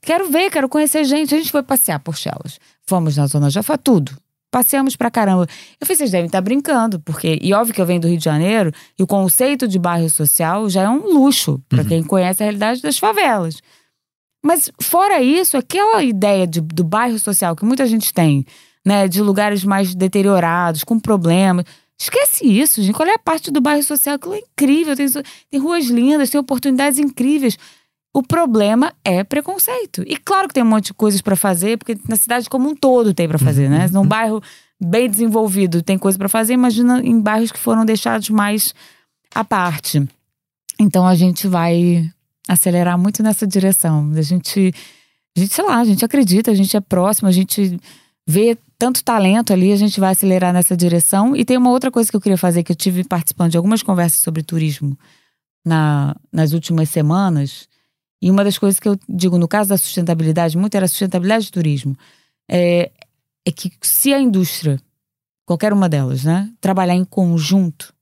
Quero 0.00 0.30
ver, 0.30 0.50
quero 0.50 0.68
conhecer 0.68 1.04
gente. 1.04 1.34
A 1.34 1.38
gente 1.38 1.50
foi 1.50 1.62
passear 1.62 1.98
por 1.98 2.16
Chelas. 2.16 2.58
Fomos 2.86 3.18
na 3.18 3.26
Zona 3.26 3.50
Jaffa, 3.50 3.76
tudo 3.76 4.16
passeamos 4.54 4.94
pra 4.94 5.10
caramba. 5.10 5.48
Eu 5.80 5.84
falei, 5.84 5.96
vocês 5.96 6.12
devem 6.12 6.26
estar 6.26 6.40
brincando, 6.40 7.00
porque. 7.00 7.40
E 7.42 7.52
óbvio 7.52 7.74
que 7.74 7.80
eu 7.80 7.86
venho 7.86 8.00
do 8.00 8.06
Rio 8.06 8.16
de 8.16 8.24
Janeiro, 8.24 8.70
e 8.96 9.02
o 9.02 9.06
conceito 9.06 9.66
de 9.66 9.80
bairro 9.80 10.08
social 10.08 10.70
já 10.70 10.82
é 10.82 10.88
um 10.88 11.12
luxo 11.12 11.60
para 11.68 11.82
uhum. 11.82 11.88
quem 11.88 12.04
conhece 12.04 12.40
a 12.40 12.46
realidade 12.46 12.80
das 12.80 12.96
favelas. 12.96 13.60
Mas 14.40 14.70
fora 14.80 15.20
isso, 15.20 15.56
aquela 15.56 16.04
ideia 16.04 16.46
de, 16.46 16.60
do 16.60 16.84
bairro 16.84 17.18
social 17.18 17.56
que 17.56 17.64
muita 17.64 17.84
gente 17.84 18.12
tem, 18.12 18.46
né? 18.86 19.08
De 19.08 19.20
lugares 19.20 19.64
mais 19.64 19.92
deteriorados, 19.92 20.84
com 20.84 21.00
problemas. 21.00 21.64
Esquece 22.00 22.46
isso, 22.46 22.80
gente. 22.80 22.94
Qual 22.94 23.08
é 23.08 23.14
a 23.14 23.18
parte 23.18 23.50
do 23.50 23.60
bairro 23.60 23.82
social? 23.82 24.14
Aquilo 24.14 24.34
é 24.34 24.38
incrível. 24.38 24.94
Tem, 24.94 25.06
tem 25.50 25.60
ruas 25.60 25.86
lindas, 25.86 26.30
tem 26.30 26.40
oportunidades 26.40 27.00
incríveis. 27.00 27.58
O 28.14 28.22
problema 28.22 28.94
é 29.04 29.24
preconceito. 29.24 30.04
E 30.06 30.16
claro 30.16 30.46
que 30.46 30.54
tem 30.54 30.62
um 30.62 30.66
monte 30.66 30.86
de 30.86 30.94
coisas 30.94 31.20
para 31.20 31.34
fazer, 31.34 31.76
porque 31.76 31.98
na 32.08 32.14
cidade 32.14 32.48
como 32.48 32.68
um 32.68 32.76
todo 32.76 33.12
tem 33.12 33.26
para 33.26 33.38
fazer, 33.38 33.68
né? 33.68 33.88
Num 33.92 34.06
bairro 34.06 34.40
bem 34.80 35.10
desenvolvido 35.10 35.82
tem 35.82 35.98
coisa 35.98 36.16
para 36.16 36.28
fazer, 36.28 36.52
imagina 36.54 37.00
em 37.00 37.20
bairros 37.20 37.50
que 37.50 37.58
foram 37.58 37.84
deixados 37.84 38.30
mais 38.30 38.72
à 39.34 39.42
parte. 39.42 40.08
Então 40.78 41.04
a 41.04 41.16
gente 41.16 41.48
vai 41.48 42.08
acelerar 42.48 42.96
muito 42.96 43.20
nessa 43.20 43.48
direção. 43.48 44.12
A 44.14 44.22
gente, 44.22 44.72
a 45.36 45.40
gente, 45.40 45.52
sei 45.52 45.64
lá, 45.64 45.78
a 45.78 45.84
gente 45.84 46.04
acredita, 46.04 46.52
a 46.52 46.54
gente 46.54 46.76
é 46.76 46.80
próximo, 46.80 47.28
a 47.28 47.32
gente 47.32 47.80
vê 48.24 48.56
tanto 48.78 49.02
talento 49.02 49.52
ali, 49.52 49.72
a 49.72 49.76
gente 49.76 49.98
vai 49.98 50.12
acelerar 50.12 50.52
nessa 50.52 50.76
direção. 50.76 51.34
E 51.34 51.44
tem 51.44 51.56
uma 51.56 51.70
outra 51.70 51.90
coisa 51.90 52.08
que 52.08 52.16
eu 52.16 52.20
queria 52.20 52.38
fazer, 52.38 52.62
que 52.62 52.70
eu 52.70 52.76
tive 52.76 53.02
participando 53.02 53.50
de 53.50 53.56
algumas 53.56 53.82
conversas 53.82 54.20
sobre 54.20 54.42
turismo 54.42 54.96
na, 55.64 56.14
nas 56.32 56.52
últimas 56.52 56.88
semanas. 56.90 57.68
E 58.22 58.30
uma 58.30 58.44
das 58.44 58.58
coisas 58.58 58.80
que 58.80 58.88
eu 58.88 58.98
digo 59.08 59.38
no 59.38 59.48
caso 59.48 59.68
da 59.68 59.76
sustentabilidade, 59.76 60.56
muito 60.56 60.74
era 60.74 60.86
a 60.86 60.88
sustentabilidade 60.88 61.46
do 61.46 61.52
turismo, 61.52 61.96
é, 62.50 62.90
é 63.46 63.52
que 63.52 63.70
se 63.82 64.14
a 64.14 64.20
indústria, 64.20 64.80
qualquer 65.46 65.72
uma 65.72 65.88
delas, 65.88 66.24
né, 66.24 66.50
trabalhar 66.60 66.94
em 66.94 67.04
conjunto, 67.04 67.92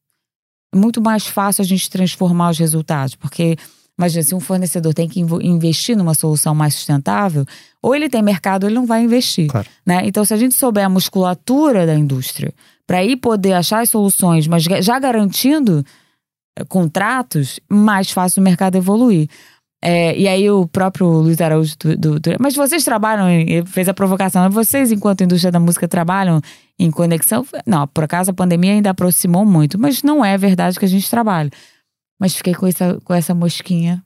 é 0.74 0.78
muito 0.78 1.00
mais 1.00 1.26
fácil 1.26 1.62
a 1.62 1.66
gente 1.66 1.90
transformar 1.90 2.50
os 2.50 2.58
resultados, 2.58 3.14
porque 3.14 3.56
Imagina, 3.98 4.22
se 4.22 4.34
um 4.34 4.40
fornecedor 4.40 4.94
tem 4.94 5.08
que 5.08 5.20
investir 5.20 5.96
numa 5.96 6.14
solução 6.14 6.54
mais 6.54 6.74
sustentável, 6.74 7.44
ou 7.80 7.94
ele 7.94 8.08
tem 8.08 8.22
mercado 8.22 8.64
ou 8.64 8.68
ele 8.68 8.74
não 8.74 8.86
vai 8.86 9.02
investir. 9.02 9.48
Claro. 9.48 9.68
Né? 9.84 10.02
Então, 10.06 10.24
se 10.24 10.32
a 10.32 10.36
gente 10.36 10.54
souber 10.54 10.84
a 10.84 10.88
musculatura 10.88 11.86
da 11.86 11.94
indústria, 11.94 12.54
para 12.86 12.98
aí 12.98 13.16
poder 13.16 13.52
achar 13.52 13.80
as 13.80 13.90
soluções, 13.90 14.46
mas 14.48 14.64
já 14.64 14.98
garantindo 14.98 15.84
eh, 16.58 16.64
contratos, 16.64 17.60
mais 17.68 18.10
fácil 18.10 18.40
o 18.40 18.44
mercado 18.44 18.76
evoluir. 18.76 19.28
É, 19.84 20.16
e 20.16 20.28
aí 20.28 20.48
o 20.48 20.64
próprio 20.64 21.08
Luiz 21.08 21.40
Araújo 21.40 21.74
do, 21.76 21.96
do, 21.96 22.20
do, 22.20 22.30
Mas 22.38 22.54
vocês 22.54 22.84
trabalham, 22.84 23.26
fez 23.66 23.88
a 23.88 23.94
provocação, 23.94 24.48
vocês, 24.48 24.92
enquanto 24.92 25.24
indústria 25.24 25.50
da 25.50 25.58
música, 25.58 25.88
trabalham 25.88 26.40
em 26.78 26.88
conexão? 26.88 27.44
Não, 27.66 27.88
por 27.88 28.04
acaso 28.04 28.30
a 28.30 28.34
pandemia 28.34 28.74
ainda 28.74 28.90
aproximou 28.90 29.44
muito, 29.44 29.80
mas 29.80 30.04
não 30.04 30.24
é 30.24 30.38
verdade 30.38 30.78
que 30.78 30.84
a 30.84 30.88
gente 30.88 31.10
trabalha. 31.10 31.50
Mas 32.20 32.36
fiquei 32.36 32.54
com 32.54 32.68
essa, 32.68 33.00
com 33.02 33.12
essa 33.12 33.34
mosquinha 33.34 34.00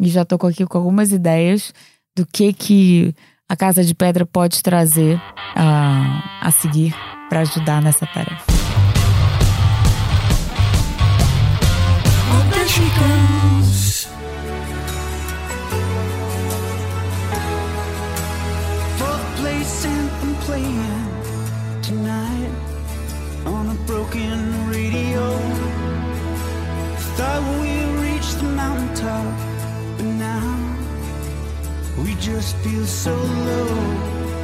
e 0.00 0.08
já 0.08 0.24
tô 0.24 0.36
aqui 0.46 0.64
com 0.64 0.78
algumas 0.78 1.12
ideias 1.12 1.74
do 2.16 2.24
que 2.24 2.54
que 2.54 3.14
a 3.46 3.54
Casa 3.54 3.84
de 3.84 3.94
Pedra 3.94 4.24
pode 4.24 4.62
trazer 4.62 5.16
uh, 5.16 6.40
a 6.40 6.50
seguir 6.50 6.94
para 7.28 7.40
ajudar 7.40 7.82
nessa 7.82 8.06
tarefa. 8.06 8.50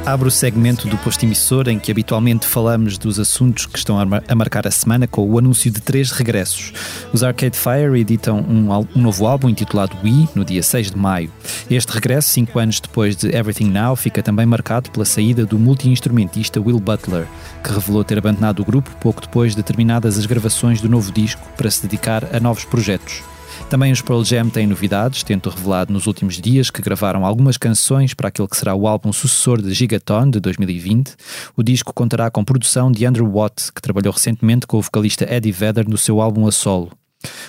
Abre 0.07 0.29
o 0.29 0.31
segmento 0.31 0.87
do 0.87 0.97
posto 0.99 1.25
emissor 1.25 1.67
em 1.67 1.77
que 1.77 1.91
habitualmente 1.91 2.45
falamos 2.45 2.97
dos 2.97 3.19
assuntos 3.19 3.65
que 3.65 3.77
estão 3.77 3.99
a 3.99 4.35
marcar 4.35 4.65
a 4.65 4.71
semana 4.71 5.05
com 5.05 5.29
o 5.29 5.37
anúncio 5.37 5.69
de 5.69 5.81
três 5.81 6.11
regressos. 6.11 6.71
Os 7.11 7.23
Arcade 7.23 7.57
Fire 7.57 7.99
editam 7.99 8.39
um, 8.39 8.69
um 8.95 9.01
novo 9.01 9.27
álbum 9.27 9.49
intitulado 9.49 9.97
We 10.03 10.29
no 10.33 10.45
dia 10.45 10.63
6 10.63 10.91
de 10.91 10.97
maio. 10.97 11.29
Este 11.69 11.91
regresso, 11.91 12.29
cinco 12.29 12.57
anos 12.57 12.79
depois 12.79 13.17
de 13.17 13.35
Everything 13.35 13.69
Now, 13.69 13.97
fica 13.97 14.23
também 14.23 14.45
marcado 14.45 14.89
pela 14.91 15.03
saída 15.03 15.45
do 15.45 15.59
multi-instrumentista 15.59 16.61
Will 16.61 16.79
Butler, 16.79 17.27
que 17.61 17.73
revelou 17.73 18.03
ter 18.03 18.17
abandonado 18.17 18.61
o 18.61 18.65
grupo 18.65 18.89
pouco 19.01 19.19
depois 19.19 19.55
de 19.55 19.63
terminadas 19.63 20.17
as 20.17 20.25
gravações 20.25 20.79
do 20.79 20.87
novo 20.87 21.11
disco 21.11 21.41
para 21.57 21.69
se 21.69 21.81
dedicar 21.81 22.33
a 22.33 22.39
novos 22.39 22.63
projetos. 22.63 23.23
Também 23.69 23.91
os 23.91 24.01
Pearl 24.01 24.23
Jam 24.23 24.49
têm 24.49 24.65
novidades, 24.65 25.23
tendo 25.23 25.49
revelado 25.49 25.91
nos 25.91 26.07
últimos 26.07 26.39
dias 26.39 26.69
que 26.69 26.81
gravaram 26.81 27.25
algumas 27.25 27.57
canções 27.57 28.13
para 28.13 28.29
aquele 28.29 28.47
que 28.47 28.55
será 28.55 28.73
o 28.73 28.87
álbum 28.87 29.11
sucessor 29.11 29.61
de 29.61 29.73
Gigaton 29.73 30.29
de 30.29 30.39
2020. 30.39 31.15
O 31.55 31.61
disco 31.61 31.93
contará 31.93 32.31
com 32.31 32.45
produção 32.45 32.89
de 32.89 33.05
Andrew 33.05 33.29
Watt, 33.29 33.73
que 33.73 33.81
trabalhou 33.81 34.13
recentemente 34.13 34.65
com 34.65 34.77
o 34.77 34.81
vocalista 34.81 35.25
Eddie 35.29 35.51
Vedder 35.51 35.87
no 35.87 35.97
seu 35.97 36.21
álbum 36.21 36.47
a 36.47 36.51
solo. 36.51 36.91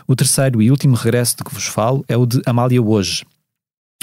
O 0.09 0.17
terceiro 0.17 0.61
e 0.61 0.73
último 0.73 0.97
regresso 0.97 1.37
de 1.37 1.45
que 1.45 1.55
vos 1.55 1.67
falo 1.67 2.05
é 2.09 2.17
o 2.17 2.27
de 2.27 2.43
Amália 2.45 2.83
Hoje, 2.83 3.25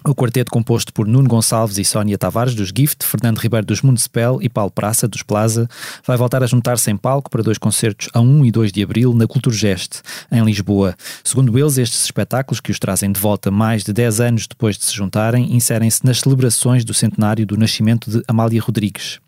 o 0.08 0.14
quarteto 0.14 0.52
composto 0.52 0.94
por 0.94 1.08
Nuno 1.08 1.28
Gonçalves 1.28 1.78
e 1.78 1.84
Sónia 1.84 2.18
Tavares 2.18 2.54
dos 2.54 2.72
Gift, 2.76 3.04
Fernando 3.04 3.40
Ribeiro 3.40 3.66
dos 3.66 3.82
Municipal 3.82 4.40
e 4.42 4.48
Paulo 4.48 4.72
Praça 4.72 5.08
dos 5.08 5.24
Plaza 5.24 5.68
vai 6.06 6.16
voltar 6.16 6.44
a 6.44 6.48
juntar-se 6.48 6.92
em 6.92 6.98
palco 6.98 7.30
para 7.30 7.42
dois 7.42 7.58
concertos 7.58 8.10
a 8.14 8.22
1 8.22 8.46
e 8.46 8.52
2 8.52 8.72
de 8.72 8.84
abril 8.84 9.14
na 9.14 9.26
Culturgest, 9.26 10.02
em 10.32 10.44
Lisboa. 10.44 10.96
Segundo 11.24 11.58
eles, 11.58 11.78
estes 11.78 12.04
espetáculos, 12.04 12.60
que 12.60 12.72
os 12.72 12.78
trazem 12.78 13.12
de 13.12 13.20
volta 13.20 13.50
mais 13.50 13.84
de 13.84 13.92
10 13.92 14.20
anos 14.22 14.48
depois 14.48 14.78
de 14.78 14.86
se 14.86 14.94
juntarem, 14.94 15.56
inserem-se 15.56 16.06
nas 16.06 16.20
celebrações 16.20 16.86
do 16.86 16.94
centenário 16.94 17.46
do 17.46 17.58
nascimento 17.58 18.10
de 18.10 18.22
Amália 18.28 18.62
Rodrigues. 18.62 19.20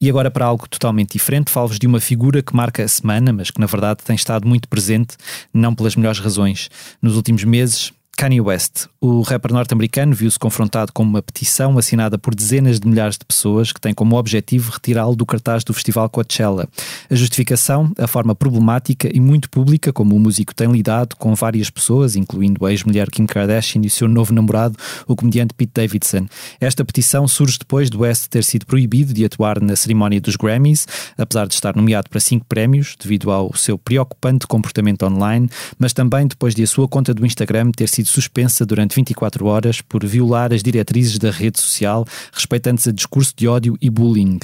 E 0.00 0.08
agora 0.08 0.30
para 0.30 0.44
algo 0.44 0.68
totalmente 0.68 1.12
diferente, 1.12 1.50
falo-vos 1.50 1.78
de 1.78 1.86
uma 1.86 1.98
figura 1.98 2.42
que 2.42 2.54
marca 2.54 2.84
a 2.84 2.88
semana, 2.88 3.32
mas 3.32 3.50
que 3.50 3.60
na 3.60 3.66
verdade 3.66 4.04
tem 4.04 4.14
estado 4.14 4.46
muito 4.46 4.68
presente, 4.68 5.16
não 5.52 5.74
pelas 5.74 5.96
melhores 5.96 6.20
razões. 6.20 6.68
Nos 7.00 7.16
últimos 7.16 7.42
meses, 7.44 7.92
Kanye 8.16 8.40
West. 8.40 8.86
O 9.00 9.20
rapper 9.22 9.52
norte-americano 9.52 10.14
viu-se 10.14 10.38
confrontado 10.38 10.92
com 10.92 11.02
uma 11.02 11.20
petição 11.20 11.76
assinada 11.76 12.16
por 12.16 12.34
dezenas 12.34 12.80
de 12.80 12.88
milhares 12.88 13.18
de 13.18 13.24
pessoas 13.24 13.72
que 13.72 13.80
tem 13.80 13.92
como 13.92 14.16
objetivo 14.16 14.72
retirá-lo 14.72 15.14
do 15.14 15.26
cartaz 15.26 15.62
do 15.62 15.74
Festival 15.74 16.08
Coachella. 16.08 16.68
A 17.10 17.14
justificação, 17.14 17.92
a 17.98 18.06
forma 18.06 18.34
problemática 18.34 19.10
e 19.14 19.20
muito 19.20 19.50
pública 19.50 19.92
como 19.92 20.16
o 20.16 20.20
músico 20.20 20.54
tem 20.54 20.70
lidado 20.70 21.16
com 21.16 21.34
várias 21.34 21.68
pessoas, 21.68 22.16
incluindo 22.16 22.64
a 22.64 22.70
ex-mulher 22.70 23.10
Kim 23.10 23.26
Kardashian 23.26 23.82
e 23.82 23.88
o 23.88 23.90
seu 23.90 24.08
novo 24.08 24.32
namorado, 24.32 24.78
o 25.06 25.14
comediante 25.14 25.52
Pete 25.52 25.72
Davidson. 25.74 26.26
Esta 26.60 26.84
petição 26.84 27.28
surge 27.28 27.58
depois 27.58 27.90
de 27.90 27.96
West 27.96 28.28
ter 28.28 28.44
sido 28.44 28.64
proibido 28.64 29.12
de 29.12 29.24
atuar 29.24 29.60
na 29.60 29.76
cerimónia 29.76 30.20
dos 30.20 30.36
Grammys, 30.36 30.86
apesar 31.18 31.46
de 31.46 31.54
estar 31.54 31.76
nomeado 31.76 32.08
para 32.08 32.20
cinco 32.20 32.46
prémios, 32.46 32.96
devido 33.00 33.30
ao 33.30 33.54
seu 33.54 33.76
preocupante 33.76 34.46
comportamento 34.46 35.04
online, 35.04 35.50
mas 35.78 35.92
também 35.92 36.26
depois 36.26 36.54
de 36.54 36.62
a 36.62 36.66
sua 36.66 36.88
conta 36.88 37.12
do 37.12 37.26
Instagram 37.26 37.70
ter 37.70 37.88
sido 37.88 38.03
sido 38.04 38.12
suspensa 38.12 38.64
durante 38.64 38.94
24 38.94 39.46
horas 39.46 39.80
por 39.80 40.04
violar 40.04 40.52
as 40.52 40.62
diretrizes 40.62 41.18
da 41.18 41.30
rede 41.30 41.60
social 41.60 42.06
respeitantes 42.32 42.86
a 42.86 42.92
discurso 42.92 43.32
de 43.36 43.48
ódio 43.48 43.76
e 43.80 43.90
bullying. 43.90 44.38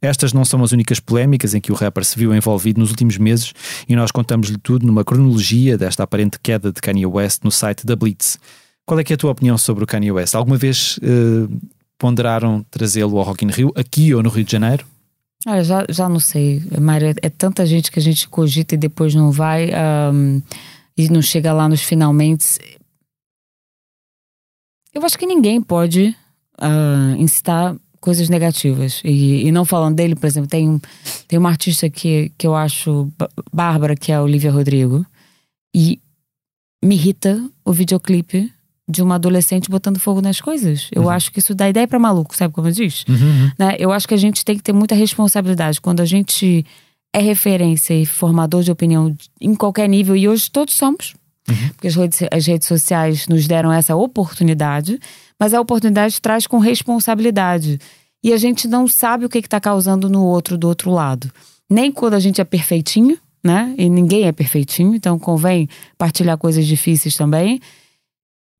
Estas 0.00 0.32
não 0.32 0.44
são 0.44 0.62
as 0.62 0.72
únicas 0.72 0.98
polémicas 0.98 1.54
em 1.54 1.60
que 1.60 1.70
o 1.70 1.74
rapper 1.74 2.04
se 2.04 2.18
viu 2.18 2.34
envolvido 2.34 2.80
nos 2.80 2.90
últimos 2.90 3.18
meses 3.18 3.52
e 3.88 3.94
nós 3.94 4.10
contamos-lhe 4.10 4.58
tudo 4.58 4.86
numa 4.86 5.04
cronologia 5.04 5.76
desta 5.76 6.02
aparente 6.02 6.38
queda 6.42 6.72
de 6.72 6.80
Kanye 6.80 7.06
West 7.06 7.42
no 7.44 7.50
site 7.50 7.84
da 7.84 7.94
Blitz. 7.94 8.38
Qual 8.86 8.98
é, 8.98 9.04
é 9.06 9.12
a 9.12 9.16
tua 9.16 9.32
opinião 9.32 9.58
sobre 9.58 9.84
o 9.84 9.86
Kanye 9.86 10.12
West? 10.12 10.34
Alguma 10.34 10.56
vez 10.56 10.98
uh, 10.98 11.50
ponderaram 11.98 12.64
trazê-lo 12.70 13.18
ao 13.18 13.24
Rock 13.24 13.44
in 13.44 13.50
Rio, 13.50 13.72
aqui 13.76 14.14
ou 14.14 14.22
no 14.22 14.30
Rio 14.30 14.44
de 14.44 14.52
Janeiro? 14.52 14.86
Olha, 15.46 15.62
já, 15.62 15.84
já 15.88 16.08
não 16.08 16.20
sei, 16.20 16.62
Mário. 16.80 17.14
É 17.22 17.28
tanta 17.28 17.66
gente 17.66 17.90
que 17.90 17.98
a 17.98 18.02
gente 18.02 18.28
cogita 18.28 18.74
e 18.74 18.78
depois 18.78 19.14
não 19.14 19.30
vai 19.30 19.70
um, 20.12 20.42
e 20.96 21.08
não 21.08 21.20
chega 21.20 21.52
lá 21.52 21.68
nos 21.68 21.82
finalmente. 21.82 22.58
Eu 24.96 25.04
acho 25.04 25.18
que 25.18 25.26
ninguém 25.26 25.60
pode 25.60 26.16
uh, 26.58 27.16
incitar 27.18 27.76
coisas 28.00 28.30
negativas. 28.30 29.02
E, 29.04 29.46
e, 29.46 29.52
não 29.52 29.66
falando 29.66 29.94
dele, 29.94 30.14
por 30.16 30.26
exemplo, 30.26 30.48
tem, 30.48 30.80
tem 31.28 31.38
uma 31.38 31.50
artista 31.50 31.90
que, 31.90 32.32
que 32.38 32.46
eu 32.46 32.54
acho 32.54 33.12
bárbara, 33.52 33.94
que 33.94 34.10
é 34.10 34.14
a 34.14 34.22
Olivia 34.22 34.50
Rodrigo. 34.50 35.04
E 35.74 36.00
me 36.82 36.94
irrita 36.94 37.46
o 37.62 37.74
videoclipe 37.74 38.50
de 38.88 39.02
uma 39.02 39.16
adolescente 39.16 39.68
botando 39.68 39.98
fogo 39.98 40.22
nas 40.22 40.40
coisas. 40.40 40.88
Eu 40.90 41.02
uhum. 41.02 41.10
acho 41.10 41.30
que 41.30 41.40
isso 41.40 41.54
dá 41.54 41.68
ideia 41.68 41.86
para 41.86 41.98
maluco, 41.98 42.34
sabe 42.34 42.54
como 42.54 42.68
eu 42.68 42.72
diz? 42.72 43.04
Uhum, 43.06 43.16
uhum. 43.16 43.50
Né? 43.58 43.76
Eu 43.78 43.92
acho 43.92 44.08
que 44.08 44.14
a 44.14 44.18
gente 44.18 44.46
tem 44.46 44.56
que 44.56 44.62
ter 44.62 44.72
muita 44.72 44.94
responsabilidade. 44.94 45.78
Quando 45.78 46.00
a 46.00 46.06
gente 46.06 46.64
é 47.12 47.20
referência 47.20 47.92
e 47.92 48.06
formador 48.06 48.62
de 48.62 48.72
opinião 48.72 49.14
em 49.38 49.54
qualquer 49.54 49.90
nível, 49.90 50.16
e 50.16 50.26
hoje 50.26 50.50
todos 50.50 50.74
somos, 50.74 51.14
Uhum. 51.48 51.68
Porque 51.70 51.88
as 51.88 51.94
redes, 51.94 52.20
as 52.30 52.46
redes 52.46 52.68
sociais 52.68 53.26
nos 53.28 53.46
deram 53.46 53.72
essa 53.72 53.94
oportunidade, 53.94 54.98
mas 55.38 55.54
a 55.54 55.60
oportunidade 55.60 56.20
traz 56.20 56.46
com 56.46 56.58
responsabilidade. 56.58 57.78
e 58.24 58.32
a 58.32 58.36
gente 58.36 58.66
não 58.66 58.88
sabe 58.88 59.24
o 59.24 59.28
que 59.28 59.38
está 59.38 59.60
causando 59.60 60.08
no 60.08 60.24
outro 60.24 60.58
do 60.58 60.66
outro 60.66 60.90
lado. 60.90 61.30
Nem 61.70 61.92
quando 61.92 62.14
a 62.14 62.18
gente 62.18 62.40
é 62.40 62.44
perfeitinho, 62.44 63.16
né? 63.44 63.72
E 63.78 63.88
ninguém 63.88 64.24
é 64.24 64.32
perfeitinho, 64.32 64.96
então 64.96 65.16
convém 65.16 65.68
partilhar 65.96 66.36
coisas 66.36 66.66
difíceis 66.66 67.16
também. 67.16 67.60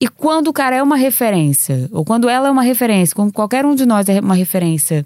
E 0.00 0.06
quando 0.06 0.48
o 0.48 0.52
cara 0.52 0.76
é 0.76 0.82
uma 0.82 0.96
referência, 0.96 1.88
ou 1.90 2.04
quando 2.04 2.28
ela 2.28 2.48
é 2.48 2.50
uma 2.50 2.62
referência, 2.62 3.16
como 3.16 3.32
qualquer 3.32 3.64
um 3.64 3.74
de 3.74 3.86
nós 3.86 4.08
é 4.08 4.20
uma 4.20 4.34
referência, 4.34 5.04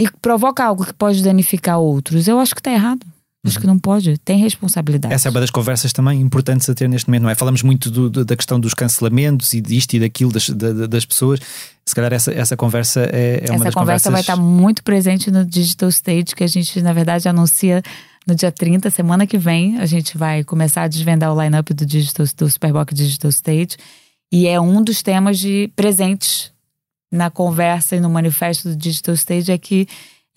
e 0.00 0.10
provoca 0.10 0.64
algo 0.64 0.84
que 0.84 0.94
pode 0.94 1.22
danificar 1.22 1.78
outros, 1.78 2.26
eu 2.26 2.40
acho 2.40 2.54
que 2.54 2.62
tá 2.62 2.72
errado. 2.72 3.06
Acho 3.44 3.56
uhum. 3.56 3.60
que 3.62 3.66
não 3.66 3.78
pode, 3.78 4.18
tem 4.18 4.38
responsabilidade. 4.38 5.14
Essa 5.14 5.28
é 5.28 5.30
uma 5.30 5.40
das 5.40 5.50
conversas 5.50 5.92
também 5.94 6.20
importantes 6.20 6.68
a 6.68 6.74
ter 6.74 6.88
neste 6.88 7.08
momento, 7.08 7.22
não 7.22 7.30
é? 7.30 7.34
Falamos 7.34 7.62
muito 7.62 7.90
do, 7.90 8.10
da 8.24 8.36
questão 8.36 8.60
dos 8.60 8.74
cancelamentos 8.74 9.54
e 9.54 9.62
disto 9.62 9.94
e 9.94 10.00
daquilo 10.00 10.30
das, 10.30 10.50
das 10.50 11.06
pessoas. 11.06 11.40
Se 11.86 11.94
calhar 11.94 12.12
essa, 12.12 12.30
essa 12.32 12.54
conversa 12.54 13.08
é, 13.10 13.40
é 13.42 13.50
uma 13.50 13.54
essa 13.54 13.64
das 13.64 13.74
conversa 13.74 13.74
conversas... 13.74 14.12
vai 14.12 14.20
estar 14.20 14.36
muito 14.36 14.84
presente 14.84 15.30
no 15.30 15.44
Digital 15.44 15.88
Stage, 15.88 16.34
que 16.36 16.44
a 16.44 16.46
gente, 16.46 16.82
na 16.82 16.92
verdade, 16.92 17.28
anuncia 17.28 17.82
no 18.26 18.34
dia 18.34 18.52
30, 18.52 18.90
semana 18.90 19.26
que 19.26 19.38
vem. 19.38 19.78
A 19.78 19.86
gente 19.86 20.18
vai 20.18 20.44
começar 20.44 20.82
a 20.82 20.88
desvendar 20.88 21.34
o 21.34 21.42
lineup 21.42 21.70
do, 21.70 21.86
Digital, 21.86 22.26
do 22.36 22.50
Superboc 22.50 22.92
Digital 22.92 23.30
Stage. 23.30 23.76
E 24.30 24.46
é 24.46 24.60
um 24.60 24.82
dos 24.82 25.02
temas 25.02 25.38
de 25.38 25.72
presentes 25.74 26.52
na 27.10 27.30
conversa 27.30 27.96
e 27.96 28.00
no 28.00 28.10
manifesto 28.10 28.68
do 28.68 28.76
Digital 28.76 29.14
Stage 29.14 29.50
é 29.50 29.56
que 29.56 29.88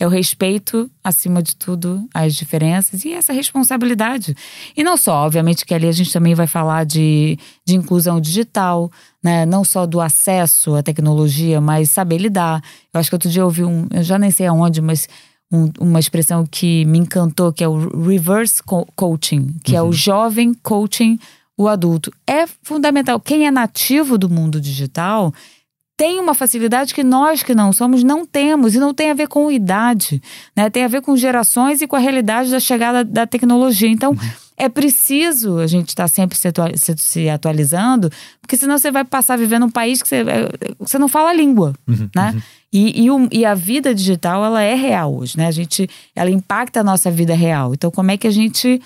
é 0.04 0.06
o 0.06 0.10
respeito, 0.10 0.90
acima 1.02 1.42
de 1.42 1.56
tudo, 1.56 2.06
às 2.12 2.34
diferenças 2.34 3.04
e 3.04 3.12
essa 3.12 3.32
responsabilidade. 3.32 4.36
E 4.76 4.84
não 4.84 4.96
só, 4.96 5.24
obviamente, 5.24 5.64
que 5.64 5.74
ali 5.74 5.88
a 5.88 5.92
gente 5.92 6.12
também 6.12 6.34
vai 6.34 6.46
falar 6.46 6.84
de, 6.84 7.38
de 7.66 7.74
inclusão 7.74 8.20
digital, 8.20 8.90
né? 9.22 9.46
não 9.46 9.64
só 9.64 9.86
do 9.86 10.00
acesso 10.00 10.74
à 10.74 10.82
tecnologia, 10.82 11.60
mas 11.60 11.90
saber 11.90 12.18
lidar. 12.18 12.62
Eu 12.92 13.00
acho 13.00 13.08
que 13.08 13.14
outro 13.14 13.30
dia 13.30 13.40
eu 13.40 13.46
ouvi 13.46 13.64
um, 13.64 13.86
eu 13.90 14.02
já 14.02 14.18
nem 14.18 14.30
sei 14.30 14.46
aonde, 14.46 14.80
mas 14.80 15.08
um, 15.50 15.70
uma 15.80 15.98
expressão 15.98 16.44
que 16.46 16.84
me 16.84 16.98
encantou, 16.98 17.52
que 17.52 17.64
é 17.64 17.68
o 17.68 18.06
reverse 18.06 18.62
coaching, 18.94 19.56
que 19.64 19.72
uhum. 19.72 19.78
é 19.78 19.82
o 19.82 19.86
uhum. 19.86 19.92
jovem 19.92 20.54
coaching 20.54 21.18
o 21.56 21.68
adulto. 21.68 22.12
É 22.26 22.46
fundamental. 22.62 23.20
Quem 23.20 23.46
é 23.46 23.50
nativo 23.50 24.18
do 24.18 24.28
mundo 24.28 24.60
digital 24.60 25.32
tem 25.96 26.18
uma 26.18 26.34
facilidade 26.34 26.94
que 26.94 27.04
nós 27.04 27.42
que 27.42 27.54
não 27.54 27.72
somos 27.72 28.02
não 28.02 28.26
temos 28.26 28.74
e 28.74 28.78
não 28.78 28.92
tem 28.92 29.10
a 29.10 29.14
ver 29.14 29.28
com 29.28 29.50
idade, 29.50 30.20
né? 30.56 30.68
Tem 30.68 30.84
a 30.84 30.88
ver 30.88 31.00
com 31.02 31.16
gerações 31.16 31.80
e 31.80 31.86
com 31.86 31.94
a 31.94 32.00
realidade 32.00 32.50
da 32.50 32.58
chegada 32.58 33.04
da 33.04 33.26
tecnologia. 33.26 33.88
Então, 33.88 34.10
uhum. 34.10 34.30
é 34.56 34.68
preciso 34.68 35.58
a 35.58 35.66
gente 35.68 35.90
estar 35.90 36.04
tá 36.04 36.08
sempre 36.08 36.36
se 36.96 37.28
atualizando, 37.28 38.10
porque 38.40 38.56
senão 38.56 38.76
você 38.76 38.90
vai 38.90 39.04
passar 39.04 39.38
vivendo 39.38 39.66
um 39.66 39.70
país 39.70 40.02
que 40.02 40.08
você, 40.08 40.16
é, 40.16 40.74
você 40.80 40.98
não 40.98 41.08
fala 41.08 41.30
a 41.30 41.34
língua, 41.34 41.74
uhum, 41.86 42.08
né? 42.14 42.32
Uhum. 42.34 42.42
E, 42.72 43.06
e, 43.06 43.38
e, 43.38 43.44
a 43.44 43.54
vida 43.54 43.94
digital, 43.94 44.44
ela 44.44 44.60
é 44.60 44.74
real 44.74 45.14
hoje, 45.14 45.38
né? 45.38 45.46
A 45.46 45.52
gente, 45.52 45.88
ela 46.16 46.28
impacta 46.28 46.80
a 46.80 46.84
nossa 46.84 47.08
vida 47.08 47.32
real. 47.32 47.72
Então, 47.72 47.88
como 47.88 48.10
é 48.10 48.16
que 48.16 48.26
a 48.26 48.32
gente 48.32 48.82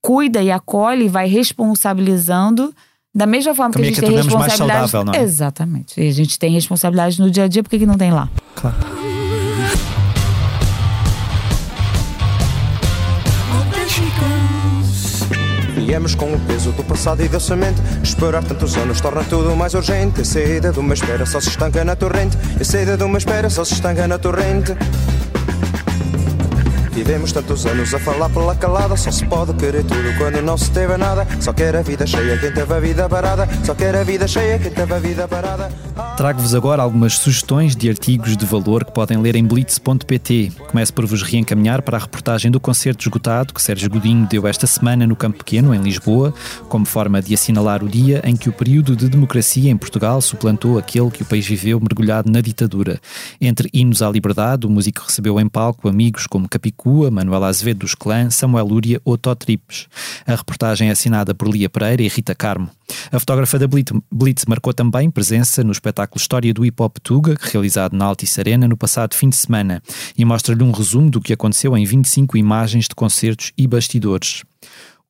cuida 0.00 0.40
e 0.40 0.52
acolhe 0.52 1.06
e 1.06 1.08
vai 1.08 1.26
responsabilizando 1.26 2.72
da 3.14 3.26
mesma 3.26 3.54
forma 3.54 3.72
Também 3.72 3.92
que 3.92 3.98
a 3.98 4.00
gente 4.00 4.04
é 4.04 4.08
tem 4.08 4.16
responsabilidade. 4.16 4.72
Mais 4.72 4.90
saudável, 4.90 5.04
não 5.04 5.20
é? 5.20 5.22
Exatamente. 5.22 6.00
E 6.00 6.08
a 6.08 6.12
gente 6.12 6.38
tem 6.38 6.52
responsabilidade 6.52 7.20
no 7.20 7.30
dia 7.30 7.44
a 7.44 7.48
dia, 7.48 7.62
por 7.62 7.70
que, 7.70 7.78
que 7.78 7.86
não 7.86 7.96
tem 7.96 8.12
lá? 8.12 8.28
Claro. 8.56 8.76
Viemos 15.76 16.14
com 16.14 16.32
o 16.32 16.40
peso 16.40 16.72
do 16.72 16.82
passado 16.82 17.22
e 17.22 17.28
da 17.28 17.38
semente. 17.38 17.80
Esperar 18.02 18.42
tantos 18.42 18.76
anos 18.76 19.00
torna 19.00 19.22
tudo 19.22 19.54
mais 19.54 19.74
urgente. 19.74 20.22
A 20.22 20.24
saída 20.24 20.72
de 20.72 20.78
uma 20.80 20.94
espera 20.94 21.24
só 21.24 21.40
se 21.40 21.50
estanca 21.50 21.84
na 21.84 21.94
torrente. 21.94 22.36
A 22.58 22.64
saída 22.64 22.96
de 22.96 23.04
uma 23.04 23.18
espera 23.18 23.48
só 23.48 23.64
se 23.64 23.74
estanca 23.74 24.08
na 24.08 24.18
torrente. 24.18 24.72
Vivemos 26.94 27.32
tantos 27.32 27.66
anos 27.66 27.92
a 27.92 27.98
falar 27.98 28.30
pela 28.30 28.54
calada. 28.54 28.96
Só 28.96 29.10
se 29.10 29.26
pode 29.26 29.52
querer 29.54 29.82
tudo 29.82 30.16
quando 30.16 30.40
não 30.40 30.56
se 30.56 30.70
teve 30.70 30.96
nada. 30.96 31.26
Só 31.40 31.52
quer 31.52 31.74
a 31.74 31.82
vida 31.82 32.06
cheia 32.06 32.38
quem 32.38 32.52
teve 32.52 32.72
a 32.72 32.78
vida 32.78 33.08
parada. 33.08 33.48
Só 33.64 33.74
quer 33.74 33.96
a 33.96 34.04
vida 34.04 34.28
cheia 34.28 34.60
quem 34.60 34.70
teve 34.70 34.94
a 34.94 34.98
vida 35.00 35.26
parada. 35.26 35.72
Trago-vos 36.16 36.54
agora 36.54 36.82
algumas 36.82 37.14
sugestões 37.14 37.74
de 37.74 37.88
artigos 37.88 38.36
de 38.36 38.46
valor 38.46 38.84
que 38.84 38.92
podem 38.92 39.18
ler 39.18 39.34
em 39.34 39.44
blitz.pt. 39.44 40.52
Começo 40.68 40.94
por 40.94 41.04
vos 41.04 41.22
reencaminhar 41.22 41.82
para 41.82 41.96
a 41.96 42.00
reportagem 42.00 42.50
do 42.50 42.60
concerto 42.60 43.02
esgotado 43.02 43.52
que 43.52 43.60
Sérgio 43.60 43.90
Godinho 43.90 44.28
deu 44.28 44.46
esta 44.46 44.66
semana 44.66 45.04
no 45.04 45.16
Campo 45.16 45.38
Pequeno, 45.38 45.74
em 45.74 45.80
Lisboa, 45.80 46.32
como 46.68 46.86
forma 46.86 47.20
de 47.20 47.34
assinalar 47.34 47.82
o 47.82 47.88
dia 47.88 48.20
em 48.24 48.36
que 48.36 48.48
o 48.48 48.52
período 48.52 48.94
de 48.94 49.08
democracia 49.08 49.68
em 49.68 49.76
Portugal 49.76 50.20
suplantou 50.20 50.78
aquele 50.78 51.10
que 51.10 51.22
o 51.22 51.26
país 51.26 51.44
viveu 51.44 51.80
mergulhado 51.80 52.30
na 52.30 52.40
ditadura. 52.40 53.00
Entre 53.40 53.68
hinos 53.72 54.00
à 54.00 54.08
liberdade, 54.08 54.66
o 54.66 54.70
músico 54.70 55.02
recebeu 55.04 55.40
em 55.40 55.48
palco 55.48 55.88
amigos 55.88 56.28
como 56.28 56.48
Capicua, 56.84 57.10
Manuela 57.10 57.48
Azevedo 57.48 57.78
dos 57.78 57.94
Clã, 57.94 58.28
Samuel 58.28 58.66
Lúria 58.66 59.00
ou 59.04 59.16
Tó 59.16 59.34
Tripes. 59.34 59.88
A 60.26 60.34
reportagem 60.34 60.88
é 60.88 60.92
assinada 60.92 61.34
por 61.34 61.48
Lia 61.48 61.68
Pereira 61.70 62.02
e 62.02 62.08
Rita 62.08 62.34
Carmo. 62.34 62.68
A 63.10 63.18
fotógrafa 63.18 63.58
da 63.58 63.66
Blitz 63.66 64.44
marcou 64.46 64.74
também 64.74 65.10
presença 65.10 65.64
no 65.64 65.72
espetáculo 65.72 66.20
História 66.20 66.52
do 66.52 66.64
Hip 66.64 66.82
Hop 66.82 66.98
Tuga, 67.02 67.36
realizado 67.40 67.96
na 67.96 68.04
Altice 68.04 68.38
Arena 68.38 68.68
no 68.68 68.76
passado 68.76 69.14
fim 69.14 69.30
de 69.30 69.36
semana, 69.36 69.82
e 70.16 70.24
mostra-lhe 70.26 70.62
um 70.62 70.72
resumo 70.72 71.10
do 71.10 71.22
que 71.22 71.32
aconteceu 71.32 71.76
em 71.76 71.86
25 71.86 72.36
imagens 72.36 72.86
de 72.86 72.94
concertos 72.94 73.52
e 73.56 73.66
bastidores. 73.66 74.42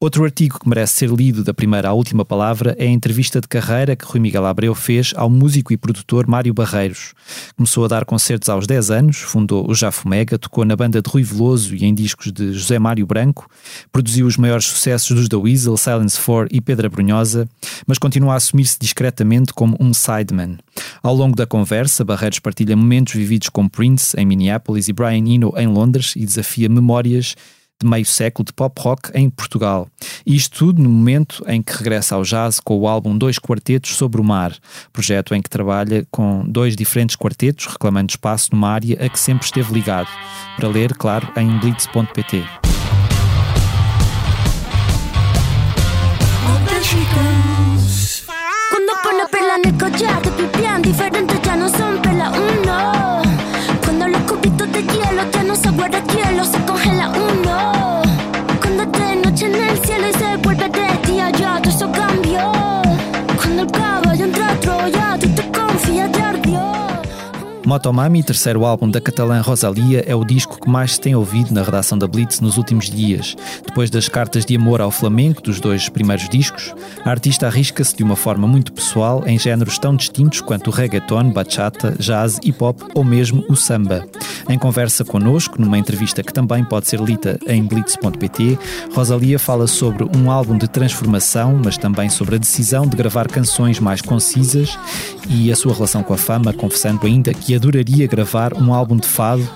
Outro 0.05 0.23
artigo 0.23 0.61
que 0.61 0.69
merece 0.69 0.97
ser 0.97 1.09
lido 1.09 1.43
da 1.43 1.55
primeira 1.55 1.89
à 1.89 1.95
última 1.95 2.27
palavra 2.27 2.77
é 2.79 2.85
a 2.85 2.91
entrevista 2.91 3.41
de 3.41 3.49
carreira 3.49 3.97
que 3.97 4.05
Rui 4.05 4.21
Miguel 4.21 4.45
Abreu 4.45 4.75
fez 4.75 5.15
ao 5.17 5.31
músico 5.31 5.73
e 5.73 5.79
produtor 5.79 6.27
Mário 6.27 6.53
Barreiros. 6.53 7.15
Começou 7.57 7.87
a 7.87 7.89
dar 7.89 8.05
concertos 8.05 8.51
aos 8.51 8.67
10 8.67 8.91
anos, 8.91 9.17
fundou 9.17 9.67
o 9.67 9.75
Jafomega, 9.75 10.39
tocou 10.39 10.63
na 10.67 10.77
banda 10.77 11.01
de 11.01 11.09
Rui 11.09 11.23
Veloso 11.23 11.75
e 11.75 11.87
em 11.87 11.95
discos 11.95 12.31
de 12.31 12.53
José 12.53 12.79
Mário 12.79 13.07
Branco, 13.07 13.49
produziu 13.91 14.27
os 14.27 14.37
maiores 14.37 14.67
sucessos 14.67 15.17
dos 15.17 15.27
The 15.27 15.37
Weasel, 15.37 15.79
Silence 15.79 16.21
4 16.21 16.55
e 16.55 16.61
Pedra 16.61 16.91
Brunhosa, 16.91 17.49
mas 17.87 17.97
continua 17.97 18.35
a 18.35 18.37
assumir-se 18.37 18.77
discretamente 18.79 19.55
como 19.55 19.75
um 19.81 19.95
sideman. 19.95 20.59
Ao 21.03 21.15
longo 21.15 21.35
da 21.35 21.47
conversa, 21.47 22.05
Barreiros 22.05 22.41
partilha 22.41 22.77
momentos 22.77 23.15
vividos 23.15 23.49
com 23.49 23.67
Prince 23.67 24.15
em 24.21 24.27
Minneapolis 24.27 24.87
e 24.87 24.93
Brian 24.93 25.27
Eno 25.27 25.55
em 25.57 25.67
Londres 25.67 26.13
e 26.15 26.27
desafia 26.27 26.69
memórias 26.69 27.35
de 27.81 27.89
meio 27.89 28.05
século 28.05 28.45
de 28.45 28.53
pop 28.53 28.81
rock 28.81 29.11
em 29.15 29.29
Portugal. 29.29 29.89
Isto 30.27 30.59
tudo 30.59 30.83
no 30.83 30.89
momento 30.89 31.45
em 31.47 31.63
que 31.63 31.77
regressa 31.77 32.15
ao 32.15 32.23
jazz 32.23 32.61
com 32.61 32.79
o 32.79 32.89
álbum 32.89 33.17
Dois 33.17 33.39
Quartetos 33.39 33.97
sobre 33.97 34.21
o 34.21 34.25
Mar, 34.25 34.57
projeto 34.93 35.35
em 35.35 35.43
que 35.43 35.51
trabalha 35.51 36.07
com 36.11 36.45
dois 36.47 36.77
diferentes 36.77 37.17
quartetos, 37.17 37.67
reclamando 37.67 38.11
espaço 38.11 38.51
numa 38.53 38.71
área 38.71 39.05
a 39.05 39.09
que 39.09 39.19
sempre 39.19 39.45
esteve 39.45 39.73
ligado. 39.73 40.09
Para 40.57 40.69
ler, 40.69 40.95
claro, 40.95 41.29
em 41.37 41.59
blitz.pt. 41.59 42.45
Motomami, 67.67 68.23
terceiro 68.23 68.67
álbum 68.67 68.91
da 68.91 69.01
catalã 69.01 69.41
Rosalia, 69.41 70.05
é 70.07 70.15
o 70.15 70.23
disco 70.23 70.61
que 70.61 70.69
mais 70.69 70.93
se 70.93 71.01
tem 71.01 71.15
ouvido 71.15 71.53
na 71.55 71.63
redação 71.63 71.97
da 71.97 72.07
Blitz 72.07 72.41
nos 72.41 72.59
últimos 72.59 72.91
dias. 72.91 73.35
Depois 73.67 73.89
das 73.89 74.07
cartas 74.07 74.45
de 74.45 74.55
amor 74.55 74.83
ao 74.83 74.91
flamenco 74.91 75.41
dos 75.41 75.61
dois 75.61 75.89
primeiros 75.89 76.29
discos, 76.29 76.75
a 77.03 77.11
artista 77.11 77.47
arrisca-se 77.47 77.97
de 77.97 78.03
uma 78.03 78.17
forma 78.17 78.47
muito 78.47 78.71
pessoal 78.71 79.23
em 79.27 79.39
géneros 79.39 79.79
tão 79.79 79.97
distintos 79.97 80.43
quanto 80.43 80.69
o 80.69 80.71
reggaeton, 80.71 81.31
bachata, 81.31 81.97
jazz, 81.99 82.39
hip 82.45 82.63
hop 82.63 82.83
ou 82.95 83.03
mesmo 83.03 83.43
o 83.49 83.57
samba. 83.57 84.07
Em 84.47 84.59
conversa 84.59 85.03
connosco, 85.03 85.59
numa 85.59 85.79
entrevista 85.79 86.23
que 86.23 86.33
também 86.33 86.63
pode 86.63 86.87
ser 86.87 87.01
lida 87.01 87.39
em 87.47 87.63
blitz.pt, 87.65 88.59
Rosalia 88.95 89.39
fala 89.39 89.67
sobre 89.67 90.05
um 90.15 90.31
álbum 90.31 90.59
de 90.59 90.69
transformação, 90.69 91.59
mas 91.65 91.79
também 91.79 92.11
sobre 92.11 92.35
a 92.35 92.39
decisão 92.39 92.87
de 92.87 92.95
gravar 92.95 93.27
canções 93.27 93.81
mais 93.81 94.03
concisas 94.03 94.79
e 95.31 95.51
a 95.51 95.57
sua 95.57 95.73
relação 95.73 96.03
com 96.03 96.13
a 96.13 96.19
fama, 96.19 96.53
confessando 96.53 97.07
ainda 97.07 97.33
que 97.33 97.54
adoraria 97.55 98.07
gravar 98.07 98.55
um 98.55 98.73
álbum 98.73 98.97
de 98.97 99.07
fado 99.07 99.49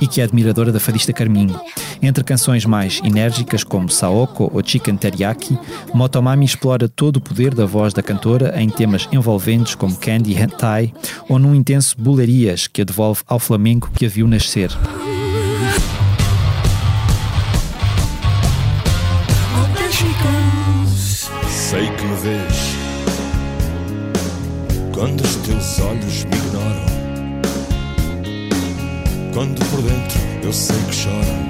e 0.00 0.06
que 0.06 0.20
é 0.20 0.24
admiradora 0.24 0.72
da 0.72 0.80
fadista 0.80 1.12
Carminho. 1.12 1.60
Entre 2.00 2.22
canções 2.22 2.64
mais 2.64 3.00
enérgicas 3.02 3.64
como 3.64 3.90
Saoko 3.90 4.50
ou 4.54 4.62
Chicken 4.64 4.96
Teriyaki, 4.96 5.58
Motomami 5.92 6.44
explora 6.44 6.88
todo 6.88 7.16
o 7.16 7.20
poder 7.20 7.54
da 7.54 7.66
voz 7.66 7.92
da 7.92 8.02
cantora 8.02 8.54
em 8.60 8.68
temas 8.68 9.08
envolventes 9.10 9.74
como 9.74 9.96
Candy 9.96 10.34
Hentai 10.34 10.92
ou 11.28 11.38
num 11.38 11.54
intenso 11.54 11.96
Bulerias 11.98 12.66
que 12.66 12.82
a 12.82 12.84
devolve 12.84 13.22
ao 13.26 13.38
flamenco 13.38 13.90
que 13.90 14.06
a 14.06 14.08
viu 14.08 14.26
nascer. 14.26 14.70
Sei 21.48 21.86
que 21.90 22.04
me 22.04 22.16
vês 22.16 22.76
quando 24.94 25.20
os 25.20 25.36
teus 25.36 25.78
olhos 25.80 26.24
me 26.24 26.36
ignoram 26.36 26.97
quando 29.38 29.64
por 29.66 29.80
dentro 29.82 30.18
eu 30.42 30.52
sei 30.52 30.74
que 30.76 31.04
chora. 31.04 31.48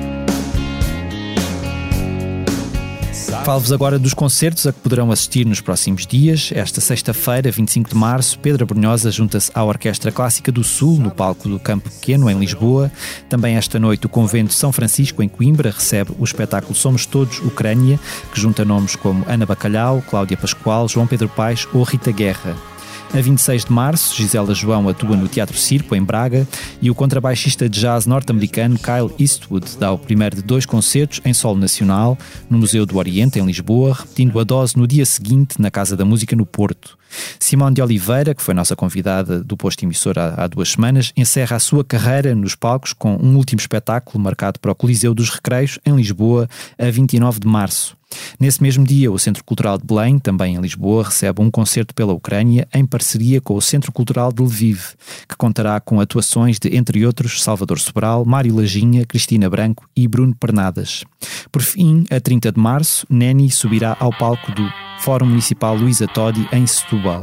Falo-vos 3.46 3.72
agora 3.72 3.98
dos 3.98 4.12
concertos 4.12 4.66
a 4.66 4.74
que 4.74 4.80
poderão 4.80 5.10
assistir 5.10 5.46
nos 5.46 5.62
próximos 5.62 6.06
dias. 6.06 6.50
Esta 6.54 6.82
sexta-feira, 6.82 7.50
25 7.50 7.88
de 7.88 7.96
março, 7.96 8.38
Pedro 8.40 8.66
Brunhosa 8.66 9.10
junta-se 9.10 9.50
à 9.54 9.64
Orquestra 9.64 10.12
Clássica 10.12 10.52
do 10.52 10.62
Sul, 10.62 10.98
no 10.98 11.10
palco 11.10 11.48
do 11.48 11.58
Campo 11.58 11.88
Pequeno, 11.88 12.28
em 12.28 12.38
Lisboa. 12.38 12.92
Também 13.26 13.56
esta 13.56 13.78
noite, 13.78 14.04
o 14.04 14.08
Convento 14.10 14.52
São 14.52 14.70
Francisco, 14.70 15.22
em 15.22 15.28
Coimbra, 15.28 15.70
recebe 15.70 16.12
o 16.18 16.24
espetáculo 16.24 16.74
Somos 16.74 17.06
Todos 17.06 17.38
Ucrânia, 17.38 17.98
que 18.34 18.38
junta 18.38 18.66
nomes 18.66 18.96
como 18.96 19.24
Ana 19.26 19.46
Bacalhau, 19.46 20.04
Cláudia 20.10 20.36
Pascoal, 20.36 20.86
João 20.90 21.06
Pedro 21.06 21.30
Paes 21.30 21.66
ou 21.72 21.84
Rita 21.84 22.12
Guerra. 22.12 22.54
A 23.14 23.20
26 23.20 23.64
de 23.64 23.72
março, 23.72 24.14
Gisela 24.14 24.54
João 24.54 24.86
atua 24.86 25.16
no 25.16 25.28
Teatro 25.28 25.56
Circo, 25.56 25.96
em 25.96 26.02
Braga, 26.02 26.46
e 26.80 26.90
o 26.90 26.94
contrabaixista 26.94 27.66
de 27.66 27.80
jazz 27.80 28.04
norte-americano 28.04 28.78
Kyle 28.78 29.10
Eastwood 29.18 29.66
dá 29.78 29.90
o 29.90 29.98
primeiro 29.98 30.36
de 30.36 30.42
dois 30.42 30.66
concertos 30.66 31.20
em 31.24 31.32
solo 31.32 31.58
nacional 31.58 32.18
no 32.50 32.58
Museu 32.58 32.84
do 32.84 32.98
Oriente, 32.98 33.38
em 33.38 33.46
Lisboa, 33.46 33.94
repetindo 33.94 34.38
a 34.38 34.44
dose 34.44 34.76
no 34.76 34.86
dia 34.86 35.06
seguinte 35.06 35.60
na 35.60 35.70
Casa 35.70 35.96
da 35.96 36.04
Música 36.04 36.36
no 36.36 36.44
Porto. 36.44 36.98
Simone 37.38 37.74
de 37.74 37.82
Oliveira, 37.82 38.34
que 38.34 38.42
foi 38.42 38.54
nossa 38.54 38.76
convidada 38.76 39.42
do 39.42 39.56
posto 39.56 39.84
emissor 39.84 40.18
há, 40.18 40.44
há 40.44 40.46
duas 40.46 40.70
semanas, 40.70 41.12
encerra 41.16 41.56
a 41.56 41.60
sua 41.60 41.84
carreira 41.84 42.34
nos 42.34 42.54
palcos 42.54 42.92
com 42.92 43.16
um 43.16 43.36
último 43.36 43.60
espetáculo 43.60 44.22
marcado 44.22 44.58
para 44.60 44.72
o 44.72 44.74
Coliseu 44.74 45.14
dos 45.14 45.30
Recreios, 45.30 45.78
em 45.84 45.94
Lisboa, 45.94 46.48
a 46.78 46.90
29 46.90 47.40
de 47.40 47.46
março. 47.46 47.98
Nesse 48.40 48.62
mesmo 48.62 48.84
dia, 48.84 49.12
o 49.12 49.18
Centro 49.18 49.44
Cultural 49.44 49.78
de 49.78 49.84
Belém, 49.84 50.18
também 50.18 50.54
em 50.54 50.60
Lisboa, 50.60 51.04
recebe 51.04 51.42
um 51.42 51.50
concerto 51.50 51.94
pela 51.94 52.12
Ucrânia 52.12 52.66
em 52.72 52.86
parceria 52.86 53.40
com 53.40 53.54
o 53.54 53.60
Centro 53.60 53.92
Cultural 53.92 54.32
de 54.32 54.42
Lviv, 54.42 54.94
que 55.28 55.36
contará 55.36 55.78
com 55.80 56.00
atuações 56.00 56.58
de, 56.58 56.74
entre 56.74 57.04
outros, 57.04 57.42
Salvador 57.42 57.78
Sobral, 57.78 58.24
Mário 58.24 58.56
Lajinha, 58.56 59.04
Cristina 59.04 59.50
Branco 59.50 59.88
e 59.94 60.08
Bruno 60.08 60.34
Pernadas. 60.34 61.04
Por 61.50 61.62
fim, 61.62 62.04
a 62.10 62.20
30 62.20 62.52
de 62.52 62.60
março, 62.60 63.06
Neni 63.08 63.50
subirá 63.50 63.96
ao 63.98 64.10
palco 64.10 64.52
do 64.52 64.68
Fórum 65.00 65.26
Municipal 65.26 65.74
Luísa 65.74 66.06
Todi 66.06 66.48
em 66.52 66.66
Setúbal. 66.66 67.20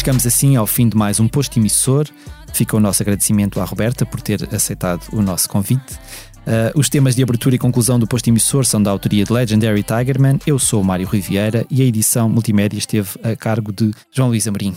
Chegamos 0.00 0.26
assim 0.26 0.56
ao 0.56 0.66
fim 0.66 0.88
de 0.88 0.96
mais 0.96 1.20
um 1.20 1.28
posto 1.28 1.58
emissor. 1.58 2.08
Fica 2.54 2.74
o 2.74 2.80
nosso 2.80 3.02
agradecimento 3.02 3.60
à 3.60 3.64
Roberta 3.64 4.06
por 4.06 4.18
ter 4.22 4.48
aceitado 4.54 5.06
o 5.12 5.20
nosso 5.20 5.46
convite. 5.46 5.92
Uh, 6.38 6.72
os 6.74 6.88
temas 6.88 7.14
de 7.14 7.22
abertura 7.22 7.54
e 7.54 7.58
conclusão 7.58 7.98
do 7.98 8.06
posto 8.06 8.28
emissor 8.28 8.64
são 8.64 8.82
da 8.82 8.90
autoria 8.90 9.26
de 9.26 9.30
Legendary 9.30 9.82
Tigerman. 9.82 10.38
Eu 10.46 10.58
sou 10.58 10.80
o 10.80 10.84
Mário 10.84 11.06
Riviera 11.06 11.66
e 11.70 11.82
a 11.82 11.84
edição 11.84 12.30
multimédia 12.30 12.78
esteve 12.78 13.10
a 13.22 13.36
cargo 13.36 13.72
de 13.72 13.90
João 14.10 14.30
Luís 14.30 14.48
Amorim. 14.48 14.74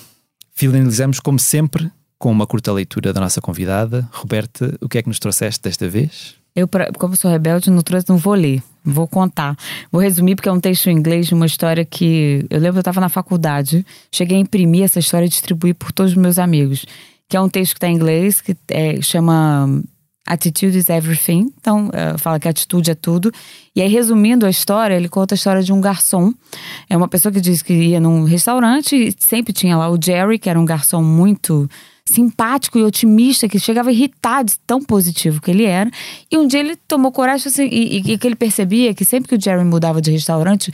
Finalizamos, 0.52 1.22
como 1.22 1.40
sempre, 1.40 1.90
com 2.20 2.30
uma 2.30 2.46
curta 2.46 2.74
leitura 2.74 3.14
da 3.14 3.22
nossa 3.22 3.40
convidada. 3.40 4.06
Roberta, 4.12 4.78
o 4.82 4.90
que 4.90 4.98
é 4.98 5.02
que 5.02 5.08
nos 5.08 5.20
trouxeste 5.20 5.62
desta 5.62 5.88
vez? 5.88 6.36
Eu, 6.56 6.70
como 7.00 7.16
sou 7.16 7.32
rebelde, 7.32 7.72
não 7.72 7.82
trouxe, 7.82 8.08
não 8.10 8.18
vou 8.18 8.34
ler. 8.34 8.62
Vou 8.86 9.08
contar. 9.08 9.58
Vou 9.92 10.02
resumir 10.02 10.36
porque 10.36 10.50
é 10.50 10.52
um 10.52 10.60
texto 10.60 10.88
em 10.90 10.98
inglês 10.98 11.28
de 11.28 11.34
uma 11.34 11.46
história 11.46 11.86
que 11.86 12.46
eu 12.50 12.60
lembro 12.60 12.74
que 12.74 12.80
eu 12.80 12.82
estava 12.82 13.02
na 13.02 13.10
faculdade, 13.10 13.86
cheguei 14.12 14.38
a 14.38 14.42
imprimir 14.42 14.84
essa 14.84 15.00
história 15.00 15.26
e 15.26 15.30
distribuir 15.30 15.74
por 15.74 15.92
todos 15.92 16.12
os 16.12 16.18
meus 16.18 16.38
amigos. 16.38 16.86
Que 17.30 17.38
é 17.38 17.42
um 17.42 17.50
texto 17.50 17.74
que 17.74 17.78
está 17.78 17.88
em 17.88 17.96
inglês, 17.96 18.42
que 18.42 18.56
é, 18.70 19.02
chama 19.02 19.82
Attitude 20.26 20.78
is 20.78 20.90
Everything. 20.90 21.52
Então, 21.60 21.88
uh, 21.88 22.18
fala 22.18 22.40
que 22.40 22.48
atitude 22.48 22.92
é 22.92 22.96
tudo. 22.96 23.32
E 23.76 23.82
aí, 23.82 23.90
resumindo 23.90 24.46
a 24.46 24.50
história, 24.50 24.96
ele 24.96 25.10
conta 25.10 25.34
a 25.34 25.38
história 25.38 25.64
de 25.64 25.74
um 25.74 25.82
garçom. 25.82 26.34
É 26.90 26.96
uma 26.96 27.08
pessoa 27.08 27.32
que 27.32 27.42
diz 27.42 27.62
que 27.62 27.74
ia 27.74 28.00
num 28.00 28.24
restaurante 28.24 28.96
e 28.96 29.16
sempre 29.18 29.52
tinha 29.52 29.78
lá 29.78 29.90
o 29.90 29.98
Jerry, 30.02 30.38
que 30.38 30.50
era 30.50 30.60
um 30.60 30.66
garçom 30.66 31.02
muito 31.02 31.70
simpático 32.06 32.78
e 32.78 32.84
otimista, 32.84 33.48
que 33.48 33.60
chegava 33.60 33.94
de 33.94 34.12
tão 34.68 34.82
positivo 34.82 35.42
que 35.42 35.52
ele 35.52 35.64
era. 35.64 35.90
E 36.32 36.38
um 36.38 36.48
dia 36.48 36.60
ele 36.60 36.76
tomou 36.76 37.12
coragem 37.12 37.48
assim, 37.48 37.66
e, 37.66 37.98
e, 38.14 38.18
que 38.18 38.28
ele 38.28 38.36
percebia 38.36 38.94
que 38.94 39.06
sempre 39.06 39.30
que 39.30 39.36
o 39.36 39.42
Jerry 39.42 39.64
mudava 39.64 40.02
de 40.02 40.12
restaurante, 40.12 40.72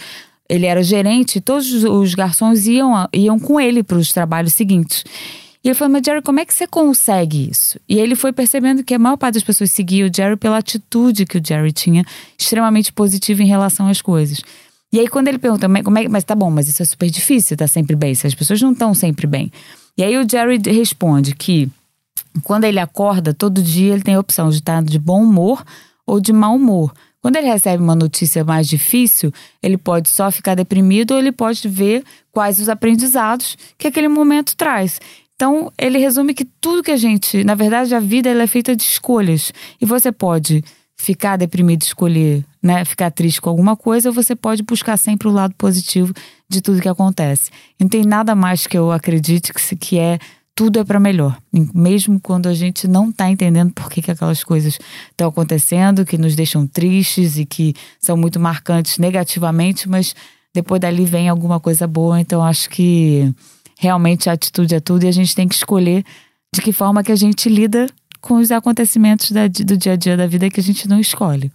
ele 0.49 0.65
era 0.65 0.81
gerente, 0.81 1.39
todos 1.39 1.83
os 1.83 2.15
garçons 2.15 2.65
iam, 2.65 3.07
iam 3.13 3.39
com 3.39 3.59
ele 3.59 3.83
para 3.83 3.97
os 3.97 4.11
trabalhos 4.11 4.53
seguintes. 4.53 5.03
E 5.63 5.67
ele 5.67 5.75
falou, 5.75 5.93
mas 5.93 6.01
Jerry, 6.05 6.21
como 6.21 6.39
é 6.39 6.45
que 6.45 6.53
você 6.53 6.65
consegue 6.65 7.49
isso? 7.51 7.79
E 7.87 7.99
ele 7.99 8.15
foi 8.15 8.31
percebendo 8.31 8.83
que 8.83 8.93
a 8.93 8.99
maior 8.99 9.17
parte 9.17 9.35
das 9.35 9.43
pessoas 9.43 9.71
seguia 9.71 10.07
o 10.07 10.13
Jerry 10.13 10.37
pela 10.37 10.57
atitude 10.57 11.25
que 11.25 11.37
o 11.37 11.41
Jerry 11.45 11.71
tinha, 11.71 12.03
extremamente 12.37 12.93
positiva 12.93 13.43
em 13.43 13.47
relação 13.47 13.87
às 13.87 14.01
coisas. 14.01 14.41
E 14.91 14.99
aí, 14.99 15.07
quando 15.07 15.27
ele 15.27 15.37
pergunta, 15.37 15.67
como 15.83 15.99
é, 15.99 16.07
mas 16.07 16.23
tá 16.23 16.33
bom, 16.33 16.49
mas 16.49 16.67
isso 16.67 16.81
é 16.81 16.85
super 16.85 17.09
difícil, 17.09 17.55
tá 17.55 17.67
sempre 17.67 17.95
bem, 17.95 18.15
se 18.15 18.25
as 18.25 18.33
pessoas 18.33 18.59
não 18.61 18.71
estão 18.71 18.93
sempre 18.93 19.27
bem. 19.27 19.51
E 19.99 20.03
aí 20.03 20.17
o 20.17 20.25
Jerry 20.25 20.61
responde 20.65 21.35
que 21.35 21.69
quando 22.41 22.63
ele 22.63 22.79
acorda, 22.79 23.33
todo 23.33 23.61
dia 23.61 23.91
ele 23.91 24.01
tem 24.01 24.15
a 24.15 24.19
opção 24.21 24.49
de 24.49 24.59
estar 24.59 24.81
de 24.81 24.97
bom 24.97 25.21
humor 25.21 25.61
ou 26.07 26.21
de 26.21 26.31
mau 26.31 26.55
humor. 26.55 26.93
Quando 27.21 27.35
ele 27.35 27.47
recebe 27.47 27.83
uma 27.83 27.95
notícia 27.95 28.45
mais 28.45 28.65
difícil, 28.65 29.29
ele 29.61 29.77
pode 29.77 30.09
só 30.09 30.31
ficar 30.31 30.55
deprimido 30.55 31.11
ou 31.11 31.17
ele 31.17 31.33
pode 31.33 31.67
ver 31.67 32.05
quais 32.31 32.59
os 32.59 32.69
aprendizados 32.69 33.57
que 33.77 33.87
aquele 33.87 34.07
momento 34.07 34.55
traz. 34.55 35.01
Então, 35.35 35.69
ele 35.77 35.97
resume 35.97 36.33
que 36.33 36.45
tudo 36.45 36.81
que 36.81 36.91
a 36.91 36.97
gente, 36.97 37.43
na 37.43 37.53
verdade, 37.53 37.93
a 37.93 37.99
vida 37.99 38.29
ela 38.29 38.43
é 38.43 38.47
feita 38.47 38.73
de 38.73 38.83
escolhas. 38.83 39.51
E 39.81 39.85
você 39.85 40.13
pode 40.13 40.63
ficar 40.95 41.35
deprimido, 41.35 41.81
escolher, 41.81 42.45
né, 42.61 42.83
ficar 42.83 43.09
triste 43.11 43.39
com 43.41 43.49
alguma 43.49 43.75
coisa, 43.75 44.11
você 44.11 44.35
pode 44.35 44.63
buscar 44.63 44.97
sempre 44.97 45.27
o 45.27 45.31
lado 45.31 45.53
positivo 45.57 46.13
de 46.47 46.61
tudo 46.61 46.81
que 46.81 46.89
acontece. 46.89 47.51
Não 47.79 47.87
tem 47.87 48.03
nada 48.03 48.35
mais 48.35 48.67
que 48.67 48.77
eu 48.77 48.91
acredite 48.91 49.53
que, 49.53 49.75
que 49.75 49.97
é 49.97 50.19
tudo 50.59 50.77
é 50.77 50.83
para 50.83 50.99
melhor, 50.99 51.37
mesmo 51.73 52.19
quando 52.19 52.49
a 52.49 52.53
gente 52.53 52.85
não 52.85 53.11
está 53.11 53.29
entendendo 53.29 53.71
por 53.71 53.89
que, 53.89 54.01
que 54.01 54.11
aquelas 54.11 54.43
coisas 54.43 54.77
estão 55.09 55.29
acontecendo, 55.29 56.05
que 56.05 56.17
nos 56.17 56.35
deixam 56.35 56.67
tristes 56.67 57.37
e 57.37 57.45
que 57.45 57.73
são 57.97 58.17
muito 58.17 58.41
marcantes 58.41 58.97
negativamente, 58.97 59.87
mas 59.87 60.13
depois 60.53 60.81
dali 60.81 61.05
vem 61.05 61.29
alguma 61.29 61.61
coisa 61.61 61.87
boa. 61.87 62.19
Então 62.19 62.43
acho 62.43 62.69
que 62.69 63.33
realmente 63.79 64.29
a 64.29 64.33
atitude 64.33 64.75
é 64.75 64.81
tudo 64.81 65.05
e 65.05 65.07
a 65.07 65.13
gente 65.13 65.33
tem 65.33 65.47
que 65.47 65.55
escolher 65.55 66.03
de 66.53 66.61
que 66.61 66.73
forma 66.73 67.03
que 67.03 67.11
a 67.13 67.15
gente 67.15 67.47
lida 67.47 67.87
com 68.21 68.35
os 68.35 68.51
acontecimentos 68.51 69.31
da, 69.31 69.47
do 69.47 69.77
dia 69.77 69.93
a 69.93 69.95
dia 69.95 70.17
da 70.17 70.27
vida 70.27 70.49
que 70.49 70.59
a 70.59 70.63
gente 70.63 70.87
não 70.87 70.99
escolhe. 70.99 71.51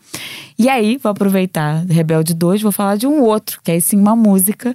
E 0.58 0.68
aí, 0.68 0.96
vou 0.96 1.10
aproveitar 1.10 1.84
Rebelde 1.86 2.34
2, 2.34 2.62
vou 2.62 2.72
falar 2.72 2.96
de 2.96 3.06
um 3.06 3.22
outro, 3.22 3.60
que 3.62 3.72
é 3.72 3.80
sim 3.80 3.98
uma 3.98 4.16
música 4.16 4.74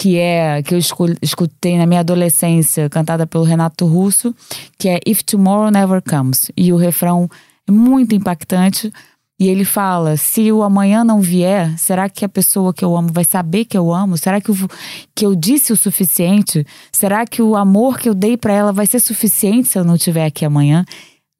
que 0.00 0.16
é 0.16 0.62
que 0.62 0.74
eu 0.74 0.78
escutei 1.20 1.76
na 1.76 1.84
minha 1.84 2.00
adolescência, 2.00 2.88
cantada 2.88 3.26
pelo 3.26 3.44
Renato 3.44 3.84
Russo, 3.84 4.34
que 4.78 4.88
é 4.88 4.98
If 5.06 5.22
Tomorrow 5.22 5.70
Never 5.70 6.00
Comes. 6.00 6.50
E 6.56 6.72
o 6.72 6.76
refrão 6.76 7.28
é 7.68 7.70
muito 7.70 8.14
impactante. 8.14 8.90
E 9.38 9.46
ele 9.46 9.62
fala: 9.62 10.16
se 10.16 10.50
o 10.50 10.62
amanhã 10.62 11.04
não 11.04 11.20
vier, 11.20 11.78
será 11.78 12.08
que 12.08 12.24
a 12.24 12.28
pessoa 12.30 12.72
que 12.72 12.82
eu 12.82 12.96
amo 12.96 13.10
vai 13.12 13.24
saber 13.24 13.66
que 13.66 13.76
eu 13.76 13.92
amo? 13.92 14.16
Será 14.16 14.40
que 14.40 14.50
eu, 14.50 14.56
que 15.14 15.26
eu 15.26 15.34
disse 15.34 15.70
o 15.70 15.76
suficiente? 15.76 16.66
Será 16.90 17.26
que 17.26 17.42
o 17.42 17.54
amor 17.54 17.98
que 17.98 18.08
eu 18.08 18.14
dei 18.14 18.38
para 18.38 18.54
ela 18.54 18.72
vai 18.72 18.86
ser 18.86 19.00
suficiente 19.00 19.68
se 19.68 19.78
eu 19.78 19.84
não 19.84 19.96
estiver 19.96 20.24
aqui 20.24 20.46
amanhã? 20.46 20.82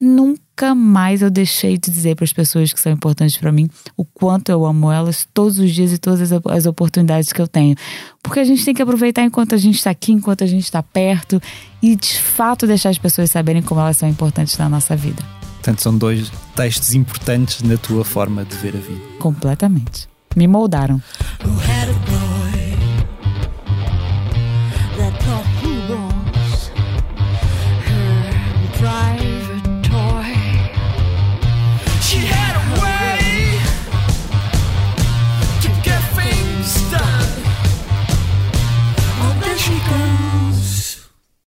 Nunca 0.00 0.74
mais 0.74 1.20
eu 1.20 1.30
deixei 1.30 1.76
de 1.76 1.90
dizer 1.90 2.16
para 2.16 2.24
as 2.24 2.32
pessoas 2.32 2.72
que 2.72 2.80
são 2.80 2.90
importantes 2.90 3.36
para 3.36 3.52
mim 3.52 3.68
o 3.96 4.04
quanto 4.04 4.50
eu 4.50 4.64
amo 4.64 4.90
elas 4.90 5.28
todos 5.34 5.58
os 5.58 5.70
dias 5.72 5.92
e 5.92 5.98
todas 5.98 6.32
as 6.32 6.66
oportunidades 6.66 7.32
que 7.32 7.40
eu 7.40 7.46
tenho. 7.46 7.76
Porque 8.22 8.40
a 8.40 8.44
gente 8.44 8.64
tem 8.64 8.74
que 8.74 8.82
aproveitar 8.82 9.22
enquanto 9.22 9.54
a 9.54 9.58
gente 9.58 9.76
está 9.76 9.90
aqui, 9.90 10.12
enquanto 10.12 10.42
a 10.42 10.46
gente 10.46 10.64
está 10.64 10.82
perto 10.82 11.40
e 11.82 11.94
de 11.94 12.18
fato 12.18 12.66
deixar 12.66 12.88
as 12.88 12.98
pessoas 12.98 13.30
saberem 13.30 13.62
como 13.62 13.80
elas 13.80 13.98
são 13.98 14.08
importantes 14.08 14.56
na 14.56 14.68
nossa 14.68 14.96
vida. 14.96 15.22
Portanto, 15.56 15.82
são 15.82 15.96
dois 15.96 16.32
textos 16.56 16.94
importantes 16.94 17.62
na 17.62 17.76
tua 17.76 18.02
forma 18.02 18.44
de 18.44 18.56
ver 18.56 18.74
a 18.74 18.80
vida. 18.80 19.00
Completamente. 19.18 20.08
Me 20.34 20.46
moldaram. 20.46 21.02